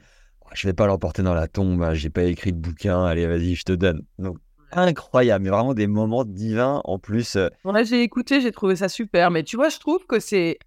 Je 0.54 0.68
vais 0.68 0.74
pas 0.74 0.86
l'emporter 0.86 1.24
dans 1.24 1.34
la 1.34 1.48
tombe, 1.48 1.82
hein, 1.82 1.96
j'ai 1.96 2.12
pas 2.12 2.24
écrit 2.24 2.54
de 2.54 2.60
bouquin, 2.60 3.06
allez, 3.06 3.26
vas-y, 3.26 3.56
je 3.56 3.64
te 3.64 3.74
donne. 3.74 4.04
Donc, 4.20 4.38
incroyable, 4.76 5.44
mais 5.44 5.50
vraiment 5.50 5.74
des 5.74 5.88
moments 5.88 6.26
divins 6.26 6.82
en 6.84 7.00
plus. 7.00 7.36
Euh. 7.36 7.50
j'ai 7.84 8.02
écouté, 8.02 8.42
j'ai 8.42 8.52
trouvé 8.52 8.76
ça 8.76 8.90
super, 8.90 9.32
mais 9.32 9.44
tu 9.44 9.56
vois, 9.56 9.70
je 9.70 9.80
trouve 9.80 10.06
que 10.06 10.20
c'est 10.20 10.60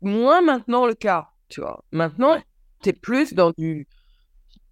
moins 0.00 0.40
maintenant 0.40 0.86
le 0.86 0.94
cas, 0.94 1.30
tu 1.48 1.60
vois. 1.60 1.84
Maintenant, 1.92 2.38
tu 2.82 2.90
es 2.90 2.92
plus 2.92 3.34
dans 3.34 3.52
du, 3.56 3.86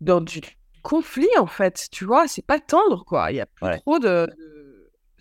dans 0.01 0.21
du 0.21 0.41
conflit, 0.83 1.29
en 1.39 1.47
fait, 1.47 1.89
tu 1.91 2.05
vois, 2.05 2.27
c'est 2.29 2.45
pas 2.45 2.59
tendre, 2.59 3.05
quoi. 3.05 3.31
Il 3.31 3.37
y 3.37 3.41
a 3.41 3.47
plus 3.47 3.81
trop 3.81 3.99
de, 3.99 4.29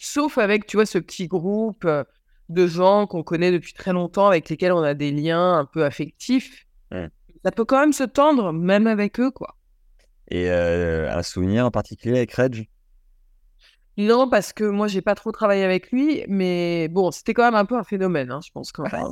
Sauf 0.02 0.38
avec, 0.38 0.66
tu 0.66 0.78
vois, 0.78 0.86
ce 0.86 0.98
petit 0.98 1.28
groupe 1.28 1.84
euh, 1.84 2.06
de 2.48 2.68
gens 2.68 3.06
qu'on 3.06 3.22
connaît 3.22 3.52
depuis 3.52 3.74
très 3.74 3.92
longtemps, 3.92 4.28
avec 4.28 4.50
lesquels 4.50 4.72
on 4.72 4.82
a 4.82 4.94
des 4.94 5.12
liens 5.12 5.58
un 5.58 5.66
peu 5.66 5.84
affectifs. 5.84 6.66
Ça 7.44 7.52
peut 7.52 7.66
quand 7.66 7.80
même 7.80 7.94
se 7.94 8.04
tendre, 8.04 8.52
même 8.52 8.88
avec 8.88 9.20
eux, 9.20 9.32
quoi. 9.32 9.56
Et 10.30 10.50
euh, 10.50 11.12
un 11.12 11.24
souvenir 11.24 11.66
en 11.66 11.72
particulier 11.72 12.18
avec 12.18 12.34
Reg? 12.34 12.70
Non, 14.00 14.30
parce 14.30 14.54
que 14.54 14.64
moi, 14.64 14.88
j'ai 14.88 15.02
pas 15.02 15.14
trop 15.14 15.34
travaillé 15.34 15.66
avec 15.66 15.92
lui, 15.92 16.24
mais 16.30 16.88
bon, 16.88 17.12
c'était 17.12 17.34
quand 17.34 17.44
même 17.44 17.56
un 17.56 17.66
peu 17.66 17.76
un 17.76 17.84
phénomène, 17.84 18.32
hein, 18.32 18.40
je 18.42 18.50
pense 18.50 18.72
quand 18.72 18.84
même. 18.84 19.12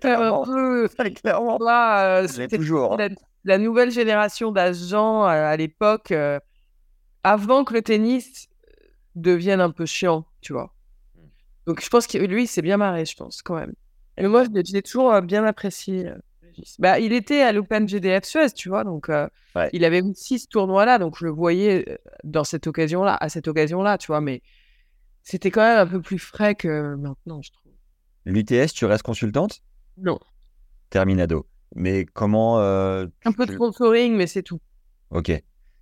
Clairement. 0.00 0.44
Clairement. 1.22 1.58
Là, 1.58 2.26
c'était 2.26 2.56
toujours. 2.56 2.96
La, 3.44 3.58
nouvelle 3.58 3.90
génération 3.90 4.50
d'agents 4.50 5.24
euh, 5.24 5.28
à, 5.28 5.54
l'époque, 5.58 6.12
euh, 6.12 6.40
avant 7.24 7.64
que 7.64 7.74
le 7.74 7.82
tennis 7.82 8.48
devienne 9.16 9.60
un 9.60 9.70
peu 9.70 9.84
chiant, 9.84 10.24
tu 10.40 10.54
vois. 10.54 10.72
Mmh. 11.14 11.20
Donc, 11.66 11.82
je 11.82 11.88
pense 11.90 12.06
que 12.06 12.16
lui, 12.16 12.44
il 12.44 12.46
s'est 12.46 12.62
bien 12.62 12.78
marré, 12.78 13.04
je 13.04 13.14
pense, 13.14 13.42
quand 13.42 13.56
même. 13.56 13.74
Et 14.16 14.26
moi, 14.26 14.44
je 14.44 14.72
l'ai 14.72 14.82
toujours 14.82 15.12
euh, 15.12 15.20
bien 15.20 15.44
apprécié. 15.44 16.10
Bah, 16.78 16.98
il 16.98 17.12
était 17.12 17.42
à 17.42 17.52
l'Open 17.52 17.88
GDF 17.88 18.24
Suez, 18.24 18.50
tu 18.54 18.68
vois, 18.68 18.84
donc 18.84 19.08
euh, 19.08 19.28
il 19.72 19.84
avait 19.84 20.02
aussi 20.02 20.38
ce 20.38 20.46
tournoi-là, 20.48 20.98
donc 20.98 21.16
je 21.18 21.24
le 21.24 21.30
voyais 21.30 21.88
euh, 21.88 21.96
dans 22.24 22.44
cette 22.44 22.66
occasion-là, 22.66 23.16
à 23.20 23.28
cette 23.28 23.48
occasion-là, 23.48 23.98
tu 23.98 24.08
vois, 24.08 24.20
mais 24.20 24.42
c'était 25.22 25.50
quand 25.50 25.62
même 25.62 25.78
un 25.78 25.86
peu 25.86 26.00
plus 26.00 26.18
frais 26.18 26.54
que 26.54 26.94
maintenant, 26.96 27.42
je 27.42 27.52
trouve. 27.52 27.72
L'UTS, 28.24 28.72
tu 28.72 28.84
restes 28.84 29.02
consultante? 29.02 29.62
Non. 29.96 30.18
Terminado. 30.90 31.46
Mais 31.74 32.04
comment 32.04 32.60
euh, 32.60 33.06
Un 33.24 33.32
peu 33.32 33.46
de 33.46 33.52
sponsoring, 33.52 34.14
mais 34.14 34.26
c'est 34.26 34.42
tout. 34.42 34.60
Ok. 35.10 35.32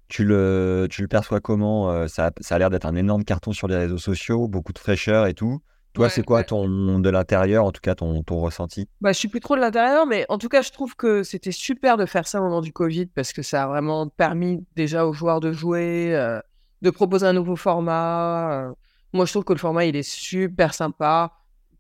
Tu 0.09 0.25
le, 0.25 0.89
tu 0.91 1.03
le 1.03 1.09
perçois 1.09 1.41
comment? 1.41 2.09
Ça, 2.09 2.33
ça 2.41 2.57
a 2.57 2.59
l'air 2.59 2.71
d'être 2.71 2.87
un 2.87 2.97
énorme 2.97 3.25
carton 3.25 3.53
sur 3.53 3.69
les 3.69 3.77
réseaux 3.77 3.99
sociaux, 3.99 4.49
beaucoup 4.49 4.73
de 4.73 4.79
fraîcheur 4.79 5.27
et 5.27 5.35
tout. 5.35 5.63
Toi, 5.93 6.09
c'est 6.09 6.23
quoi 6.23 6.45
ton 6.45 7.01
de 7.01 7.11
l'intérieur, 7.11 7.65
en 7.65 7.73
tout 7.73 7.81
cas 7.81 7.97
ton, 7.97 8.23
ton 8.23 8.41
ressenti? 8.41 8.89
Bah, 9.01 9.13
Je 9.13 9.19
suis 9.19 9.29
plus 9.29 9.41
trop 9.41 9.57
de 9.57 9.61
l'intérieur, 9.61 10.07
mais 10.07 10.25
en 10.29 10.39
tout 10.39 10.49
cas, 10.49 10.63
je 10.63 10.71
trouve 10.71 10.95
que 10.95 11.25
c'était 11.25 11.51
super 11.51 11.97
de 11.97 12.07
faire 12.07 12.29
ça 12.29 12.41
au 12.41 12.45
moment 12.45 12.61
du 12.61 12.73
Covid 12.73 13.07
parce 13.07 13.33
que 13.33 13.43
ça 13.43 13.65
a 13.65 13.67
vraiment 13.67 14.09
permis 14.09 14.65
déjà 14.77 15.05
aux 15.05 15.13
joueurs 15.13 15.41
de 15.41 15.53
jouer, 15.53 16.15
euh, 16.15 16.41
de 16.83 16.91
proposer 16.91 17.27
un 17.27 17.33
nouveau 17.33 17.57
format. 17.57 18.53
Euh. 18.53 18.73
Moi, 19.13 19.25
je 19.25 19.33
trouve 19.33 19.45
que 19.45 19.53
le 19.53 19.59
format, 19.59 19.85
il 19.85 19.97
est 19.97 20.09
super 20.09 20.75
sympa. 20.75 21.33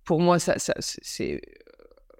Pour 0.04 0.20
moi, 0.20 0.40
ça, 0.40 0.58
ça 0.58 0.74
c'est 0.78 1.34
euh, 1.34 1.38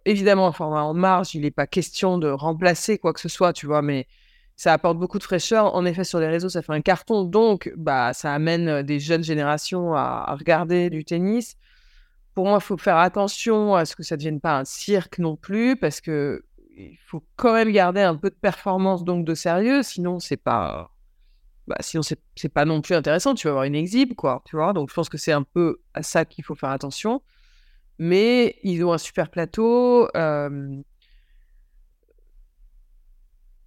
évidemment 0.05 0.47
un 0.47 0.53
format 0.53 0.83
en 0.83 0.95
marge. 0.95 1.35
Il 1.35 1.41
n'est 1.41 1.51
pas 1.51 1.67
question 1.67 2.19
de 2.19 2.29
remplacer 2.29 2.99
quoi 2.99 3.13
que 3.13 3.21
ce 3.21 3.29
soit, 3.29 3.53
tu 3.53 3.67
vois, 3.67 3.83
mais 3.83 4.07
ça 4.55 4.73
apporte 4.73 4.97
beaucoup 4.97 5.19
de 5.19 5.25
fraîcheur. 5.25 5.75
En 5.75 5.85
effet, 5.85 6.05
sur 6.05 6.21
les 6.21 6.29
réseaux, 6.29 6.51
ça 6.51 6.63
fait 6.63 6.73
un 6.73 6.83
carton. 6.83 7.25
Donc, 7.25 7.73
bah, 7.77 8.13
ça 8.13 8.33
amène 8.33 8.83
des 8.83 9.01
jeunes 9.01 9.25
générations 9.25 9.93
à, 9.95 10.25
à 10.29 10.37
regarder 10.37 10.89
du 10.89 11.05
tennis 11.05 11.57
pour 12.41 12.49
moi, 12.49 12.59
il 12.59 12.65
faut 12.65 12.79
faire 12.79 12.97
attention 12.97 13.75
à 13.75 13.85
ce 13.85 13.95
que 13.95 14.03
ça 14.03 14.15
ne 14.15 14.21
devienne 14.21 14.41
pas 14.41 14.59
un 14.59 14.65
cirque 14.65 15.19
non 15.19 15.37
plus, 15.37 15.77
parce 15.77 16.01
que 16.01 16.43
il 16.75 16.97
faut 17.05 17.23
quand 17.37 17.53
même 17.53 17.71
garder 17.71 18.01
un 18.01 18.17
peu 18.17 18.31
de 18.31 18.35
performance, 18.35 19.05
donc 19.05 19.27
de 19.27 19.35
sérieux, 19.35 19.83
sinon 19.83 20.21
c'est 20.21 20.39
pas, 20.39 20.91
bah, 21.67 21.77
sinon 21.81 22.03
c'est 22.03 22.49
pas 22.49 22.65
non 22.65 22.81
plus 22.81 22.95
intéressant. 22.95 23.35
Tu 23.35 23.47
vas 23.47 23.51
avoir 23.51 23.65
une 23.65 23.75
exhibe, 23.75 24.15
quoi, 24.15 24.43
tu 24.47 24.57
vois? 24.57 24.73
Donc 24.73 24.89
je 24.89 24.95
pense 24.95 25.11
que 25.11 25.19
c'est 25.19 25.33
un 25.33 25.43
peu 25.43 25.83
à 25.93 26.03
ça 26.03 26.25
qu'il 26.25 26.43
faut 26.43 26.55
faire 26.55 26.71
attention. 26.71 27.21
Mais 27.99 28.57
ils 28.63 28.83
ont 28.87 28.95
un 28.95 28.99
super 28.99 29.31
plateau. 29.31 30.09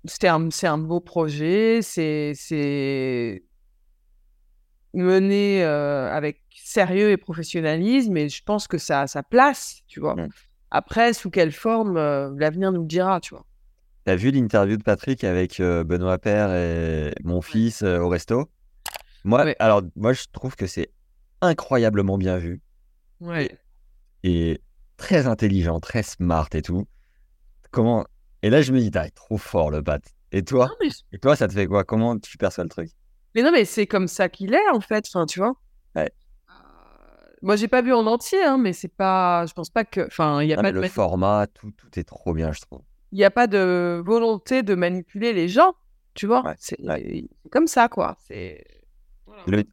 C'est 0.05 0.27
un, 0.27 0.49
un, 0.63 0.77
beau 0.79 0.99
projet. 0.99 1.83
C'est 1.83 3.43
mené 4.95 5.63
avec 5.63 6.42
sérieux 6.73 7.11
et 7.11 7.17
professionnalisme, 7.17 8.17
et 8.17 8.29
je 8.29 8.43
pense 8.43 8.67
que 8.67 8.77
ça 8.77 9.01
a 9.01 9.07
sa 9.07 9.23
place, 9.23 9.81
tu 9.87 9.99
vois. 9.99 10.15
Mmh. 10.15 10.29
Après, 10.71 11.13
sous 11.13 11.29
quelle 11.29 11.51
forme, 11.51 11.95
l'avenir 12.37 12.71
nous 12.71 12.81
le 12.81 12.87
dira, 12.87 13.19
tu 13.19 13.35
vois. 13.35 13.45
T'as 14.05 14.15
vu 14.15 14.31
l'interview 14.31 14.75
de 14.75 14.83
Patrick 14.83 15.23
avec 15.23 15.61
Benoît 15.61 16.17
Père 16.17 16.53
et 16.53 17.13
mon 17.23 17.41
fils 17.41 17.83
au 17.83 18.09
resto? 18.09 18.49
Moi, 19.23 19.53
alors, 19.59 19.83
moi, 19.95 20.13
je 20.13 20.23
trouve 20.31 20.55
que 20.55 20.67
c'est 20.67 20.89
incroyablement 21.41 22.17
bien 22.17 22.37
vu. 22.37 22.61
Ouais. 23.21 23.57
Et, 24.23 24.59
très 24.97 25.27
intelligent, 25.27 25.79
très 25.79 26.03
smart 26.03 26.49
et 26.53 26.61
tout. 26.61 26.87
Comment 27.71 28.05
Et 28.41 28.49
là, 28.49 28.61
je 28.61 28.73
me 28.73 28.79
dis, 28.79 28.91
t'as 28.91 29.09
trop 29.09 29.37
fort 29.37 29.69
le 29.71 29.81
bat. 29.81 29.99
Et 30.31 30.43
toi? 30.43 30.69
Et 31.11 31.19
toi, 31.19 31.35
ça 31.35 31.47
te 31.47 31.53
fait 31.53 31.67
quoi? 31.67 31.83
Comment 31.83 32.17
tu 32.17 32.37
perçois 32.37 32.63
le 32.63 32.69
truc? 32.69 32.89
Mais 33.35 33.43
non, 33.43 33.51
mais 33.51 33.65
c'est 33.65 33.87
comme 33.87 34.07
ça 34.07 34.27
qu'il 34.27 34.53
est, 34.53 34.69
en 34.73 34.81
fait. 34.81 35.05
Enfin, 35.07 35.25
tu 35.25 35.39
vois. 35.39 35.53
Ouais. 35.95 36.11
Moi, 37.43 37.57
j'ai 37.57 37.67
pas 37.67 37.81
vu 37.81 37.93
en 37.93 38.07
entier, 38.07 38.41
hein, 38.41 38.57
mais 38.57 38.71
c'est 38.71 38.87
pas. 38.87 39.45
Je 39.45 39.53
pense 39.53 39.69
pas 39.69 39.83
que. 39.83 40.07
Enfin, 40.07 40.41
il 40.41 40.49
y 40.49 40.53
a 40.53 40.61
pas 40.61 40.71
de. 40.71 40.79
Le 40.79 40.87
format, 40.87 41.45
tout, 41.47 41.71
tout 41.71 41.99
est 41.99 42.05
trop 42.05 42.33
bien, 42.33 42.53
je 42.53 42.61
trouve. 42.61 42.81
Il 43.11 43.17
n'y 43.17 43.25
a 43.25 43.31
pas 43.31 43.47
de 43.47 44.01
volonté 44.03 44.63
de 44.63 44.73
manipuler 44.73 45.33
les 45.33 45.49
gens, 45.49 45.73
tu 46.15 46.25
vois? 46.25 46.55
c'est 46.57 46.77
comme 47.51 47.67
ça, 47.67 47.89
quoi. 47.89 48.15
C'est. 48.27 48.63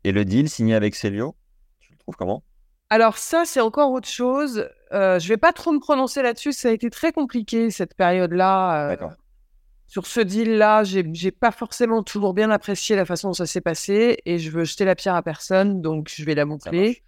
et 0.05 0.13
le 0.13 0.25
deal 0.25 0.51
signé 0.51 0.75
avec 0.75 0.95
Célio, 0.95 1.37
tu 1.79 1.93
le 1.93 1.99
trouves 1.99 2.17
comment? 2.17 2.43
Alors 2.91 3.17
ça, 3.19 3.45
c'est 3.47 3.61
encore 3.61 3.93
autre 3.93 4.09
chose. 4.09 4.69
Euh, 4.93 5.21
je 5.21 5.29
vais 5.29 5.37
pas 5.37 5.53
trop 5.53 5.71
me 5.71 5.79
prononcer 5.79 6.23
là-dessus. 6.23 6.53
Ça 6.53 6.69
a 6.69 6.73
été 6.73 6.91
très 6.91 7.13
compliqué 7.13 7.71
cette 7.71 7.95
période-là. 7.95 8.87
Euh, 8.87 8.89
D'accord 8.91 9.13
sur 9.91 10.07
ce 10.07 10.21
deal-là, 10.21 10.85
j'ai 10.85 11.33
pas 11.33 11.51
forcément 11.51 12.05
toujours 12.05 12.33
bien 12.33 12.53
apprécié 12.53 12.95
la 12.95 13.05
façon 13.05 13.31
dont 13.31 13.35
ça 13.35 13.47
s'est 13.47 13.61
passé 13.61 14.19
et 14.25 14.39
je 14.39 14.49
veux 14.53 14.63
jeter 14.63 14.85
la 14.85 14.95
pierre 14.95 15.17
à 15.17 15.23
personne, 15.23 15.83
donc 15.83 16.09
je 16.15 16.25
vais 16.25 16.37
la 16.37 16.45
montrer. 16.45 17.03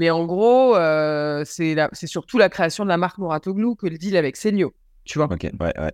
Mais 0.00 0.08
en 0.08 0.24
gros, 0.24 0.76
euh, 0.76 1.44
c'est 1.44 2.06
surtout 2.06 2.38
la 2.38 2.48
création 2.48 2.84
de 2.84 2.88
la 2.88 2.96
marque 2.96 3.18
Moratoglou 3.18 3.74
que 3.74 3.86
le 3.86 3.98
deal 3.98 4.16
avec 4.16 4.38
Celio, 4.38 4.72
tu 5.04 5.18
vois. 5.18 5.30
Ok, 5.30 5.42
ouais, 5.42 5.78
ouais. 5.78 5.92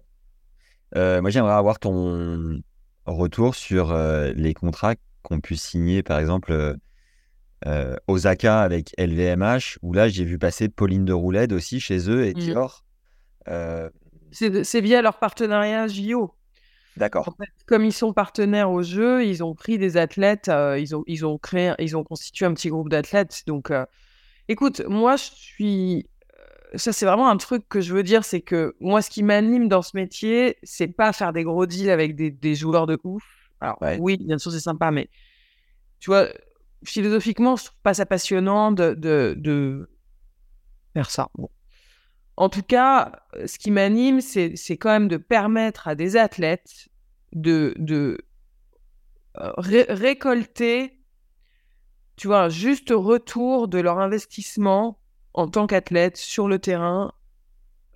Euh, 0.96 1.20
moi, 1.20 1.30
j'aimerais 1.30 1.54
avoir 1.54 1.80
ton 1.80 2.62
retour 3.04 3.56
sur 3.56 3.90
euh, 3.90 4.32
les 4.36 4.54
contrats 4.54 4.94
qu'on 5.24 5.40
pu 5.40 5.56
signer, 5.56 6.04
par 6.04 6.20
exemple, 6.20 6.76
Osaka 8.06 8.60
avec 8.60 8.94
LVMH, 8.96 9.80
où 9.82 9.92
là, 9.92 10.08
j'ai 10.08 10.22
vu 10.22 10.38
passer 10.38 10.68
Pauline 10.68 11.04
de 11.04 11.12
Roulette 11.12 11.50
aussi 11.50 11.80
chez 11.80 12.08
eux 12.08 12.26
et 12.26 12.32
Mmh. 12.32 12.38
Dior. 12.38 12.84
C'est 14.30 14.80
via 14.80 15.02
leur 15.02 15.18
partenariat 15.18 15.88
JO. 15.88 16.32
En 16.96 17.00
D'accord. 17.00 17.36
fait, 17.38 17.50
comme 17.66 17.84
ils 17.84 17.92
sont 17.92 18.12
partenaires 18.12 18.70
au 18.70 18.82
jeu, 18.82 19.24
ils 19.24 19.42
ont 19.44 19.54
pris 19.54 19.78
des 19.78 19.96
athlètes, 19.96 20.48
euh, 20.48 20.78
ils 20.78 20.94
ont 20.96 21.02
ils 21.06 21.26
ont 21.26 21.38
créé, 21.38 21.72
ils 21.78 21.96
ont 21.96 22.04
constitué 22.04 22.46
un 22.46 22.54
petit 22.54 22.68
groupe 22.68 22.88
d'athlètes. 22.88 23.42
Donc, 23.46 23.70
euh, 23.70 23.84
écoute, 24.48 24.82
moi, 24.88 25.16
je 25.16 25.24
suis, 25.34 26.08
euh, 26.74 26.78
ça 26.78 26.92
c'est 26.92 27.06
vraiment 27.06 27.28
un 27.28 27.36
truc 27.38 27.68
que 27.68 27.80
je 27.80 27.94
veux 27.94 28.02
dire, 28.04 28.24
c'est 28.24 28.42
que 28.42 28.76
moi, 28.80 29.02
ce 29.02 29.10
qui 29.10 29.22
m'anime 29.22 29.68
dans 29.68 29.82
ce 29.82 29.96
métier, 29.96 30.58
c'est 30.62 30.88
pas 30.88 31.12
faire 31.12 31.32
des 31.32 31.44
gros 31.44 31.66
deals 31.66 31.90
avec 31.90 32.16
des, 32.16 32.30
des 32.30 32.54
joueurs 32.54 32.86
de 32.86 32.98
ouf. 33.04 33.24
Alors 33.60 33.78
Ouais. 33.80 33.98
oui, 34.00 34.18
bien 34.20 34.38
sûr, 34.38 34.52
c'est 34.52 34.60
sympa, 34.60 34.90
mais 34.90 35.08
tu 36.00 36.10
vois, 36.10 36.28
philosophiquement, 36.84 37.56
je 37.56 37.64
trouve 37.66 37.78
pas 37.82 37.94
ça 37.94 38.06
passionnant 38.06 38.72
de, 38.72 38.94
de, 38.94 39.34
de 39.38 39.88
faire 40.94 41.10
ça. 41.10 41.28
Bon. 41.36 41.50
En 42.36 42.48
tout 42.48 42.62
cas, 42.62 43.12
euh, 43.36 43.46
ce 43.46 43.58
qui 43.58 43.70
m'anime, 43.70 44.20
c'est 44.20 44.54
quand 44.78 44.90
même 44.90 45.08
de 45.08 45.16
permettre 45.16 45.88
à 45.88 45.94
des 45.94 46.16
athlètes 46.16 46.88
de, 47.32 47.74
euh, 49.38 49.52
ré- 49.58 49.86
récolter, 49.88 50.98
tu 52.16 52.28
vois, 52.28 52.44
un 52.44 52.48
juste 52.48 52.90
retour 52.90 53.68
de 53.68 53.78
leur 53.78 53.98
investissement 53.98 54.98
en 55.34 55.48
tant 55.48 55.66
qu'athlète 55.66 56.16
sur 56.16 56.48
le 56.48 56.58
terrain 56.58 57.12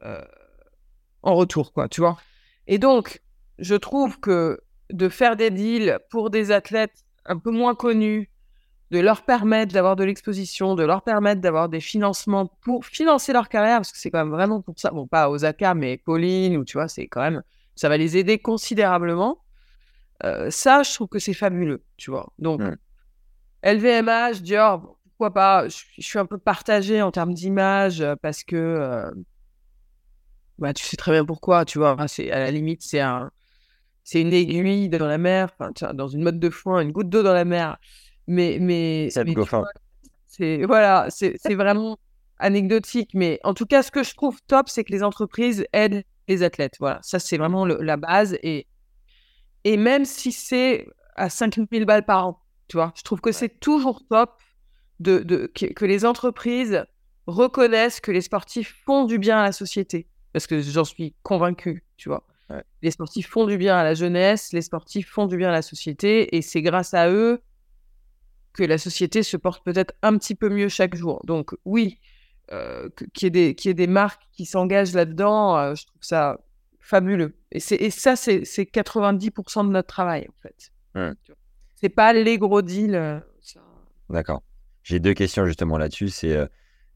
euh, 0.05 0.23
en 1.23 1.35
retour, 1.35 1.73
quoi, 1.73 1.89
tu 1.89 2.01
vois. 2.01 2.19
Et 2.67 2.79
donc, 2.79 3.23
je 3.59 3.75
trouve 3.75 4.21
que 4.21 4.61
de 4.91 5.09
faire 5.09 5.37
des 5.37 5.51
deals 5.51 5.99
pour 6.11 6.31
des 6.31 6.51
athlètes 6.51 7.05
un 7.27 7.39
peu 7.39 7.51
moins 7.51 7.75
connus, 7.75 8.30
de 8.91 8.99
leur 8.99 9.23
permettre 9.25 9.73
d'avoir 9.73 9.97
de 9.97 10.05
l'exposition, 10.05 10.75
de 10.75 10.85
leur 10.85 11.03
permettre 11.03 11.41
d'avoir 11.41 11.69
des 11.69 11.81
financements 11.81 12.47
pour 12.63 12.85
financer 12.87 13.33
leur 13.33 13.49
carrière, 13.49 13.79
parce 13.79 13.93
que 13.93 13.99
c'est 13.99 14.11
quand 14.11 14.19
même 14.19 14.31
vraiment 14.33 14.61
pour 14.63 14.79
ça, 14.79 14.91
bon, 14.91 15.07
pas 15.07 15.31
Osaka, 15.31 15.75
mais 15.75 15.97
Pauline, 15.99 16.57
ou 16.57 16.65
tu 16.65 16.75
vois, 16.79 16.89
c'est 16.89 17.07
quand 17.07 17.21
même, 17.23 17.43
ça 17.77 17.89
va 17.89 17.97
les 17.97 18.17
aider 18.17 18.39
considérablement. 18.39 19.39
Euh, 20.25 20.51
ça, 20.51 20.83
je 20.83 20.93
trouve 20.95 21.09
que 21.09 21.19
c'est 21.19 21.35
fabuleux, 21.35 21.83
tu 21.97 22.11
vois. 22.11 22.33
Donc, 22.39 22.61
Mm. 22.61 22.77
LVMH, 23.63 24.43
Dior, 24.43 24.97
pourquoi 25.05 25.33
pas 25.35 25.69
je, 25.69 25.77
je 25.99 26.03
suis 26.03 26.19
un 26.19 26.27
peu 26.27 26.39
partagée 26.39 27.03
en 27.03 27.11
termes 27.11 27.35
d'image 27.35 28.01
euh, 28.01 28.17
parce 28.23 28.43
que, 28.45 28.57
euh, 28.57 29.11
bah, 30.59 30.73
tu 30.75 30.85
sais 30.85 30.97
très 30.97 31.13
bien 31.13 31.25
pourquoi, 31.25 31.65
tu 31.65 31.79
vois. 31.79 31.97
C'est, 32.09 32.31
à 32.31 32.39
la 32.39 32.51
limite, 32.51 32.83
c'est 32.83 33.01
un, 33.01 33.31
c'est 34.05 34.21
une 34.21 34.33
aiguille 34.33 34.89
dans 34.89 35.07
la 35.07 35.19
mer, 35.19 35.51
dans 35.95 36.09
une 36.09 36.23
mode 36.23 36.39
de 36.41 36.51
foin, 36.51 36.81
une 36.81 36.93
goutte 36.93 37.09
d'eau 37.09 37.23
dans 37.23 37.33
la 37.33 37.45
mer. 37.45 37.79
Mais, 38.31 38.59
mais, 38.61 39.09
c'est, 40.27 40.65
voilà, 40.65 41.07
c'est, 41.11 41.35
c'est 41.45 41.57
vraiment 41.57 41.99
anecdotique. 42.39 43.11
Mais 43.13 43.41
en 43.43 43.55
tout 43.55 43.67
cas, 43.67 43.83
ce 43.83 43.91
que 43.91 44.05
je 44.05 44.15
trouve 44.15 44.39
top, 44.47 44.69
c'est 44.69 44.85
que 44.85 44.93
les 44.93 45.03
entreprises 45.03 45.67
aident 45.73 46.05
les 46.29 46.45
athlètes. 46.45 46.77
Voilà, 46.79 47.01
ça, 47.03 47.19
c'est 47.19 47.39
vraiment 47.39 47.65
le- 47.65 47.79
la 47.83 47.97
base. 47.97 48.39
Et, 48.45 48.69
et 49.65 49.77
même 49.77 50.05
si 50.05 50.31
c'est 50.31 50.87
à 51.17 51.29
5000 51.29 51.85
balles 51.85 52.05
par 52.05 52.25
an, 52.29 52.41
tu 52.69 52.77
vois, 52.77 52.93
je 52.97 53.03
trouve 53.03 53.21
que 53.21 53.33
c'est 53.33 53.59
toujours 53.59 54.07
top 54.09 54.31
de, 55.01 55.19
de, 55.19 55.51
que, 55.53 55.67
que 55.67 55.85
les 55.85 56.05
entreprises 56.05 56.85
reconnaissent 57.27 58.01
que 58.01 58.13
les 58.13 58.21
sportifs 58.21 58.81
font 58.87 59.07
du 59.07 59.19
bien 59.19 59.41
à 59.41 59.43
la 59.43 59.53
société. 59.53 60.07
Parce 60.33 60.47
que 60.47 60.61
j'en 60.61 60.85
suis 60.85 61.17
convaincu, 61.25 61.85
tu 61.97 62.09
vois. 62.09 62.25
Ouais. 62.49 62.63
Les 62.83 62.93
sportifs 62.93 63.29
font 63.29 63.47
du 63.47 63.59
bien 63.59 63.77
à 63.77 63.83
la 63.83 63.95
jeunesse, 63.95 64.53
les 64.53 64.63
sportifs 64.63 65.11
font 65.11 65.27
du 65.27 65.37
bien 65.37 65.49
à 65.49 65.53
la 65.53 65.63
société, 65.63 66.37
et 66.37 66.43
c'est 66.43 66.63
grâce 66.63 66.95
à 66.95 67.11
eux 67.11 67.43
que 68.53 68.63
la 68.65 68.79
société 68.79 69.23
se 69.23 69.37
porte 69.37 69.65
peut-être 69.65 69.95
un 70.03 70.17
petit 70.19 70.35
peu 70.35 70.49
mieux 70.49 70.69
chaque 70.69 70.95
jour. 70.95 71.21
Donc 71.25 71.55
oui, 71.65 72.01
euh, 72.53 72.89
qu'il 73.15 73.27
y, 73.27 73.29
ait 73.29 73.31
des- 73.31 73.55
qu'il 73.55 73.69
y 73.69 73.71
ait 73.71 73.75
des 73.75 73.87
marques 73.87 74.23
qui 74.33 74.45
s'engagent 74.45 74.93
là-dedans, 74.95 75.57
euh, 75.57 75.75
je 75.75 75.87
trouve 75.87 76.03
ça 76.03 76.39
fabuleux. 76.81 77.37
Et, 77.53 77.61
ça, 77.61 78.17
c'est 78.17 78.45
c'est 78.45 78.65
90% 78.65 79.65
de 79.65 79.71
notre 79.71 79.87
travail, 79.89 80.27
en 80.29 80.35
fait. 80.43 80.73
Vois. 80.95 81.13
C'est 81.77 81.89
pas 81.89 82.13
les 82.13 82.39
gros 82.39 82.63
deals. 82.63 82.95
euh, 82.97 83.21
ça- 83.41 83.61
D'accord. 84.09 84.43
J'ai 84.83 84.99
deux 84.99 85.15
questions 85.15 85.47
justement 85.47 85.79
là-dessus. 85.79 86.09
C'est 86.09 86.35
euh, 86.37 86.47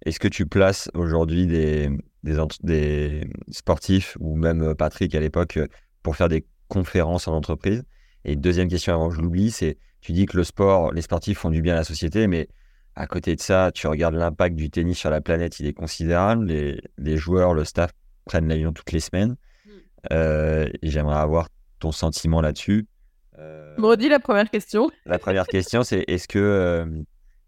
est-ce 0.05 0.18
que 0.18 0.26
tu 0.28 0.46
places 0.46 0.90
aujourd'hui 0.94 1.46
des, 1.46 1.88
des, 2.24 2.36
des 2.62 3.30
sportifs 3.50 4.16
ou 4.20 4.36
même 4.36 4.74
Patrick 4.74 5.14
à 5.14 5.20
l'époque 5.20 5.59
pour 6.02 6.16
faire 6.16 6.28
des 6.28 6.44
conférences 6.68 7.28
en 7.28 7.34
entreprise? 7.34 7.84
Et 8.24 8.34
deuxième 8.36 8.68
question 8.68 8.94
avant 8.94 9.09
que 9.11 9.14
je 9.16 9.20
l'oublie, 9.20 9.50
c'est 9.52 9.78
tu 10.05 10.12
dis 10.12 10.26
que 10.26 10.36
le 10.36 10.44
sport, 10.44 10.92
les 10.92 11.00
sportifs 11.02 11.38
font 11.38 11.48
du 11.50 11.62
bien 11.62 11.72
à 11.72 11.76
la 11.78 11.84
société, 11.84 12.26
mais 12.26 12.46
à 12.94 13.07
côté 13.07 13.34
de 13.34 13.40
ça, 13.40 13.70
tu 13.72 13.86
regardes 13.86 14.14
l'impact 14.14 14.55
du 14.55 14.68
tennis 14.70 14.98
sur 14.98 15.09
la 15.11 15.20
planète, 15.22 15.59
il 15.61 15.66
est 15.66 15.72
considérable. 15.72 16.44
Les, 16.44 16.80
les 16.98 17.16
joueurs, 17.16 17.55
le 17.55 17.64
staff 17.64 17.90
prennent 18.26 18.46
l'avion 18.46 18.72
toutes 18.72 18.92
les 18.92 19.00
semaines. 19.00 19.36
Mm. 19.64 19.70
Euh, 20.12 20.68
et 20.82 20.90
J'aimerais 20.90 21.16
avoir 21.16 21.48
ton 21.80 21.90
sentiment 21.90 22.42
là-dessus. 22.42 22.86
Euh, 23.38 23.74
Me 23.78 23.86
redis 23.86 24.11
la 24.11 24.20
première 24.20 24.50
question. 24.50 24.90
la 25.07 25.18
première 25.18 25.46
question, 25.46 25.82
c'est 25.82 26.05
est-ce 26.07 26.28
que 26.28 26.38
euh, 26.38 26.86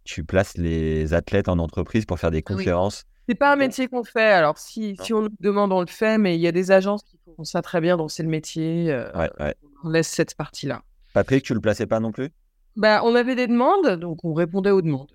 tu 0.04 0.24
places 0.24 0.56
les 0.56 1.12
athlètes 1.12 1.48
en 1.48 1.58
entreprise 1.58 2.06
pour 2.06 2.18
faire 2.18 2.30
des 2.30 2.38
Ah 2.38 2.50
oui. 2.52 2.56
conférences? 2.56 3.04
C'est 3.28 3.34
pas 3.34 3.52
un 3.52 3.56
métier 3.56 3.86
qu'on 3.88 4.02
fait. 4.04 4.32
Alors, 4.32 4.56
si, 4.56 4.96
si 5.02 5.12
on 5.12 5.22
nous 5.22 5.28
demande, 5.40 5.72
on 5.72 5.80
le 5.80 5.86
fait, 5.88 6.16
mais 6.16 6.36
il 6.36 6.40
y 6.40 6.46
a 6.46 6.52
des 6.52 6.70
agences 6.70 7.02
qui 7.02 7.18
font 7.36 7.44
ça 7.44 7.60
très 7.60 7.80
bien, 7.82 7.96
donc 7.96 8.10
c'est 8.10 8.22
le 8.22 8.28
métier. 8.30 8.90
euh, 8.90 9.10
Ouais, 9.12 9.30
ouais. 9.40 9.54
On 9.84 9.90
laisse 9.90 10.08
cette 10.08 10.34
partie-là. 10.36 10.82
Patrick, 11.12 11.44
tu 11.44 11.52
le 11.54 11.60
plaçais 11.60 11.86
pas 11.86 12.00
non 12.00 12.12
plus? 12.12 12.30
Bah, 12.76 13.00
on 13.04 13.14
avait 13.14 13.34
des 13.34 13.46
demandes, 13.46 13.98
donc 13.98 14.24
on 14.24 14.34
répondait 14.34 14.70
aux 14.70 14.82
demandes. 14.82 15.10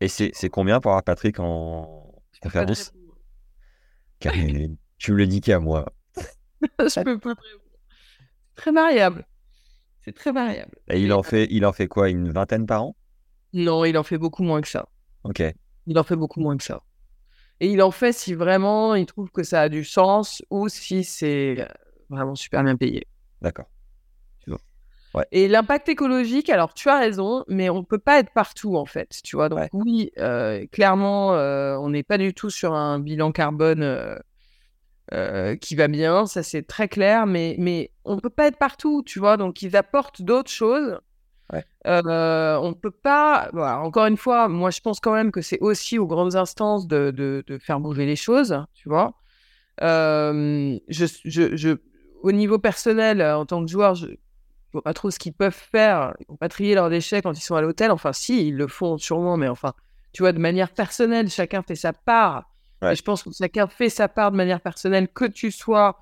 Et 0.00 0.08
c'est 0.08 0.30
c'est 0.34 0.50
combien 0.50 0.80
pour 0.80 0.90
avoir 0.92 1.04
Patrick 1.04 1.38
en 1.40 2.12
conférence 2.42 2.92
Tu 4.98 5.12
me 5.12 5.16
le 5.16 5.26
dis 5.26 5.40
qu'à 5.40 5.58
moi. 5.60 5.86
Je 6.78 7.02
peux 7.02 7.18
pas 7.18 7.34
très 8.54 8.72
variable. 8.72 9.26
C'est 10.00 10.14
très 10.14 10.32
variable. 10.32 10.72
Et 10.88 11.00
il 11.00 11.12
en 11.12 11.22
fait, 11.22 11.46
il 11.50 11.64
en 11.66 11.72
fait 11.72 11.88
quoi 11.88 12.08
Une 12.10 12.30
vingtaine 12.30 12.66
par 12.66 12.82
an? 12.84 12.96
Non, 13.52 13.84
il 13.84 13.96
en 13.98 14.02
fait 14.02 14.18
beaucoup 14.18 14.42
moins 14.42 14.60
que 14.60 14.68
ça. 14.68 14.88
Ok. 15.24 15.42
Il 15.86 15.98
en 15.98 16.04
fait 16.04 16.16
beaucoup 16.16 16.40
moins 16.40 16.56
que 16.56 16.64
ça. 16.64 16.82
Et 17.60 17.70
il 17.70 17.80
en 17.82 17.90
fait 17.90 18.12
si 18.12 18.34
vraiment 18.34 18.94
il 18.94 19.06
trouve 19.06 19.30
que 19.30 19.42
ça 19.42 19.62
a 19.62 19.68
du 19.68 19.84
sens 19.84 20.42
ou 20.50 20.68
si 20.68 21.04
c'est 21.04 21.66
vraiment 22.08 22.34
super 22.34 22.62
bien 22.62 22.76
payé. 22.76 23.06
D'accord. 23.40 23.66
Et 25.32 25.48
l'impact 25.48 25.88
écologique, 25.88 26.50
alors 26.50 26.74
tu 26.74 26.88
as 26.88 26.98
raison, 26.98 27.44
mais 27.48 27.70
on 27.70 27.78
ne 27.78 27.84
peut 27.84 27.98
pas 27.98 28.18
être 28.18 28.32
partout 28.32 28.76
en 28.76 28.84
fait, 28.84 29.08
tu 29.24 29.36
vois? 29.36 29.48
Donc 29.48 29.58
Ouais. 29.60 29.68
oui, 29.72 30.10
euh, 30.18 30.66
clairement, 30.70 31.34
euh, 31.34 31.76
on 31.76 31.90
n'est 31.90 32.02
pas 32.02 32.18
du 32.18 32.34
tout 32.34 32.50
sur 32.50 32.74
un 32.74 32.98
bilan 32.98 33.32
carbone 33.32 33.82
euh, 35.12 35.56
qui 35.56 35.76
va 35.76 35.88
bien, 35.88 36.26
ça 36.26 36.42
c'est 36.42 36.62
très 36.62 36.88
clair, 36.88 37.26
mais, 37.26 37.56
mais 37.58 37.92
on 38.04 38.16
ne 38.16 38.20
peut 38.20 38.30
pas 38.30 38.46
être 38.48 38.58
partout, 38.58 39.02
tu 39.06 39.18
vois? 39.18 39.36
Donc 39.36 39.62
ils 39.62 39.76
apportent 39.76 40.22
d'autres 40.22 40.50
choses. 40.50 40.98
Ouais. 41.52 41.64
On 41.84 42.68
ne 42.68 42.74
peut 42.74 42.90
pas, 42.90 43.48
voilà, 43.52 43.80
encore 43.80 44.06
une 44.06 44.16
fois, 44.16 44.48
moi 44.48 44.70
je 44.70 44.80
pense 44.80 45.00
quand 45.00 45.12
même 45.14 45.30
que 45.30 45.40
c'est 45.40 45.60
aussi 45.60 45.98
aux 45.98 46.06
grandes 46.06 46.34
instances 46.36 46.86
de, 46.86 47.10
de, 47.10 47.44
de 47.46 47.58
faire 47.58 47.80
bouger 47.80 48.04
les 48.04 48.16
choses, 48.16 48.62
tu 48.74 48.88
vois? 48.88 49.14
Je, 49.80 50.78
je, 51.24 51.56
je, 51.56 51.76
au 52.22 52.32
niveau 52.32 52.58
personnel, 52.58 53.22
en 53.22 53.46
tant 53.46 53.64
que 53.64 53.70
joueur, 53.70 53.94
je 53.94 54.08
vois 54.76 54.82
pas 54.82 54.94
trop 54.94 55.10
ce 55.10 55.18
qu'ils 55.18 55.32
peuvent 55.32 55.52
faire. 55.52 56.14
Ils 56.20 56.26
vont 56.28 56.36
pas 56.36 56.48
trier 56.48 56.74
leurs 56.74 56.90
déchets 56.90 57.22
quand 57.22 57.36
ils 57.36 57.42
sont 57.42 57.54
à 57.56 57.60
l'hôtel. 57.60 57.90
Enfin, 57.90 58.12
si, 58.12 58.48
ils 58.48 58.56
le 58.56 58.68
font 58.68 58.98
sûrement, 58.98 59.36
mais 59.36 59.48
enfin, 59.48 59.74
tu 60.12 60.22
vois, 60.22 60.32
de 60.32 60.38
manière 60.38 60.72
personnelle, 60.72 61.28
chacun 61.30 61.62
fait 61.62 61.74
sa 61.74 61.92
part. 61.92 62.50
Ouais. 62.82 62.92
Et 62.92 62.96
je 62.96 63.02
pense 63.02 63.22
que 63.22 63.30
chacun 63.36 63.66
fait 63.66 63.88
sa 63.88 64.08
part 64.08 64.30
de 64.30 64.36
manière 64.36 64.60
personnelle, 64.60 65.08
que 65.08 65.24
tu 65.24 65.50
sois 65.50 65.98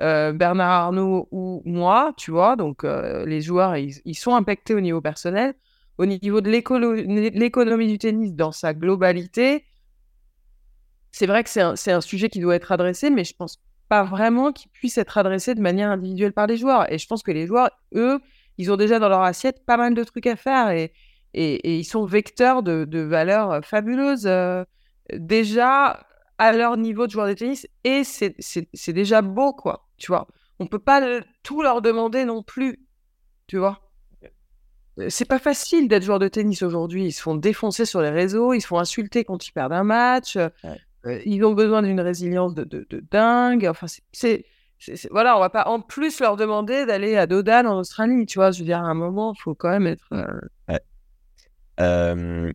euh, 0.00 0.32
Bernard 0.32 0.70
Arnault 0.70 1.28
ou 1.30 1.62
moi, 1.64 2.12
tu 2.16 2.30
vois. 2.30 2.56
Donc, 2.56 2.84
euh, 2.84 3.24
les 3.26 3.40
joueurs, 3.40 3.76
ils, 3.76 3.94
ils 4.04 4.14
sont 4.14 4.34
impactés 4.34 4.74
au 4.74 4.80
niveau 4.80 5.00
personnel. 5.00 5.54
Au 5.98 6.06
niveau 6.06 6.40
de 6.40 6.50
l'économie 6.50 7.86
du 7.86 7.98
tennis 7.98 8.34
dans 8.34 8.50
sa 8.50 8.74
globalité, 8.74 9.64
c'est 11.12 11.26
vrai 11.26 11.44
que 11.44 11.50
c'est 11.50 11.60
un, 11.60 11.76
c'est 11.76 11.92
un 11.92 12.00
sujet 12.00 12.28
qui 12.28 12.40
doit 12.40 12.56
être 12.56 12.72
adressé, 12.72 13.10
mais 13.10 13.22
je 13.22 13.34
pense 13.36 13.62
pas 13.94 14.02
vraiment 14.02 14.52
qu'il 14.52 14.70
puisse 14.72 14.98
être 14.98 15.18
adressé 15.18 15.54
de 15.54 15.60
manière 15.60 15.88
individuelle 15.88 16.32
par 16.32 16.48
les 16.48 16.56
joueurs. 16.56 16.92
Et 16.92 16.98
je 16.98 17.06
pense 17.06 17.22
que 17.22 17.30
les 17.30 17.46
joueurs, 17.46 17.70
eux, 17.94 18.18
ils 18.58 18.72
ont 18.72 18.76
déjà 18.76 18.98
dans 18.98 19.08
leur 19.08 19.22
assiette 19.22 19.64
pas 19.64 19.76
mal 19.76 19.94
de 19.94 20.02
trucs 20.02 20.26
à 20.26 20.34
faire 20.34 20.70
et, 20.70 20.92
et, 21.32 21.78
ils 21.78 21.84
sont 21.84 22.04
vecteurs 22.04 22.64
de, 22.64 23.00
valeurs 23.00 23.52
euh, 23.52 23.60
fabuleuses 23.60 24.26
euh, 24.26 24.64
déjà 25.12 26.04
à 26.38 26.52
leur 26.52 26.76
niveau 26.76 27.06
de 27.06 27.12
joueur 27.12 27.28
de 27.28 27.34
tennis. 27.34 27.68
Et 27.84 28.02
c'est 28.02 28.92
déjà 28.92 29.22
beau, 29.22 29.52
quoi. 29.52 29.86
Tu 29.96 30.08
vois, 30.08 30.26
on 30.58 30.66
peut 30.66 30.80
pas 30.80 31.00
tout 31.44 31.62
leur 31.62 31.80
demander 31.80 32.24
non 32.24 32.42
plus. 32.42 32.80
Tu 33.46 33.58
vois. 33.58 33.80
Euh, 34.98 35.06
C'est 35.08 35.24
pas 35.24 35.38
facile 35.38 35.86
d'être 35.86 36.02
joueur 36.02 36.18
de 36.18 36.26
tennis 36.26 36.62
aujourd'hui. 36.62 37.06
Ils 37.06 37.12
se 37.12 37.22
font 37.22 37.36
défoncer 37.36 37.84
sur 37.84 38.00
les 38.00 38.10
réseaux, 38.10 38.54
ils 38.54 38.60
se 38.60 38.66
font 38.66 38.80
insulter 38.80 39.22
quand 39.22 39.46
ils 39.46 39.52
perdent 39.52 39.72
un 39.72 39.84
match. 39.84 40.36
Euh, 41.06 41.20
ils 41.26 41.44
ont 41.44 41.52
besoin 41.54 41.82
d'une 41.82 42.00
résilience 42.00 42.54
de, 42.54 42.64
de, 42.64 42.86
de 42.90 43.00
dingue. 43.10 43.66
Enfin, 43.66 43.86
c'est- 44.12 44.44
Voilà, 45.10 45.36
on 45.36 45.40
va 45.40 45.50
pas 45.50 45.66
en 45.68 45.80
plus 45.80 46.20
leur 46.20 46.36
demander 46.36 46.86
d'aller 46.86 47.16
à 47.16 47.26
Dodan 47.26 47.66
en 47.66 47.78
Australie, 47.78 48.26
tu 48.26 48.38
vois. 48.38 48.50
Je 48.50 48.60
veux 48.60 48.64
dire, 48.66 48.78
à 48.78 48.82
un 48.88 48.94
moment, 48.94 49.32
il 49.36 49.40
faut 49.42 49.54
quand 49.54 49.70
même 49.70 49.86
être. 49.86 50.06
euh, 50.12 50.26
Euh, 51.80 52.52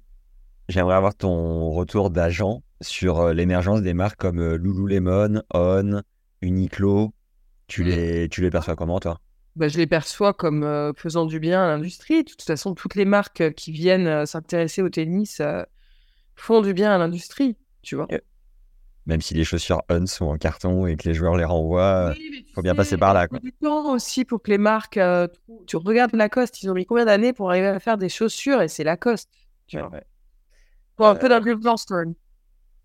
j'aimerais 0.70 0.96
avoir 0.96 1.16
ton 1.16 1.72
retour 1.72 2.10
d'agent 2.10 2.64
sur 2.82 3.20
euh, 3.20 3.34
l'émergence 3.34 3.82
des 3.82 3.94
marques 3.94 4.20
comme 4.20 4.56
Lululemon, 4.56 5.42
On, 5.54 6.02
Uniqlo. 6.42 7.14
Tu 7.68 7.84
les, 7.84 8.30
tu 8.30 8.42
les 8.42 8.50
perçois 8.50 8.76
comment, 8.76 9.00
toi? 9.00 9.20
Bah, 9.56 9.68
je 9.68 9.78
les 9.78 9.88
perçois 9.88 10.34
comme 10.34 10.64
euh, 10.64 10.94
faisant 10.96 11.26
du 11.26 11.40
bien 11.40 11.64
à 11.64 11.68
l'industrie. 11.68 12.24
De 12.24 12.30
toute 12.30 12.42
façon, 12.44 12.74
toutes 12.76 12.96
les 12.96 13.06
marques 13.06 13.54
qui 13.54 13.72
viennent 13.72 14.08
euh, 14.08 14.26
s'intéresser 14.26 14.82
au 14.82 14.90
tennis 14.90 15.40
euh, 15.42 15.64
font 16.36 16.62
du 16.62 16.74
bien 16.74 16.92
à 16.92 16.98
l'industrie, 16.98 17.58
tu 17.82 17.96
vois. 17.96 18.08
Même 19.06 19.22
si 19.22 19.34
les 19.34 19.44
chaussures 19.44 19.82
On 19.90 20.06
sont 20.06 20.26
en 20.26 20.38
carton 20.38 20.86
et 20.86 20.96
que 20.96 21.08
les 21.08 21.16
joueurs 21.16 21.36
les 21.36 21.46
renvoient, 21.46 22.14
il 22.18 22.46
faut 22.54 22.62
bien 22.62 22.76
passer 22.76 22.98
par 22.98 23.14
là. 23.14 23.24
Il 23.24 23.28
Quoi. 23.30 23.40
du 23.40 23.52
temps 23.54 23.92
aussi 23.94 24.24
pour 24.26 24.42
que 24.42 24.52
les 24.52 24.58
marques. 24.58 24.98
euh, 24.98 25.28
tu 25.66 25.78
regardes 25.78 26.14
Lacoste, 26.14 26.62
ils 26.62 26.70
ont 26.70 26.74
mis 26.76 26.86
combien 26.86 27.06
d'années 27.06 27.34
pour 27.34 27.50
arriver 27.50 27.68
à 27.68 27.80
faire 27.80 27.98
des 27.98 28.10
chaussures 28.10 28.62
et 28.62 28.68
c'est 28.68 28.84
Lacoste. 28.84 29.30
Tu 29.68 29.80
vois. 29.80 29.92
Faut 30.98 31.06
un 31.06 31.16
peu 31.16 31.30
d'influence. 31.30 31.88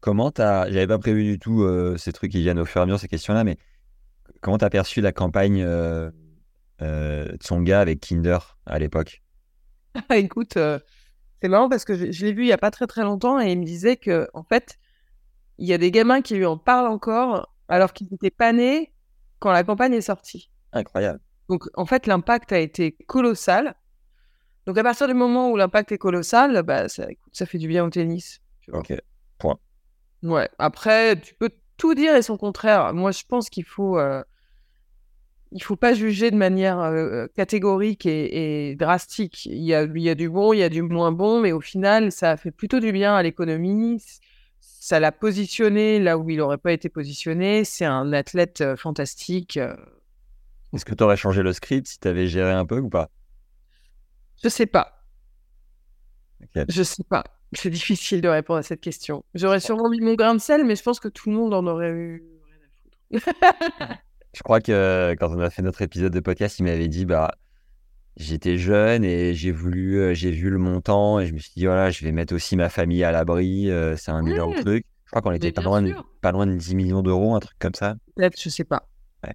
Comment 0.00 0.30
t'as. 0.30 0.70
J'avais 0.70 0.86
pas 0.86 0.98
prévu 0.98 1.24
du 1.24 1.38
tout 1.38 1.62
euh, 1.62 1.96
ces 1.96 2.12
trucs 2.12 2.30
qui 2.32 2.40
viennent 2.40 2.58
au 2.60 2.64
fur 2.64 2.80
et 2.80 2.82
à 2.82 2.86
mesure, 2.86 3.00
ces 3.00 3.08
questions-là, 3.08 3.42
mais 3.44 3.56
comment 4.40 4.58
t'as 4.58 4.70
perçu 4.70 5.00
la 5.00 5.12
campagne 5.12 5.62
euh, 5.62 6.10
euh, 6.82 7.36
Tsonga 7.38 7.80
avec 7.80 8.00
Kinder 8.00 8.38
à 8.66 8.78
l'époque? 8.78 9.22
Écoute, 10.12 10.56
euh, 10.56 10.78
c'est 11.40 11.48
marrant 11.48 11.68
parce 11.68 11.84
que 11.84 11.94
je, 11.94 12.12
je 12.12 12.24
l'ai 12.26 12.32
vu 12.32 12.42
il 12.42 12.48
y 12.48 12.52
a 12.52 12.58
pas 12.58 12.70
très 12.70 12.86
très 12.86 13.02
longtemps 13.02 13.40
et 13.40 13.52
il 13.52 13.58
me 13.58 13.64
disait 13.64 13.96
que 13.96 14.28
en 14.34 14.42
fait, 14.42 14.78
il 15.58 15.68
y 15.68 15.72
a 15.72 15.78
des 15.78 15.90
gamins 15.90 16.22
qui 16.22 16.34
lui 16.34 16.46
en 16.46 16.58
parlent 16.58 16.88
encore 16.88 17.48
alors 17.68 17.92
qu'ils 17.92 18.08
n'étaient 18.10 18.30
pas 18.30 18.52
nés 18.52 18.92
quand 19.38 19.52
la 19.52 19.64
campagne 19.64 19.94
est 19.94 20.00
sortie. 20.00 20.50
Incroyable. 20.72 21.20
Donc 21.48 21.64
en 21.74 21.86
fait, 21.86 22.06
l'impact 22.06 22.52
a 22.52 22.58
été 22.58 22.92
colossal. 23.06 23.74
Donc 24.66 24.78
à 24.78 24.82
partir 24.82 25.06
du 25.06 25.14
moment 25.14 25.50
où 25.50 25.56
l'impact 25.56 25.92
est 25.92 25.98
colossal, 25.98 26.62
bah, 26.62 26.88
ça, 26.88 27.10
écoute, 27.10 27.34
ça 27.36 27.46
fait 27.46 27.58
du 27.58 27.68
bien 27.68 27.84
au 27.84 27.90
tennis. 27.90 28.40
Ok. 28.72 28.94
Ouais. 30.24 30.48
Après, 30.58 31.20
tu 31.20 31.34
peux 31.34 31.50
tout 31.76 31.94
dire 31.94 32.16
et 32.16 32.22
son 32.22 32.38
contraire. 32.38 32.94
Moi, 32.94 33.12
je 33.12 33.22
pense 33.28 33.50
qu'il 33.50 33.64
faut, 33.64 33.98
euh, 33.98 34.22
il 35.52 35.62
faut 35.62 35.76
pas 35.76 35.92
juger 35.92 36.30
de 36.30 36.36
manière 36.36 36.80
euh, 36.80 37.26
catégorique 37.36 38.06
et, 38.06 38.70
et 38.70 38.74
drastique. 38.74 39.44
Il 39.44 39.62
y 39.62 39.74
a, 39.74 39.82
il 39.82 40.00
y 40.00 40.08
a 40.08 40.14
du 40.14 40.30
bon, 40.30 40.54
il 40.54 40.60
y 40.60 40.62
a 40.62 40.70
du 40.70 40.80
moins 40.80 41.12
bon, 41.12 41.40
mais 41.40 41.52
au 41.52 41.60
final, 41.60 42.10
ça 42.10 42.30
a 42.30 42.36
fait 42.38 42.50
plutôt 42.50 42.80
du 42.80 42.90
bien 42.90 43.14
à 43.14 43.22
l'économie. 43.22 44.02
Ça 44.84 45.00
l'a 45.00 45.12
positionné 45.12 45.98
là 45.98 46.18
où 46.18 46.28
il 46.28 46.36
n'aurait 46.36 46.58
pas 46.58 46.70
été 46.70 46.90
positionné. 46.90 47.64
C'est 47.64 47.86
un 47.86 48.12
athlète 48.12 48.60
euh, 48.60 48.76
fantastique. 48.76 49.56
euh, 49.56 49.74
Est-ce 50.74 50.84
que 50.84 50.94
tu 50.94 51.02
aurais 51.02 51.16
changé 51.16 51.42
le 51.42 51.54
script 51.54 51.86
si 51.86 51.98
tu 51.98 52.06
avais 52.06 52.26
géré 52.26 52.52
un 52.52 52.66
peu 52.66 52.80
ou 52.80 52.90
pas? 52.90 53.08
Je 54.42 54.50
sais 54.50 54.66
pas. 54.66 55.02
Ok. 56.42 56.66
Je 56.68 56.82
sais 56.82 57.02
pas. 57.02 57.24
C'est 57.54 57.70
difficile 57.70 58.20
de 58.20 58.28
répondre 58.28 58.58
à 58.58 58.62
cette 58.62 58.82
question. 58.82 59.24
J'aurais 59.32 59.60
sûrement 59.60 59.88
mis 59.88 60.02
mon 60.02 60.16
grain 60.16 60.34
de 60.34 60.38
sel, 60.38 60.66
mais 60.66 60.76
je 60.76 60.82
pense 60.82 61.00
que 61.00 61.08
tout 61.08 61.30
le 61.30 61.36
monde 61.36 61.54
en 61.54 61.66
aurait 61.66 61.88
eu 61.88 62.22
rien 62.44 62.56
à 62.60 63.62
foutre. 63.88 64.02
Je 64.34 64.42
crois 64.42 64.60
que 64.60 65.16
quand 65.18 65.34
on 65.34 65.40
a 65.40 65.48
fait 65.48 65.62
notre 65.62 65.80
épisode 65.80 66.12
de 66.12 66.20
podcast, 66.20 66.58
il 66.58 66.64
m'avait 66.64 66.88
dit 66.88 67.06
bah 67.06 67.34
j'étais 68.16 68.56
jeune 68.58 69.04
et 69.04 69.34
j'ai 69.34 69.50
voulu 69.52 69.98
euh, 69.98 70.14
j'ai 70.14 70.30
vu 70.30 70.50
le 70.50 70.58
montant 70.58 71.18
et 71.20 71.26
je 71.26 71.34
me 71.34 71.38
suis 71.38 71.52
dit 71.56 71.66
voilà, 71.66 71.90
je 71.90 72.04
vais 72.04 72.12
mettre 72.12 72.34
aussi 72.34 72.56
ma 72.56 72.68
famille 72.68 73.02
à 73.04 73.12
l'abri, 73.12 73.70
euh, 73.70 73.96
c'est 73.96 74.10
un 74.10 74.24
énorme 74.26 74.52
Ouais. 74.54 74.60
truc. 74.62 74.84
Je 75.06 75.10
crois 75.10 75.22
qu'on 75.22 75.32
était 75.32 75.52
pas 75.52 75.62
loin, 75.62 75.82
de, 75.82 75.94
pas 76.22 76.32
loin 76.32 76.46
de 76.46 76.54
10 76.56 76.74
millions 76.74 77.02
d'euros, 77.02 77.34
un 77.36 77.40
truc 77.40 77.56
comme 77.60 77.74
ça. 77.74 77.94
Peut-être, 78.16 78.40
je 78.40 78.48
sais 78.48 78.64
pas. 78.64 78.88
Ouais. 79.24 79.34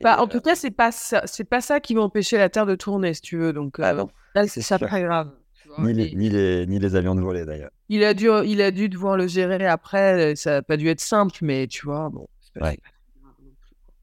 Bah, 0.00 0.20
en 0.20 0.28
tout 0.28 0.40
cas, 0.40 0.54
c'est 0.54 0.70
pas 0.70 0.92
ça, 0.92 1.22
c'est 1.26 1.44
pas 1.44 1.60
ça 1.60 1.80
qui 1.80 1.94
va 1.94 2.02
empêcher 2.02 2.38
la 2.38 2.48
Terre 2.48 2.66
de 2.66 2.76
tourner, 2.76 3.12
si 3.14 3.20
tu 3.22 3.36
veux. 3.36 3.52
Donc, 3.52 3.74
Ah 3.80 3.90
euh, 3.92 3.96
non, 3.96 4.08
là, 4.34 4.46
c'est 4.46 4.62
sûr. 4.62 4.78
pas 4.78 5.00
grave. 5.00 5.32
vois. 5.76 5.84
ni 5.86 5.92
les, 5.94 6.04
Et 6.06 6.14
ni, 6.14 6.28
les, 6.30 6.66
ni 6.66 6.78
les 6.78 6.94
avions 6.94 7.14
de 7.16 7.20
volée 7.20 7.44
d'ailleurs. 7.44 7.70
Il 7.88 8.04
a 8.04 8.14
dû, 8.14 8.28
il 8.46 8.62
a 8.62 8.70
dû 8.70 8.88
devoir 8.88 9.16
le 9.16 9.26
gérer 9.26 9.66
après. 9.66 10.36
Ça 10.36 10.58
a 10.58 10.62
pas 10.62 10.76
dû 10.76 10.88
être 10.88 11.00
simple, 11.00 11.36
mais 11.42 11.66
tu 11.66 11.84
vois, 11.86 12.08
bon. 12.10 12.28
c'est 12.40 12.60
pas- 12.60 12.66
Ouais. 12.66 12.76
c'est 12.76 12.82
pas 12.82 12.88
très 12.90 13.20
grave 13.20 13.34
non 13.42 13.50
plus, 13.60 13.74
quoi. 13.84 13.94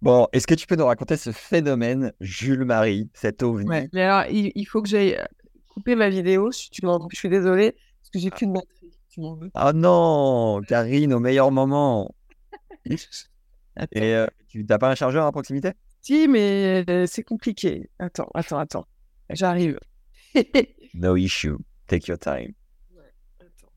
Bon, 0.00 0.28
est-ce 0.32 0.46
que 0.46 0.54
tu 0.54 0.66
peux 0.66 0.76
nous 0.76 0.86
raconter 0.86 1.16
ce 1.16 1.32
phénomène 1.32 2.12
Jules 2.20 2.64
Marie, 2.64 3.10
cet 3.14 3.42
ovni? 3.42 3.68
Ouais. 3.68 3.88
Mais 3.92 4.02
alors, 4.02 4.30
il, 4.30 4.52
il 4.54 4.64
faut 4.64 4.80
que 4.80 4.88
j'aille 4.88 5.14
euh, 5.14 5.24
couper 5.68 5.96
ma 5.96 6.08
vidéo. 6.08 6.52
Si 6.52 6.70
tu 6.70 6.82
je 6.82 7.16
suis 7.16 7.28
désolée 7.28 7.72
parce 7.72 8.10
que 8.10 8.18
j'ai 8.18 8.30
plus 8.30 8.46
de 8.46 8.52
batterie. 8.52 8.92
Tu 9.10 9.20
m'en 9.20 9.34
veux 9.34 9.50
Oh 9.54 9.72
non, 9.74 10.60
Karine, 10.66 11.12
au 11.12 11.20
meilleur 11.20 11.50
moment. 11.50 12.14
Et 13.92 14.14
euh, 14.14 14.26
tu 14.48 14.64
t'as 14.66 14.78
pas 14.78 14.90
un 14.90 14.94
chargeur 14.94 15.26
à 15.26 15.32
proximité? 15.32 15.72
Si, 16.00 16.26
mais 16.28 16.84
euh, 16.88 17.06
c'est 17.06 17.22
compliqué. 17.22 17.90
Attends, 17.98 18.28
attends, 18.34 18.58
attends. 18.58 18.86
J'arrive. 19.30 19.78
No 20.94 21.16
issue. 21.16 21.56
Take 21.86 22.10
your 22.10 22.18
time. 22.18 22.54
Attends. 23.38 23.72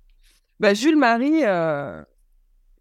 Bah, 0.60 0.74
Jules 0.74 0.96
Marie, 0.98 1.44
euh, 1.44 2.02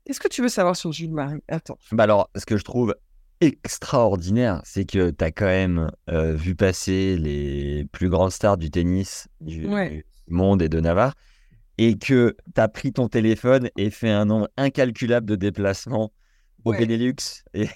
qu'est-ce 0.05 0.21
que 0.21 0.29
tu 0.29 0.41
veux 0.41 0.49
savoir 0.49 0.77
sur 0.77 0.93
Jules 0.93 1.13
Marie 1.13 1.43
Attends. 1.49 1.79
Bah 1.91 2.05
alors, 2.05 2.31
ce 2.37 2.47
que 2.47 2.57
je 2.57 2.63
trouve 2.63 2.95
extraordinaire, 3.41 4.61
c'est 4.65 4.85
que 4.85 5.11
tu 5.11 5.25
as 5.25 5.31
quand 5.31 5.47
même 5.47 5.91
euh, 6.11 6.35
vu 6.35 6.55
passer 6.55 7.17
les 7.17 7.85
plus 7.93 8.09
grandes 8.09 8.33
stars 8.33 8.57
du 8.59 8.71
tennis 8.71 9.29
du, 9.41 9.67
Ouais. 9.67 10.05
monde 10.29 10.63
et 10.63 10.69
de 10.69 10.81
Navarre, 10.81 11.15
et 11.79 11.97
que 11.97 12.37
tu 12.55 12.61
as 12.61 12.69
pris 12.69 12.93
ton 12.93 13.09
téléphone 13.09 13.71
et 13.77 13.91
fait 13.91 14.11
un 14.11 14.27
nombre 14.27 14.49
incalculable 14.57 15.27
de 15.27 15.37
déplacements 15.37 16.13
au 16.65 16.73
Ouais. 16.73 16.79
Benelux 16.79 17.15
et, 17.55 17.69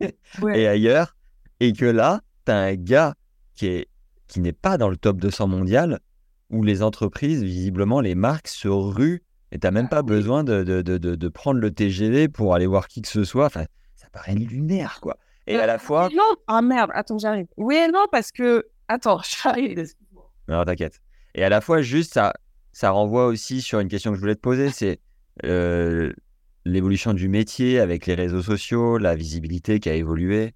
Ouais. 0.42 0.60
et 0.60 0.66
ailleurs, 0.66 1.16
et 1.60 1.72
que 1.72 1.84
là, 1.84 2.20
tu 2.44 2.52
as 2.52 2.56
un 2.58 2.74
gars 2.74 3.14
qui 3.54 3.66
est 3.66 3.88
qui 4.26 4.40
n'est 4.40 4.52
pas 4.54 4.78
dans 4.78 4.88
le 4.88 4.96
top 4.96 5.18
200 5.18 5.46
mondial, 5.46 6.00
où 6.48 6.62
les 6.64 6.82
entreprises, 6.82 7.42
visiblement, 7.42 8.00
les 8.00 8.14
marques 8.14 8.48
se 8.48 8.66
ruent, 8.66 9.22
et 9.52 9.58
tu 9.58 9.66
n'as 9.66 9.70
même 9.70 9.88
Ah 9.90 9.96
pas 9.96 10.02
besoin 10.02 10.42
de, 10.42 10.62
de, 10.64 10.80
de, 10.80 11.28
prendre 11.28 11.60
le 11.60 11.70
TGV 11.70 12.28
pour 12.28 12.54
aller 12.54 12.66
voir 12.66 12.88
qui 12.88 13.02
que 13.02 13.08
ce 13.08 13.24
soit. 13.24 13.44
Enfin, 13.44 13.66
paraît 14.12 14.34
lunaire, 14.34 14.98
quoi. 15.00 15.16
Et 15.46 15.56
à 15.56 15.66
la 15.66 15.78
fois... 15.78 16.08
Non, 16.14 16.36
ah 16.46 16.62
merde, 16.62 16.90
attends, 16.94 17.18
j'arrive. 17.18 17.46
Oui 17.56 17.74
et 17.76 17.88
non, 17.88 18.04
parce 18.12 18.30
que. 18.30 18.66
Attends, 18.88 19.20
j'arrive. 19.42 19.84
Non, 20.48 20.64
t'inquiète. 20.64 21.00
Et 21.34 21.42
à 21.44 21.48
la 21.48 21.60
fois, 21.60 21.82
juste, 21.82 22.14
ça, 22.14 22.32
ça 22.72 22.90
renvoie 22.90 23.26
aussi 23.26 23.62
sur 23.62 23.80
une 23.80 23.88
question 23.88 24.10
que 24.10 24.16
je 24.16 24.20
voulais 24.20 24.34
te 24.34 24.40
poser, 24.40 24.70
c'est 24.70 25.00
euh, 25.44 26.12
l'évolution 26.64 27.14
du 27.14 27.28
métier 27.28 27.80
avec 27.80 28.06
les 28.06 28.14
réseaux 28.14 28.42
sociaux, 28.42 28.98
la 28.98 29.14
visibilité 29.16 29.80
qui 29.80 29.88
a 29.88 29.94
évolué. 29.94 30.54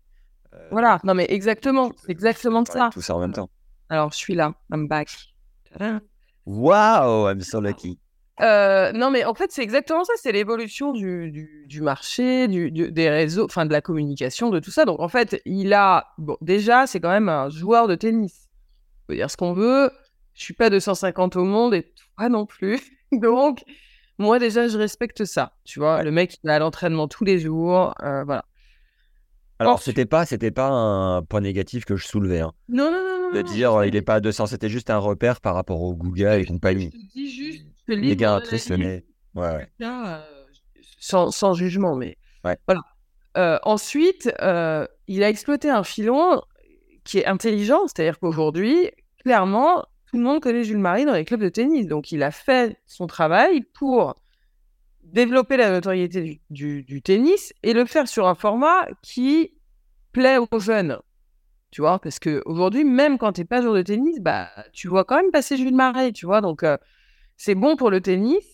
Euh, 0.54 0.68
Voilà, 0.70 1.00
non, 1.02 1.14
mais 1.14 1.26
exactement. 1.28 1.92
C'est 2.04 2.12
exactement 2.12 2.64
ça. 2.64 2.90
Tout 2.92 3.02
ça 3.02 3.16
en 3.16 3.20
même 3.20 3.32
temps. 3.32 3.50
Alors, 3.88 4.12
je 4.12 4.16
suis 4.16 4.34
là. 4.34 4.54
I'm 4.72 4.86
back. 4.86 5.08
Wow, 6.46 7.28
I'm 7.28 7.40
so 7.40 7.60
lucky. 7.60 7.98
Euh, 8.40 8.92
non, 8.92 9.10
mais 9.10 9.24
en 9.24 9.34
fait, 9.34 9.50
c'est 9.50 9.62
exactement 9.62 10.04
ça. 10.04 10.12
C'est 10.16 10.32
l'évolution 10.32 10.92
du, 10.92 11.30
du, 11.30 11.64
du 11.66 11.80
marché, 11.80 12.48
du, 12.48 12.70
du- 12.70 12.92
des 12.92 13.08
réseaux, 13.08 13.44
enfin 13.46 13.64
de 13.64 13.72
la 13.72 13.80
communication, 13.80 14.50
de 14.50 14.60
tout 14.60 14.70
ça. 14.70 14.84
Donc, 14.84 15.00
en 15.00 15.08
fait, 15.08 15.40
il 15.46 15.72
a. 15.72 16.08
Bon, 16.18 16.36
déjà, 16.42 16.86
c'est 16.86 17.00
quand 17.00 17.08
même 17.10 17.28
un 17.30 17.48
joueur 17.48 17.88
de 17.88 17.94
tennis. 17.94 18.48
On 19.04 19.06
peut 19.08 19.14
dire 19.16 19.30
ce 19.30 19.36
qu'on 19.38 19.54
veut. 19.54 19.90
Je 20.34 20.42
suis 20.42 20.54
pas 20.54 20.68
250 20.68 21.36
au 21.36 21.44
monde 21.44 21.74
et 21.74 21.92
toi 22.16 22.28
non 22.28 22.44
plus. 22.44 22.78
Donc, 23.12 23.62
moi, 24.18 24.38
déjà, 24.38 24.68
je 24.68 24.76
respecte 24.76 25.24
ça. 25.24 25.52
Tu 25.64 25.78
vois, 25.78 26.02
le 26.02 26.10
mec, 26.10 26.36
il 26.44 26.50
est 26.50 26.52
à 26.52 26.58
l'entraînement 26.58 27.08
tous 27.08 27.24
les 27.24 27.38
jours. 27.38 27.94
euh, 28.02 28.22
voilà. 28.24 28.44
Alors, 29.58 29.80
c'était 29.80 30.04
pas, 30.04 30.26
c'était 30.26 30.50
pas 30.50 30.68
un 30.68 31.22
point 31.22 31.40
négatif 31.40 31.86
que 31.86 31.96
je 31.96 32.06
soulevais. 32.06 32.40
hein. 32.40 32.52
Non, 32.68 32.90
non, 32.90 32.98
non, 33.02 33.28
non. 33.28 33.32
De 33.32 33.40
dire, 33.42 33.72
euh, 33.72 33.86
il 33.86 33.96
est 33.96 34.02
pas 34.02 34.16
à 34.16 34.20
200, 34.20 34.44
c'était 34.46 34.68
juste 34.68 34.90
un 34.90 34.98
repère 34.98 35.40
par 35.40 35.54
rapport 35.54 35.80
au 35.80 35.94
Google 35.94 36.40
et 36.40 36.44
compagnie. 36.44 36.90
Je 36.92 36.98
te 36.98 37.12
dis 37.12 37.30
juste. 37.30 37.64
Te 37.86 37.92
Les 37.92 38.16
gars, 38.16 38.36
analyse. 38.36 38.70
mais. 38.70 39.04
Ouais, 39.34 39.48
ouais. 39.56 39.68
Là, 39.78 40.18
euh, 40.18 40.44
sans, 40.98 41.30
sans 41.30 41.54
jugement, 41.54 41.94
mais 41.96 42.16
Ouais. 42.44 42.56
voilà. 42.66 42.80
Euh, 43.36 43.58
ensuite, 43.64 44.32
euh, 44.40 44.86
il 45.08 45.22
a 45.22 45.28
exploité 45.28 45.68
un 45.68 45.84
filon 45.84 46.40
qui 47.04 47.18
est 47.18 47.26
intelligent, 47.26 47.86
c'est-à-dire 47.86 48.18
qu'aujourd'hui, 48.18 48.90
clairement, 49.22 49.82
tout 50.06 50.16
le 50.16 50.22
monde 50.22 50.40
connaît 50.40 50.64
Jules 50.64 50.78
Marie 50.78 51.04
dans 51.04 51.12
les 51.12 51.24
clubs 51.24 51.40
de 51.42 51.48
tennis. 51.48 51.86
Donc, 51.86 52.12
il 52.12 52.22
a 52.22 52.30
fait 52.30 52.78
son 52.86 53.06
travail 53.06 53.62
pour 53.74 54.14
développer 55.02 55.56
la 55.56 55.70
notoriété 55.70 56.22
du, 56.22 56.40
du- 56.50 56.82
du 56.82 57.02
tennis 57.02 57.52
et 57.62 57.72
le 57.72 57.84
faire 57.84 58.08
sur 58.08 58.26
un 58.26 58.34
format 58.34 58.86
qui 59.02 59.54
plaît 60.12 60.38
aux 60.38 60.58
jeunes. 60.58 60.98
Tu 61.70 61.80
vois, 61.82 61.98
parce 61.98 62.18
que 62.18 62.42
aujourd'hui, 62.46 62.84
même 62.84 63.18
quand 63.18 63.32
tu 63.34 63.42
n'es 63.42 63.44
pas 63.44 63.60
joueur 63.60 63.74
de 63.74 63.82
tennis, 63.82 64.18
bah, 64.20 64.48
tu 64.72 64.88
vois 64.88 65.04
quand 65.04 65.16
même 65.16 65.30
passer 65.30 65.56
Jules 65.56 65.74
Marie, 65.74 66.12
tu 66.12 66.24
vois. 66.26 66.40
Donc, 66.40 66.62
euh, 66.62 66.76
c'est 67.36 67.54
bon 67.54 67.76
pour 67.76 67.90
le 67.90 68.00
tennis, 68.00 68.44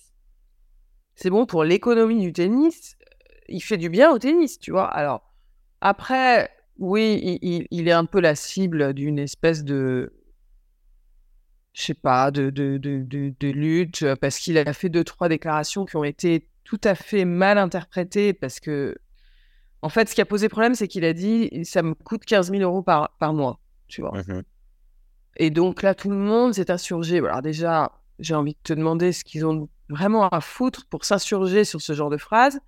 c'est 1.14 1.30
bon 1.30 1.46
pour 1.46 1.64
l'économie 1.64 2.20
du 2.20 2.32
tennis. 2.32 2.96
Il 3.48 3.60
fait 3.60 3.76
du 3.76 3.88
bien 3.88 4.10
au 4.10 4.18
tennis, 4.18 4.58
tu 4.58 4.70
vois. 4.70 4.86
Alors, 4.86 5.32
après, 5.80 6.50
oui, 6.78 7.38
il, 7.42 7.88
est 7.88 7.92
un 7.92 8.04
peu 8.04 8.20
la 8.20 8.34
cible 8.34 8.94
d'une 8.94 9.18
espèce 9.18 9.64
de. 9.64 10.12
Je 11.74 11.82
sais 11.82 11.94
pas, 11.94 12.30
de, 12.30 12.50
de, 12.50 12.76
de, 12.78 13.48
lutte, 13.48 14.02
euh, 14.02 14.16
parce 14.16 14.38
qu'il 14.38 14.58
a 14.58 14.72
fait 14.74 14.90
deux, 14.90 15.04
trois 15.04 15.28
déclarations 15.30 15.86
qui 15.86 15.96
ont 15.96 16.04
été 16.04 16.48
tout 16.64 16.80
à 16.84 16.94
fait 16.94 17.24
mal 17.24 17.58
interprétées, 17.58 18.32
parce 18.32 18.60
que. 18.60 18.96
En 19.84 19.88
fait, 19.88 20.08
ce 20.08 20.14
qui 20.14 20.20
a 20.20 20.24
posé 20.26 20.48
problème, 20.48 20.76
c'est 20.76 20.86
qu'il 20.86 21.04
a 21.04 21.12
dit 21.12 21.64
ça 21.64 21.82
me 21.82 21.94
coûte 21.94 22.24
15 22.24 22.52
000 22.52 22.62
euros 22.62 22.82
par, 22.82 23.16
par 23.18 23.34
mois, 23.34 23.58
tu 23.88 24.00
vois. 24.00 24.12
Mhm. 24.12 24.42
Et 25.36 25.50
donc 25.50 25.82
là, 25.82 25.94
tout 25.94 26.10
le 26.10 26.16
monde 26.16 26.54
s'est 26.54 26.70
insurgé. 26.70 27.18
Alors 27.18 27.42
déjà, 27.42 27.90
j'ai 28.18 28.34
envie 28.34 28.52
de 28.52 28.58
te 28.62 28.72
demander 28.72 29.12
ce 29.12 29.24
qu'ils 29.24 29.44
ont 29.46 29.68
vraiment 29.88 30.28
à 30.28 30.40
foutre 30.40 30.86
pour 30.88 31.04
s'insurger 31.04 31.64
sur 31.64 31.80
ce 31.80 31.92
genre 31.92 32.10
de 32.10 32.16
phrase. 32.16 32.60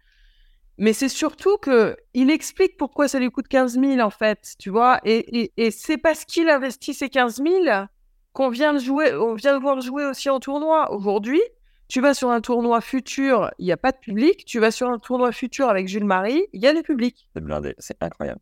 Mais 0.77 0.93
c'est 0.93 1.09
surtout 1.09 1.57
que 1.59 1.97
il 2.15 2.31
explique 2.31 2.77
pourquoi 2.77 3.07
ça 3.07 3.21
lui 3.21 3.31
coûte 3.31 3.47
15 3.49 3.79
000 3.79 4.01
en 4.01 4.11
fait, 4.11 4.55
tu 4.59 4.71
vois. 4.71 5.01
Et, 5.05 5.53
et, 5.57 5.71
c'est 5.71 5.99
parce 5.99 6.25
qu'il 6.25 6.49
investit 6.49 6.95
ces 6.95 7.09
15 7.09 7.37
000 7.37 7.65
qu'on 8.33 8.49
vient 8.49 8.73
de 8.73 8.81
jouer, 8.81 9.15
on 9.15 9.35
vient 9.35 9.57
de 9.57 9.63
voir 9.63 9.81
jouer 9.81 10.05
aussi 10.05 10.29
en 10.31 10.41
tournoi. 10.41 10.93
Aujourd'hui, 10.93 11.41
tu 11.87 12.01
vas 12.01 12.13
sur 12.13 12.31
un 12.31 12.41
tournoi 12.41 12.81
futur, 12.81 13.53
il 13.59 13.67
n'y 13.67 13.73
a 13.73 13.77
pas 13.77 13.93
de 13.93 13.99
public. 13.99 14.45
Tu 14.47 14.59
vas 14.59 14.73
sur 14.73 14.89
un 14.91 14.99
tournoi 14.99 15.31
futur 15.31 15.69
avec 15.69 15.87
Jules 15.87 16.05
Marie, 16.05 16.45
il 16.53 16.61
y 16.61 16.67
a 16.67 16.75
du 16.75 16.83
public. 16.83 17.29
C'est 17.35 17.45
blindé, 17.45 17.77
c'est 17.79 18.03
incroyable. 18.03 18.41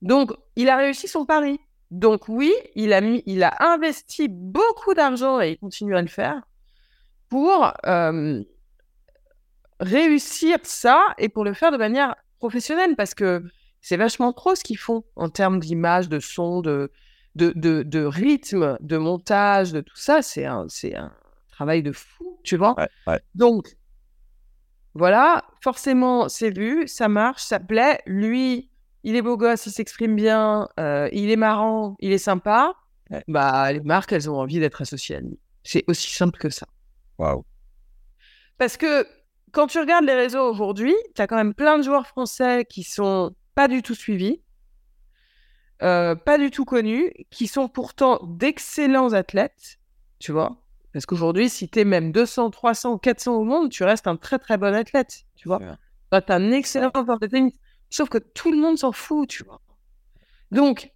Donc, 0.00 0.32
il 0.56 0.70
a 0.70 0.76
réussi 0.76 1.06
son 1.06 1.26
pari. 1.26 1.60
Donc 1.90 2.28
oui, 2.28 2.52
il 2.74 2.92
a, 2.92 3.00
mis, 3.00 3.22
il 3.26 3.42
a 3.42 3.56
investi 3.72 4.28
beaucoup 4.28 4.94
d'argent 4.94 5.40
et 5.40 5.52
il 5.52 5.58
continue 5.58 5.96
à 5.96 6.02
le 6.02 6.08
faire 6.08 6.42
pour 7.28 7.72
euh, 7.86 8.42
réussir 9.80 10.58
ça 10.64 11.14
et 11.18 11.28
pour 11.28 11.44
le 11.44 11.54
faire 11.54 11.72
de 11.72 11.76
manière 11.76 12.14
professionnelle 12.38 12.94
parce 12.96 13.14
que 13.14 13.42
c'est 13.80 13.96
vachement 13.96 14.32
trop 14.32 14.54
ce 14.54 14.64
qu'ils 14.64 14.78
font 14.78 15.04
en 15.16 15.28
termes 15.28 15.60
d'image, 15.60 16.08
de 16.08 16.20
son, 16.20 16.60
de, 16.60 16.90
de, 17.36 17.52
de, 17.54 18.04
rythme, 18.04 18.76
de 18.80 18.96
montage, 18.96 19.72
de 19.72 19.80
tout 19.80 19.96
ça. 19.96 20.20
C'est 20.22 20.44
un, 20.44 20.66
c'est 20.68 20.94
un 20.94 21.12
travail 21.50 21.82
de 21.82 21.92
fou, 21.92 22.38
tu 22.42 22.56
vois. 22.56 22.74
Donc, 23.34 23.76
voilà, 24.94 25.44
forcément, 25.62 26.28
c'est 26.28 26.50
vu, 26.50 26.88
ça 26.88 27.08
marche, 27.08 27.42
ça 27.42 27.60
plaît. 27.60 28.00
Lui, 28.06 28.68
il 29.04 29.16
est 29.16 29.22
beau 29.22 29.36
gosse, 29.36 29.66
il 29.66 29.72
s'exprime 29.72 30.16
bien, 30.16 30.68
euh, 30.78 31.08
il 31.12 31.30
est 31.30 31.36
marrant, 31.36 31.96
il 32.00 32.12
est 32.12 32.18
sympa. 32.18 32.74
Bah, 33.26 33.72
les 33.72 33.80
marques, 33.80 34.12
elles 34.12 34.28
ont 34.28 34.38
envie 34.38 34.60
d'être 34.60 34.82
associées 34.82 35.16
à 35.16 35.20
lui. 35.20 35.38
C'est 35.64 35.84
aussi 35.86 36.12
simple 36.12 36.38
que 36.38 36.50
ça. 36.50 36.66
Waouh. 37.18 37.44
Parce 38.58 38.76
que 38.76 39.06
quand 39.52 39.66
tu 39.66 39.78
regardes 39.78 40.04
les 40.04 40.14
réseaux 40.14 40.50
aujourd'hui, 40.50 40.94
tu 41.14 41.22
as 41.22 41.26
quand 41.26 41.36
même 41.36 41.54
plein 41.54 41.78
de 41.78 41.82
joueurs 41.82 42.06
français 42.06 42.66
qui 42.68 42.82
sont 42.82 43.34
pas 43.54 43.68
du 43.68 43.82
tout 43.82 43.94
suivis, 43.94 44.42
euh, 45.82 46.14
pas 46.14 46.38
du 46.38 46.50
tout 46.50 46.64
connus, 46.64 47.12
qui 47.30 47.46
sont 47.46 47.68
pourtant 47.68 48.18
d'excellents 48.24 49.12
athlètes, 49.12 49.78
tu 50.18 50.32
vois. 50.32 50.56
Parce 50.92 51.06
qu'aujourd'hui, 51.06 51.48
si 51.48 51.68
tu 51.68 51.80
es 51.80 51.84
même 51.84 52.12
200, 52.12 52.50
300 52.50 52.98
400 52.98 53.36
au 53.36 53.44
monde, 53.44 53.70
tu 53.70 53.84
restes 53.84 54.06
un 54.06 54.16
très 54.16 54.38
très 54.38 54.58
bon 54.58 54.74
athlète, 54.74 55.24
tu 55.36 55.48
vois. 55.48 55.60
Tu 55.60 56.16
as 56.16 56.34
un 56.34 56.50
excellent 56.50 56.90
joueur 56.94 57.18
de 57.18 57.26
tennis. 57.26 57.54
Sauf 57.90 58.08
que 58.08 58.18
tout 58.18 58.52
le 58.52 58.58
monde 58.58 58.78
s'en 58.78 58.92
fout, 58.92 59.28
tu 59.28 59.44
vois. 59.44 59.60
Donc, 60.50 60.92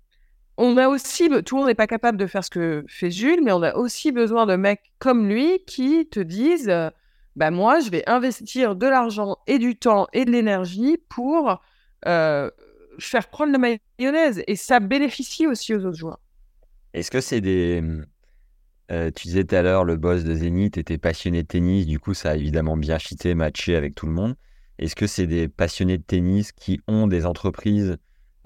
on 0.59 0.77
a 0.77 0.89
aussi, 0.89 1.29
tout 1.45 1.57
le 1.57 1.61
monde 1.61 1.69
n'est 1.69 1.75
pas 1.75 1.87
capable 1.87 2.19
de 2.19 2.27
faire 2.27 2.45
ce 2.45 2.51
que 2.51 2.85
fait 2.89 3.11
Jules, 3.11 3.41
mais 3.43 3.53
on 3.53 3.63
a 3.63 3.75
aussi 3.75 4.13
besoin 4.13 4.47
de 4.47 4.57
mecs 4.57 4.93
comme 4.99 5.29
lui 5.29 5.65
qui 5.67 6.07
te 6.09 6.21
disent 6.21 6.69
euh, 6.69 6.91
bah 7.37 7.51
moi, 7.51 7.81
je 7.81 7.91
vais 7.91 8.03
investir 8.07 8.77
de 8.77 8.87
l'argent 8.87 9.39
et 9.47 9.59
du 9.59 9.77
temps 9.77 10.07
et 10.13 10.25
de 10.25 10.31
l'énergie 10.31 10.99
pour 11.09 11.63
euh, 12.07 12.51
faire 12.99 13.29
prendre 13.29 13.53
la 13.53 13.59
mayonnaise. 13.59 14.43
Et 14.47 14.57
ça 14.57 14.81
bénéficie 14.81 15.47
aussi 15.47 15.75
aux 15.75 15.85
autres 15.87 15.97
joueurs. 15.97 16.21
Est-ce 16.93 17.11
que 17.11 17.21
c'est 17.21 17.41
des. 17.41 17.83
Euh, 18.91 19.11
tu 19.11 19.29
disais 19.29 19.45
tout 19.45 19.55
à 19.55 19.63
l'heure, 19.63 19.85
le 19.85 19.97
boss 19.97 20.25
de 20.25 20.35
Zénith 20.35 20.77
était 20.77 20.99
passionné 20.99 21.43
de 21.43 21.49
tennis, 21.49 21.87
du 21.87 21.99
coup, 21.99 22.13
ça 22.13 22.31
a 22.31 22.37
évidemment 22.37 22.77
bien 22.77 22.99
fité, 22.99 23.35
matché 23.35 23.75
avec 23.75 23.95
tout 23.95 24.07
le 24.07 24.13
monde. 24.13 24.35
Est-ce 24.83 24.97
que 24.97 25.07
c'est 25.07 25.27
des 25.27 25.49
passionnés 25.49 25.99
de 25.99 26.03
tennis 26.03 26.53
qui 26.53 26.81
ont 26.89 27.07
des 27.07 27.27
entreprises 27.27 27.97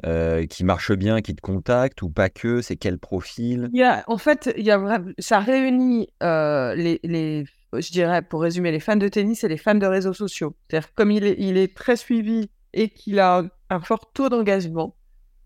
euh, 0.05 0.45
qui 0.47 0.65
marchent 0.65 0.93
bien, 0.93 1.23
qui 1.23 1.35
te 1.35 1.41
contactent 1.41 2.03
ou 2.03 2.11
pas 2.11 2.29
que? 2.29 2.61
C'est 2.61 2.77
quel 2.77 2.99
profil? 2.99 3.71
Il 3.73 3.79
y 3.79 3.83
a, 3.83 4.05
En 4.07 4.19
fait, 4.19 4.53
il 4.57 4.65
y 4.65 4.71
a, 4.71 5.03
ça 5.19 5.41
réunit 5.41 6.09
les, 6.21 7.01
les, 7.03 7.45
je 7.73 7.91
dirais, 7.91 8.23
pour 8.23 8.43
résumer, 8.43 8.71
les 8.71 8.81
fans 8.81 8.97
de 8.97 9.09
tennis 9.09 9.45
et 9.45 9.49
les 9.49 9.57
fans 9.57 9.75
de 9.75 9.87
réseaux 9.87 10.13
sociaux. 10.13 10.57
C'est-à-dire 10.69 10.93
comme 10.95 11.11
il 11.11 11.25
est, 11.25 11.37
il 11.39 11.57
est 11.57 11.75
très 11.75 11.97
suivi 11.97 12.51
et 12.73 12.91
qu'il 12.91 13.19
a 13.19 13.45
un, 13.71 13.81
fort 13.81 14.13
taux 14.13 14.29
d'engagement, 14.29 14.95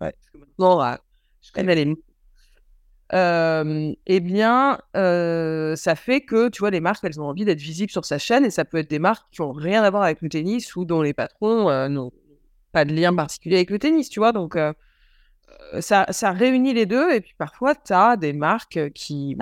ouais. 0.00 0.14
je 0.58 1.52
connais 1.52 1.74
les 1.74 1.96
euh, 3.12 3.92
eh 4.06 4.20
bien, 4.20 4.78
euh, 4.96 5.76
ça 5.76 5.94
fait 5.96 6.20
que, 6.20 6.48
tu 6.48 6.60
vois, 6.60 6.70
les 6.70 6.80
marques, 6.80 7.04
elles 7.04 7.20
ont 7.20 7.26
envie 7.26 7.44
d'être 7.44 7.60
visibles 7.60 7.90
sur 7.90 8.04
sa 8.04 8.18
chaîne 8.18 8.44
et 8.44 8.50
ça 8.50 8.64
peut 8.64 8.78
être 8.78 8.90
des 8.90 8.98
marques 8.98 9.26
qui 9.32 9.42
n'ont 9.42 9.52
rien 9.52 9.82
à 9.82 9.90
voir 9.90 10.02
avec 10.02 10.22
le 10.22 10.28
tennis 10.28 10.76
ou 10.76 10.84
dont 10.84 11.02
les 11.02 11.14
patrons 11.14 11.68
euh, 11.70 11.88
n'ont 11.88 12.12
pas 12.72 12.84
de 12.84 12.92
lien 12.92 13.14
particulier 13.14 13.56
avec 13.56 13.70
le 13.70 13.78
tennis, 13.78 14.08
tu 14.08 14.20
vois. 14.20 14.32
Donc, 14.32 14.56
ça, 15.80 16.06
ça 16.10 16.30
réunit 16.32 16.72
les 16.72 16.86
deux 16.86 17.12
et 17.12 17.20
puis 17.20 17.34
parfois, 17.36 17.74
tu 17.74 17.92
as 17.92 18.16
des 18.16 18.32
marques 18.32 18.92
qui, 18.92 19.36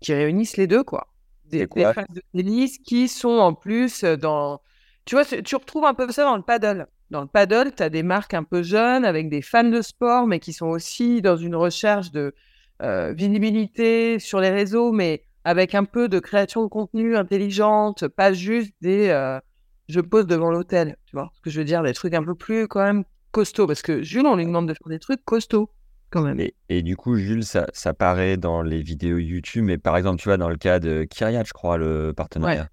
qui 0.00 0.14
réunissent 0.14 0.56
les 0.56 0.66
deux, 0.66 0.84
quoi 0.84 1.08
des, 1.48 1.66
fans 1.66 2.04
de 2.08 2.22
tennis 2.34 2.78
qui 2.78 3.08
sont 3.08 3.38
en 3.38 3.54
plus 3.54 4.04
dans. 4.04 4.60
Tu 5.04 5.14
vois, 5.14 5.24
tu 5.24 5.56
retrouves 5.56 5.84
un 5.84 5.94
peu 5.94 6.10
ça 6.12 6.24
dans 6.24 6.36
le 6.36 6.42
paddle. 6.42 6.86
Dans 7.10 7.22
le 7.22 7.26
paddle, 7.26 7.72
tu 7.74 7.82
as 7.82 7.88
des 7.88 8.02
marques 8.02 8.34
un 8.34 8.44
peu 8.44 8.62
jeunes 8.62 9.04
avec 9.04 9.30
des 9.30 9.40
fans 9.40 9.64
de 9.64 9.80
sport, 9.80 10.26
mais 10.26 10.40
qui 10.40 10.52
sont 10.52 10.66
aussi 10.66 11.22
dans 11.22 11.36
une 11.36 11.56
recherche 11.56 12.10
de 12.10 12.34
visibilité 12.80 14.18
sur 14.18 14.40
les 14.40 14.50
réseaux, 14.50 14.92
mais 14.92 15.24
avec 15.44 15.74
un 15.74 15.84
peu 15.84 16.08
de 16.08 16.18
création 16.18 16.62
de 16.62 16.68
contenu 16.68 17.16
intelligente, 17.16 18.06
pas 18.06 18.34
juste 18.34 18.74
des 18.82 19.08
euh, 19.08 19.40
je 19.88 20.00
pose 20.00 20.26
devant 20.26 20.50
l'hôtel, 20.50 20.96
tu 21.06 21.16
vois 21.16 21.30
ce 21.34 21.40
que 21.40 21.48
je 21.48 21.58
veux 21.58 21.64
dire, 21.64 21.82
des 21.82 21.94
trucs 21.94 22.12
un 22.12 22.22
peu 22.22 22.34
plus 22.34 22.68
quand 22.68 22.82
même 22.82 23.04
costauds, 23.30 23.66
parce 23.66 23.80
que 23.80 24.02
Jules, 24.02 24.26
on 24.26 24.36
lui 24.36 24.44
demande 24.44 24.68
de 24.68 24.74
faire 24.74 24.88
des 24.88 24.98
trucs 24.98 25.24
costauds 25.24 25.70
quand 26.10 26.20
même. 26.20 26.38
Et, 26.68 26.82
du 26.82 26.96
coup, 26.96 27.16
Jules, 27.16 27.44
ça, 27.44 27.66
ça, 27.72 27.94
paraît 27.94 28.36
dans 28.36 28.62
les 28.62 28.82
vidéos 28.82 29.16
YouTube, 29.16 29.64
mais 29.64 29.78
par 29.78 29.96
exemple, 29.96 30.20
tu 30.20 30.28
vois, 30.28 30.36
dans 30.36 30.50
le 30.50 30.56
cas 30.56 30.80
de 30.80 31.04
Kyriat, 31.04 31.44
je 31.44 31.52
crois, 31.54 31.78
le 31.78 32.12
partenariat. 32.14 32.68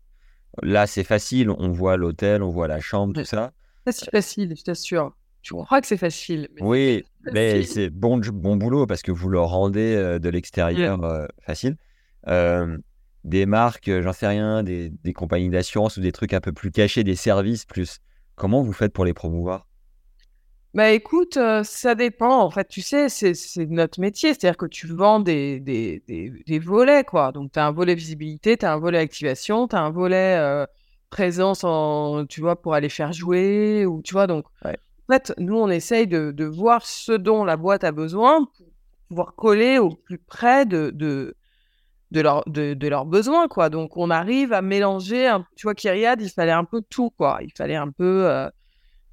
Là, 0.62 0.88
c'est 0.88 1.04
facile, 1.04 1.50
on 1.50 1.70
voit 1.70 1.96
l'hôtel, 1.96 2.44
on 2.44 2.50
voit 2.50 2.68
la 2.68 2.82
chambre, 2.82 3.14
tout 3.14 3.26
ça. 3.26 3.52
C'est 3.90 4.10
facile, 4.10 4.54
je 4.58 4.64
t'assure. 4.64 5.16
Tu 5.46 5.54
crois 5.54 5.80
que 5.80 5.86
c'est 5.86 5.98
facile. 5.98 6.50
oui, 6.60 7.04
mais 7.32 7.62
c'est 7.62 7.92
bon, 7.92 8.18
bon 8.18 8.56
boulot 8.56 8.88
parce 8.88 9.04
que 9.04 9.12
vous 9.12 9.30
le 9.30 9.40
rendez 9.40 9.94
euh, 9.96 10.18
de 10.18 10.28
l'extérieur 10.30 11.04
euh, 11.04 11.28
facile. 11.40 11.78
Euh, 12.28 12.76
des 13.24 13.46
marques, 13.46 13.92
j'en 14.02 14.12
sais 14.12 14.26
rien, 14.26 14.64
des, 14.64 14.90
des 14.90 15.14
compagnies 15.14 15.52
d'assurance 15.52 15.98
ou 15.98 16.02
des 16.02 16.12
trucs 16.12 16.34
un 16.34 16.42
peu 16.42 16.52
plus 16.52 16.72
cachés, 16.72 17.04
des 17.04 17.16
services 17.16 17.64
plus. 17.64 18.00
Comment 18.34 18.64
vous 18.64 18.74
faites 18.74 18.92
pour 18.92 19.06
les 19.06 19.14
promouvoir? 19.14 19.68
Bah 20.74 20.90
écoute, 20.90 21.38
ça 21.64 21.94
dépend. 21.94 22.42
En 22.42 22.50
fait, 22.50 22.68
tu 22.68 22.82
sais, 22.82 23.08
c'est 23.08 23.36
notre 23.68 24.00
métier. 24.00 24.34
C'est-à-dire 24.34 24.58
que 24.58 24.66
tu 24.66 24.88
vends 24.88 25.20
des, 25.20 25.60
des, 25.60 26.02
des, 26.08 26.60
volets, 26.60 27.04
quoi. 27.04 27.32
Donc, 27.32 27.52
tu 27.52 27.60
as 27.60 27.68
un 27.68 27.72
volet 27.72 27.94
visibilité, 27.94 28.58
tu 28.58 28.66
as 28.66 28.74
un 28.74 28.80
volet 28.80 28.98
activation, 28.98 29.68
tu 29.68 29.76
as 29.76 29.82
un 29.82 29.92
volet 29.92 30.66
présence, 31.12 31.64
en, 31.64 32.26
tu 32.26 32.42
vois, 32.42 32.60
pour 32.60 32.74
aller 32.74 32.90
faire 32.90 33.14
jouer. 33.14 33.86
Ou, 33.86 34.02
tu 34.02 34.14
vois, 34.14 34.28
donc, 34.28 34.46
en 35.08 35.14
fait, 35.14 35.34
nous, 35.38 35.56
on 35.56 35.70
essaye 35.70 36.08
de, 36.08 36.32
de, 36.32 36.46
voir 36.46 36.86
ce 36.86 37.12
dont 37.12 37.44
la 37.44 37.58
boîte 37.58 37.84
a 37.84 37.92
besoin 37.92 38.46
pour 38.46 38.68
pouvoir 39.08 39.36
coller 39.36 39.78
au 39.78 39.90
plus 39.90 40.18
près 40.18 40.66
de, 40.66 40.92
de, 40.94 41.36
de, 42.12 42.22
leur, 42.22 42.44
de, 42.48 42.74
de 42.74 42.88
leurs 42.88 43.06
besoins, 43.06 43.48
quoi. 43.48 43.70
Donc, 43.70 43.98
on 43.98 44.10
arrive 44.10 44.52
à 44.52 44.62
mélanger. 44.62 45.28
Un, 45.28 45.46
tu 45.56 45.68
vois, 45.68 45.76
Kyriad, 45.76 46.22
il 46.22 46.30
fallait 46.30 46.52
un 46.52 46.66
peu 46.66 46.82
tout, 46.90 47.12
quoi. 47.12 47.40
Il 47.42 47.52
fallait 47.56 47.76
un 47.76 47.92
peu 47.92 48.50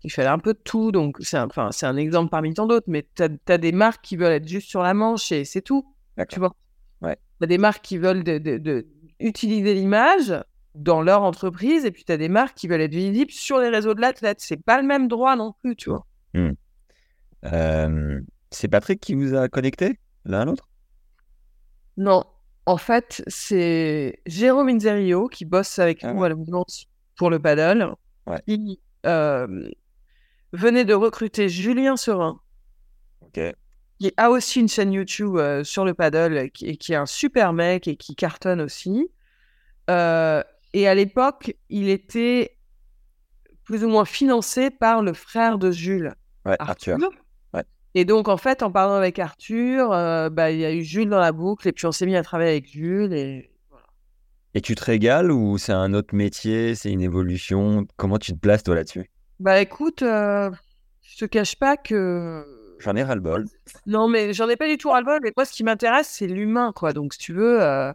il 0.05 0.11
fallait 0.11 0.29
un 0.29 0.39
peu 0.39 0.55
de 0.55 0.59
tout. 0.59 0.93
Donc, 0.93 1.19
c'est 1.21 1.37
un, 1.37 1.97
exemple 1.97 2.31
parmi 2.31 2.53
tant 2.55 2.67
d'autres, 2.67 2.87
mais 2.89 3.07
tu 3.15 3.23
as, 3.23 3.59
des 3.59 3.73
marques 3.73 4.03
qui 4.03 4.17
veulent 4.17 4.33
être 4.33 4.49
juste 4.49 4.69
sur 4.69 4.83
la 4.83 4.95
manche 4.95 5.31
et 5.33 5.45
c'est 5.45 5.63
tout. 5.63 5.87
Tu 6.29 6.39
vois 6.39 6.55
ouais. 7.03 7.17
Tu 7.39 7.45
as 7.45 7.47
des 7.47 7.59
marques 7.59 7.85
qui 7.85 7.99
veulent 7.99 8.25
de, 8.25 8.87
utiliser 9.21 9.75
l'image 9.75 10.35
dans 10.75 11.03
leur 11.03 11.23
entreprise 11.23 11.85
et 11.85 11.91
puis 11.91 12.05
tu 12.05 12.13
as 12.13 12.17
des 12.17 12.29
marques 12.29 12.57
qui 12.57 12.69
veulent 12.69 12.81
être 12.81 12.95
visibles 12.95 13.31
sur 13.31 13.59
les 13.59 13.69
réseaux 13.69 13.95
de 13.95 14.01
l'athlète. 14.01 14.41
C'est 14.41 14.63
pas 14.63 14.81
le 14.81 14.87
même 14.87 15.09
droit 15.09 15.37
non 15.37 15.53
plus, 15.61 15.77
tu 15.77 15.91
vois. 15.91 16.07
Hmm. 16.35 16.53
Euh, 17.45 18.21
c'est 18.51 18.69
Patrick 18.69 19.01
qui 19.01 19.15
vous 19.15 19.35
a 19.35 19.49
connecté 19.49 19.99
l'un 20.25 20.41
à 20.41 20.45
l'autre? 20.45 20.69
Non. 21.97 22.25
En 22.65 22.77
fait, 22.77 23.23
c'est 23.27 24.21
Jérôme 24.27 24.69
Inzerio 24.69 25.27
qui 25.29 25.45
bosse 25.45 25.79
avec 25.79 26.05
ah 26.05 26.13
nous 26.13 26.23
à 26.23 26.29
la 26.29 26.37
pour 27.17 27.29
le 27.29 27.39
paddle. 27.39 27.95
Ouais. 28.27 28.41
Qui, 28.47 28.81
euh, 29.05 29.69
venait 30.53 30.85
de 30.85 30.95
recruter 30.95 31.49
Julien 31.49 31.97
Serin, 31.97 32.41
qui 33.33 34.13
a 34.17 34.31
aussi 34.31 34.61
une 34.61 34.69
chaîne 34.69 34.93
YouTube 34.93 35.37
euh, 35.37 35.65
sur 35.65 35.85
le 35.85 35.95
paddle, 35.95 36.51
qui, 36.51 36.77
qui, 36.77 36.93
est 36.93 36.97
un 36.97 37.07
super 37.07 37.53
mec 37.53 37.89
et 37.89 37.97
qui 37.97 38.15
cartonne 38.15 38.61
aussi. 38.61 39.11
Euh, 39.91 40.43
et 40.73 40.89
à 40.89 40.95
l'époque, 40.95 41.57
il 41.69 41.89
était 41.89 42.57
plus 43.65 43.85
ou 43.85 43.89
moins 43.89 44.05
financé 44.05 44.71
par 44.71 45.03
le 45.03 45.13
frère 45.13 45.59
de 45.59 45.71
Jules, 45.71 46.15
Arthur. 46.45 46.99
Et 47.95 48.07
donc, 48.07 48.29
en 48.29 48.39
fait, 48.39 48.63
en 48.63 48.73
parlant 48.73 48.95
avec 48.95 49.19
Arthur, 49.19 49.93
euh, 49.93 50.31
bah, 50.31 50.51
il 50.51 50.59
y 50.59 50.65
a 50.65 50.73
eu 50.73 50.83
Jules 50.83 51.11
dans 51.11 51.21
la 51.21 51.31
boucle, 51.33 51.69
et 51.69 51.73
puis 51.73 51.85
on 51.85 51.93
s'est 51.93 52.07
mis 52.07 52.17
à 52.17 52.23
travailler 52.23 52.53
avec 52.53 52.67
Jules. 52.67 53.13
Et, 53.13 53.51
et 54.55 54.63
tu 54.63 54.75
te 54.75 54.83
régales 54.83 55.31
ou 55.31 55.59
c'est 55.59 55.75
un 55.75 55.93
autre 55.93 56.15
métier, 56.15 56.75
c'est 56.75 56.91
une 56.91 57.03
évolution? 57.03 57.87
Comment 57.97 58.17
tu 58.17 58.33
te 58.33 58.39
places 58.39 58.63
toi 58.63 58.77
là-dessus? 58.77 59.11
Bah 59.41 59.61
écoute, 59.61 60.01
euh, 60.03 60.51
je 61.03 61.19
te 61.19 61.25
cache 61.27 61.59
pas 61.59 61.77
que. 61.77 62.45
J'en 62.79 62.97
ai 62.97 63.03
ras-le-bol. 63.03 63.45
Non, 63.87 64.09
mais 64.09 64.33
j'en 64.33 64.49
ai 64.49 64.57
pas 64.57 64.69
du 64.69 64.79
tout 64.79 64.89
ras-le-bol. 64.89 65.21
Mais 65.23 65.33
moi, 65.37 65.45
ce 65.45 65.53
qui 65.53 65.63
m'intéresse, 65.63 66.09
c'est 66.09 66.27
l'humain, 66.27 66.73
quoi. 66.75 66.95
Donc, 66.95 67.13
si 67.13 67.19
tu 67.19 67.35
veux, 67.35 67.63
euh, 67.63 67.89
ouais. 67.89 67.95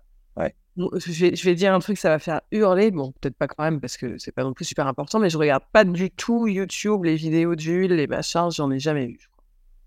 Je 0.78 1.12
vais, 1.26 1.36
je 1.36 1.44
vais 1.46 1.56
dire 1.56 1.74
un 1.74 1.80
truc, 1.80 1.98
ça 1.98 2.10
va 2.10 2.20
faire 2.20 2.42
hurler. 2.52 2.92
Bon, 2.92 3.12
peut-être 3.20 3.36
pas 3.36 3.48
quand 3.48 3.64
même, 3.64 3.80
parce 3.82 3.98
que 3.98 4.18
c'est 4.18 4.32
pas 4.32 4.44
non 4.44 4.54
plus 4.54 4.66
super 4.66 4.86
important, 4.88 5.20
mais 5.20 5.30
je 5.30 5.38
regarde 5.38 5.64
pas 5.74 5.84
du 5.84 6.12
tout 6.12 6.48
YouTube, 6.48 7.04
les 7.04 7.16
vidéos 7.16 7.56
de 7.56 7.60
Jules, 7.60 7.94
les 7.94 8.08
machins, 8.08 8.50
j'en 8.52 8.70
ai 8.72 8.80
jamais 8.80 9.08
vu. 9.08 9.20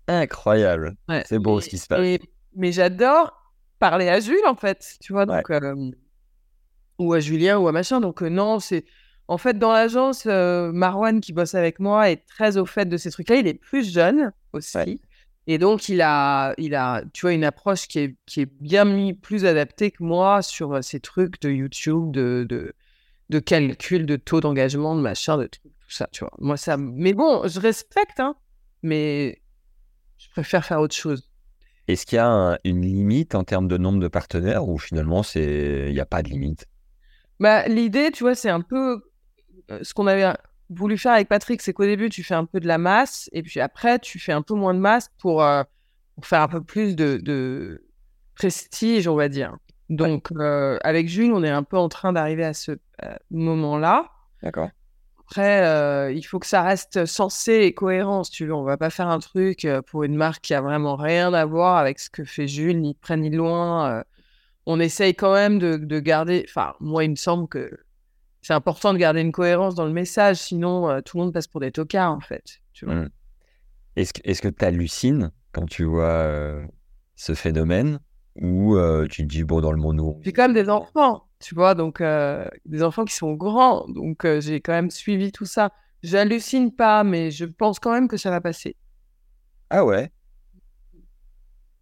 Incroyable. 0.07 0.95
Ouais. 1.07 1.23
C'est 1.27 1.39
beau 1.39 1.59
Et- 1.59 1.63
ce 1.63 1.69
qui 1.69 1.77
se 1.77 1.87
passe. 1.87 1.99
et- 2.05 2.19
mais 2.55 2.71
j'adore 2.71 3.31
parler 3.79 4.09
à 4.09 4.19
Jules, 4.19 4.45
en 4.47 4.55
fait, 4.55 4.97
tu 5.01 5.13
vois, 5.13 5.25
donc, 5.25 5.49
euh, 5.51 5.91
ou 6.99 7.13
à 7.13 7.19
Julien, 7.19 7.57
ou 7.57 7.67
à 7.67 7.71
machin. 7.71 7.99
Donc, 8.01 8.21
euh, 8.21 8.29
non, 8.29 8.59
c'est. 8.59 8.85
En 9.27 9.37
fait, 9.37 9.57
dans 9.57 9.71
l'agence, 9.71 10.25
euh, 10.27 10.71
Marwan, 10.73 11.21
qui 11.21 11.31
bosse 11.31 11.55
avec 11.55 11.79
moi, 11.79 12.09
est 12.11 12.25
très 12.27 12.57
au 12.57 12.65
fait 12.65 12.85
de 12.85 12.97
ces 12.97 13.11
trucs-là. 13.11 13.37
Il 13.37 13.47
est 13.47 13.53
plus 13.53 13.89
jeune 13.91 14.33
aussi. 14.51 14.77
Ouais. 14.77 14.99
Et 15.47 15.57
donc, 15.57 15.89
il 15.89 16.01
a, 16.01 16.53
il 16.57 16.75
a, 16.75 17.03
tu 17.13 17.21
vois, 17.21 17.33
une 17.33 17.43
approche 17.43 17.87
qui 17.87 17.99
est, 17.99 18.15
qui 18.25 18.41
est 18.41 18.45
bien 18.61 18.85
mis, 18.85 19.13
plus 19.13 19.45
adaptée 19.45 19.91
que 19.91 20.03
moi 20.03 20.41
sur 20.41 20.73
euh, 20.73 20.81
ces 20.81 20.99
trucs 20.99 21.41
de 21.41 21.49
YouTube, 21.49 22.11
de, 22.11 22.45
de, 22.47 22.73
de 23.29 23.39
calcul, 23.39 24.05
de 24.05 24.15
taux 24.17 24.39
d'engagement, 24.41 24.95
de 24.95 25.01
machin, 25.01 25.37
de 25.37 25.47
tout 25.47 25.59
ça, 25.89 26.07
tu 26.11 26.23
vois. 26.23 26.33
Moi, 26.39 26.57
ça. 26.57 26.77
Mais 26.77 27.13
bon, 27.13 27.47
je 27.47 27.59
respecte, 27.59 28.19
hein, 28.19 28.35
mais 28.83 29.41
je 30.17 30.29
préfère 30.29 30.63
faire 30.63 30.79
autre 30.79 30.95
chose. 30.95 31.29
Est-ce 31.87 32.05
qu'il 32.05 32.17
y 32.17 32.19
a 32.19 32.27
un- 32.27 32.57
une 32.63 32.81
limite 32.83 33.35
en 33.35 33.43
termes 33.43 33.67
de 33.67 33.77
nombre 33.77 33.99
de 33.99 34.07
partenaires 34.07 34.67
ou 34.67 34.77
finalement 34.77 35.23
il 35.35 35.91
n'y 35.91 35.99
a 35.99 36.05
pas 36.05 36.21
de 36.21 36.29
limite? 36.29 36.67
Bah, 37.39 37.67
l'idée, 37.67 38.11
tu 38.11 38.23
vois, 38.23 38.35
c'est 38.35 38.49
un 38.49 38.61
peu 38.61 39.03
euh, 39.71 39.79
ce 39.81 39.93
qu'on 39.93 40.07
avait 40.07 40.31
voulu 40.71 40.97
faire 40.97 41.13
avec 41.13 41.27
Patrick, 41.27 41.61
c'est 41.61 41.73
qu'au 41.73 41.85
début, 41.85 42.09
tu 42.09 42.23
fais 42.23 42.33
un 42.33 42.45
peu 42.45 42.59
de 42.59 42.67
la 42.67 42.77
masse, 42.77 43.29
et 43.33 43.43
puis 43.43 43.59
après, 43.59 43.99
tu 43.99 44.19
fais 44.19 44.31
un 44.31 44.41
peu 44.41 44.53
moins 44.55 44.73
de 44.73 44.79
masse 44.79 45.09
pour, 45.19 45.43
euh, 45.43 45.63
pour 46.15 46.25
faire 46.25 46.41
un 46.41 46.47
peu 46.47 46.63
plus 46.63 46.95
de, 46.95 47.17
de 47.17 47.83
prestige, 48.35 49.07
on 49.07 49.15
va 49.15 49.29
dire. 49.29 49.55
Donc, 49.89 50.31
euh, 50.31 50.79
avec 50.83 51.09
Jules, 51.09 51.33
on 51.33 51.43
est 51.43 51.49
un 51.49 51.63
peu 51.63 51.77
en 51.77 51.89
train 51.89 52.13
d'arriver 52.13 52.45
à 52.45 52.53
ce 52.53 52.71
euh, 52.71 53.15
moment-là. 53.31 54.09
D'accord. 54.41 54.69
Après, 55.19 55.65
euh, 55.65 56.11
il 56.13 56.23
faut 56.23 56.39
que 56.39 56.47
ça 56.47 56.61
reste 56.61 57.05
sensé 57.05 57.53
et 57.53 57.73
cohérent, 57.73 58.23
si 58.23 58.31
tu 58.31 58.45
veux. 58.45 58.53
On 58.53 58.63
va 58.63 58.77
pas 58.77 58.89
faire 58.89 59.09
un 59.09 59.19
truc 59.19 59.67
pour 59.87 60.03
une 60.03 60.15
marque 60.15 60.41
qui 60.41 60.53
a 60.53 60.61
vraiment 60.61 60.95
rien 60.95 61.33
à 61.33 61.45
voir 61.45 61.77
avec 61.77 61.99
ce 61.99 62.09
que 62.09 62.23
fait 62.23 62.47
Jules, 62.47 62.79
ni 62.79 62.93
près 62.95 63.17
ni 63.17 63.29
loin. 63.29 64.03
on 64.65 64.79
essaye 64.79 65.13
quand 65.13 65.33
même 65.33 65.59
de, 65.59 65.75
de 65.75 65.99
garder. 65.99 66.45
Enfin, 66.47 66.73
moi, 66.79 67.03
il 67.03 67.11
me 67.11 67.15
semble 67.15 67.47
que 67.47 67.69
c'est 68.41 68.53
important 68.53 68.93
de 68.93 68.97
garder 68.97 69.21
une 69.21 69.31
cohérence 69.31 69.75
dans 69.75 69.85
le 69.85 69.93
message, 69.93 70.37
sinon 70.37 70.89
euh, 70.89 71.01
tout 71.01 71.17
le 71.17 71.23
monde 71.23 71.33
passe 71.33 71.47
pour 71.47 71.61
des 71.61 71.71
tocards, 71.71 72.11
en 72.11 72.19
fait. 72.19 72.59
Tu 72.73 72.85
vois. 72.85 72.95
Mm. 72.95 73.09
Est-ce 73.95 74.41
que 74.41 74.47
tu 74.47 74.65
hallucines 74.65 75.31
quand 75.51 75.65
tu 75.65 75.83
vois 75.83 76.05
euh, 76.05 76.65
ce 77.15 77.33
phénomène 77.33 77.99
ou 78.35 78.75
euh, 78.77 79.05
tu 79.07 79.23
te 79.23 79.27
dis 79.27 79.43
bon 79.43 79.59
dans 79.61 79.73
le 79.73 79.77
monde 79.77 79.99
où 79.99 80.19
J'ai 80.23 80.31
quand 80.31 80.43
même 80.43 80.53
des 80.53 80.69
enfants, 80.69 81.27
tu 81.39 81.53
vois, 81.53 81.75
donc 81.75 82.01
des 82.01 82.83
enfants 82.83 83.05
qui 83.05 83.13
sont 83.13 83.33
grands, 83.33 83.85
donc 83.89 84.25
j'ai 84.39 84.61
quand 84.61 84.71
même 84.71 84.89
suivi 84.89 85.31
tout 85.31 85.45
ça. 85.45 85.71
J'hallucine 86.01 86.73
pas, 86.73 87.03
mais 87.03 87.29
je 87.29 87.45
pense 87.45 87.79
quand 87.79 87.91
même 87.91 88.07
que 88.07 88.17
ça 88.17 88.31
va 88.31 88.41
passer. 88.41 88.75
Ah 89.69 89.85
ouais? 89.85 90.11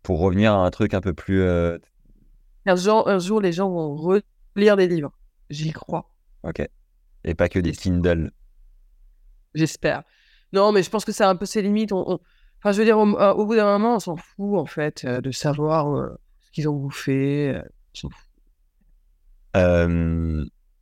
Pour 0.03 0.19
revenir 0.19 0.53
à 0.53 0.65
un 0.65 0.71
truc 0.71 0.93
un 0.93 1.01
peu 1.01 1.13
plus 1.13 1.43
Un 1.43 2.75
jour, 2.75 3.07
un 3.07 3.19
jour, 3.19 3.39
les 3.39 3.53
gens 3.53 3.69
vont 3.69 3.95
relire 3.95 4.75
des 4.75 4.87
livres. 4.87 5.13
J'y 5.49 5.71
crois. 5.71 6.09
Ok 6.43 6.67
et 7.25 7.35
pas 7.35 7.49
que 7.49 7.59
des 7.59 7.73
Kindle. 7.73 8.31
J'espère. 9.53 10.03
Non, 10.53 10.71
mais 10.71 10.83
je 10.83 10.89
pense 10.89 11.03
que 11.05 11.11
c'est 11.11 11.23
un 11.23 11.35
peu 11.35 11.45
ses 11.45 11.61
limites. 11.61 11.91
On, 11.91 12.03
on- 12.13 12.19
Enfin, 12.61 12.73
je 12.73 12.79
veux 12.79 12.85
dire, 12.85 12.97
au, 12.97 13.07
euh, 13.17 13.31
au 13.33 13.45
bout 13.45 13.55
d'un 13.55 13.65
moment, 13.77 13.95
on 13.95 13.99
s'en 13.99 14.17
fout, 14.17 14.57
en 14.59 14.65
fait, 14.65 15.05
euh, 15.05 15.21
de 15.21 15.31
savoir 15.31 15.95
euh, 15.95 16.09
ce 16.41 16.51
qu'ils 16.51 16.67
ont 16.67 16.73
bouffé. 16.75 17.57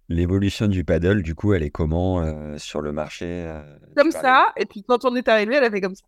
L'évolution 0.10 0.68
du 0.68 0.84
paddle, 0.86 1.22
du 1.22 1.36
coup, 1.36 1.54
elle 1.54 1.64
est 1.64 1.70
comment 1.70 2.58
sur 2.58 2.82
le 2.82 2.92
marché 2.94 3.54
Comme 3.96 4.12
ça, 4.12 4.54
et 4.56 4.66
puis 4.66 4.84
quand 4.88 5.04
on 5.06 5.16
est 5.16 5.28
arrivé, 5.28 5.56
elle 5.56 5.66
a 5.66 5.70
fait 5.72 5.82
comme 5.82 5.96
ça. 5.96 6.06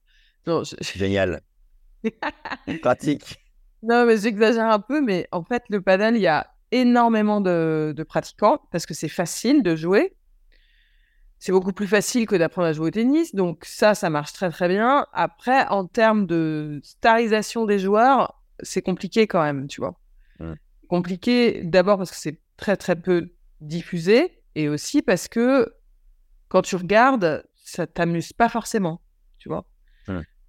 Non, 0.47 0.63
je- 0.63 0.75
Génial. 0.97 1.41
Pratique. 2.81 3.43
non 3.83 4.05
mais 4.05 4.17
j'exagère 4.17 4.69
un 4.71 4.79
peu, 4.79 5.01
mais 5.01 5.27
en 5.33 5.43
fait, 5.43 5.63
le 5.69 5.81
paddle, 5.81 6.15
il 6.15 6.21
y 6.21 6.27
a 6.27 6.47
énormément 6.71 7.41
de, 7.41 7.93
de 7.95 8.03
pratiquants 8.03 8.61
parce 8.71 8.85
que 8.85 8.93
c'est 8.93 9.09
facile 9.09 9.63
de 9.63 9.75
jouer. 9.75 10.15
C'est 11.39 11.53
beaucoup 11.53 11.71
plus 11.71 11.87
facile 11.87 12.27
que 12.27 12.35
d'apprendre 12.35 12.67
à 12.67 12.73
jouer 12.73 12.87
au 12.87 12.91
tennis, 12.91 13.33
donc 13.33 13.63
ça, 13.63 13.95
ça 13.95 14.09
marche 14.09 14.33
très 14.33 14.49
très 14.49 14.67
bien. 14.67 15.07
Après, 15.13 15.65
en 15.67 15.85
termes 15.85 16.25
de 16.25 16.81
starisation 16.83 17.65
des 17.65 17.79
joueurs, 17.79 18.41
c'est 18.61 18.81
compliqué 18.81 19.25
quand 19.25 19.41
même, 19.41 19.67
tu 19.67 19.79
vois. 19.79 19.97
Compliqué 20.89 21.61
d'abord 21.63 21.97
parce 21.97 22.11
que 22.11 22.17
c'est 22.17 22.41
très 22.57 22.75
très 22.75 22.97
peu 22.97 23.31
diffusé 23.61 24.41
et 24.55 24.67
aussi 24.67 25.01
parce 25.01 25.27
que 25.29 25.73
quand 26.49 26.61
tu 26.61 26.75
regardes, 26.75 27.45
ça 27.55 27.87
t'amuse 27.87 28.33
pas 28.33 28.49
forcément, 28.49 29.01
tu 29.37 29.47
vois. 29.47 29.65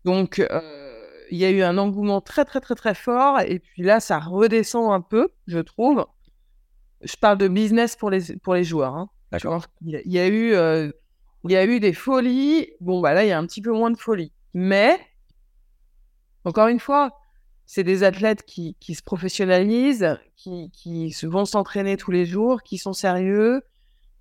Donc, 0.05 0.39
euh, 0.41 0.90
il 1.31 1.39
y 1.39 1.45
a 1.45 1.51
eu 1.51 1.63
un 1.63 1.79
engouement 1.79 2.21
très 2.21 2.45
très 2.45 2.61
très 2.61 2.75
très 2.75 2.95
fort 2.95 3.41
et 3.41 3.59
puis 3.59 3.83
là, 3.83 4.01
ça 4.01 4.19
redescend 4.19 4.93
un 4.93 5.01
peu, 5.01 5.29
je 5.47 5.59
trouve. 5.59 6.07
Je 7.03 7.17
parle 7.17 7.39
de 7.39 7.49
business 7.49 7.97
pour 7.97 8.11
les, 8.11 8.37
pour 8.43 8.55
les 8.55 8.65
joueurs. 8.65 8.95
hein. 8.95 9.09
D'accord. 9.33 9.65
Il 9.83 10.01
y, 10.05 10.19
a- 10.19 10.27
eu, 10.29 10.53
euh, 10.55 10.91
il 11.45 11.53
y 11.53 11.57
a 11.57 11.65
eu 11.65 11.81
des 11.81 11.93
folies. 11.93 12.69
Bon, 12.81 13.01
bah 13.01 13.15
là, 13.15 13.25
il 13.25 13.29
y 13.29 13.33
a 13.33 13.39
un 13.39 13.47
petit 13.47 13.63
peu 13.63 13.71
moins 13.73 13.91
de 13.91 13.97
folie. 13.97 14.33
Mais, 14.55 14.99
encore 16.45 16.69
une 16.69 16.81
fois, 16.81 17.17
c'est 17.67 17.85
des 17.85 18.03
athlètes 18.03 18.43
qui, 18.45 18.77
qui 18.81 18.95
se 18.95 19.03
professionnalisent, 19.03 20.19
qui, 20.37 20.71
qui 20.73 21.13
se- 21.13 21.27
vont 21.27 21.45
s'entraîner 21.45 21.97
tous 21.97 22.11
les 22.11 22.27
jours, 22.27 22.63
qui 22.63 22.77
sont 22.79 22.93
sérieux, 22.93 23.63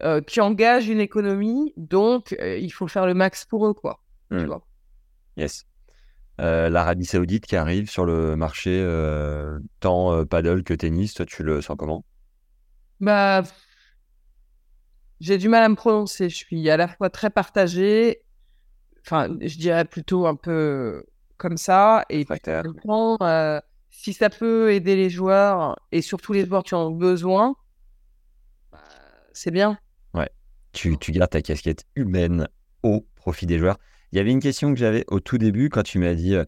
euh, 0.04 0.22
qui 0.22 0.40
engagent 0.42 0.88
une 0.90 1.00
économie. 1.00 1.74
Donc, 1.76 2.36
euh, 2.40 2.58
il 2.58 2.70
faut 2.72 2.88
faire 2.88 3.06
le 3.08 3.14
max 3.16 3.46
pour 3.46 3.68
eux, 3.68 3.74
quoi. 3.74 4.02
tu 4.32 4.38
Mm. 4.38 4.46
vois. 4.46 4.62
Yes. 5.38 5.66
Euh, 6.40 6.70
L'Arabie 6.70 7.06
Saoudite 7.06 7.46
qui 7.46 7.56
arrive 7.58 7.90
sur 7.90 8.06
le 8.06 8.36
marché 8.38 8.80
euh, 8.82 9.60
tant 9.82 10.14
euh, 10.14 10.26
paddle 10.26 10.64
que 10.64 10.74
tennis, 10.74 11.14
toi 11.14 11.26
tu 11.26 11.44
le 11.44 11.62
sens 11.62 11.76
comment? 11.78 12.06
Bah, 13.02 13.44
j'ai 15.20 15.38
du 15.38 15.50
mal 15.50 15.64
à 15.64 15.70
me 15.70 15.76
prononcer. 15.76 16.30
Je 16.30 16.36
suis 16.36 16.70
à 16.70 16.78
la 16.78 16.88
fois 16.88 17.10
très 17.10 17.30
partagée, 17.30 18.22
enfin, 19.02 19.28
je 19.42 19.58
dirais 19.58 19.84
plutôt 19.86 20.28
un 20.28 20.36
peu 20.36 21.04
comme 21.38 21.58
ça, 21.58 22.06
et 22.10 22.26
temps, 22.86 23.18
euh, 23.22 23.60
si 23.90 24.14
ça 24.14 24.30
peut 24.30 24.74
aider 24.74 24.96
les 24.96 25.10
joueurs 25.10 25.78
et 25.92 26.02
surtout 26.02 26.34
les 26.34 26.46
joueurs 26.46 26.64
qui 26.64 26.76
en 26.76 26.88
ont 26.88 26.92
besoin, 26.92 27.56
bah, 28.72 28.80
c'est 29.34 29.52
bien. 29.52 29.78
tu, 30.72 30.98
tu 30.98 31.12
gardes 31.12 31.32
ta 31.32 31.42
casquette 31.42 31.86
humaine 31.96 32.48
au 32.84 33.06
profit 33.16 33.46
des 33.46 33.58
joueurs. 33.58 33.78
Il 34.12 34.18
y 34.18 34.20
avait 34.20 34.32
une 34.32 34.40
question 34.40 34.74
que 34.74 34.80
j'avais 34.80 35.06
au 35.08 35.20
tout 35.20 35.38
début 35.38 35.70
quand 35.70 35.84
tu 35.84 36.00
m'as 36.00 36.16
dit 36.16 36.36
euh, 36.36 36.44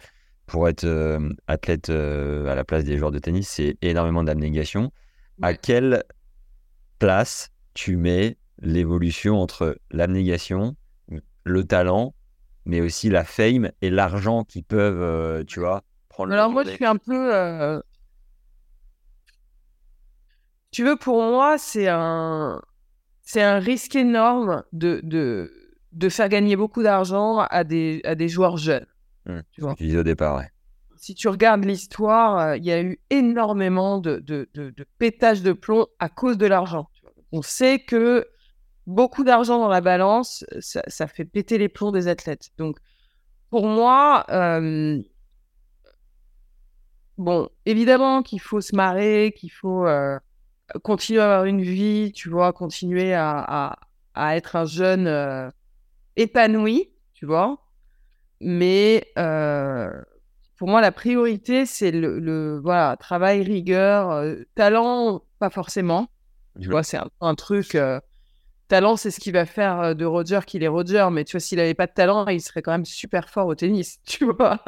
pour 0.47 0.67
être 0.67 0.83
euh, 0.83 1.29
athlète 1.47 1.89
euh, 1.89 2.47
à 2.47 2.55
la 2.55 2.63
place 2.63 2.83
des 2.83 2.97
joueurs 2.97 3.11
de 3.11 3.19
tennis, 3.19 3.47
c'est 3.47 3.77
énormément 3.81 4.23
d'abnégation. 4.23 4.91
À 5.41 5.53
quelle 5.53 6.03
place 6.99 7.49
tu 7.73 7.97
mets 7.97 8.37
l'évolution 8.59 9.39
entre 9.39 9.77
l'abnégation, 9.91 10.75
le 11.43 11.63
talent, 11.63 12.13
mais 12.65 12.81
aussi 12.81 13.09
la 13.09 13.23
fame 13.23 13.71
et 13.81 13.89
l'argent 13.89 14.43
qui 14.43 14.61
peuvent, 14.61 15.43
tu 15.45 15.59
vois, 15.59 15.83
prendre 16.09 16.29
le 16.29 16.35
Alors 16.35 16.51
moi, 16.51 16.63
je 16.63 16.71
suis 16.71 16.85
un 16.85 16.97
peu... 16.97 17.81
Tu 20.69 20.83
veux, 20.83 20.95
pour 20.95 21.21
moi, 21.21 21.57
c'est 21.57 21.87
un... 21.87 22.61
C'est 23.23 23.41
un 23.41 23.59
risque 23.59 23.95
énorme 23.95 24.63
de, 24.73 24.99
de, 25.03 25.60
de 25.91 26.09
faire 26.09 26.29
gagner 26.29 26.55
beaucoup 26.55 26.83
d'argent 26.83 27.39
à 27.39 27.63
des, 27.63 28.01
à 28.03 28.15
des 28.15 28.27
joueurs 28.29 28.57
jeunes. 28.57 28.85
Hmm, 29.25 29.41
Tu 29.51 29.61
vois. 29.61 29.75
Au 29.79 30.03
départ, 30.03 30.37
ouais. 30.37 30.49
si 30.95 31.15
tu 31.15 31.27
regardes 31.27 31.65
l'histoire, 31.65 32.37
euh, 32.39 32.57
il 32.57 32.65
y 32.65 32.71
a 32.71 32.81
eu 32.81 32.99
énormément 33.09 33.99
de, 33.99 34.17
de, 34.19 34.49
de, 34.53 34.69
de 34.69 34.85
pétage 34.97 35.41
de 35.41 35.53
plomb 35.53 35.87
à 35.99 36.09
cause 36.09 36.37
de 36.37 36.45
l'argent. 36.45 36.87
On 37.31 37.41
sait 37.41 37.79
que 37.79 38.27
beaucoup 38.87 39.23
d'argent 39.23 39.59
dans 39.59 39.69
la 39.69 39.81
balance, 39.81 40.43
ça, 40.59 40.81
ça 40.87 41.07
fait 41.07 41.25
péter 41.25 41.57
les 41.57 41.69
plombs 41.69 41.91
des 41.91 42.07
athlètes. 42.07 42.49
Donc, 42.57 42.77
pour 43.49 43.67
moi, 43.67 44.25
euh, 44.29 44.97
bon, 47.17 47.49
évidemment 47.65 48.21
qu'il 48.23 48.39
faut 48.41 48.61
se 48.61 48.75
marrer, 48.75 49.33
qu'il 49.37 49.51
faut 49.51 49.85
euh, 49.85 50.17
continuer 50.83 51.19
à 51.21 51.25
avoir 51.25 51.45
une 51.45 51.61
vie, 51.61 52.11
tu 52.13 52.29
vois, 52.29 52.53
continuer 52.53 53.13
à, 53.13 53.37
à, 53.39 53.79
à 54.13 54.35
être 54.35 54.55
un 54.55 54.65
jeune 54.65 55.51
épanoui, 56.15 56.91
tu 57.13 57.25
vois. 57.25 57.59
Mais 58.41 59.05
euh, 59.17 59.89
pour 60.57 60.69
moi, 60.69 60.81
la 60.81 60.91
priorité, 60.91 61.65
c'est 61.65 61.91
le, 61.91 62.19
le- 62.19 62.59
voilà, 62.61 62.97
travail, 62.97 63.43
rigueur, 63.43 64.11
euh, 64.11 64.37
talent, 64.55 65.23
pas 65.39 65.49
forcément. 65.49 66.09
Tu 66.59 66.69
vois, 66.69 66.83
c'est 66.83 66.97
un, 66.97 67.09
un 67.21 67.35
truc. 67.35 67.75
euh, 67.75 67.99
talent, 68.69 68.97
c'est 68.97 69.11
ce 69.11 69.19
qui 69.19 69.31
va 69.31 69.45
faire 69.45 69.95
de 69.95 70.05
Roger 70.05 70.41
qu'il 70.47 70.63
est 70.63 70.67
Roger. 70.69 71.07
Mais 71.11 71.25
tu 71.25 71.33
vois, 71.33 71.39
s'il 71.41 71.59
avait 71.59 71.73
pas 71.75 71.87
de 71.87 71.93
talent, 71.93 72.27
il 72.27 72.41
serait 72.41 72.61
quand 72.63 72.71
même 72.71 72.85
super 72.85 73.29
fort 73.29 73.47
au 73.47 73.55
tennis. 73.55 73.99
Tu 74.05 74.25
vois, 74.25 74.63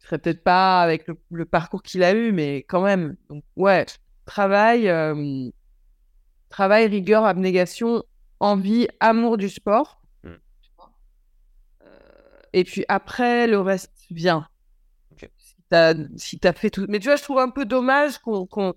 il 0.00 0.04
serait 0.06 0.18
peut-être 0.18 0.42
pas 0.42 0.82
avec 0.82 1.06
le, 1.06 1.16
le 1.30 1.44
parcours 1.44 1.82
qu'il 1.82 2.02
a 2.02 2.12
eu, 2.14 2.32
mais 2.32 2.58
quand 2.68 2.82
même. 2.82 3.16
Donc, 3.28 3.44
ouais, 3.56 3.86
travail, 4.24 4.88
travail, 6.48 6.86
rigueur, 6.86 7.24
abnégation, 7.24 8.02
envie, 8.40 8.88
amour 9.00 9.36
du 9.36 9.48
sport. 9.48 9.99
Euh, 12.54 12.58
et 12.58 12.64
puis 12.64 12.84
après, 12.88 13.46
le 13.46 13.60
reste 13.60 13.92
vient. 14.10 14.46
Si 16.16 16.38
t'as 16.38 16.54
si 16.54 16.60
fait 16.60 16.70
tout. 16.70 16.86
Mais 16.88 16.98
tu 16.98 17.06
vois, 17.06 17.16
je 17.16 17.22
trouve 17.22 17.38
un 17.38 17.50
peu 17.50 17.64
dommage 17.64 18.18
qu'on 18.18 18.46
qu'on 18.46 18.74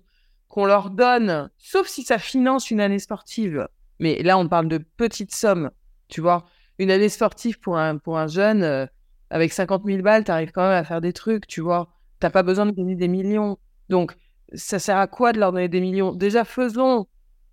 qu'on 0.48 0.66
leur 0.66 0.90
donne, 0.90 1.50
sauf 1.58 1.88
si 1.88 2.04
ça 2.04 2.18
finance 2.18 2.70
une 2.70 2.80
année 2.80 3.00
sportive. 3.00 3.66
Mais 3.98 4.22
là, 4.22 4.38
on 4.38 4.48
parle 4.48 4.68
de 4.68 4.78
petites 4.78 5.34
sommes, 5.34 5.70
tu 6.08 6.20
vois. 6.20 6.46
Une 6.78 6.92
année 6.92 7.08
sportive 7.08 7.58
pour 7.58 7.76
un, 7.76 7.98
pour 7.98 8.18
un 8.18 8.28
jeune, 8.28 8.62
euh, 8.62 8.86
avec 9.30 9.52
50 9.52 9.82
000 9.84 10.02
balles, 10.02 10.22
tu 10.24 10.30
arrives 10.30 10.52
quand 10.52 10.62
même 10.62 10.78
à 10.78 10.84
faire 10.84 11.00
des 11.00 11.12
trucs, 11.12 11.48
tu 11.48 11.60
vois. 11.60 11.92
T'as 12.20 12.30
pas 12.30 12.44
besoin 12.44 12.66
de 12.66 12.70
gagner 12.70 12.94
des 12.94 13.08
millions. 13.08 13.58
Donc, 13.88 14.14
ça 14.54 14.78
sert 14.78 14.96
à 14.96 15.08
quoi 15.08 15.32
de 15.32 15.40
leur 15.40 15.52
donner 15.52 15.68
des 15.68 15.80
millions? 15.80 16.12
Déjà, 16.12 16.44
faisons 16.44 17.08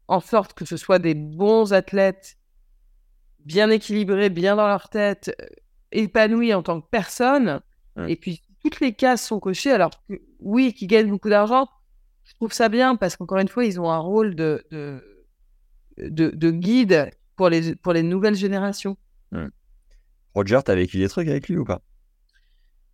en 0.08 0.20
sorte 0.20 0.54
que 0.54 0.66
ce 0.66 0.78
soit 0.78 1.00
des 1.00 1.16
bons 1.16 1.74
athlètes, 1.74 2.38
bien 3.40 3.70
équilibrés, 3.70 4.30
bien 4.30 4.56
dans 4.56 4.68
leur 4.68 4.90
tête, 4.90 5.36
épanouis 5.92 6.54
en 6.54 6.64
tant 6.64 6.82
que 6.82 6.88
personne. 6.90 7.62
Et 8.08 8.16
puis, 8.16 8.42
toutes 8.64 8.80
les 8.80 8.94
cases 8.94 9.26
sont 9.26 9.40
cochées. 9.40 9.72
Alors, 9.72 9.92
que, 10.08 10.22
oui, 10.40 10.74
qui 10.74 10.88
gagnent 10.88 11.10
beaucoup 11.10 11.30
d'argent, 11.30 11.68
je 12.24 12.34
trouve 12.36 12.54
ça 12.54 12.70
bien 12.70 12.96
parce 12.96 13.16
qu'encore 13.16 13.40
une 13.40 13.48
fois, 13.48 13.66
ils 13.66 13.80
ont 13.80 13.90
un 13.92 14.00
rôle 14.00 14.36
de, 14.36 14.66
de, 14.72 15.04
de, 15.98 16.30
de 16.30 16.52
guide 16.52 17.12
pour 17.36 17.50
les, 17.50 17.76
pour 17.76 17.94
les 17.94 18.04
nouvelles 18.04 18.36
générations. 18.36 18.98
Roger, 20.34 20.60
t'as 20.64 20.76
vécu 20.76 20.98
des 20.98 21.10
trucs 21.10 21.28
avec 21.28 21.50
lui 21.50 21.58
ou 21.58 21.66
pas? 21.66 21.82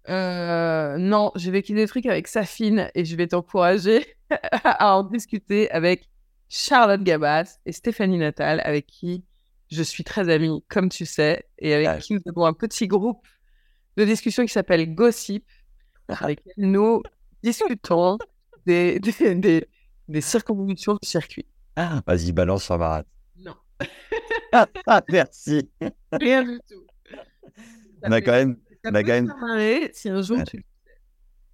Euh, 0.09 0.97
non, 0.97 1.31
j'ai 1.35 1.51
vécu 1.51 1.73
des 1.73 1.85
trucs 1.85 2.05
avec 2.05 2.27
Safine 2.27 2.89
et 2.95 3.03
je 3.03 3.15
vais 3.15 3.27
t'encourager 3.27 4.05
à 4.63 4.95
en 4.95 5.03
discuter 5.03 5.69
avec 5.69 6.09
Charlotte 6.49 7.03
Gabas 7.03 7.59
et 7.65 7.73
Stéphanie 7.73 8.17
Natal, 8.17 8.61
avec 8.63 8.87
qui 8.87 9.25
je 9.69 9.83
suis 9.83 10.03
très 10.03 10.29
amie, 10.29 10.63
comme 10.69 10.89
tu 10.89 11.05
sais, 11.05 11.45
et 11.59 11.73
avec 11.73 11.87
Ah. 11.87 11.97
qui 11.97 12.13
nous 12.13 12.21
avons 12.27 12.45
un 12.45 12.53
petit 12.53 12.87
groupe 12.87 13.25
de 13.97 14.05
discussion 14.05 14.45
qui 14.45 14.51
s'appelle 14.53 14.93
Gossip, 14.93 15.45
avec 16.07 16.39
lequel 16.45 16.69
nous 16.71 17.01
discutons 17.43 18.17
des, 18.65 18.99
des, 18.99 19.35
des, 19.35 19.67
des 20.07 20.21
circonvolutions 20.21 20.93
du 21.01 21.07
circuit. 21.07 21.45
Ah, 21.75 22.01
vas-y, 22.07 22.31
balance 22.31 22.63
sur 22.65 22.77
Marat. 22.77 23.03
Non, 23.37 23.55
Ah, 24.51 24.67
ah, 24.87 25.01
merci. 25.09 25.69
rien 26.11 26.43
du 26.43 26.59
tout. 26.67 26.85
On 28.03 28.11
a 28.11 28.21
quand 28.21 28.31
même, 28.31 28.57
Ça 28.83 28.91
on 28.91 28.95
a 28.95 29.01
peut 29.01 29.07
quand 29.07 29.13
même- 29.13 29.27
te 29.27 29.31
faire 29.33 29.41
marrer 29.47 29.89
si 29.93 30.09
un 30.09 30.21
jour 30.21 30.37
Ouais. 30.37 30.43
tu 30.45 30.63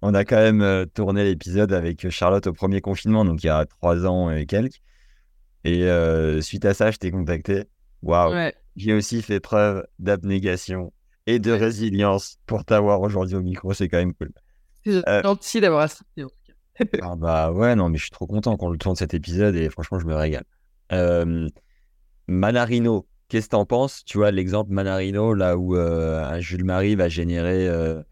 on 0.06 0.12
a 0.12 0.22
quand 0.26 0.36
même 0.36 0.60
euh, 0.60 0.84
tourné 0.84 1.24
l'épisode 1.24 1.72
avec 1.72 2.10
Charlotte 2.10 2.46
au 2.46 2.52
premier 2.52 2.82
confinement, 2.82 3.24
donc 3.24 3.42
il 3.42 3.46
y 3.46 3.50
a 3.50 3.64
trois 3.64 4.04
ans 4.06 4.30
et 4.30 4.44
quelques. 4.44 4.82
Et 5.64 5.84
euh, 5.84 6.42
suite 6.42 6.66
à 6.66 6.74
ça, 6.74 6.90
je 6.90 6.98
t'ai 6.98 7.10
contacté. 7.10 7.64
Waouh. 8.04 8.32
Ouais. 8.32 8.54
J'ai 8.76 8.92
aussi 8.92 9.22
fait 9.22 9.40
preuve 9.40 9.84
d'abnégation 9.98 10.92
et 11.26 11.38
de 11.38 11.52
résilience 11.52 12.38
pour 12.46 12.64
t'avoir 12.64 13.00
aujourd'hui 13.00 13.36
au 13.36 13.42
micro. 13.42 13.72
C'est 13.72 13.88
quand 13.88 13.98
même 13.98 14.14
cool. 14.14 14.30
C'est 14.84 15.08
Euh. 15.08 15.22
gentil 15.22 15.60
d'avoir 15.60 15.82
assisté. 15.82 16.24
Ah 17.02 17.14
bah 17.16 17.52
ouais, 17.52 17.76
non, 17.76 17.88
mais 17.88 17.98
je 17.98 18.02
suis 18.02 18.10
trop 18.10 18.26
content 18.26 18.56
qu'on 18.56 18.68
le 18.68 18.78
tourne 18.78 18.96
cet 18.96 19.14
épisode 19.14 19.54
et 19.54 19.70
franchement, 19.70 19.98
je 20.00 20.06
me 20.06 20.14
régale. 20.14 20.42
Euh, 20.92 21.48
Manarino, 22.26 23.06
qu'est-ce 23.28 23.46
que 23.46 23.50
t'en 23.50 23.64
penses? 23.66 24.04
Tu 24.04 24.18
vois, 24.18 24.30
l'exemple 24.30 24.72
Manarino, 24.72 25.34
là 25.34 25.56
où 25.56 25.76
euh, 25.76 26.22
un 26.24 26.40
Jules 26.40 26.64
Marie 26.64 26.96
va 26.96 27.08
générer 27.08 27.68
euh, 27.68 28.02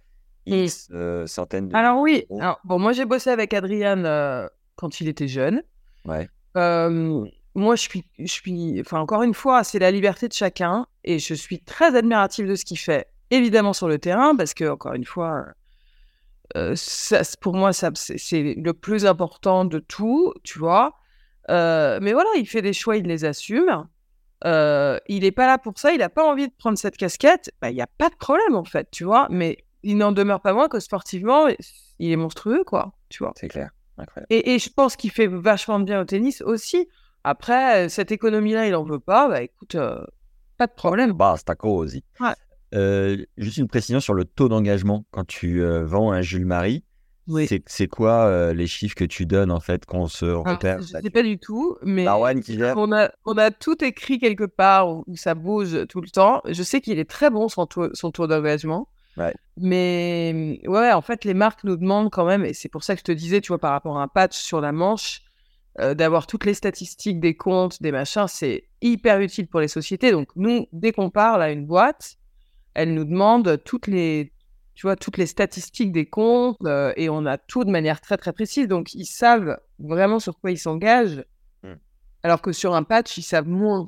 X 0.46 0.88
euh, 0.92 1.26
centaines 1.26 1.68
de. 1.68 1.74
Alors 1.76 1.98
oui, 2.00 2.24
alors, 2.38 2.60
bon, 2.64 2.78
moi 2.78 2.92
j'ai 2.92 3.04
bossé 3.04 3.30
avec 3.30 3.52
Adrien 3.54 4.04
euh, 4.04 4.48
quand 4.76 5.00
il 5.00 5.08
était 5.08 5.28
jeune. 5.28 5.62
Ouais. 6.04 6.28
Euh, 6.56 7.24
moi, 7.54 7.76
je 7.76 7.82
suis, 7.82 8.04
je 8.18 8.32
suis, 8.32 8.80
enfin 8.80 9.00
encore 9.00 9.22
une 9.22 9.34
fois, 9.34 9.64
c'est 9.64 9.78
la 9.78 9.90
liberté 9.90 10.28
de 10.28 10.32
chacun 10.32 10.86
et 11.04 11.18
je 11.18 11.34
suis 11.34 11.60
très 11.60 11.94
admirative 11.96 12.48
de 12.48 12.54
ce 12.54 12.64
qu'il 12.64 12.78
fait. 12.78 13.08
Évidemment 13.30 13.72
sur 13.72 13.88
le 13.88 13.98
terrain, 13.98 14.34
parce 14.36 14.54
que 14.54 14.68
encore 14.68 14.94
une 14.94 15.04
fois, 15.04 15.44
euh, 16.56 16.74
ça, 16.76 17.22
pour 17.40 17.54
moi, 17.54 17.72
ça, 17.72 17.90
c'est, 17.94 18.18
c'est 18.18 18.54
le 18.56 18.72
plus 18.72 19.06
important 19.06 19.64
de 19.64 19.78
tout, 19.78 20.32
tu 20.42 20.58
vois. 20.58 20.94
Euh, 21.50 21.98
mais 22.02 22.12
voilà, 22.12 22.30
il 22.36 22.46
fait 22.46 22.62
des 22.62 22.72
choix, 22.72 22.96
il 22.96 23.06
les 23.06 23.24
assume. 23.24 23.88
Euh, 24.44 24.98
il 25.08 25.22
n'est 25.22 25.32
pas 25.32 25.46
là 25.46 25.56
pour 25.58 25.74
ça, 25.76 25.92
il 25.92 25.98
n'a 25.98 26.08
pas 26.08 26.24
envie 26.24 26.48
de 26.48 26.54
prendre 26.56 26.76
cette 26.76 26.96
casquette. 26.96 27.52
Bah, 27.60 27.70
Il 27.70 27.74
n'y 27.74 27.82
a 27.82 27.86
pas 27.86 28.08
de 28.08 28.16
problème 28.16 28.54
en 28.54 28.64
fait, 28.64 28.88
tu 28.90 29.04
vois. 29.04 29.28
Mais 29.30 29.58
il 29.82 29.96
n'en 29.96 30.12
demeure 30.12 30.40
pas 30.40 30.52
moins 30.52 30.68
que 30.68 30.80
sportivement, 30.80 31.48
il 31.98 32.12
est 32.12 32.16
monstrueux, 32.16 32.64
quoi, 32.64 32.92
tu 33.08 33.22
vois. 33.22 33.32
C'est 33.36 33.48
clair. 33.48 33.70
Incroyable. 33.98 34.26
Et, 34.30 34.54
et 34.54 34.58
je 34.58 34.70
pense 34.70 34.96
qu'il 34.96 35.10
fait 35.10 35.26
vachement 35.26 35.78
bien 35.80 36.00
au 36.00 36.04
tennis 36.04 36.40
aussi. 36.42 36.88
Après, 37.24 37.86
euh, 37.86 37.88
cette 37.88 38.12
économie-là, 38.12 38.66
il 38.66 38.74
en 38.74 38.84
veut 38.84 38.98
pas. 38.98 39.28
Bah 39.28 39.42
écoute, 39.42 39.74
euh, 39.74 40.04
pas 40.58 40.66
de 40.66 40.72
problème. 40.72 41.12
Basta 41.12 41.54
così. 41.54 42.04
Ouais. 42.20 42.32
Euh, 42.74 43.16
juste 43.36 43.58
une 43.58 43.68
précision 43.68 44.00
sur 44.00 44.14
le 44.14 44.24
taux 44.24 44.48
d'engagement 44.48 45.04
quand 45.10 45.26
tu 45.26 45.62
euh, 45.62 45.84
vends 45.84 46.12
un 46.12 46.22
Jules 46.22 46.46
Marie. 46.46 46.84
Oui. 47.28 47.46
C'est, 47.46 47.62
c'est 47.66 47.86
quoi 47.86 48.52
les 48.52 48.66
chiffres 48.66 48.96
que 48.96 49.04
tu 49.04 49.26
donnes 49.26 49.52
en 49.52 49.60
fait 49.60 49.86
qu'on 49.86 50.08
se 50.08 50.24
Alors, 50.24 50.44
repère? 50.44 50.82
je 50.82 50.86
sais 50.88 51.10
pas 51.10 51.22
du 51.22 51.38
tout, 51.38 51.76
mais 51.82 52.04
qui 52.44 52.58
gère 52.58 52.76
on 52.76 52.90
a, 52.90 53.10
on 53.24 53.38
a 53.38 53.52
tout 53.52 53.84
écrit 53.84 54.18
quelque 54.18 54.42
part 54.42 54.90
où, 54.90 55.04
où 55.06 55.14
ça 55.16 55.36
bouge 55.36 55.86
tout 55.86 56.00
le 56.00 56.08
temps. 56.08 56.42
Je 56.48 56.64
sais 56.64 56.80
qu'il 56.80 56.98
est 56.98 57.08
très 57.08 57.30
bon 57.30 57.48
son 57.48 57.66
taux, 57.66 57.94
son 57.94 58.10
taux 58.10 58.26
d'engagement. 58.26 58.88
Ouais. 59.16 59.34
Mais 59.56 60.60
ouais, 60.66 60.92
en 60.92 61.00
fait, 61.02 61.24
les 61.24 61.34
marques 61.34 61.64
nous 61.64 61.76
demandent 61.76 62.10
quand 62.10 62.24
même, 62.24 62.44
et 62.44 62.54
c'est 62.54 62.68
pour 62.68 62.82
ça 62.82 62.94
que 62.94 63.00
je 63.00 63.04
te 63.04 63.12
disais, 63.12 63.40
tu 63.40 63.48
vois, 63.48 63.58
par 63.58 63.72
rapport 63.72 63.98
à 63.98 64.02
un 64.02 64.08
patch 64.08 64.36
sur 64.36 64.60
la 64.60 64.72
manche, 64.72 65.22
euh, 65.80 65.94
d'avoir 65.94 66.26
toutes 66.26 66.44
les 66.44 66.54
statistiques 66.54 67.20
des 67.20 67.34
comptes, 67.34 67.80
des 67.82 67.92
machins, 67.92 68.26
c'est 68.28 68.68
hyper 68.80 69.20
utile 69.20 69.46
pour 69.48 69.60
les 69.60 69.68
sociétés. 69.68 70.10
Donc, 70.10 70.28
nous, 70.36 70.66
dès 70.72 70.92
qu'on 70.92 71.10
parle 71.10 71.42
à 71.42 71.50
une 71.50 71.66
boîte, 71.66 72.16
elle 72.74 72.94
nous 72.94 73.04
demande 73.04 73.62
toutes 73.64 73.86
les, 73.86 74.32
tu 74.74 74.86
vois, 74.86 74.96
toutes 74.96 75.16
les 75.16 75.26
statistiques 75.26 75.92
des 75.92 76.06
comptes, 76.06 76.56
euh, 76.64 76.92
et 76.96 77.08
on 77.08 77.24
a 77.26 77.38
tout 77.38 77.64
de 77.64 77.70
manière 77.70 78.00
très, 78.00 78.16
très 78.16 78.32
précise. 78.32 78.68
Donc, 78.68 78.94
ils 78.94 79.06
savent 79.06 79.58
vraiment 79.78 80.18
sur 80.18 80.38
quoi 80.38 80.50
ils 80.50 80.58
s'engagent, 80.58 81.24
Hmm. 81.62 81.74
alors 82.24 82.42
que 82.42 82.52
sur 82.52 82.74
un 82.74 82.82
patch, 82.82 83.16
ils 83.18 83.22
savent 83.22 83.48
moins. 83.48 83.86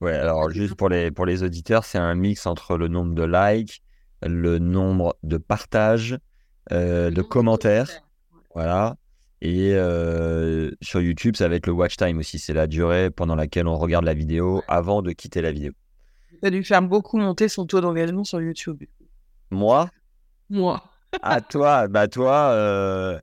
Ouais, 0.00 0.14
alors 0.14 0.50
juste 0.50 0.74
pour 0.74 0.88
les, 0.88 1.10
pour 1.10 1.26
les 1.26 1.42
auditeurs, 1.42 1.84
c'est 1.84 1.98
un 1.98 2.14
mix 2.14 2.46
entre 2.46 2.76
le 2.76 2.88
nombre 2.88 3.14
de 3.14 3.24
likes, 3.24 3.82
le 4.22 4.58
nombre 4.58 5.16
de 5.24 5.36
partages, 5.36 6.16
euh, 6.70 7.10
de 7.10 7.22
commentaires, 7.22 7.88
voilà. 8.54 8.96
Et 9.44 9.74
euh, 9.74 10.70
sur 10.82 11.00
YouTube, 11.00 11.34
ça 11.34 11.48
va 11.48 11.56
être 11.56 11.66
le 11.66 11.72
watch 11.72 11.96
time 11.96 12.18
aussi. 12.18 12.38
C'est 12.38 12.52
la 12.52 12.68
durée 12.68 13.10
pendant 13.10 13.34
laquelle 13.34 13.66
on 13.66 13.76
regarde 13.76 14.04
la 14.04 14.14
vidéo 14.14 14.62
avant 14.68 15.02
de 15.02 15.10
quitter 15.10 15.42
la 15.42 15.50
vidéo. 15.50 15.72
Ça 16.40 16.46
a 16.46 16.50
dû 16.50 16.62
faire 16.62 16.80
beaucoup 16.80 17.18
monter 17.18 17.48
son 17.48 17.66
taux 17.66 17.80
d'engagement 17.80 18.22
sur 18.22 18.40
YouTube. 18.40 18.84
Moi, 19.50 19.90
Moi. 20.48 20.80
à 21.22 21.40
toi, 21.40 21.88
bah 21.88 22.06
toi, 22.06 22.52
euh, 22.52 23.18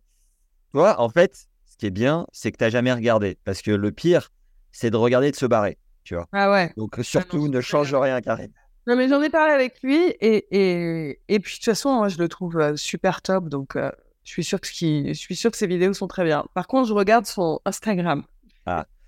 toi, 0.73 0.99
en 0.99 1.07
fait, 1.07 1.47
ce 1.65 1.77
qui 1.77 1.85
est 1.85 1.91
bien, 1.91 2.27
c'est 2.33 2.51
que 2.51 2.57
tu 2.57 2.65
n'as 2.65 2.69
jamais 2.69 2.91
regardé. 2.91 3.37
Parce 3.45 3.61
que 3.61 3.71
le 3.71 3.91
pire, 3.93 4.29
c'est 4.73 4.91
de 4.91 4.97
regarder 4.97 5.29
et 5.29 5.31
de 5.31 5.37
se 5.37 5.45
barrer. 5.45 5.77
Ah 6.33 6.51
ouais. 6.51 6.73
Donc 6.75 6.97
surtout, 7.01 7.45
c'est 7.45 7.51
ne 7.51 7.61
change 7.61 7.95
rien, 7.95 8.19
Karim. 8.19 8.51
Non, 8.87 8.97
mais 8.97 9.07
j'en 9.07 9.21
ai 9.21 9.29
parlé 9.29 9.53
avec 9.53 9.81
lui 9.83 9.95
et, 10.19 10.47
et, 10.51 11.19
et 11.29 11.39
puis 11.39 11.53
de 11.53 11.55
toute 11.57 11.65
façon, 11.65 11.95
moi, 11.95 12.09
je 12.09 12.17
le 12.17 12.27
trouve 12.27 12.57
euh, 12.57 12.75
super 12.75 13.21
top. 13.21 13.47
Donc, 13.47 13.77
euh, 13.77 13.89
je, 14.23 14.31
suis 14.31 14.43
sûr 14.43 14.59
que 14.61 14.67
ce 14.67 14.73
qui- 14.73 15.07
je 15.07 15.19
suis 15.19 15.35
sûr 15.35 15.51
que 15.51 15.57
ses 15.57 15.67
vidéos 15.67 15.93
sont 15.93 16.07
très 16.07 16.23
bien. 16.23 16.45
Par 16.53 16.67
contre, 16.67 16.87
je 16.87 16.93
regarde 16.93 17.25
son 17.25 17.59
Instagram. 17.65 18.23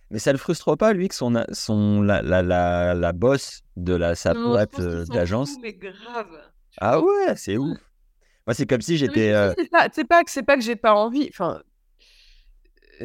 Mais 0.10 0.20
ça 0.20 0.34
le 0.34 0.38
frustre 0.38 0.76
pas, 0.76 0.92
lui, 0.92 1.08
que 1.08 1.16
son, 1.16 1.42
son, 1.54 2.02
la, 2.02 2.22
la, 2.22 2.42
la, 2.42 2.94
la 2.94 3.12
boss 3.14 3.62
de 3.78 3.94
la, 3.94 4.14
sa 4.16 4.34
Non, 4.34 4.50
boîte 4.50 4.78
euh, 4.80 5.06
d'agence. 5.06 5.52
Mais 5.62 5.74
grave. 5.74 6.28
Ah 6.82 7.00
ouais, 7.00 7.34
c'est 7.38 7.58
ouf. 7.58 7.78
Moi, 8.46 8.54
c'est 8.54 8.66
comme 8.66 8.82
si 8.82 8.98
j'étais. 8.98 9.32
euh, 9.32 9.54
C'est 9.94 10.04
pas, 10.06 10.24
que 10.24 10.32
c'est 10.32 10.44
pas 10.44 10.56
que 10.58 10.62
j'ai 10.64 10.76
pas 10.76 10.94
envie. 10.94 11.30
Enfin, 11.32 11.62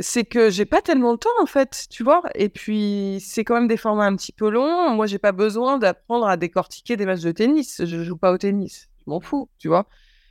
c'est 0.01 0.25
que 0.25 0.51
j'ai 0.51 0.65
pas 0.67 0.83
tellement 0.83 1.13
le 1.13 1.19
temps 1.19 1.29
en 1.41 1.47
fait, 1.47 1.87
tu 1.91 2.03
vois. 2.03 2.23
Et 2.35 2.49
puis 2.49 3.19
c'est 3.25 3.45
quand 3.45 3.55
même 3.55 3.69
des 3.69 3.77
formats 3.77 4.07
un 4.07 4.17
petit 4.17 4.33
peu 4.33 4.51
longs. 4.51 4.91
Moi, 4.91 5.07
j'ai 5.07 5.19
pas 5.19 5.33
besoin 5.33 5.79
d'apprendre 5.79 6.27
à 6.27 6.37
décortiquer 6.37 6.97
des 6.97 7.07
matchs 7.07 7.23
de 7.23 7.33
tennis. 7.33 7.83
Je 7.85 8.03
joue 8.03 8.17
pas 8.17 8.33
au 8.33 8.39
tennis. 8.39 8.89
Je 9.07 9.11
m'en 9.11 9.21
fous, 9.21 9.49
tu 9.59 9.69
vois. 9.69 9.87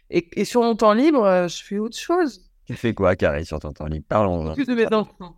Et, 0.09 0.29
et 0.39 0.45
sur 0.45 0.61
mon 0.61 0.75
temps 0.75 0.93
libre, 0.93 1.23
euh, 1.23 1.47
je 1.47 1.63
fais 1.63 1.77
autre 1.79 1.97
chose. 1.97 2.49
Tu 2.65 2.75
fais 2.75 2.93
quoi, 2.93 3.15
Carré, 3.15 3.43
sur 3.43 3.59
ton 3.59 3.73
temps 3.73 3.85
libre? 3.85 4.05
Parlons. 4.07 4.53
Plus 4.53 4.65
de 4.65 4.75
mes 4.75 4.85
enfants. 4.93 5.35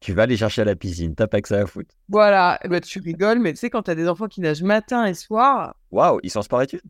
Tu 0.00 0.12
vas 0.14 0.22
aller 0.22 0.36
chercher 0.36 0.62
à 0.62 0.64
la 0.64 0.76
piscine, 0.76 1.14
t'as 1.14 1.26
pas 1.26 1.42
que 1.42 1.48
ça 1.48 1.60
à 1.60 1.66
foutre. 1.66 1.94
Voilà. 2.08 2.58
Ben, 2.68 2.80
tu 2.80 3.00
rigoles, 3.00 3.38
mais 3.38 3.52
tu 3.52 3.58
sais 3.58 3.70
quand 3.70 3.82
t'as 3.82 3.94
des 3.94 4.08
enfants 4.08 4.28
qui 4.28 4.40
nagent 4.40 4.62
matin 4.62 5.04
et 5.04 5.14
soir, 5.14 5.74
Waouh, 5.90 6.20
ils 6.22 6.30
sont 6.30 6.42
sport 6.42 6.62
études? 6.62 6.80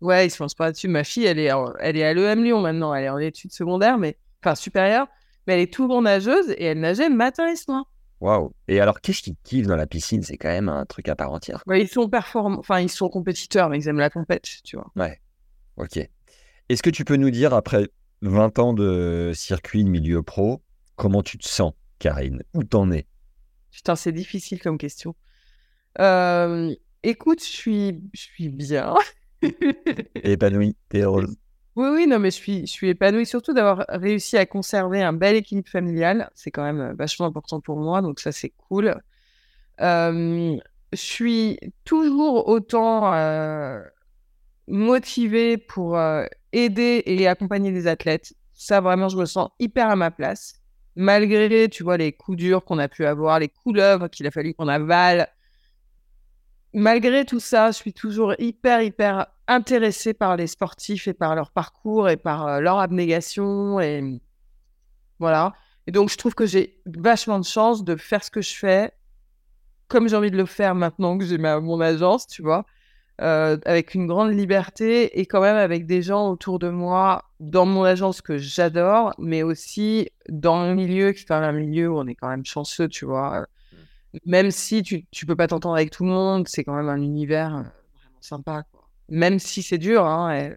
Ouais, 0.00 0.26
ils 0.26 0.30
se 0.30 0.42
lancent 0.42 0.54
pas 0.54 0.66
là-dessus. 0.66 0.88
Ma 0.88 1.04
fille, 1.04 1.26
elle 1.26 1.38
est, 1.38 1.52
en- 1.52 1.74
elle 1.78 1.96
est 1.96 2.04
à 2.04 2.14
l'EM 2.14 2.42
Lyon 2.42 2.60
maintenant. 2.60 2.94
Elle 2.94 3.04
est 3.04 3.08
en 3.10 3.18
études 3.18 3.52
secondaires, 3.52 3.98
mais 3.98 4.16
enfin 4.42 4.54
supérieures. 4.54 5.06
Mais 5.46 5.54
elle 5.54 5.60
est 5.60 5.72
tout 5.72 5.86
bon 5.86 6.02
nageuse 6.02 6.50
et 6.50 6.64
elle 6.64 6.80
nageait 6.80 7.10
matin 7.10 7.48
et 7.48 7.56
soir. 7.56 7.84
Waouh. 8.20 8.52
Et 8.66 8.80
alors, 8.80 9.00
qu'est-ce 9.00 9.22
qu'ils 9.22 9.36
kiffent 9.44 9.66
dans 9.66 9.76
la 9.76 9.86
piscine? 9.86 10.22
C'est 10.22 10.36
quand 10.36 10.48
même 10.48 10.68
un 10.68 10.84
truc 10.86 11.08
à 11.08 11.16
part 11.16 11.32
entière. 11.32 11.62
Ouais, 11.66 11.82
ils 11.82 11.88
sont 11.88 12.08
performants, 12.08 12.58
enfin 12.58 12.80
ils 12.80 12.90
sont 12.90 13.08
compétiteurs, 13.08 13.68
mais 13.68 13.78
ils 13.78 13.88
aiment 13.88 13.98
la 13.98 14.10
compète, 14.10 14.46
tu 14.64 14.76
vois. 14.76 14.90
Ok. 15.76 15.98
Est-ce 16.70 16.84
que 16.84 16.90
tu 16.90 17.04
peux 17.04 17.16
nous 17.16 17.30
dire, 17.30 17.52
après 17.52 17.88
20 18.22 18.60
ans 18.60 18.72
de 18.72 19.32
circuit 19.34 19.82
de 19.82 19.88
milieu 19.88 20.22
pro, 20.22 20.62
comment 20.94 21.20
tu 21.20 21.36
te 21.36 21.48
sens, 21.48 21.72
Karine? 21.98 22.44
Où 22.54 22.62
t'en 22.62 22.92
es? 22.92 23.08
Putain, 23.72 23.96
c'est 23.96 24.12
difficile 24.12 24.62
comme 24.62 24.78
question. 24.78 25.16
Euh, 25.98 26.72
écoute, 27.02 27.42
je 27.42 27.48
suis, 27.48 28.00
je 28.12 28.20
suis 28.20 28.48
bien. 28.50 28.94
Épanouie, 30.22 30.76
t'es 30.88 31.00
heureuse? 31.00 31.36
Oui, 31.74 31.88
oui, 31.92 32.06
non, 32.06 32.20
mais 32.20 32.30
je 32.30 32.36
suis, 32.36 32.60
je 32.60 32.70
suis 32.70 32.88
épanouie 32.90 33.26
surtout 33.26 33.52
d'avoir 33.52 33.84
réussi 33.88 34.36
à 34.36 34.46
conserver 34.46 35.02
un 35.02 35.12
bel 35.12 35.34
équilibre 35.34 35.68
familial. 35.68 36.30
C'est 36.36 36.52
quand 36.52 36.62
même 36.62 36.94
vachement 36.96 37.26
important 37.26 37.60
pour 37.60 37.78
moi, 37.78 38.00
donc 38.00 38.20
ça, 38.20 38.30
c'est 38.30 38.52
cool. 38.68 38.94
Euh, 39.80 40.56
je 40.92 40.96
suis 40.96 41.58
toujours 41.84 42.46
autant 42.46 43.12
euh, 43.12 43.80
motivée 44.68 45.56
pour 45.56 45.96
euh, 45.96 46.24
aider 46.52 47.02
et 47.06 47.26
accompagner 47.26 47.72
des 47.72 47.86
athlètes. 47.86 48.34
Ça, 48.54 48.80
vraiment, 48.80 49.08
je 49.08 49.16
me 49.16 49.24
sens 49.24 49.50
hyper 49.58 49.88
à 49.88 49.96
ma 49.96 50.10
place. 50.10 50.54
Malgré, 50.96 51.68
tu 51.68 51.82
vois, 51.82 51.96
les 51.96 52.12
coups 52.12 52.36
durs 52.36 52.64
qu'on 52.64 52.78
a 52.78 52.88
pu 52.88 53.06
avoir, 53.06 53.38
les 53.38 53.48
couleuvres 53.48 54.08
qu'il 54.08 54.26
a 54.26 54.30
fallu 54.30 54.54
qu'on 54.54 54.68
avale. 54.68 55.28
Malgré 56.72 57.24
tout 57.24 57.40
ça, 57.40 57.70
je 57.70 57.76
suis 57.76 57.92
toujours 57.92 58.34
hyper, 58.38 58.82
hyper 58.82 59.26
intéressée 59.48 60.14
par 60.14 60.36
les 60.36 60.46
sportifs 60.46 61.08
et 61.08 61.14
par 61.14 61.34
leur 61.34 61.50
parcours 61.50 62.08
et 62.08 62.16
par 62.16 62.46
euh, 62.46 62.60
leur 62.60 62.78
abnégation. 62.78 63.80
Et 63.80 64.20
voilà. 65.18 65.52
Et 65.86 65.92
donc, 65.92 66.10
je 66.10 66.16
trouve 66.16 66.34
que 66.34 66.46
j'ai 66.46 66.80
vachement 66.86 67.38
de 67.38 67.44
chance 67.44 67.84
de 67.84 67.96
faire 67.96 68.22
ce 68.22 68.30
que 68.30 68.42
je 68.42 68.54
fais 68.54 68.92
comme 69.90 70.08
j'ai 70.08 70.16
envie 70.16 70.30
de 70.30 70.36
le 70.36 70.46
faire 70.46 70.74
maintenant 70.74 71.18
que 71.18 71.24
j'ai 71.26 71.36
mon 71.36 71.80
agence, 71.80 72.26
tu 72.26 72.42
vois, 72.42 72.64
euh, 73.20 73.58
avec 73.66 73.94
une 73.94 74.06
grande 74.06 74.32
liberté 74.32 75.20
et 75.20 75.26
quand 75.26 75.42
même 75.42 75.56
avec 75.56 75.84
des 75.84 76.00
gens 76.00 76.30
autour 76.30 76.58
de 76.58 76.70
moi 76.70 77.24
dans 77.38 77.66
mon 77.66 77.84
agence 77.84 78.22
que 78.22 78.38
j'adore, 78.38 79.12
mais 79.18 79.42
aussi 79.42 80.08
dans 80.30 80.54
un 80.54 80.74
milieu 80.74 81.12
qui 81.12 81.22
est 81.22 81.24
quand 81.26 81.38
même 81.38 81.54
un 81.54 81.58
milieu 81.58 81.90
où 81.90 81.98
on 81.98 82.06
est 82.06 82.14
quand 82.14 82.28
même 82.28 82.46
chanceux, 82.46 82.88
tu 82.88 83.04
vois. 83.04 83.40
Mmh. 83.40 84.16
Même 84.24 84.50
si 84.50 84.82
tu, 84.82 85.04
tu 85.10 85.26
peux 85.26 85.36
pas 85.36 85.48
t'entendre 85.48 85.74
avec 85.74 85.90
tout 85.90 86.04
le 86.04 86.10
monde, 86.10 86.48
c'est 86.48 86.64
quand 86.64 86.74
même 86.74 86.88
un 86.88 87.02
univers 87.02 87.56
euh, 87.56 87.60
vraiment 87.60 88.20
sympa, 88.22 88.64
quoi. 88.72 88.88
Même 89.10 89.38
si 89.38 89.62
c'est 89.62 89.76
dur, 89.76 90.06
hein, 90.06 90.34
et, 90.34 90.54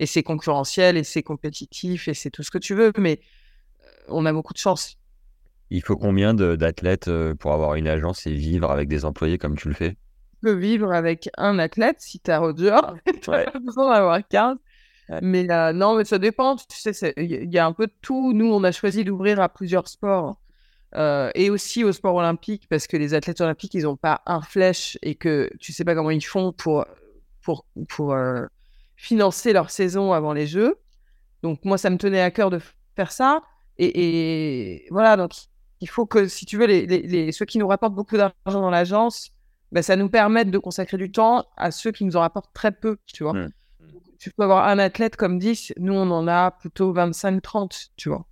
et 0.00 0.06
c'est 0.06 0.24
concurrentiel, 0.24 0.96
et 0.96 1.04
c'est 1.04 1.22
compétitif, 1.22 2.08
et 2.08 2.14
c'est 2.14 2.30
tout 2.30 2.42
ce 2.42 2.50
que 2.50 2.58
tu 2.58 2.74
veux, 2.74 2.92
mais 2.98 3.20
euh, 3.84 3.86
on 4.08 4.26
a 4.26 4.32
beaucoup 4.32 4.54
de 4.54 4.58
chance. 4.58 4.96
Il 5.70 5.82
faut 5.82 5.96
combien 5.96 6.34
d'athlètes 6.34 7.08
pour 7.38 7.52
avoir 7.52 7.76
une 7.76 7.86
agence 7.86 8.26
et 8.26 8.34
vivre 8.34 8.70
avec 8.70 8.88
des 8.88 9.04
employés 9.04 9.38
comme 9.38 9.56
tu 9.56 9.68
le 9.68 9.74
fais? 9.74 9.96
Peux 10.42 10.52
vivre 10.52 10.92
avec 10.92 11.30
un 11.38 11.58
athlète 11.58 11.96
si 12.00 12.20
tu 12.20 12.30
as 12.30 12.38
Roger. 12.38 12.76
tu 13.22 13.30
n'as 13.30 13.50
pas 13.50 13.58
besoin 13.58 13.86
d'en 13.86 13.92
avoir 13.92 14.28
15. 14.28 14.58
Mais 15.20 15.50
euh, 15.50 15.72
non, 15.72 15.96
mais 15.96 16.04
ça 16.04 16.18
dépend. 16.18 16.56
Tu 16.56 16.92
sais, 16.92 17.14
il 17.16 17.52
y 17.52 17.58
a 17.58 17.66
un 17.66 17.72
peu 17.72 17.86
de 17.86 17.92
tout. 18.02 18.32
Nous, 18.32 18.46
on 18.46 18.62
a 18.64 18.72
choisi 18.72 19.04
d'ouvrir 19.04 19.40
à 19.40 19.48
plusieurs 19.48 19.88
sports. 19.88 20.38
Euh, 20.94 21.30
et 21.34 21.48
aussi 21.48 21.84
au 21.84 21.92
sport 21.92 22.14
olympique, 22.16 22.66
parce 22.68 22.86
que 22.86 22.98
les 22.98 23.14
athlètes 23.14 23.40
olympiques, 23.40 23.72
ils 23.72 23.84
n'ont 23.84 23.96
pas 23.96 24.20
un 24.26 24.42
flèche 24.42 24.98
et 25.00 25.14
que 25.14 25.50
tu 25.58 25.72
sais 25.72 25.84
pas 25.84 25.94
comment 25.94 26.10
ils 26.10 26.24
font 26.24 26.52
pour, 26.52 26.84
pour, 27.40 27.64
pour 27.88 28.14
financer 28.96 29.54
leur 29.54 29.70
saison 29.70 30.12
avant 30.12 30.34
les 30.34 30.46
Jeux. 30.46 30.76
Donc, 31.42 31.64
moi, 31.64 31.78
ça 31.78 31.88
me 31.90 31.96
tenait 31.96 32.20
à 32.20 32.30
cœur 32.30 32.50
de 32.50 32.60
faire 32.94 33.10
ça. 33.10 33.42
Et, 33.78 34.82
et 34.84 34.86
voilà, 34.90 35.16
donc 35.16 35.32
il 35.82 35.88
faut 35.88 36.06
que, 36.06 36.28
si 36.28 36.46
tu 36.46 36.56
veux, 36.56 36.66
les, 36.66 36.86
les, 36.86 37.32
ceux 37.32 37.44
qui 37.44 37.58
nous 37.58 37.66
rapportent 37.66 37.94
beaucoup 37.94 38.16
d'argent 38.16 38.32
dans 38.46 38.70
l'agence, 38.70 39.30
ben, 39.72 39.82
ça 39.82 39.96
nous 39.96 40.08
permette 40.08 40.50
de 40.50 40.58
consacrer 40.58 40.96
du 40.96 41.10
temps 41.10 41.46
à 41.56 41.70
ceux 41.70 41.92
qui 41.92 42.04
nous 42.04 42.16
en 42.16 42.20
rapportent 42.20 42.52
très 42.54 42.72
peu, 42.72 42.98
tu 43.06 43.24
vois. 43.24 43.32
Mmh. 43.32 43.50
Tu 44.18 44.30
peux 44.30 44.44
avoir 44.44 44.68
un 44.68 44.78
athlète 44.78 45.16
comme 45.16 45.38
10, 45.38 45.74
nous 45.78 45.94
on 45.94 46.10
en 46.10 46.28
a 46.28 46.52
plutôt 46.52 46.94
25-30, 46.94 47.88
tu 47.96 48.08
vois. 48.08 48.26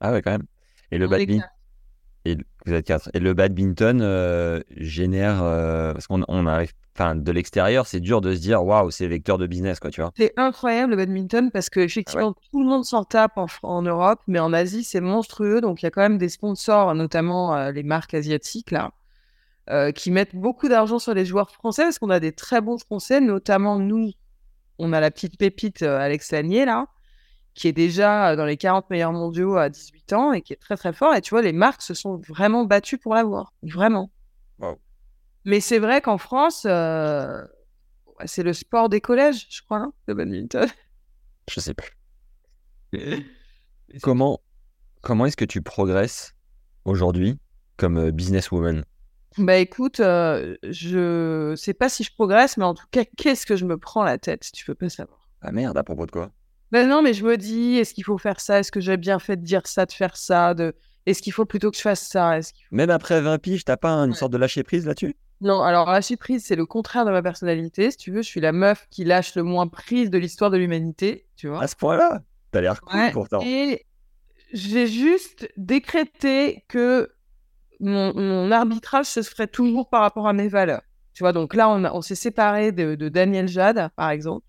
Ah 0.00 0.12
ouais, 0.12 0.22
quand 0.22 0.32
même. 0.32 0.46
Et 0.90 0.98
le 0.98 1.06
badminton 1.06 1.48
et, 2.26 2.36
vous 2.66 2.72
êtes 2.72 2.84
quatre. 2.84 3.08
Et 3.14 3.20
le 3.20 3.34
badminton 3.34 4.00
euh, 4.02 4.60
génère, 4.76 5.42
euh, 5.42 5.92
parce 5.92 6.08
qu'on 6.08 6.24
on 6.26 6.46
arrive 6.46 6.72
enfin, 6.98 7.14
de 7.14 7.30
l'extérieur, 7.30 7.86
c'est 7.86 8.00
dur 8.00 8.20
de 8.20 8.34
se 8.34 8.40
dire 8.40 8.64
waouh, 8.64 8.90
c'est 8.90 9.06
vecteur 9.06 9.38
de 9.38 9.46
business, 9.46 9.78
quoi, 9.78 9.90
tu 9.90 10.00
vois. 10.00 10.12
C'est 10.16 10.32
incroyable 10.36 10.92
le 10.92 10.96
badminton 10.96 11.50
parce 11.50 11.70
que 11.70 11.80
effectivement 11.80 12.34
ah 12.36 12.40
tout 12.50 12.60
le 12.60 12.66
monde 12.66 12.84
s'en 12.84 13.04
tape 13.04 13.38
en, 13.62 13.82
Europe, 13.82 14.20
mais 14.26 14.38
en 14.38 14.52
Asie 14.52 14.82
c'est 14.82 15.00
monstrueux. 15.00 15.60
Donc 15.60 15.82
il 15.82 15.84
y 15.84 15.88
a 15.88 15.90
quand 15.90 16.02
même 16.02 16.18
des 16.18 16.28
sponsors, 16.28 16.94
notamment 16.94 17.54
euh, 17.54 17.70
les 17.70 17.82
marques 17.82 18.14
asiatiques 18.14 18.70
là, 18.70 18.90
euh, 19.70 19.92
qui 19.92 20.10
mettent 20.10 20.34
beaucoup 20.34 20.68
d'argent 20.68 20.98
sur 20.98 21.14
les 21.14 21.24
joueurs 21.24 21.50
français 21.50 21.82
parce 21.82 21.98
qu'on 21.98 22.10
a 22.10 22.20
des 22.20 22.32
très 22.32 22.60
bons 22.60 22.78
français, 22.78 23.20
notamment 23.20 23.78
nous. 23.78 24.12
On 24.78 24.92
a 24.92 25.00
la 25.00 25.10
petite 25.10 25.38
pépite 25.38 25.82
euh, 25.82 25.98
Alex 25.98 26.32
Lanier 26.32 26.64
là, 26.64 26.86
qui 27.54 27.68
est 27.68 27.72
déjà 27.72 28.36
dans 28.36 28.44
les 28.44 28.56
40 28.56 28.90
meilleurs 28.90 29.12
mondiaux 29.12 29.56
à 29.56 29.68
18 29.68 30.12
ans 30.12 30.32
et 30.32 30.42
qui 30.42 30.52
est 30.52 30.60
très 30.60 30.76
très 30.76 30.92
fort. 30.92 31.14
Et 31.14 31.20
tu 31.20 31.30
vois, 31.30 31.42
les 31.42 31.52
marques 31.52 31.82
se 31.82 31.94
sont 31.94 32.16
vraiment 32.28 32.64
battues 32.64 32.98
pour 32.98 33.14
l'avoir, 33.14 33.52
vraiment. 33.62 34.10
Wow. 34.58 34.78
Mais 35.44 35.60
c'est 35.60 35.78
vrai 35.78 36.00
qu'en 36.00 36.18
France, 36.18 36.66
euh, 36.66 37.44
c'est 38.24 38.42
le 38.42 38.52
sport 38.52 38.88
des 38.88 39.00
collèges, 39.00 39.46
je 39.50 39.62
crois, 39.62 39.78
hein, 39.78 39.92
le 40.06 40.14
badminton. 40.14 40.68
Je 41.48 41.60
sais 41.60 41.74
plus. 41.74 41.92
comment 44.02 44.40
comment 45.00 45.26
est-ce 45.26 45.36
que 45.36 45.44
tu 45.44 45.62
progresses 45.62 46.34
aujourd'hui 46.84 47.38
comme 47.76 47.98
euh, 47.98 48.10
businesswoman? 48.10 48.84
Bah 49.38 49.56
écoute, 49.56 50.00
euh, 50.00 50.56
je 50.62 51.54
sais 51.56 51.74
pas 51.74 51.88
si 51.88 52.04
je 52.04 52.12
progresse, 52.12 52.56
mais 52.56 52.64
en 52.64 52.74
tout 52.74 52.86
cas, 52.90 53.04
qu'est-ce 53.16 53.44
que 53.46 53.56
je 53.56 53.64
me 53.64 53.76
prends 53.76 54.02
la 54.04 54.18
tête, 54.18 54.50
tu 54.52 54.64
peux 54.64 54.74
pas 54.74 54.88
savoir? 54.88 55.28
Ah 55.42 55.52
merde, 55.52 55.76
à 55.76 55.82
propos 55.82 56.06
de 56.06 56.10
quoi? 56.10 56.30
Ben 56.72 56.88
non, 56.88 57.02
mais 57.02 57.14
je 57.14 57.24
me 57.24 57.36
dis, 57.36 57.76
est-ce 57.76 57.94
qu'il 57.94 58.04
faut 58.04 58.18
faire 58.18 58.40
ça? 58.40 58.58
Est-ce 58.58 58.72
que 58.72 58.80
j'ai 58.80 58.96
bien 58.96 59.18
fait 59.18 59.36
de 59.36 59.44
dire 59.44 59.66
ça, 59.66 59.86
de 59.86 59.92
faire 59.92 60.16
ça 60.16 60.54
de... 60.54 60.74
Est-ce 61.04 61.22
qu'il 61.22 61.32
faut 61.32 61.44
plutôt 61.44 61.70
que 61.70 61.76
je 61.76 61.82
fasse 61.82 62.08
ça? 62.08 62.38
Même 62.72 62.90
après 62.90 63.20
20 63.20 63.38
piges, 63.38 63.64
t'as 63.64 63.76
pas 63.76 63.92
une 63.92 64.14
sorte 64.14 64.32
de 64.32 64.38
lâcher 64.38 64.64
prise 64.64 64.86
là-dessus? 64.86 65.14
Non, 65.40 65.62
alors 65.62 65.88
lâcher 65.90 66.16
prise, 66.16 66.44
c'est 66.44 66.56
le 66.56 66.66
contraire 66.66 67.04
de 67.04 67.12
ma 67.12 67.22
personnalité. 67.22 67.90
Si 67.92 67.96
tu 67.96 68.10
veux, 68.10 68.22
je 68.22 68.26
suis 68.26 68.40
la 68.40 68.52
meuf 68.52 68.86
qui 68.90 69.04
lâche 69.04 69.36
le 69.36 69.44
moins 69.44 69.68
prise 69.68 70.10
de 70.10 70.18
l'histoire 70.18 70.50
de 70.50 70.56
l'humanité, 70.56 71.26
tu 71.36 71.46
vois? 71.46 71.62
À 71.62 71.68
ce 71.68 71.76
point-là? 71.76 72.22
T'as 72.50 72.60
l'air 72.60 72.80
cool 72.80 73.12
pourtant. 73.12 73.40
Et 73.44 73.86
j'ai 74.52 74.86
juste 74.88 75.48
décrété 75.56 76.64
que 76.68 77.10
mon, 77.80 78.50
arbitrage 78.50 79.06
se 79.06 79.22
ferait 79.22 79.46
toujours 79.46 79.88
par 79.88 80.02
rapport 80.02 80.28
à 80.28 80.32
mes 80.32 80.48
valeurs. 80.48 80.82
Tu 81.14 81.22
vois, 81.22 81.32
donc 81.32 81.54
là, 81.54 81.68
on, 81.68 81.84
on 81.84 82.02
s'est 82.02 82.14
séparé 82.14 82.72
de, 82.72 83.08
Daniel 83.08 83.48
Jade, 83.48 83.90
par 83.96 84.10
exemple. 84.10 84.46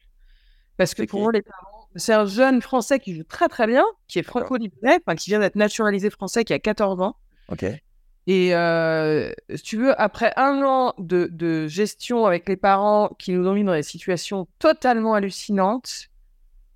Parce 0.75 0.93
que 0.93 1.03
pour 1.03 1.21
moi, 1.21 1.31
les 1.31 1.41
parents, 1.41 1.87
c'est 1.95 2.13
un 2.13 2.25
jeune 2.25 2.61
Français 2.61 2.99
qui 2.99 3.15
joue 3.15 3.23
très 3.23 3.47
très 3.47 3.67
bien, 3.67 3.83
qui 4.07 4.19
est 4.19 4.23
franco-libanais, 4.23 4.99
qui 5.17 5.31
vient 5.31 5.39
d'être 5.39 5.55
naturalisé 5.55 6.09
français, 6.09 6.43
qui 6.43 6.53
a 6.53 6.59
14 6.59 7.01
ans. 7.01 7.15
Ok. 7.49 7.65
Et 8.27 8.53
euh, 8.53 9.31
si 9.55 9.63
tu 9.63 9.77
veux, 9.77 9.99
après 9.99 10.33
un 10.35 10.61
an 10.63 10.93
de, 10.97 11.67
gestion 11.67 12.25
avec 12.25 12.47
les 12.49 12.57
parents 12.57 13.15
qui 13.17 13.31
nous 13.31 13.47
ont 13.47 13.53
mis 13.53 13.63
dans 13.63 13.73
des 13.73 13.83
situations 13.83 14.47
totalement 14.59 15.13
hallucinantes, 15.13 16.09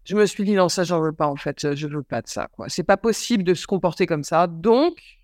je 0.05 0.15
me 0.15 0.25
suis 0.25 0.45
dit 0.45 0.53
non, 0.53 0.69
ça, 0.69 0.85
j'en 0.85 1.01
veux 1.01 1.11
pas 1.11 1.27
en 1.27 1.35
fait, 1.35 1.75
je 1.75 1.87
veux 1.87 2.03
pas 2.03 2.21
de 2.21 2.27
ça. 2.27 2.47
quoi. 2.55 2.69
C'est 2.69 2.83
pas 2.83 2.97
possible 2.97 3.43
de 3.43 3.53
se 3.53 3.67
comporter 3.67 4.07
comme 4.07 4.23
ça. 4.23 4.47
Donc, 4.47 5.20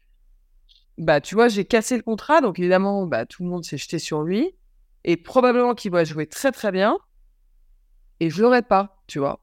bah, 0.97 1.21
tu 1.21 1.35
vois, 1.35 1.47
j'ai 1.47 1.65
cassé 1.65 1.95
le 1.95 2.03
contrat. 2.03 2.41
Donc, 2.41 2.59
évidemment, 2.59 3.05
bah, 3.05 3.25
tout 3.25 3.43
le 3.43 3.49
monde 3.49 3.63
s'est 3.63 3.77
jeté 3.77 3.99
sur 3.99 4.23
lui. 4.23 4.55
Et 5.03 5.17
probablement 5.17 5.75
qu'il 5.75 5.91
va 5.91 6.03
jouer 6.03 6.27
très, 6.27 6.51
très 6.51 6.71
bien. 6.71 6.97
Et 8.19 8.29
je 8.29 8.41
l'aurais 8.41 8.63
pas, 8.63 9.01
tu 9.07 9.19
vois. 9.19 9.39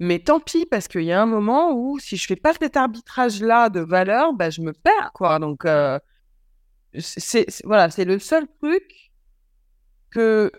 Mais 0.00 0.20
tant 0.20 0.38
pis, 0.38 0.64
parce 0.64 0.86
qu'il 0.86 1.02
y 1.02 1.12
a 1.12 1.20
un 1.20 1.26
moment 1.26 1.72
où 1.72 1.98
si 1.98 2.16
je 2.16 2.26
fais 2.26 2.36
pas 2.36 2.52
cet 2.54 2.76
arbitrage-là 2.76 3.68
de 3.68 3.80
valeur, 3.80 4.32
bah, 4.32 4.50
je 4.50 4.60
me 4.60 4.72
perds, 4.72 5.10
quoi. 5.12 5.38
Donc, 5.40 5.64
euh, 5.64 5.98
c'est, 6.98 7.46
voilà, 7.64 7.90
c'est 7.90 8.04
le 8.04 8.18
seul 8.18 8.46
truc 8.60 9.10
que, 10.10 10.52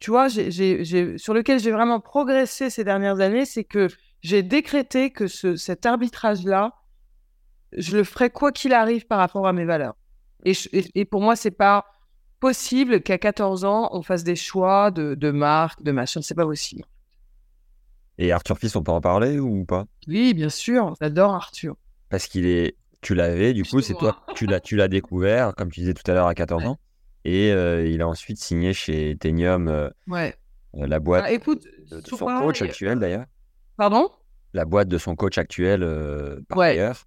tu 0.00 0.10
vois, 0.10 0.28
j'ai, 0.28 1.18
sur 1.18 1.34
lequel 1.34 1.60
j'ai 1.60 1.70
vraiment 1.70 2.00
progressé 2.00 2.70
ces 2.70 2.84
dernières 2.84 3.20
années, 3.20 3.44
c'est 3.44 3.64
que 3.64 3.88
j'ai 4.22 4.42
décrété 4.42 5.10
que 5.10 5.26
ce, 5.26 5.56
cet 5.56 5.84
arbitrage-là, 5.86 6.74
je 7.76 7.96
le 7.96 8.04
ferai 8.04 8.30
quoi 8.30 8.52
qu'il 8.52 8.72
arrive 8.72 9.06
par 9.06 9.18
rapport 9.18 9.46
à 9.46 9.52
mes 9.52 9.64
valeurs. 9.64 9.94
Et, 10.44 10.52
et, 10.94 11.04
pour 11.04 11.20
moi, 11.20 11.36
c'est 11.36 11.50
pas 11.50 11.86
possible 12.40 13.00
qu'à 13.02 13.18
14 13.18 13.64
ans, 13.64 13.88
on 13.92 14.02
fasse 14.02 14.24
des 14.24 14.36
choix 14.36 14.90
de, 14.90 15.14
de 15.14 15.30
marque, 15.30 15.82
de 15.82 15.90
machin. 15.90 16.22
C'est 16.22 16.34
pas 16.34 16.46
possible. 16.46 16.84
Et 18.18 18.32
Arthur 18.32 18.58
Fils, 18.58 18.74
on 18.76 18.82
peut 18.82 18.92
en 18.92 19.00
parler 19.00 19.38
ou 19.38 19.64
pas? 19.64 19.86
Oui, 20.06 20.34
bien 20.34 20.48
sûr, 20.48 20.94
j'adore 21.00 21.34
Arthur. 21.34 21.76
Parce 22.08 22.26
qu'il 22.26 22.46
est. 22.46 22.76
Tu 23.00 23.14
l'avais, 23.14 23.52
du 23.52 23.62
coup, 23.62 23.80
c'est 23.80 23.94
toi, 23.94 24.24
tu 24.34 24.46
l'as, 24.46 24.58
tu 24.58 24.74
l'as 24.74 24.88
découvert, 24.88 25.54
comme 25.54 25.70
tu 25.70 25.80
disais 25.80 25.94
tout 25.94 26.08
à 26.10 26.14
l'heure, 26.14 26.26
à 26.26 26.34
14 26.34 26.66
ans. 26.66 26.78
Et 27.24 27.52
euh, 27.52 27.86
il 27.86 28.02
a 28.02 28.08
ensuite 28.08 28.38
signé 28.38 28.72
chez 28.72 29.16
Tenium, 29.16 29.68
euh, 29.68 29.88
ouais. 30.08 30.34
Euh, 30.74 30.86
la 30.86 30.98
boîte 30.98 31.26
ah, 31.28 31.36
de, 31.36 32.00
son 32.04 32.26
coach 32.26 32.60
actuel 32.60 32.98
d'ailleurs. 32.98 33.26
Pardon? 33.76 34.10
La 34.52 34.64
boîte 34.64 34.88
de 34.88 34.98
son 34.98 35.14
coach 35.14 35.38
actuel 35.38 35.80
par 36.48 36.60
ailleurs. 36.60 37.04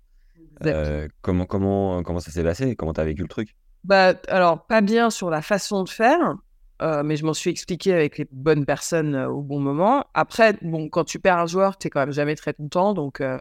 Comment, 1.21 1.45
comment, 1.45 2.03
comment 2.03 2.19
ça 2.19 2.31
s'est 2.31 2.43
passé? 2.43 2.75
Comment 2.75 2.93
tu 2.93 3.01
as 3.01 3.05
vécu 3.05 3.21
le 3.21 3.27
truc? 3.27 3.55
Bah, 3.83 4.13
Alors, 4.27 4.65
pas 4.65 4.81
bien 4.81 5.09
sur 5.09 5.29
la 5.29 5.41
façon 5.41 5.83
de 5.83 5.89
faire. 5.89 6.35
Euh, 6.81 7.03
mais 7.03 7.15
je 7.15 7.25
m'en 7.25 7.33
suis 7.33 7.51
expliqué 7.51 7.93
avec 7.93 8.17
les 8.17 8.27
bonnes 8.31 8.65
personnes 8.65 9.13
euh, 9.13 9.29
au 9.29 9.41
bon 9.41 9.59
moment. 9.59 10.05
Après, 10.15 10.57
bon, 10.63 10.89
quand 10.89 11.03
tu 11.03 11.19
perds 11.19 11.37
un 11.37 11.45
joueur, 11.45 11.77
tu 11.77 11.85
n'es 11.85 11.91
quand 11.91 11.99
même 11.99 12.11
jamais 12.11 12.35
très 12.35 12.53
content. 12.55 12.93
Donc, 12.93 13.21
euh, 13.21 13.37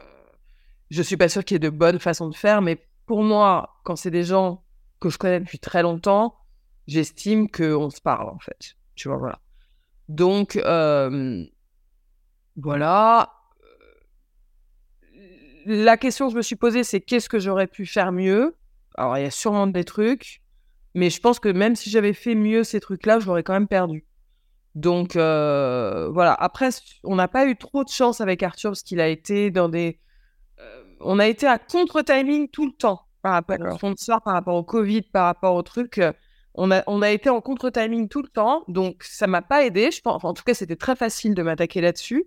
je 0.90 1.02
suis 1.02 1.16
pas 1.16 1.28
sûre 1.30 1.44
qu'il 1.44 1.54
y 1.54 1.56
ait 1.56 1.58
de 1.58 1.70
bonnes 1.70 1.98
façons 1.98 2.28
de 2.28 2.34
faire, 2.34 2.60
mais 2.60 2.86
pour 3.06 3.22
moi, 3.22 3.80
quand 3.84 3.96
c'est 3.96 4.10
des 4.10 4.24
gens 4.24 4.62
que 5.00 5.08
je 5.08 5.16
connais 5.16 5.40
depuis 5.40 5.58
très 5.58 5.82
longtemps, 5.82 6.36
j'estime 6.86 7.50
qu'on 7.50 7.88
se 7.88 8.02
parle, 8.02 8.28
en 8.28 8.38
fait. 8.38 8.76
Tu 8.94 9.08
vois, 9.08 9.16
voilà. 9.16 9.38
Donc, 10.08 10.56
euh, 10.56 11.44
voilà. 12.56 13.32
La 15.66 15.96
question 15.96 16.26
que 16.26 16.32
je 16.32 16.36
me 16.36 16.42
suis 16.42 16.56
posée, 16.56 16.84
c'est 16.84 17.00
qu'est-ce 17.00 17.28
que 17.28 17.38
j'aurais 17.38 17.66
pu 17.66 17.86
faire 17.86 18.12
mieux? 18.12 18.56
Alors, 18.96 19.18
il 19.18 19.22
y 19.22 19.26
a 19.26 19.30
sûrement 19.30 19.66
des 19.66 19.84
trucs, 19.84 20.42
mais 20.94 21.10
je 21.10 21.20
pense 21.20 21.38
que 21.38 21.48
même 21.48 21.76
si 21.76 21.90
j'avais 21.90 22.12
fait 22.12 22.34
mieux 22.34 22.64
ces 22.64 22.80
trucs-là, 22.80 23.18
je 23.20 23.26
l'aurais 23.26 23.42
quand 23.42 23.52
même 23.52 23.68
perdu. 23.68 24.04
Donc, 24.74 25.16
euh, 25.16 26.08
voilà. 26.12 26.32
Après, 26.34 26.70
on 27.04 27.16
n'a 27.16 27.28
pas 27.28 27.46
eu 27.46 27.56
trop 27.56 27.84
de 27.84 27.88
chance 27.88 28.20
avec 28.20 28.42
Arthur 28.42 28.70
parce 28.70 28.82
qu'il 28.82 29.00
a 29.00 29.08
été 29.08 29.50
dans 29.50 29.68
des. 29.68 30.00
euh, 30.60 30.82
on 31.00 31.18
a 31.18 31.26
été 31.26 31.46
à 31.46 31.58
contre-timing 31.58 32.48
tout 32.48 32.66
le 32.66 32.72
temps 32.72 33.02
par 33.22 33.32
rapport 33.32 33.56
au 33.56 33.58
D'accord. 33.58 33.78
sponsor, 33.78 34.22
par 34.22 34.34
rapport 34.34 34.54
au 34.54 34.64
Covid, 34.64 35.02
par 35.02 35.24
rapport 35.26 35.54
au 35.54 35.62
truc. 35.62 36.00
On 36.54 36.70
a, 36.70 36.82
on 36.86 37.00
a 37.00 37.10
été 37.10 37.30
en 37.30 37.40
contre-timing 37.40 38.08
tout 38.08 38.22
le 38.22 38.28
temps, 38.28 38.64
donc 38.66 39.02
ça 39.04 39.26
m'a 39.26 39.42
pas 39.42 39.64
aidé. 39.64 39.90
Je 39.90 40.00
pense, 40.00 40.16
enfin, 40.16 40.28
en 40.28 40.34
tout 40.34 40.42
cas, 40.42 40.54
c'était 40.54 40.76
très 40.76 40.96
facile 40.96 41.34
de 41.34 41.42
m'attaquer 41.42 41.80
là-dessus. 41.80 42.24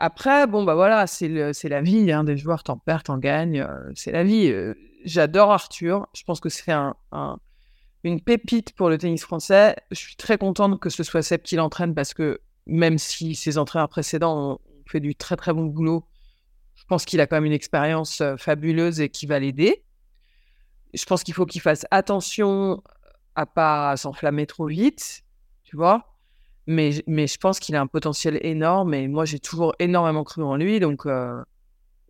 Après, 0.00 0.46
bon, 0.46 0.64
bah 0.64 0.74
voilà, 0.74 1.06
c'est 1.06 1.28
la 1.28 1.82
vie, 1.82 2.12
hein, 2.12 2.24
des 2.24 2.36
joueurs, 2.36 2.62
t'en 2.62 2.76
perds, 2.78 3.02
t'en 3.04 3.18
gagnes, 3.18 3.66
c'est 3.94 4.12
la 4.12 4.24
vie. 4.24 4.52
J'adore 5.04 5.50
Arthur, 5.52 6.06
je 6.14 6.22
pense 6.24 6.40
que 6.40 6.48
c'est 6.48 6.72
un, 6.72 6.94
un- 7.12 7.38
une 8.04 8.20
pépite 8.20 8.72
pour 8.74 8.90
le 8.90 8.98
tennis 8.98 9.22
français. 9.22 9.76
Je 9.90 9.96
suis 9.96 10.16
très 10.16 10.38
contente 10.38 10.78
que 10.80 10.88
ce 10.90 11.02
soit 11.02 11.22
Seb 11.22 11.42
qui 11.42 11.56
l'entraîne 11.56 11.94
parce 11.94 12.14
que 12.14 12.40
même 12.66 12.98
si 12.98 13.34
ses 13.34 13.58
entraîneurs 13.58 13.88
précédents 13.88 14.52
ont 14.52 14.58
fait 14.86 15.00
du 15.00 15.14
très 15.14 15.36
très 15.36 15.52
bon 15.52 15.64
boulot, 15.64 16.04
je 16.76 16.84
pense 16.84 17.04
qu'il 17.04 17.20
a 17.20 17.26
quand 17.26 17.36
même 17.36 17.44
une 17.46 17.52
expérience 17.52 18.22
fabuleuse 18.36 19.00
et 19.00 19.08
qui 19.08 19.26
va 19.26 19.38
l'aider. 19.40 19.84
Je 20.94 21.04
pense 21.04 21.22
qu'il 21.24 21.34
faut 21.34 21.44
qu'il 21.44 21.60
fasse 21.60 21.86
attention 21.90 22.82
à 23.34 23.46
pas 23.46 23.96
s'enflammer 23.96 24.46
trop 24.46 24.66
vite, 24.66 25.22
tu 25.64 25.76
vois. 25.76 26.17
Mais, 26.70 26.90
mais 27.06 27.26
je 27.26 27.38
pense 27.38 27.58
qu'il 27.60 27.74
a 27.76 27.80
un 27.80 27.86
potentiel 27.86 28.38
énorme 28.42 28.92
et 28.92 29.08
moi 29.08 29.24
j'ai 29.24 29.40
toujours 29.40 29.74
énormément 29.78 30.22
cru 30.22 30.42
en 30.42 30.54
lui, 30.54 30.80
donc 30.80 31.06
euh, 31.06 31.42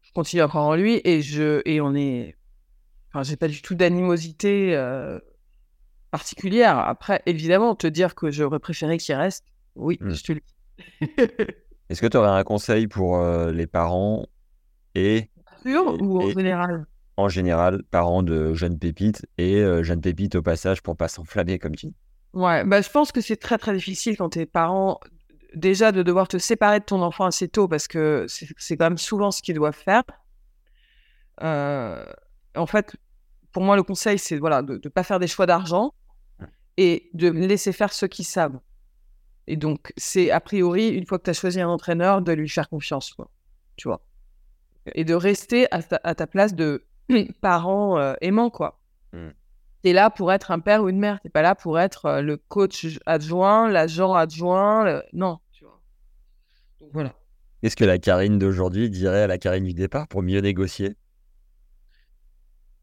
je 0.03 0.11
continue 0.13 0.43
à 0.43 0.49
croire 0.49 0.65
en 0.65 0.75
lui 0.75 1.01
et 1.05 1.23
je 1.23 1.63
et 1.65 1.81
on 1.81 1.95
est, 1.95 2.37
enfin 3.09 3.23
j'ai 3.23 3.37
pas 3.37 3.47
du 3.47 3.63
tout 3.63 3.77
d'animosité 3.77 4.75
euh, 4.75 5.21
particulière. 6.11 6.77
Après, 6.79 7.23
évidemment, 7.27 7.77
te 7.77 7.87
dire 7.87 8.17
que 8.17 8.31
j'aurais 8.33 8.59
préféré 8.59 8.99
qu'il 8.99 9.15
reste, 9.15 9.45
oui, 9.77 9.99
Mm. 10.01 10.11
je 10.13 10.23
te 10.25 10.33
le 10.33 10.41
dis. 10.41 10.55
Est-ce 11.89 12.01
que 12.01 12.07
tu 12.09 12.17
aurais 12.17 12.29
un 12.37 12.43
conseil 12.45 12.89
pour 12.89 13.19
euh, 13.19 13.53
les 13.53 13.67
parents 13.69 14.27
et 14.97 15.31
Sûr 15.63 15.97
ou 16.03 16.19
en 16.19 16.29
et- 16.29 16.35
général? 16.35 16.87
en 17.17 17.29
général 17.29 17.83
parents 17.91 18.23
de 18.25 18.55
jeunes 18.55 18.79
pépites 18.79 19.25
et 19.39 19.57
euh, 19.57 19.83
jeunes 19.85 20.01
pépites 20.01 20.35
au 20.35 20.43
passage 20.43 20.83
pour 20.83 20.97
pas 20.97 21.09
s'enflammer 21.09 21.59
comme 21.61 21.77
tu 21.77 21.87
dis? 21.87 21.95
Ouais, 22.35 22.65
bah, 22.65 22.81
je 22.83 22.91
pense 22.91 23.13
que 23.13 23.21
c'est 23.21 23.37
très 23.37 23.59
très 23.59 23.75
difficile 23.75 24.17
quand 24.17 24.31
tes 24.31 24.47
parents, 24.47 25.01
déjà 25.55 25.93
de 25.93 26.03
devoir 26.03 26.29
te 26.29 26.39
séparer 26.39 26.81
de 26.81 26.85
ton 26.85 27.03
enfant 27.03 27.25
assez 27.25 27.49
tôt 27.49 27.69
parce 27.69 27.89
que 27.89 28.27
c'est 28.29 28.77
quand 28.77 28.87
même 28.87 28.99
souvent 28.99 29.31
ce 29.31 29.43
qu'ils 29.43 29.55
doivent 29.55 29.75
faire. 29.75 30.05
Euh, 31.43 32.05
en 32.55 32.67
fait, 32.67 32.97
pour 33.53 33.63
moi, 33.63 33.77
le 33.77 33.83
conseil, 33.83 34.19
c'est 34.19 34.39
voilà, 34.39 34.63
de 34.63 34.81
ne 34.83 34.89
pas 34.89 35.03
faire 35.03 35.19
des 35.19 35.27
choix 35.27 35.47
d'argent 35.47 35.95
et 36.77 37.11
de 37.15 37.29
laisser 37.29 37.73
faire 37.73 37.93
ceux 37.93 38.09
qui 38.09 38.25
savent. 38.25 38.59
Et 39.47 39.57
donc, 39.57 39.93
c'est 39.97 40.31
a 40.31 40.41
priori, 40.41 40.89
une 40.89 41.07
fois 41.07 41.19
que 41.19 41.25
tu 41.25 41.31
as 41.31 41.35
choisi 41.35 41.61
un 41.61 41.69
entraîneur, 41.69 42.21
de 42.21 42.33
lui 42.33 42.49
faire 42.49 42.69
confiance, 42.69 43.15
quoi, 43.15 43.31
tu 43.77 43.89
vois. 43.89 44.03
Et 44.95 45.05
de 45.05 45.15
rester 45.15 45.67
à 45.71 45.83
ta, 45.83 46.27
place 46.27 46.55
de 46.55 46.85
parent 47.41 47.99
euh, 47.99 48.15
aimant, 48.21 48.51
quoi. 48.51 48.79
Mm. 49.13 49.29
Tu 49.83 49.91
es 49.91 49.93
là 49.93 50.11
pour 50.11 50.33
être 50.33 50.51
un 50.53 50.61
père 50.61 50.83
ou 50.85 50.89
une 50.89 50.99
mère. 50.99 51.21
Tu 51.23 51.31
pas 51.31 51.43
là 51.43 51.55
pour 51.55 51.79
être 51.81 52.07
euh, 52.07 52.23
le 52.23 52.37
coach 52.37 52.87
adjoint, 53.07 53.69
l'agent 53.71 54.15
adjoint. 54.15 54.85
le- 54.85 55.03
Non, 55.13 55.39
tu 55.53 55.65
vois. 55.65 55.81
Donc 56.81 56.91
voilà. 56.93 57.15
Qu'est-ce 57.63 57.77
que 57.77 57.85
la 57.85 57.99
Karine 57.99 58.39
d'aujourd'hui 58.39 58.91
dirait 58.91 59.23
à 59.23 59.27
la 59.29 59.39
Karine 59.39 59.65
du 59.65 59.75
départ 59.75 60.09
pour 60.09 60.23
mieux 60.23 60.41
négocier? 60.41 60.97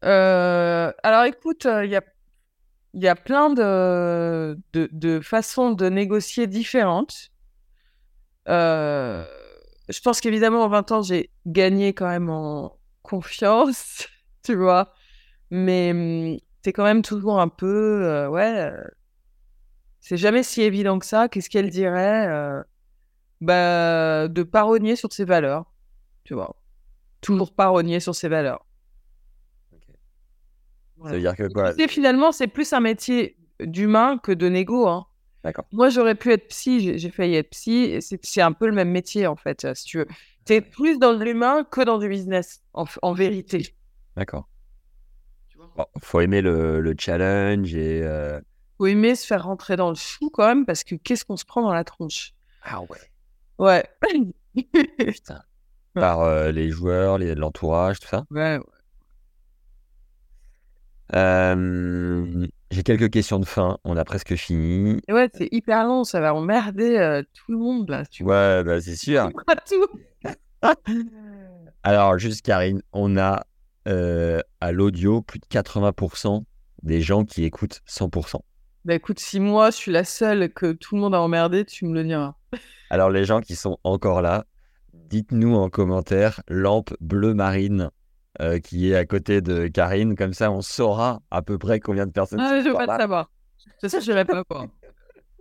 Euh, 0.04 0.92
alors 1.02 1.24
écoute, 1.24 1.66
il 1.84 1.90
y 1.90 1.96
a, 1.96 2.02
y 2.94 3.08
a 3.08 3.16
plein 3.16 3.50
de, 3.50 4.58
de, 4.74 4.88
de 4.92 5.20
façons 5.20 5.72
de 5.72 5.88
négocier 5.88 6.46
différentes. 6.46 7.30
Euh, 8.48 9.24
je 9.88 10.00
pense 10.00 10.20
qu'évidemment, 10.20 10.64
en 10.64 10.68
20 10.68 10.90
ans, 10.92 11.02
j'ai 11.02 11.30
gagné 11.46 11.94
quand 11.94 12.08
même 12.08 12.30
en 12.30 12.78
confiance, 13.02 14.06
tu 14.42 14.54
vois. 14.54 14.92
Mais 15.50 16.40
t'es 16.66 16.72
quand 16.72 16.82
même 16.82 17.02
toujours 17.02 17.40
un 17.40 17.46
peu, 17.46 18.02
euh, 18.02 18.28
ouais, 18.28 18.72
euh, 18.72 18.84
c'est 20.00 20.16
jamais 20.16 20.42
si 20.42 20.62
évident 20.62 20.98
que 20.98 21.06
ça. 21.06 21.28
Qu'est-ce 21.28 21.48
qu'elle 21.48 21.70
dirait 21.70 22.26
euh, 22.26 22.60
bah, 23.40 24.26
De 24.26 24.42
pas 24.42 24.62
rogner 24.62 24.96
sur 24.96 25.12
ses 25.12 25.24
valeurs, 25.24 25.72
tu 26.24 26.34
vois. 26.34 26.56
Toujours 27.20 27.54
pas 27.54 27.68
rogner 27.68 28.00
sur 28.00 28.16
ses 28.16 28.26
valeurs. 28.26 28.66
Ça 31.04 31.12
veut 31.12 31.20
dire 31.20 31.36
que 31.36 31.46
quoi? 31.52 31.72
Tu 31.72 31.82
sais, 31.82 31.88
finalement, 31.88 32.32
c'est 32.32 32.48
plus 32.48 32.72
un 32.72 32.80
métier 32.80 33.36
d'humain 33.60 34.18
que 34.18 34.32
de 34.32 34.48
négo. 34.48 34.88
Hein. 34.88 35.06
D'accord. 35.44 35.66
Moi, 35.70 35.88
j'aurais 35.88 36.16
pu 36.16 36.32
être 36.32 36.48
psy, 36.48 36.98
j'ai 36.98 37.10
failli 37.10 37.36
être 37.36 37.50
psy. 37.50 37.84
et 37.84 38.00
C'est 38.00 38.18
c'est 38.24 38.42
un 38.42 38.52
peu 38.52 38.66
le 38.66 38.72
même 38.72 38.90
métier, 38.90 39.28
en 39.28 39.36
fait, 39.36 39.64
euh, 39.66 39.74
si 39.74 39.84
tu 39.84 39.98
veux. 39.98 40.08
T'es 40.44 40.60
plus 40.60 40.98
dans 40.98 41.12
l'humain 41.12 41.62
que 41.62 41.82
dans 41.82 41.98
du 41.98 42.08
business, 42.08 42.64
en 42.74 43.12
vérité. 43.12 43.76
D'accord. 44.16 44.48
Bon, 45.76 45.86
faut 46.02 46.20
aimer 46.20 46.40
le, 46.40 46.80
le 46.80 46.94
challenge 46.98 47.74
et 47.74 48.02
euh, 48.02 48.40
Faut 48.78 48.86
aimer 48.86 49.14
se 49.14 49.26
faire 49.26 49.44
rentrer 49.44 49.76
dans 49.76 49.90
le 49.90 49.94
chou 49.94 50.30
quand 50.30 50.46
même, 50.46 50.64
parce 50.66 50.84
que 50.84 50.94
qu'est-ce 50.94 51.24
qu'on 51.24 51.36
se 51.36 51.44
prend 51.44 51.62
dans 51.62 51.72
la 51.72 51.84
tronche? 51.84 52.32
Ah 52.62 52.80
ouais 52.82 52.98
Ouais. 53.58 53.84
putain 54.98 55.42
par 55.94 56.20
euh, 56.20 56.52
les 56.52 56.68
joueurs, 56.70 57.18
l'entourage, 57.18 58.00
tout 58.00 58.08
ça. 58.08 58.24
ouais. 58.30 58.58
Euh, 61.14 62.46
J'ai 62.70 62.82
quelques 62.82 63.10
questions 63.10 63.38
de 63.38 63.44
fin. 63.46 63.78
On 63.84 63.96
a 63.96 64.04
presque 64.04 64.34
fini. 64.34 65.00
Et 65.08 65.12
ouais, 65.12 65.30
c'est 65.32 65.48
hyper 65.52 65.84
long, 65.86 66.04
ça 66.04 66.20
va 66.20 66.34
emmerder 66.34 66.96
euh, 66.98 67.22
tout 67.32 67.52
le 67.52 67.58
monde, 67.58 67.88
là. 67.88 68.04
Tu 68.06 68.24
Ouais, 68.24 68.62
bah 68.64 68.80
c'est 68.80 68.96
sûr. 68.96 69.30
pas 69.46 69.56
tout. 69.56 69.86
Alors, 71.82 72.18
juste 72.18 72.44
Karine, 72.44 72.82
on 72.92 73.16
a 73.16 73.44
euh, 73.86 74.40
à 74.60 74.72
l'audio 74.72 75.22
plus 75.22 75.38
de 75.38 75.46
80% 75.46 76.42
des 76.82 77.00
gens 77.00 77.24
qui 77.24 77.44
écoutent 77.44 77.80
100%. 77.88 78.40
Bah 78.84 78.94
écoute, 78.94 79.18
si 79.18 79.40
moi, 79.40 79.70
je 79.70 79.76
suis 79.76 79.92
la 79.92 80.04
seule 80.04 80.52
que 80.52 80.72
tout 80.72 80.94
le 80.94 81.00
monde 81.00 81.14
a 81.14 81.20
emmerdé, 81.20 81.64
tu 81.64 81.86
me 81.86 81.94
le 81.94 82.04
diras. 82.04 82.34
Alors, 82.90 83.10
les 83.10 83.24
gens 83.24 83.40
qui 83.40 83.56
sont 83.56 83.78
encore 83.82 84.22
là, 84.22 84.44
dites-nous 84.92 85.54
en 85.56 85.68
commentaire 85.70 86.40
lampe 86.48 86.94
bleu 87.00 87.34
marine 87.34 87.90
euh, 88.40 88.58
qui 88.60 88.90
est 88.90 88.96
à 88.96 89.04
côté 89.04 89.40
de 89.40 89.66
Karine. 89.66 90.14
Comme 90.14 90.34
ça, 90.34 90.52
on 90.52 90.60
saura 90.60 91.20
à 91.30 91.42
peu 91.42 91.58
près 91.58 91.80
combien 91.80 92.06
de 92.06 92.12
personnes 92.12 92.40
Ah, 92.40 92.58
sont 92.58 92.64
je 92.64 92.68
veux 92.68 92.74
pas 92.74 92.86
là. 92.86 92.94
le 92.94 93.00
savoir. 93.00 93.30
De 93.82 93.88
ça, 93.88 94.00
je 94.00 94.12
pas 94.24 94.42
voir. 94.48 94.66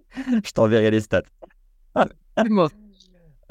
Je 0.44 0.52
t'enverrai 0.52 0.92
les 0.92 1.02
stats. 1.02 1.22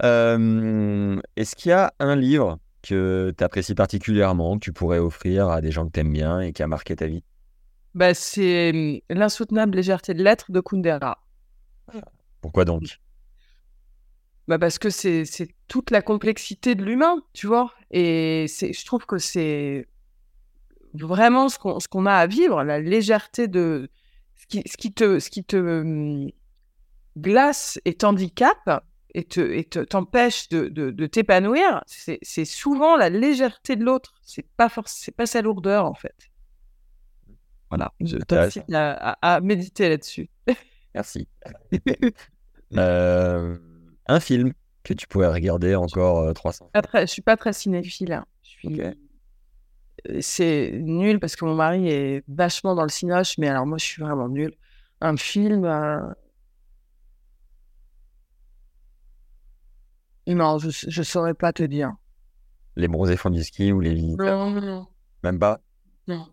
Euh, 0.03 1.21
Est-ce 1.37 1.55
qu'il 1.55 1.69
y 1.69 1.73
a 1.73 1.95
un 2.01 2.17
livre 2.17 2.59
que 2.87 3.35
tu 3.37 3.45
apprécies 3.45 3.75
particulièrement, 3.75 4.55
que 4.59 4.65
tu 4.65 4.73
pourrais 4.73 4.99
offrir 4.99 5.49
à 5.49 5.61
des 5.61 5.71
gens 5.71 5.87
que 5.87 5.93
tu 5.93 6.01
aimes 6.01 6.13
bien 6.13 6.41
et 6.41 6.53
qui 6.53 6.63
a 6.63 6.67
marqué 6.67 6.95
ta 6.95 7.07
vie? 7.07 7.25
Bah, 7.95 8.15
c'est 8.15 8.71
hum, 8.71 9.01
L'insoutenable 9.09 9.77
légèreté 9.77 10.15
de 10.15 10.23
l'être 10.23 10.53
de 10.53 10.61
Kundera. 10.61 11.19
Pourquoi 12.41 12.65
donc? 12.65 13.01
Bah, 14.49 14.59
parce 14.59 14.79
que 14.79 14.91
c'est 14.91 15.25
toute 15.69 15.91
la 15.91 16.03
complexité 16.03 16.75
de 16.75 16.85
l'humain, 16.85 17.23
tu 17.33 17.47
vois. 17.47 17.73
Et 17.91 18.47
je 18.49 18.85
trouve 18.85 19.07
que 19.07 19.19
c'est 19.19 19.87
vraiment 20.93 21.49
ce 21.49 21.59
qu'on 21.59 21.81
ce 21.81 21.89
qu'on 21.89 22.07
a 22.07 22.15
à 22.15 22.27
vivre, 22.27 22.63
la 22.63 22.79
légèreté 22.79 23.49
de 23.49 23.89
ce 24.37 24.47
qui, 24.47 24.63
ce 24.67 24.77
qui 24.77 24.93
te, 24.93 25.19
ce 25.19 25.31
qui 25.31 25.45
te 25.45 25.57
hum, 25.57 26.31
glace 27.17 27.81
et 27.85 27.95
t'handicape 27.95 28.85
et 29.15 29.25
te 29.25 29.41
et 29.41 29.65
te- 29.65 29.79
t'empêche 29.81 30.49
de, 30.49 30.69
de, 30.69 30.91
de 30.91 31.07
t'épanouir, 31.07 31.83
c'est 31.87 32.45
souvent 32.45 32.97
la 32.97 33.09
légèreté 33.11 33.77
de 33.77 33.85
l'autre. 33.85 34.15
C'est 34.23 34.47
pas 34.57 34.71
c'est 34.87 35.15
pas 35.17 35.27
sa 35.27 35.41
lourdeur 35.43 35.85
en 35.87 35.95
fait. 35.95 36.15
Voilà, 37.71 37.93
je 38.01 38.17
t'incite 38.19 38.73
à, 38.73 39.13
à- 39.13 39.35
à 39.37 39.41
méditer 39.41 39.89
là-dessus. 39.89 40.29
Merci. 40.95 41.29
Euh, 42.77 43.57
un 44.09 44.19
film 44.21 44.53
que 44.83 44.95
tu 44.95 45.07
pourrais 45.07 45.29
regarder 45.33 45.75
encore 45.77 46.21
euh, 46.21 46.33
300 46.33 46.71
Pas 46.73 46.83
très- 46.83 47.07
je 47.07 47.13
suis 47.13 47.23
pas 47.23 47.37
très 47.37 47.53
cinéphile. 47.53 48.13
hein. 48.13 48.25
Je 48.43 48.49
suis. 48.49 48.69
Ok. 48.69 48.81
Euh, 50.11 50.19
C'est 50.21 50.73
nul 50.83 51.21
parce 51.21 51.37
que 51.37 51.45
mon 51.45 51.55
mari 51.55 51.89
est 51.89 52.25
vachement 52.27 52.75
dans 52.75 52.83
le 52.83 52.89
cinoche, 52.89 53.39
mais 53.39 53.49
alors 53.49 53.65
moi 53.67 53.79
je 53.79 53.85
suis 53.85 54.03
vraiment 54.03 54.29
nulle. 54.29 54.55
Un 55.01 55.17
film. 55.17 55.65
Non, 60.27 60.59
je, 60.59 60.71
je 60.71 61.03
saurais 61.03 61.35
pas 61.35 61.53
te 61.53 61.63
dire. 61.63 61.93
Les 62.77 62.89
bronzés 62.89 63.17
font 63.17 63.31
du 63.31 63.45
ski 63.45 63.73
ou 63.73 63.81
les 63.81 63.95
visiteurs 63.95 64.51
Non, 64.51 64.61
non, 64.61 64.87
Même 65.23 65.39
pas? 65.39 65.61
Non. 66.09 66.27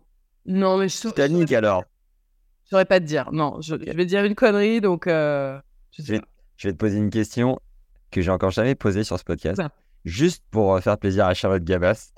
Non, 0.46 0.76
mais 0.78 0.88
je 0.88 0.96
saurais- 0.96 1.14
Titanic 1.14 1.52
alors 1.52 1.84
je 2.64 2.70
saurais 2.76 2.84
pas 2.86 3.00
te 3.00 3.04
dire. 3.04 3.30
Non, 3.32 3.60
je, 3.60 3.76
je 3.76 3.92
vais 3.92 4.06
dire 4.06 4.24
une 4.24 4.34
connerie, 4.34 4.80
donc 4.80 5.06
euh, 5.06 5.60
je 5.90 6.02
Je 6.02 6.12
vais, 6.14 6.20
je 6.56 6.68
vais 6.68 6.72
te 6.72 6.78
poser 6.78 6.96
une 6.96 7.10
question 7.10 7.58
que 8.10 8.22
j'ai 8.22 8.30
encore 8.30 8.50
jamais 8.50 8.74
posée 8.74 9.04
sur 9.04 9.18
ce 9.18 9.24
podcast. 9.24 9.60
Juste 10.06 10.42
pour 10.50 10.74
euh, 10.74 10.80
faire 10.80 10.96
plaisir 10.96 11.26
à 11.26 11.34
Charlotte 11.34 11.62
Gabas. 11.64 12.12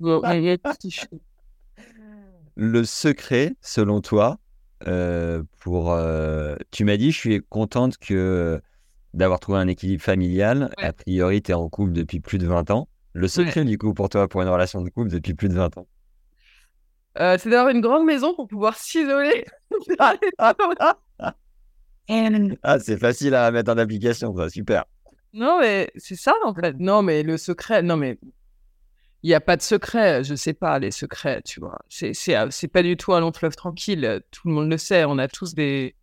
Bon. 0.00 0.20
Le 2.56 2.84
secret, 2.84 3.54
selon 3.60 4.00
toi, 4.00 4.38
euh, 4.86 5.42
pour. 5.60 5.92
euh, 5.92 6.56
tu 6.70 6.84
m'as 6.84 6.96
dit, 6.96 7.10
je 7.12 7.18
suis 7.18 7.42
contente 7.48 7.96
que 7.98 8.60
d'avoir 9.14 9.40
trouvé 9.40 9.58
un 9.58 9.68
équilibre 9.68 10.02
familial. 10.02 10.70
Ouais. 10.78 10.84
A 10.84 10.92
priori, 10.92 11.42
tu 11.42 11.50
es 11.50 11.54
en 11.54 11.68
couple 11.68 11.92
depuis 11.92 12.20
plus 12.20 12.38
de 12.38 12.46
20 12.46 12.70
ans. 12.70 12.88
Le 13.14 13.28
secret, 13.28 13.64
du 13.64 13.76
coup, 13.78 13.92
pour 13.92 14.08
toi, 14.08 14.28
pour 14.28 14.42
une 14.42 14.48
relation 14.48 14.80
de 14.80 14.88
couple 14.88 15.10
depuis 15.10 15.34
plus 15.34 15.48
de 15.48 15.54
20 15.54 15.76
ans 15.78 15.86
Euh, 17.18 17.36
c'est 17.38 17.50
d'avoir 17.50 17.68
une 17.74 17.82
grande 17.82 18.06
maison 18.06 18.34
pour 18.34 18.48
pouvoir 18.48 18.76
s'isoler. 18.76 19.44
Ah, 22.62 22.78
c'est 22.78 22.98
facile 22.98 23.34
à 23.34 23.50
mettre 23.50 23.72
en 23.72 23.78
application, 23.78 24.36
ça, 24.36 24.48
super. 24.50 24.84
non, 25.32 25.60
mais 25.60 25.90
c'est 25.96 26.16
ça, 26.16 26.34
en 26.44 26.54
fait. 26.54 26.76
Non, 26.78 27.02
mais 27.02 27.22
le 27.22 27.38
secret, 27.38 27.82
non, 27.82 27.96
mais 27.96 28.18
il 29.22 29.28
n'y 29.28 29.34
a 29.34 29.40
pas 29.40 29.56
de 29.56 29.62
secret. 29.62 30.24
Je 30.24 30.34
sais 30.34 30.52
pas, 30.52 30.78
les 30.78 30.90
secrets, 30.90 31.42
tu 31.42 31.60
vois. 31.60 31.78
Euh, 32.02 32.48
c'est 32.50 32.68
pas 32.68 32.82
du 32.82 32.96
tout 32.96 33.12
un 33.14 33.20
long 33.20 33.32
fleuve 33.32 33.56
tranquille. 33.56 34.20
Tout 34.30 34.48
le 34.48 34.54
monde 34.54 34.70
le 34.70 34.78
sait. 34.78 35.04
On 35.04 35.18
a 35.18 35.28
tous 35.28 35.54
des, 35.54 35.94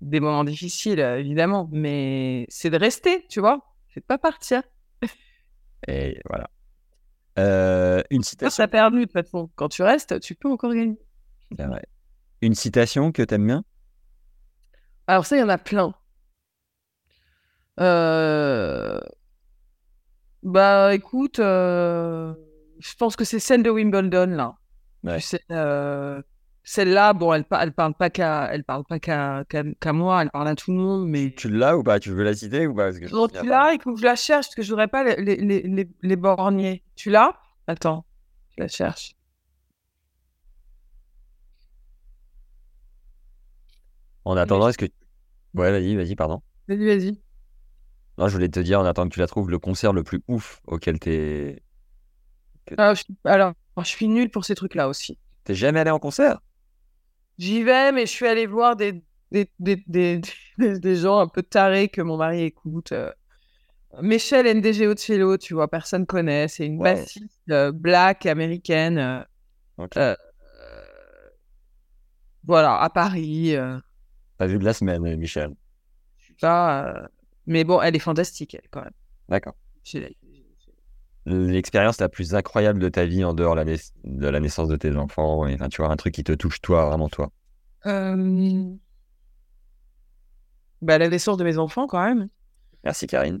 des 0.00 0.20
moments 0.20 0.44
difficiles, 0.44 1.00
euh, 1.00 1.18
évidemment. 1.20 1.68
Mais 1.72 2.46
c'est 2.48 2.70
de 2.70 2.78
rester, 2.78 3.26
tu 3.28 3.40
vois. 3.40 3.60
C'est 3.94 4.00
de 4.00 4.06
pas 4.06 4.18
partir. 4.18 4.62
Et 5.88 6.20
voilà. 6.28 6.50
Euh, 7.38 8.02
une 8.10 8.24
Ça, 8.42 8.50
citation. 8.50 8.64
t'as 8.64 8.68
perdu, 8.68 8.98
de 9.00 9.04
toute 9.04 9.12
façon. 9.12 9.50
Quand 9.56 9.68
tu 9.68 9.82
restes, 9.82 10.20
tu 10.20 10.34
peux 10.34 10.48
encore 10.50 10.74
gagner. 10.74 10.98
C'est 11.56 11.66
vrai. 11.66 11.84
Une 12.42 12.54
citation 12.54 13.12
que 13.12 13.22
t'aimes 13.22 13.46
bien? 13.46 13.64
Alors 15.06 15.26
ça, 15.26 15.36
il 15.36 15.40
y 15.40 15.42
en 15.42 15.50
a 15.50 15.58
plein. 15.58 15.94
Euh, 17.78 19.00
Bah 20.42 20.94
écoute, 20.94 21.38
euh, 21.38 22.34
je 22.78 22.94
pense 22.96 23.14
que 23.16 23.24
c'est 23.24 23.38
celle 23.40 23.62
de 23.62 23.70
Wimbledon 23.70 24.26
là. 24.26 24.56
Ouais. 25.02 25.18
Tu 25.18 25.26
sais, 25.26 25.40
Celle-là, 26.62 27.14
bon, 27.14 27.32
elle, 27.32 27.44
elle 27.60 27.72
parle 27.72 27.94
pas 27.94 28.10
qu'à, 28.10 28.48
elle 28.52 28.64
parle 28.64 28.84
pas 28.84 29.00
qu'à, 29.00 29.44
qu'à, 29.48 29.64
qu'à 29.80 29.92
moi, 29.92 30.22
elle 30.22 30.30
parle 30.30 30.48
à 30.48 30.54
tout 30.54 30.70
le 30.72 30.78
monde, 30.78 31.08
mais 31.08 31.32
Tu 31.36 31.48
l'as 31.48 31.76
ou 31.76 31.82
pas? 31.82 31.98
Tu 31.98 32.10
veux 32.10 32.22
la 32.22 32.34
citer 32.34 32.66
ou 32.66 32.74
pas? 32.74 32.86
Parce 32.86 32.98
que 32.98 33.06
je 33.06 33.40
tu 33.40 33.46
l'as, 33.46 33.72
il 33.72 33.80
faut 33.82 33.94
que 33.94 34.00
je 34.00 34.04
la 34.04 34.14
cherche 34.14 34.46
parce 34.46 34.54
que 34.54 34.62
je 34.62 34.70
voudrais 34.70 34.88
pas 34.88 35.02
les, 35.02 35.36
les, 35.36 35.62
les, 35.62 35.88
les, 36.02 36.16
borgner. 36.16 36.82
Tu 36.96 37.10
l'as? 37.10 37.34
Attends, 37.66 38.04
je 38.56 38.62
la 38.62 38.68
cherche. 38.68 39.14
En 44.24 44.36
attendant, 44.36 44.68
est-ce 44.68 44.78
que. 44.78 44.86
Ouais, 45.54 45.70
vas-y, 45.72 45.96
vas-y, 45.96 46.14
pardon. 46.14 46.42
Vas-y, 46.68 46.86
vas-y. 46.86 47.20
Non, 48.18 48.28
je 48.28 48.34
voulais 48.34 48.48
te 48.48 48.60
dire, 48.60 48.78
en 48.80 48.84
attendant 48.84 49.08
que 49.08 49.14
tu 49.14 49.20
la 49.20 49.26
trouves, 49.26 49.50
le 49.50 49.58
concert 49.58 49.92
le 49.92 50.02
plus 50.02 50.22
ouf 50.28 50.60
auquel 50.66 50.98
t'es. 50.98 51.62
Ah, 52.76 52.94
je- 52.94 53.02
alors, 53.24 53.54
je 53.78 53.84
suis 53.84 54.08
nulle 54.08 54.30
pour 54.30 54.44
ces 54.44 54.54
trucs-là 54.54 54.88
aussi. 54.88 55.18
T'es 55.44 55.54
jamais 55.54 55.80
allé 55.80 55.90
en 55.90 55.98
concert? 55.98 56.38
J'y 57.40 57.62
vais, 57.62 57.90
mais 57.90 58.04
je 58.04 58.10
suis 58.10 58.26
allée 58.26 58.46
voir 58.46 58.76
des, 58.76 59.02
des, 59.32 59.50
des, 59.58 60.20
des, 60.58 60.96
gens 60.96 61.20
un 61.20 61.26
peu 61.26 61.42
tarés 61.42 61.88
que 61.88 62.02
mon 62.02 62.18
mari 62.18 62.42
écoute. 62.42 62.92
euh. 62.92 63.10
Michelle 64.02 64.46
NDG 64.46 64.86
Ocello, 64.86 65.38
tu 65.38 65.54
vois, 65.54 65.66
personne 65.68 66.04
connaît. 66.04 66.48
C'est 66.48 66.66
une 66.66 66.78
Ouais. 66.78 66.96
bassiste 66.96 67.40
euh, 67.50 67.72
black 67.72 68.26
américaine. 68.26 69.24
euh, 69.96 70.14
voilà, 72.44 72.78
à 72.80 72.90
Paris. 72.90 73.54
Pas 74.36 74.46
vu 74.46 74.58
de 74.58 74.64
la 74.64 74.74
semaine, 74.74 75.16
Michel. 75.16 75.54
je 76.18 76.26
sais 76.28 76.34
pas, 76.42 77.08
mais 77.46 77.64
bon, 77.64 77.80
elle 77.80 77.96
est 77.96 78.00
fantastique, 78.00 78.54
elle, 78.54 78.68
quand 78.70 78.82
même. 78.82 78.92
D'accord. 79.30 79.54
L'expérience 81.30 82.00
la 82.00 82.08
plus 82.08 82.34
incroyable 82.34 82.78
de 82.80 82.88
ta 82.88 83.06
vie 83.06 83.24
en 83.24 83.32
dehors 83.34 83.54
la 83.54 83.64
de 83.64 84.28
la 84.28 84.40
naissance 84.40 84.68
de 84.68 84.76
tes 84.76 84.96
enfants, 84.96 85.46
et, 85.46 85.54
enfin, 85.54 85.68
tu 85.68 85.82
vois, 85.82 85.90
un 85.90 85.96
truc 85.96 86.14
qui 86.14 86.24
te 86.24 86.32
touche 86.32 86.60
toi, 86.60 86.86
vraiment 86.86 87.08
toi. 87.08 87.30
Euh, 87.86 88.76
Bah, 90.82 90.98
la 90.98 91.08
naissance 91.08 91.36
de 91.36 91.44
mes 91.44 91.58
enfants, 91.58 91.86
quand 91.86 92.02
même. 92.02 92.28
Merci, 92.84 93.06
Karine. 93.06 93.40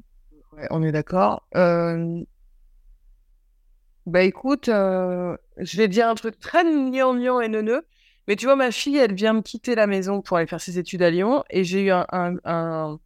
Ouais, 0.52 0.66
on 0.70 0.82
est 0.82 0.92
d'accord. 0.92 1.46
Euh, 1.56 2.22
Bah 4.06 4.22
écoute, 4.22 4.68
euh, 4.68 5.36
je 5.58 5.76
vais 5.76 5.86
dire 5.88 6.08
un 6.08 6.14
truc 6.14 6.38
très 6.40 6.64
gnangnan 6.64 7.40
et 7.40 7.48
neuneux, 7.48 7.86
mais 8.26 8.36
tu 8.36 8.46
vois, 8.46 8.56
ma 8.56 8.70
fille, 8.72 8.96
elle 8.96 9.14
vient 9.14 9.34
me 9.34 9.42
quitter 9.42 9.74
la 9.74 9.86
maison 9.86 10.20
pour 10.22 10.36
aller 10.36 10.46
faire 10.46 10.60
ses 10.60 10.78
études 10.78 11.02
à 11.02 11.10
Lyon, 11.10 11.44
et 11.50 11.64
j'ai 11.64 11.82
eu 11.84 11.90
un, 11.90 12.06
un, 12.10 12.36
un- 12.44 12.98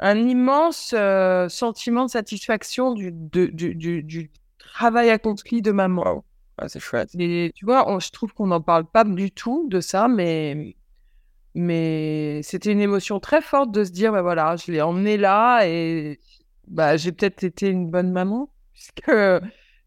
un 0.00 0.16
immense 0.16 0.94
euh, 0.96 1.48
sentiment 1.48 2.06
de 2.06 2.10
satisfaction 2.10 2.92
du, 2.92 3.10
de- 3.12 3.46
du, 3.46 3.74
du, 3.74 4.02
du 4.02 4.30
travail 4.58 5.10
accompli 5.10 5.62
de 5.62 5.72
maman. 5.72 6.02
Waouh. 6.02 6.24
Ah, 6.58 6.68
c'est 6.68 6.80
chouette. 6.80 7.10
Et 7.18 7.52
tu 7.54 7.64
vois, 7.64 7.90
on- 7.90 8.00
je 8.00 8.10
trouve 8.10 8.32
qu'on 8.32 8.46
n'en 8.48 8.60
parle 8.60 8.84
pas 8.84 9.04
du 9.04 9.30
tout 9.30 9.66
de 9.68 9.80
ça, 9.80 10.08
mais, 10.08 10.76
mais 11.54 12.40
c'était 12.42 12.72
une 12.72 12.80
émotion 12.80 13.20
très 13.20 13.40
forte 13.42 13.70
de 13.72 13.84
se 13.84 13.90
dire, 13.90 14.12
bah 14.12 14.22
voilà, 14.22 14.56
je 14.56 14.70
l'ai 14.72 14.80
emmenée 14.82 15.16
là 15.16 15.62
et 15.66 16.20
bah, 16.68 16.96
j'ai 16.96 17.12
peut-être 17.12 17.42
été 17.44 17.68
une 17.68 17.90
bonne 17.90 18.10
maman, 18.12 18.50
puisque 18.72 19.08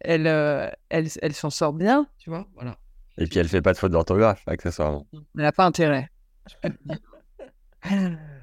elle, 0.02 0.28
euh, 0.28 0.70
elle, 0.90 1.08
elle 1.22 1.34
s'en 1.34 1.50
sort 1.50 1.74
bien, 1.74 2.08
tu 2.20 2.30
vois. 2.30 2.48
Voilà. 2.56 2.78
Et 3.18 3.26
puis 3.28 3.40
elle 3.40 3.48
fait 3.48 3.62
pas 3.62 3.74
de 3.74 3.78
faute 3.78 3.92
d'orthographe, 3.92 4.44
accessoirement. 4.48 5.08
Elle 5.14 5.22
n'a 5.36 5.52
pas 5.52 5.66
intérêt. 5.66 6.10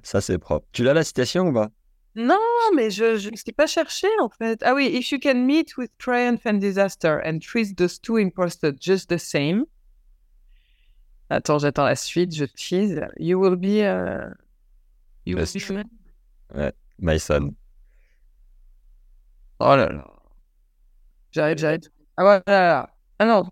Ça, 0.05 0.21
c'est 0.21 0.39
propre. 0.39 0.67
Tu 0.73 0.85
l'as 0.85 0.93
la 0.93 1.03
citation 1.03 1.49
ou 1.49 1.53
pas? 1.53 1.71
Non, 2.15 2.39
mais 2.77 2.91
je 2.91 3.29
ne 3.29 3.37
sais 3.37 3.53
pas 3.53 3.67
chercher 3.67 4.07
en 4.21 4.29
fait. 4.29 4.63
Ah 4.63 4.75
oui, 4.75 4.87
if 4.87 5.11
you 5.11 5.19
can 5.19 5.35
meet 5.47 5.77
with 5.77 5.91
triumph 5.99 6.47
and 6.47 6.61
disaster 6.61 7.21
and 7.25 7.41
treat 7.41 7.77
those 7.77 7.99
two 7.99 8.19
imposted 8.19 8.81
just 8.81 9.09
the 9.09 9.19
same. 9.19 9.65
Attends, 11.31 11.59
j'attends 11.59 11.87
la 11.87 11.97
suite, 11.97 12.33
je 12.37 12.45
tease. 12.45 13.01
You 13.19 13.41
will 13.41 13.57
be. 13.57 13.81
uh, 13.83 14.35
you 15.25 15.37
will 15.37 15.47
be 15.53 15.59
true. 15.59 15.83
man. 16.55 16.73
My 17.01 17.19
son. 17.19 17.57
Oh 19.59 19.75
là 19.75 19.89
là. 19.91 20.07
J'arrive, 21.33 21.59
j'arrive. 21.59 21.81
Ah 22.17 22.25
ouais, 22.25 22.43
là, 22.47 22.67
là. 22.69 22.91
Ah 23.19 23.25
non. 23.25 23.51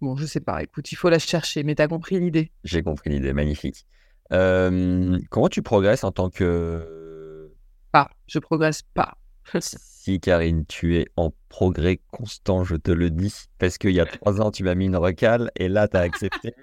Bon, 0.00 0.16
je 0.16 0.26
sais 0.26 0.40
pas. 0.40 0.62
Écoute, 0.62 0.92
il 0.92 0.96
faut 0.96 1.08
la 1.08 1.18
chercher, 1.18 1.62
mais 1.64 1.74
t'as 1.74 1.88
compris 1.88 2.20
l'idée. 2.20 2.52
J'ai 2.64 2.82
compris 2.82 3.10
l'idée, 3.10 3.32
magnifique. 3.32 3.86
Euh, 4.32 5.18
comment 5.30 5.48
tu 5.48 5.62
progresses 5.62 6.04
en 6.04 6.12
tant 6.12 6.30
que... 6.30 7.50
Pas. 7.92 8.10
Je 8.26 8.38
progresse 8.38 8.82
pas. 8.82 9.16
Si, 9.60 10.20
Karine, 10.20 10.64
tu 10.64 10.96
es 10.96 11.06
en 11.16 11.34
progrès 11.50 12.00
constant, 12.10 12.64
je 12.64 12.76
te 12.76 12.90
le 12.90 13.10
dis. 13.10 13.34
Parce 13.58 13.76
qu'il 13.76 13.90
y 13.90 14.00
a 14.00 14.06
trois 14.06 14.40
ans, 14.40 14.50
tu 14.50 14.64
m'as 14.64 14.74
mis 14.74 14.86
une 14.86 14.96
recale 14.96 15.50
et 15.54 15.68
là, 15.68 15.86
tu 15.86 15.98
as 15.98 16.00
accepté. 16.00 16.54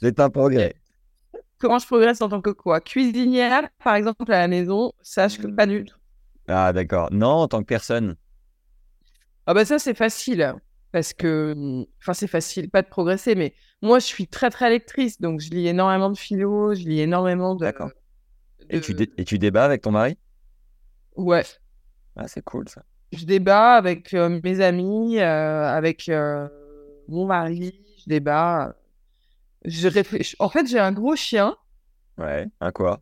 C'est 0.00 0.20
un 0.20 0.30
progrès. 0.30 0.76
Comment 1.58 1.80
je 1.80 1.86
progresse 1.86 2.20
en 2.20 2.28
tant 2.28 2.40
que 2.40 2.50
quoi? 2.50 2.80
Cuisinière, 2.80 3.68
par 3.82 3.96
exemple, 3.96 4.30
à 4.30 4.38
la 4.38 4.46
maison, 4.46 4.92
sache 5.02 5.38
que 5.38 5.48
pas 5.48 5.66
du 5.66 5.84
tout. 5.84 5.96
Ah, 6.46 6.72
d'accord. 6.72 7.08
Non, 7.10 7.28
en 7.28 7.48
tant 7.48 7.60
que 7.60 7.66
personne. 7.66 8.14
Ah 9.46 9.54
bah 9.54 9.64
ça 9.64 9.78
c'est 9.78 9.94
facile 9.94 10.54
parce 10.92 11.12
que 11.12 11.84
enfin 12.00 12.14
c'est 12.14 12.26
facile 12.28 12.70
pas 12.70 12.82
de 12.82 12.88
progresser 12.88 13.34
mais 13.34 13.54
moi 13.82 13.98
je 13.98 14.06
suis 14.06 14.26
très 14.26 14.50
très 14.50 14.70
lectrice 14.70 15.20
donc 15.20 15.40
je 15.40 15.50
lis 15.50 15.68
énormément 15.68 16.10
de 16.10 16.18
philo, 16.18 16.74
je 16.74 16.82
lis 16.82 17.00
énormément 17.00 17.54
de 17.54 17.64
D'accord. 17.64 17.90
Et, 18.70 18.80
tu 18.80 18.94
dé- 18.94 19.10
et 19.18 19.24
tu 19.24 19.38
débats 19.38 19.64
avec 19.64 19.82
ton 19.82 19.90
mari? 19.92 20.16
Ouais, 21.16 21.44
Ah, 22.16 22.28
c'est 22.28 22.42
cool 22.44 22.68
ça. 22.68 22.82
je 23.12 23.24
débat 23.24 23.74
avec 23.76 24.14
euh, 24.14 24.40
mes 24.42 24.60
amis, 24.60 25.18
euh, 25.18 25.64
avec 25.66 26.08
euh, 26.08 26.48
mon 27.08 27.26
mari, 27.26 27.80
je 27.98 28.08
débat 28.08 28.74
je 29.64 29.88
réfléchis. 29.88 30.36
En 30.40 30.48
fait, 30.50 30.66
j'ai 30.68 30.78
un 30.80 30.92
gros 30.92 31.16
chien, 31.16 31.56
Ouais. 32.18 32.46
Un 32.60 32.70
quoi? 32.72 33.00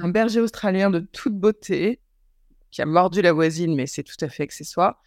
Un 0.00 0.08
berger 0.08 0.40
australien 0.40 0.90
de 0.90 0.98
toute 1.00 1.34
beauté 1.38 2.00
qui 2.70 2.82
a 2.82 2.86
mordu 2.86 3.22
la 3.22 3.32
voisine 3.32 3.74
mais 3.76 3.86
c'est 3.86 4.04
tout 4.04 4.16
à 4.22 4.28
fait 4.28 4.44
accessoire. 4.44 5.00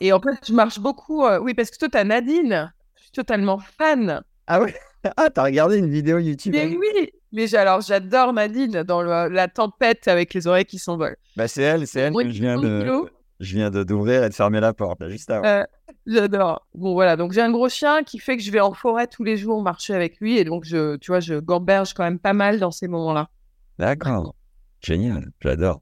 Et 0.00 0.12
en 0.12 0.20
fait, 0.20 0.36
je 0.46 0.52
marche 0.52 0.78
beaucoup 0.78 1.24
euh, 1.24 1.38
oui 1.40 1.54
parce 1.54 1.70
que 1.70 1.78
toi 1.78 1.88
t'as 1.90 2.04
Nadine, 2.04 2.72
je 2.96 3.02
suis 3.02 3.12
totalement 3.12 3.58
fan. 3.58 4.22
Ah 4.46 4.60
ouais? 4.60 4.74
Ah, 5.16 5.30
t'as 5.30 5.42
regardé 5.42 5.78
une 5.78 5.90
vidéo 5.90 6.18
YouTube 6.18 6.52
Mais 6.54 6.60
avec- 6.60 6.78
oui, 6.78 7.10
mais 7.32 7.52
alors 7.56 7.80
j'adore 7.80 8.32
Nadine 8.32 8.84
dans 8.84 9.02
le- 9.02 9.28
la 9.34 9.48
tempête 9.48 10.06
avec 10.06 10.32
les 10.32 10.46
oreilles 10.46 10.64
qui 10.64 10.78
s'envolent. 10.78 11.16
Bah, 11.36 11.48
c'est 11.48 11.62
elle, 11.62 11.88
c'est 11.88 11.98
elle 12.00 12.12
que 12.14 12.30
je 12.30 12.40
viens 12.40 12.56
de... 12.60 13.02
Je 13.40 13.56
viens 13.56 13.70
d'ouvrir 13.70 14.22
et 14.22 14.28
de 14.28 14.34
fermer 14.34 14.60
la 14.60 14.72
porte, 14.72 15.00
là, 15.00 15.08
juste 15.08 15.28
avant. 15.28 15.44
Euh, 15.44 15.64
J'adore. 16.06 16.64
Bon 16.74 16.92
voilà, 16.92 17.16
donc 17.16 17.32
j'ai 17.32 17.40
un 17.40 17.50
gros 17.50 17.68
chien 17.68 18.04
qui 18.04 18.20
fait 18.20 18.36
que 18.36 18.42
je 18.44 18.52
vais 18.52 18.60
en 18.60 18.72
forêt 18.74 19.08
tous 19.08 19.24
les 19.24 19.36
jours 19.36 19.60
marcher 19.60 19.92
avec 19.94 20.20
lui 20.20 20.38
et 20.38 20.44
donc 20.44 20.62
je, 20.64 20.94
tu 20.98 21.10
vois, 21.10 21.18
je 21.18 21.34
gamberge 21.34 21.92
quand 21.94 22.04
même 22.04 22.20
pas 22.20 22.32
mal 22.34 22.60
dans 22.60 22.70
ces 22.70 22.86
moments-là. 22.86 23.28
D'accord. 23.80 24.36
Génial, 24.80 25.32
j'adore. 25.40 25.80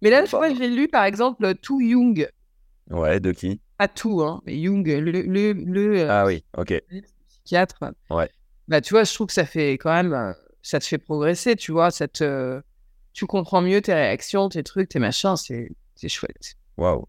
Mais 0.00 0.08
là, 0.08 0.24
je 0.24 0.30
vois, 0.30 0.54
j'ai 0.54 0.68
lu 0.68 0.88
par 0.88 1.04
exemple 1.04 1.54
tout 1.56 1.80
Jung. 1.80 2.26
Ouais, 2.90 3.20
de 3.20 3.32
qui? 3.32 3.60
Pas 3.78 3.88
tout, 3.88 4.22
hein, 4.22 4.40
mais 4.46 4.62
Jung, 4.62 4.86
le, 4.86 5.10
le, 5.22 5.52
le 5.52 5.98
euh, 6.00 6.06
Ah 6.10 6.24
oui, 6.26 6.44
ok. 6.56 6.82
psychiatre. 7.28 7.78
Ouais. 8.10 8.30
Bah, 8.68 8.80
tu 8.80 8.94
vois, 8.94 9.04
je 9.04 9.12
trouve 9.12 9.26
que 9.26 9.32
ça 9.32 9.44
fait 9.46 9.72
quand 9.72 9.92
même, 9.92 10.12
euh, 10.12 10.32
ça 10.62 10.78
te 10.80 10.84
fait 10.84 10.98
progresser, 10.98 11.56
tu 11.56 11.72
vois, 11.72 11.90
ça 11.90 12.08
te, 12.08 12.60
tu 13.12 13.26
comprends 13.26 13.60
mieux 13.62 13.80
tes 13.82 13.94
réactions, 13.94 14.48
tes 14.48 14.62
trucs, 14.62 14.88
tes 14.88 14.98
machins, 14.98 15.36
c'est, 15.36 15.70
c'est 15.94 16.08
chouette. 16.08 16.54
Waouh. 16.76 17.06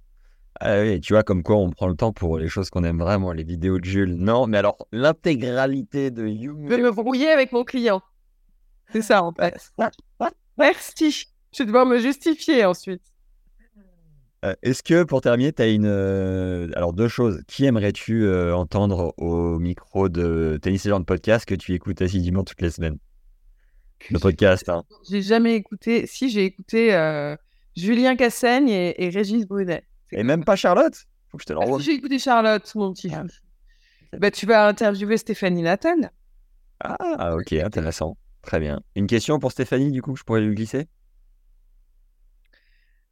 Ah 0.60 0.82
oui, 0.82 1.00
tu 1.00 1.14
vois, 1.14 1.22
comme 1.24 1.44
quoi 1.44 1.58
on 1.58 1.70
prend 1.70 1.88
le 1.88 1.96
temps 1.96 2.12
pour 2.12 2.40
les 2.40 2.48
choses 2.48 2.70
qu'on 2.72 2.84
aime 2.84 3.00
vraiment, 3.00 3.32
les 3.32 3.44
vidéos 3.44 3.80
de 3.80 3.86
Jules. 3.86 4.16
Non, 4.16 4.48
mais 4.48 4.58
alors, 4.58 4.88
l'intégralité 4.92 6.10
de 6.10 6.28
Je 6.28 6.34
Jung. 6.44 6.68
vais 6.68 6.78
me 6.80 6.92
brouiller 6.92 7.30
avec 7.30 7.52
mon 7.52 7.64
client. 7.64 8.02
C'est 8.92 9.04
ça, 9.04 9.24
en 9.24 9.32
fait. 9.34 9.54
Merci. 10.58 11.28
Je 11.54 11.64
vais 11.64 11.66
devoir 11.68 11.86
me 11.86 12.00
justifier 12.00 12.66
ensuite. 12.66 13.04
Euh, 14.46 14.54
Est-ce 14.62 14.84
que 14.84 15.04
pour 15.04 15.22
terminer, 15.22 15.52
tu 15.54 15.62
as 15.62 15.68
une. 15.68 15.86
euh, 15.88 16.70
Alors, 16.76 16.94
deux 16.94 17.08
choses. 17.08 17.42
Qui 17.48 17.66
aimerais-tu 17.66 18.24
euh, 18.26 18.56
entendre 18.56 19.14
au 19.18 19.58
micro 19.60 20.10
de 20.10 20.60
Tennis 20.62 20.86
Legend 20.86 21.06
Podcast 21.06 21.46
que 21.46 21.56
tu 21.56 21.74
écoutes 21.74 22.02
assidûment 22.02 22.44
toutes 22.44 22.62
les 22.62 22.70
semaines? 22.70 22.98
Le 24.12 24.20
podcast, 24.20 24.70
hein. 24.70 24.84
J'ai 25.10 25.22
jamais 25.24 25.56
écouté. 25.56 26.06
Si, 26.06 26.30
j'ai 26.30 26.46
écouté 26.46 26.94
euh, 26.94 27.36
Julien 27.76 28.16
Cassaigne 28.16 28.70
et, 28.70 29.04
et 29.04 29.10
Régis 29.10 29.48
Brunet. 29.48 29.84
Et 30.12 30.22
même 30.24 30.46
pas 30.46 30.56
Charlotte? 30.56 30.96
Faut 31.32 31.38
que 31.38 31.44
je 31.44 31.48
te 31.48 31.54
Ah, 31.54 31.56
l'envoie. 31.56 31.80
si, 31.80 31.86
J'ai 31.86 31.94
écouté 31.94 32.20
Charlotte, 32.20 32.72
mon 32.76 32.94
petit. 32.94 33.10
Ah. 33.14 33.24
Bah, 34.18 34.30
tu 34.32 34.46
vas 34.46 34.68
interviewer 34.68 35.18
Stéphanie 35.18 35.64
Nathan. 35.64 35.96
Ah, 36.80 37.36
ok, 37.36 37.54
intéressant. 37.54 38.18
Très 38.44 38.60
bien. 38.60 38.80
Une 38.96 39.08
question 39.08 39.40
pour 39.40 39.52
Stéphanie, 39.52 39.92
du 39.92 40.02
coup, 40.04 40.16
je 40.16 40.24
pourrais 40.24 40.42
lui 40.42 40.54
glisser? 40.54 40.82
Et 40.82 40.88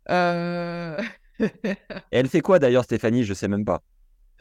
elle 2.11 2.27
fait 2.27 2.41
quoi 2.41 2.59
d'ailleurs, 2.59 2.83
Stéphanie? 2.83 3.23
Je 3.23 3.33
sais 3.33 3.47
même 3.47 3.65
pas. 3.65 3.81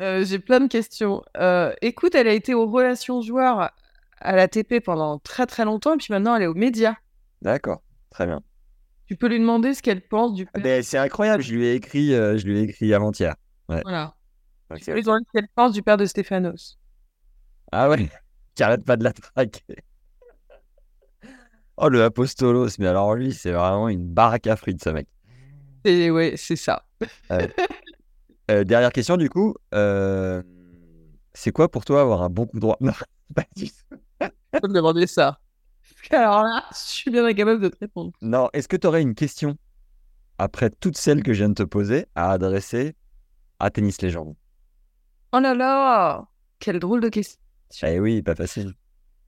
euh, 0.00 0.24
j'ai 0.24 0.38
plein 0.38 0.60
de 0.60 0.68
questions. 0.68 1.22
Euh, 1.36 1.72
écoute, 1.82 2.14
elle 2.14 2.28
a 2.28 2.32
été 2.32 2.54
aux 2.54 2.66
relations 2.66 3.20
joueurs 3.22 3.70
à 4.20 4.36
la 4.36 4.48
TP 4.48 4.80
pendant 4.80 5.18
très 5.18 5.46
très 5.46 5.64
longtemps, 5.64 5.94
et 5.94 5.98
puis 5.98 6.08
maintenant 6.10 6.34
elle 6.36 6.42
est 6.42 6.46
aux 6.46 6.54
médias. 6.54 6.94
D'accord, 7.42 7.82
très 8.10 8.26
bien. 8.26 8.42
Tu 9.06 9.16
peux 9.16 9.28
lui 9.28 9.38
demander 9.38 9.74
ce 9.74 9.82
qu'elle 9.82 10.06
pense 10.06 10.34
du 10.34 10.46
Ah 10.54 10.60
ben, 10.60 10.82
c'est 10.82 10.98
incroyable, 10.98 11.42
je 11.42 11.54
lui 11.54 11.66
ai 11.66 11.74
écrit, 11.74 12.14
euh, 12.14 12.38
je 12.38 12.46
lui 12.46 12.58
ai 12.58 12.62
écrit 12.62 12.94
avant-hier. 12.94 13.34
Voilà. 13.68 14.14
Ok, 14.70 14.78
Tu 14.78 14.84
peux 14.86 14.94
lui 14.94 15.02
demander 15.02 15.24
ce 15.26 15.32
qu'elle 15.38 15.48
pense 15.54 15.72
du 15.72 15.82
père 15.82 15.96
de 15.98 16.06
Stéphanos. 16.06 16.78
Ah 17.70 17.90
ouais, 17.90 18.08
qui 18.54 18.62
arrête 18.62 18.84
pas 18.84 18.96
de 18.96 19.04
la 19.04 19.12
traquer. 19.12 19.60
Oh, 21.76 21.88
le 21.88 22.04
Apostolos, 22.04 22.78
mais 22.78 22.86
alors 22.86 23.14
lui, 23.14 23.34
c'est 23.34 23.52
vraiment 23.52 23.88
une 23.88 24.06
baraque 24.06 24.46
à 24.46 24.56
frites, 24.56 24.82
ce 24.82 24.90
mec. 24.90 25.08
Et 25.84 26.10
ouais, 26.10 26.34
c'est 26.36 26.56
ça. 26.56 26.84
Euh, 28.50 28.62
dernière 28.62 28.92
question, 28.92 29.16
du 29.16 29.30
coup. 29.30 29.54
euh, 29.74 30.42
c'est 31.32 31.50
quoi 31.50 31.70
pour 31.70 31.86
toi 31.86 32.02
avoir 32.02 32.22
un 32.22 32.28
bon 32.28 32.44
coup 32.46 32.60
droit? 32.60 32.76
Non, 32.78 32.92
pas 33.34 33.44
du 33.56 33.70
tout. 33.70 33.96
Me 34.62 34.68
demander 34.68 35.06
ça. 35.06 35.40
Alors 36.10 36.42
là, 36.42 36.62
je 36.70 36.76
suis 36.76 37.10
bien 37.10 37.24
incapable 37.24 37.62
de 37.62 37.68
te 37.70 37.78
répondre. 37.80 38.12
Non, 38.20 38.50
est-ce 38.52 38.68
que 38.68 38.76
tu 38.76 38.86
aurais 38.86 39.00
une 39.00 39.14
question, 39.14 39.56
après 40.36 40.68
toutes 40.68 40.98
celles 40.98 41.22
que 41.22 41.32
je 41.32 41.38
viens 41.38 41.48
de 41.48 41.54
te 41.54 41.62
poser, 41.62 42.04
à 42.14 42.32
adresser 42.32 42.96
à 43.60 43.70
Tennis 43.70 44.02
Légende? 44.02 44.34
Oh 45.32 45.40
là 45.40 45.54
là, 45.54 46.28
quelle 46.58 46.78
drôle 46.80 47.00
de 47.00 47.08
question. 47.08 47.40
Eh 47.82 47.98
oui, 47.98 48.20
pas 48.20 48.34
facile. 48.34 48.74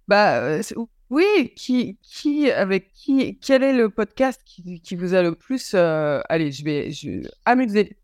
Bah 0.08 0.40
euh, 0.42 0.62
oui, 1.10 1.52
qui, 1.56 1.98
qui, 2.02 2.50
avec 2.50 2.92
qui, 2.92 3.38
quel 3.38 3.62
est 3.62 3.72
le 3.72 3.88
podcast 3.90 4.40
qui, 4.44 4.80
qui 4.80 4.96
vous 4.96 5.14
a 5.14 5.22
le 5.22 5.34
plus, 5.34 5.72
euh, 5.74 6.20
allez, 6.28 6.50
je 6.52 6.64
vais, 6.64 6.90
je, 6.92 7.28
amusé, 7.44 7.96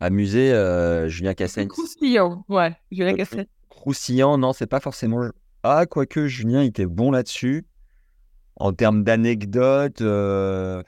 Amusé, 0.00 0.52
euh, 0.52 1.08
Julien 1.08 1.34
Cassaigne. 1.34 1.66
croustillant, 1.68 2.44
ouais, 2.48 2.76
Ok. 2.92 3.16
casser. 3.16 3.48
Croustillant, 3.68 4.38
non, 4.38 4.52
c'est 4.52 4.68
pas 4.68 4.78
forcément. 4.80 5.28
Ah, 5.64 5.86
quoique 5.86 6.28
Julien 6.28 6.62
était 6.62 6.86
bon 6.86 7.10
là-dessus. 7.10 7.66
En 8.56 8.72
termes 8.72 9.02
d'anecdotes, 9.02 10.00
euh, 10.00 10.82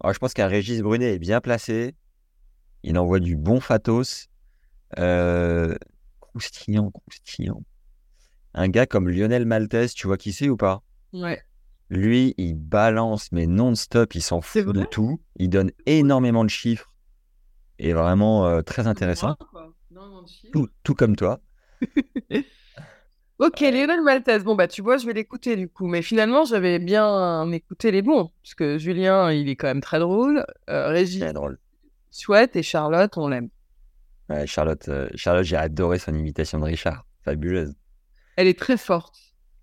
ah, 0.00 0.12
je 0.12 0.18
pense 0.18 0.34
qu'un 0.34 0.48
Régis 0.48 0.80
Brunet 0.82 1.14
est 1.14 1.18
bien 1.18 1.40
placé. 1.40 1.94
Il 2.82 2.98
envoie 2.98 3.20
du 3.20 3.36
bon 3.36 3.60
fatos. 3.60 4.28
Croustillant, 6.20 6.90
croustillant. 6.90 7.62
Un 8.54 8.68
gars 8.68 8.86
comme 8.86 9.08
Lionel 9.08 9.46
Maltese, 9.46 9.94
tu 9.94 10.06
vois 10.06 10.16
qui 10.16 10.32
c'est 10.32 10.48
ou 10.48 10.56
pas? 10.56 10.82
Ouais. 11.12 11.42
Lui, 11.90 12.34
il 12.38 12.54
balance, 12.54 13.30
mais 13.32 13.46
non-stop, 13.46 14.14
il 14.14 14.22
s'en 14.22 14.40
fout 14.40 14.66
de 14.74 14.84
tout. 14.84 15.20
Il 15.36 15.48
donne 15.50 15.70
énormément 15.86 16.44
de 16.44 16.50
chiffres. 16.50 16.92
Et 17.78 17.92
vraiment 17.92 18.46
euh, 18.46 18.62
très 18.62 18.86
intéressant. 18.86 19.36
Moi. 19.52 19.74
Non. 19.90 20.24
Tout, 20.52 20.68
tout 20.82 20.94
comme 20.94 21.16
toi. 21.16 21.40
Ok, 23.40 23.60
Lionel 23.60 24.00
Maltese. 24.00 24.44
Bon, 24.44 24.54
bah, 24.54 24.68
tu 24.68 24.80
vois, 24.80 24.96
je 24.96 25.06
vais 25.06 25.12
l'écouter 25.12 25.56
du 25.56 25.68
coup. 25.68 25.88
Mais 25.88 26.02
finalement, 26.02 26.44
j'avais 26.44 26.78
bien 26.78 27.50
écouté 27.50 27.90
les 27.90 28.00
bons. 28.00 28.30
Parce 28.42 28.54
que 28.54 28.78
Julien, 28.78 29.32
il 29.32 29.48
est 29.48 29.56
quand 29.56 29.66
même 29.66 29.80
très 29.80 29.98
drôle. 29.98 30.46
Euh, 30.70 30.88
Régis, 30.88 31.18
C'est 31.20 31.32
drôle. 31.32 31.58
chouette. 32.12 32.54
Et 32.54 32.62
Charlotte, 32.62 33.16
on 33.18 33.26
l'aime. 33.28 33.48
Ouais, 34.28 34.46
Charlotte, 34.46 34.88
euh, 34.88 35.08
Charlotte, 35.16 35.44
j'ai 35.44 35.56
adoré 35.56 35.98
son 35.98 36.14
imitation 36.14 36.60
de 36.60 36.64
Richard. 36.64 37.04
Fabuleuse. 37.24 37.74
Elle 38.36 38.46
est 38.46 38.58
très 38.58 38.76
forte. 38.76 39.14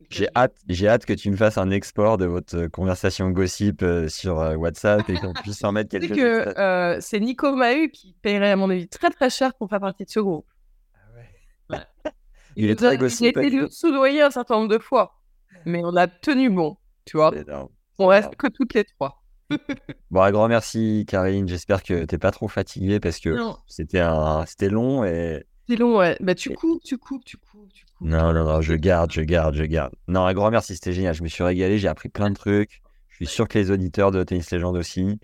J'ai 0.10 0.28
hâte, 0.36 0.56
j'ai 0.68 0.88
hâte 0.88 1.06
que 1.06 1.14
tu 1.14 1.30
me 1.32 1.38
fasses 1.38 1.58
un 1.58 1.70
export 1.70 2.18
de 2.18 2.26
votre 2.26 2.58
euh, 2.58 2.70
conversation 2.70 3.30
gossip 3.30 3.82
euh, 3.84 4.10
sur 4.10 4.40
euh, 4.40 4.56
WhatsApp 4.56 5.10
et 5.10 5.18
qu'on 5.18 5.34
puisse 5.34 5.64
en 5.64 5.72
mettre 5.72 5.90
Tu 6.00 6.02
sais 6.02 6.08
quelques 6.08 6.20
que 6.20 6.60
euh, 6.60 6.98
c'est 7.00 7.20
Nico 7.20 7.56
Mahut 7.56 7.90
qui 7.92 8.16
paierait, 8.22 8.52
à 8.52 8.56
mon 8.56 8.70
avis, 8.70 8.88
très 8.88 9.10
très 9.10 9.30
cher 9.30 9.54
pour 9.54 9.70
faire 9.70 9.80
partie 9.80 10.04
de 10.06 10.10
ce 10.10 10.20
groupe. 10.20 10.48
Il 12.56 12.70
est 12.70 12.76
très 12.76 12.88
a- 12.88 12.98
gossip, 12.98 13.38
Il 13.38 13.40
a 13.40 13.44
été 13.44 13.70
soudoyé 13.70 14.22
un 14.22 14.32
certain 14.32 14.56
nombre 14.56 14.70
de 14.70 14.80
fois. 14.80 15.16
Mais 15.66 15.82
on 15.84 15.96
a 15.96 16.08
tenu 16.08 16.50
bon, 16.50 16.78
tu 17.06 17.18
vois. 17.18 17.34
On 18.00 18.08
reste 18.08 18.36
que 18.36 18.48
toutes 18.48 18.74
les 18.74 18.84
trois. 18.84 19.22
Bon, 20.12 20.22
un 20.22 20.32
grand 20.32 20.50
merci, 20.50 21.06
Karine. 21.08 21.48
J'espère 21.48 21.84
que 21.84 22.04
t'es 22.04 22.18
pas 22.18 22.32
trop 22.32 22.50
fatiguée 22.50 23.00
parce 23.00 23.20
que 23.20 23.36
c'était 23.68 24.00
un, 24.00 24.46
c'était 24.46 24.70
long 24.70 25.06
et 25.06 25.46
c'est 25.70 25.76
long, 25.76 25.98
ouais. 25.98 26.18
Bah, 26.20 26.36
tu 26.36 26.50
coupes, 26.54 26.82
tu 26.84 26.98
coupes, 26.98 27.24
tu 27.24 27.38
coupes, 27.38 27.72
tu 27.74 27.86
coupes. 27.86 28.08
non, 28.08 28.34
non, 28.34 28.44
non, 28.46 28.62
je 28.62 28.74
garde, 28.74 29.12
je 29.12 29.22
garde, 29.22 29.56
je 29.56 29.64
garde. 29.64 29.94
Non, 30.08 30.26
un 30.26 30.34
grand 30.34 30.52
merci, 30.52 30.76
c'était 30.76 30.94
génial. 30.94 31.14
Je 31.14 31.24
me 31.24 31.28
suis 31.28 31.44
régalé, 31.44 31.78
j'ai 31.78 31.88
appris 31.88 32.10
plein 32.10 32.30
de 32.30 32.36
trucs. 32.36 32.82
Je 33.10 33.16
suis 33.18 33.28
sûr 33.28 33.48
que 33.48 33.58
les 33.60 33.72
auditeurs 33.72 34.12
de 34.12 34.24
Tennis 34.24 34.52
Legend 34.52 34.76
aussi. 34.76 35.20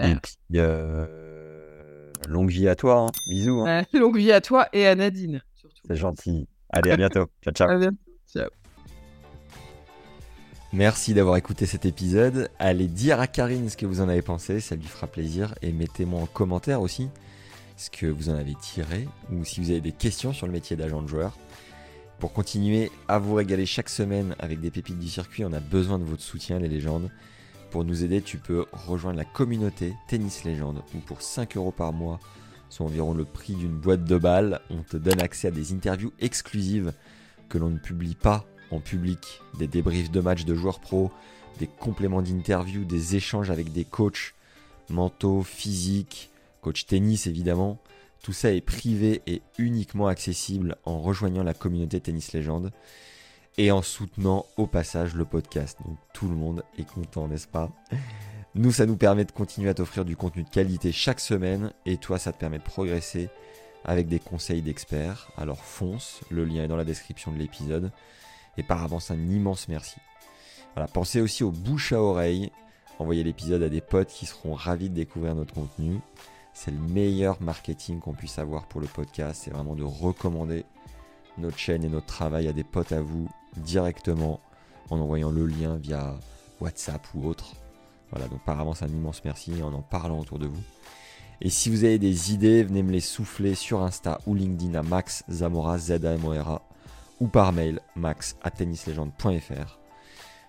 Et 0.00 0.14
puis, 0.22 0.36
euh, 0.60 2.12
longue 2.28 2.50
vie 2.50 2.68
à 2.68 2.76
toi. 2.76 3.00
hein. 3.00 3.06
Bisous. 3.28 3.64
hein. 3.66 3.82
Ouais, 3.92 3.98
longue 4.00 4.16
vie 4.16 4.30
à 4.32 4.40
toi 4.40 4.68
et 4.72 4.86
à 4.86 4.94
Nadine, 4.94 5.42
surtout. 5.54 5.76
C'est 5.86 5.96
gentil. 5.96 6.46
Allez, 6.70 6.92
à 6.92 6.96
bientôt. 6.96 7.26
ciao, 7.42 7.52
ciao. 7.52 7.68
À 7.70 7.76
bientôt. 7.78 7.96
Merci 10.72 11.14
d'avoir 11.14 11.36
écouté 11.38 11.64
cet 11.64 11.86
épisode. 11.86 12.50
Allez 12.58 12.88
dire 12.88 13.20
à 13.20 13.26
Karine 13.26 13.70
ce 13.70 13.76
que 13.76 13.86
vous 13.86 14.02
en 14.02 14.08
avez 14.08 14.20
pensé, 14.20 14.60
ça 14.60 14.76
lui 14.76 14.86
fera 14.86 15.06
plaisir. 15.06 15.54
Et 15.62 15.72
mettez-moi 15.72 16.20
en 16.20 16.26
commentaire 16.26 16.82
aussi 16.82 17.08
ce 17.78 17.90
que 17.90 18.06
vous 18.06 18.28
en 18.28 18.34
avez 18.34 18.54
tiré 18.56 19.08
ou 19.32 19.44
si 19.44 19.60
vous 19.60 19.70
avez 19.70 19.80
des 19.80 19.92
questions 19.92 20.32
sur 20.32 20.46
le 20.46 20.52
métier 20.52 20.76
d'agent 20.76 21.00
de 21.00 21.06
joueur. 21.06 21.32
Pour 22.18 22.32
continuer 22.32 22.90
à 23.06 23.18
vous 23.18 23.34
régaler 23.34 23.64
chaque 23.64 23.88
semaine 23.88 24.34
avec 24.40 24.60
des 24.60 24.72
pépites 24.72 24.98
du 24.98 25.08
circuit, 25.08 25.44
on 25.44 25.52
a 25.52 25.60
besoin 25.60 26.00
de 26.00 26.04
votre 26.04 26.22
soutien, 26.22 26.58
les 26.58 26.68
légendes. 26.68 27.10
Pour 27.70 27.84
nous 27.84 28.02
aider, 28.02 28.20
tu 28.20 28.38
peux 28.38 28.66
rejoindre 28.72 29.16
la 29.16 29.24
communauté 29.24 29.94
Tennis 30.08 30.42
Légende 30.42 30.82
où 30.94 30.98
pour 30.98 31.22
5 31.22 31.56
euros 31.56 31.70
par 31.70 31.92
mois, 31.92 32.18
soit 32.68 32.84
environ 32.84 33.14
le 33.14 33.24
prix 33.24 33.54
d'une 33.54 33.78
boîte 33.78 34.04
de 34.04 34.18
balles, 34.18 34.60
on 34.70 34.82
te 34.82 34.96
donne 34.96 35.20
accès 35.20 35.48
à 35.48 35.52
des 35.52 35.72
interviews 35.72 36.12
exclusives 36.18 36.92
que 37.48 37.58
l'on 37.58 37.70
ne 37.70 37.78
publie 37.78 38.16
pas 38.16 38.44
en 38.72 38.80
public, 38.80 39.40
des 39.58 39.68
débriefs 39.68 40.10
de 40.10 40.20
matchs 40.20 40.44
de 40.44 40.54
joueurs 40.54 40.80
pro, 40.80 41.12
des 41.60 41.68
compléments 41.68 42.22
d'interviews, 42.22 42.84
des 42.84 43.14
échanges 43.14 43.50
avec 43.50 43.72
des 43.72 43.84
coachs 43.84 44.34
mentaux, 44.90 45.42
physiques, 45.42 46.30
coach 46.60 46.86
tennis 46.86 47.26
évidemment. 47.26 47.78
Tout 48.22 48.32
ça 48.32 48.52
est 48.52 48.60
privé 48.60 49.22
et 49.26 49.42
uniquement 49.58 50.08
accessible 50.08 50.76
en 50.84 51.00
rejoignant 51.00 51.44
la 51.44 51.54
communauté 51.54 52.00
Tennis 52.00 52.32
Légende 52.32 52.72
et 53.58 53.70
en 53.70 53.82
soutenant 53.82 54.46
au 54.56 54.66
passage 54.66 55.14
le 55.14 55.24
podcast. 55.24 55.78
Donc 55.86 55.96
tout 56.12 56.28
le 56.28 56.34
monde 56.34 56.64
est 56.78 56.88
content, 56.88 57.28
n'est-ce 57.28 57.46
pas? 57.46 57.70
Nous, 58.54 58.72
ça 58.72 58.86
nous 58.86 58.96
permet 58.96 59.24
de 59.24 59.30
continuer 59.30 59.68
à 59.68 59.74
t'offrir 59.74 60.04
du 60.04 60.16
contenu 60.16 60.42
de 60.42 60.48
qualité 60.48 60.90
chaque 60.90 61.20
semaine 61.20 61.72
et 61.86 61.96
toi, 61.96 62.18
ça 62.18 62.32
te 62.32 62.38
permet 62.38 62.58
de 62.58 62.64
progresser 62.64 63.28
avec 63.84 64.08
des 64.08 64.18
conseils 64.18 64.62
d'experts. 64.62 65.30
Alors 65.36 65.64
fonce, 65.64 66.20
le 66.30 66.44
lien 66.44 66.64
est 66.64 66.68
dans 66.68 66.76
la 66.76 66.84
description 66.84 67.30
de 67.30 67.38
l'épisode. 67.38 67.92
Et 68.56 68.62
par 68.64 68.82
avance, 68.82 69.12
un 69.12 69.28
immense 69.28 69.68
merci. 69.68 69.96
Voilà, 70.74 70.88
pensez 70.88 71.20
aussi 71.20 71.44
aux 71.44 71.52
bouches 71.52 71.92
à 71.92 72.02
oreille. 72.02 72.50
Envoyez 72.98 73.22
l'épisode 73.22 73.62
à 73.62 73.68
des 73.68 73.80
potes 73.80 74.08
qui 74.08 74.26
seront 74.26 74.54
ravis 74.54 74.90
de 74.90 74.94
découvrir 74.94 75.36
notre 75.36 75.54
contenu. 75.54 75.98
C'est 76.60 76.72
le 76.72 76.78
meilleur 76.78 77.40
marketing 77.40 78.00
qu'on 78.00 78.14
puisse 78.14 78.36
avoir 78.40 78.66
pour 78.66 78.80
le 78.80 78.88
podcast. 78.88 79.42
C'est 79.44 79.52
vraiment 79.52 79.76
de 79.76 79.84
recommander 79.84 80.64
notre 81.38 81.56
chaîne 81.56 81.84
et 81.84 81.88
notre 81.88 82.06
travail 82.06 82.48
à 82.48 82.52
des 82.52 82.64
potes 82.64 82.90
à 82.90 83.00
vous 83.00 83.28
directement 83.58 84.40
en 84.90 84.98
envoyant 84.98 85.30
le 85.30 85.46
lien 85.46 85.76
via 85.76 86.18
WhatsApp 86.60 87.06
ou 87.14 87.28
autre. 87.28 87.54
Voilà, 88.10 88.26
donc 88.26 88.42
par 88.44 88.58
avance 88.58 88.82
un 88.82 88.88
immense 88.88 89.24
merci 89.24 89.62
en 89.62 89.72
en 89.72 89.82
parlant 89.82 90.18
autour 90.18 90.40
de 90.40 90.48
vous. 90.48 90.60
Et 91.40 91.48
si 91.48 91.70
vous 91.70 91.84
avez 91.84 92.00
des 92.00 92.32
idées, 92.34 92.64
venez 92.64 92.82
me 92.82 92.90
les 92.90 92.98
souffler 92.98 93.54
sur 93.54 93.84
Insta 93.84 94.20
ou 94.26 94.34
LinkedIn 94.34 94.74
à 94.74 94.82
Max 94.82 95.22
Zamora, 95.30 95.78
z 95.78 95.92
a 95.92 96.14
m 96.14 96.58
ou 97.20 97.28
par 97.28 97.52
mail 97.52 97.78
max. 97.94 98.36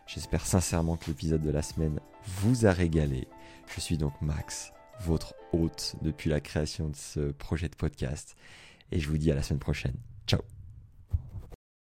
J'espère 0.07 0.43
sincèrement 0.43 0.95
que 0.95 1.05
l'épisode 1.05 1.43
de 1.43 1.51
la 1.51 1.61
semaine 1.61 1.99
vous 2.25 2.65
a 2.65 2.71
régalé. 2.71 3.27
Je 3.67 3.79
suis 3.79 3.97
donc 3.99 4.13
Max, 4.23 4.73
votre 5.01 5.35
hôte 5.51 5.95
depuis 6.01 6.29
la 6.29 6.39
création 6.39 6.89
de 6.89 6.95
ce 6.95 7.31
projet 7.31 7.69
de 7.69 7.75
podcast. 7.75 8.35
Et 8.91 8.99
je 8.99 9.07
vous 9.09 9.17
dis 9.17 9.31
à 9.31 9.35
la 9.35 9.43
semaine 9.43 9.59
prochaine. 9.59 9.95
Ciao 10.27 10.41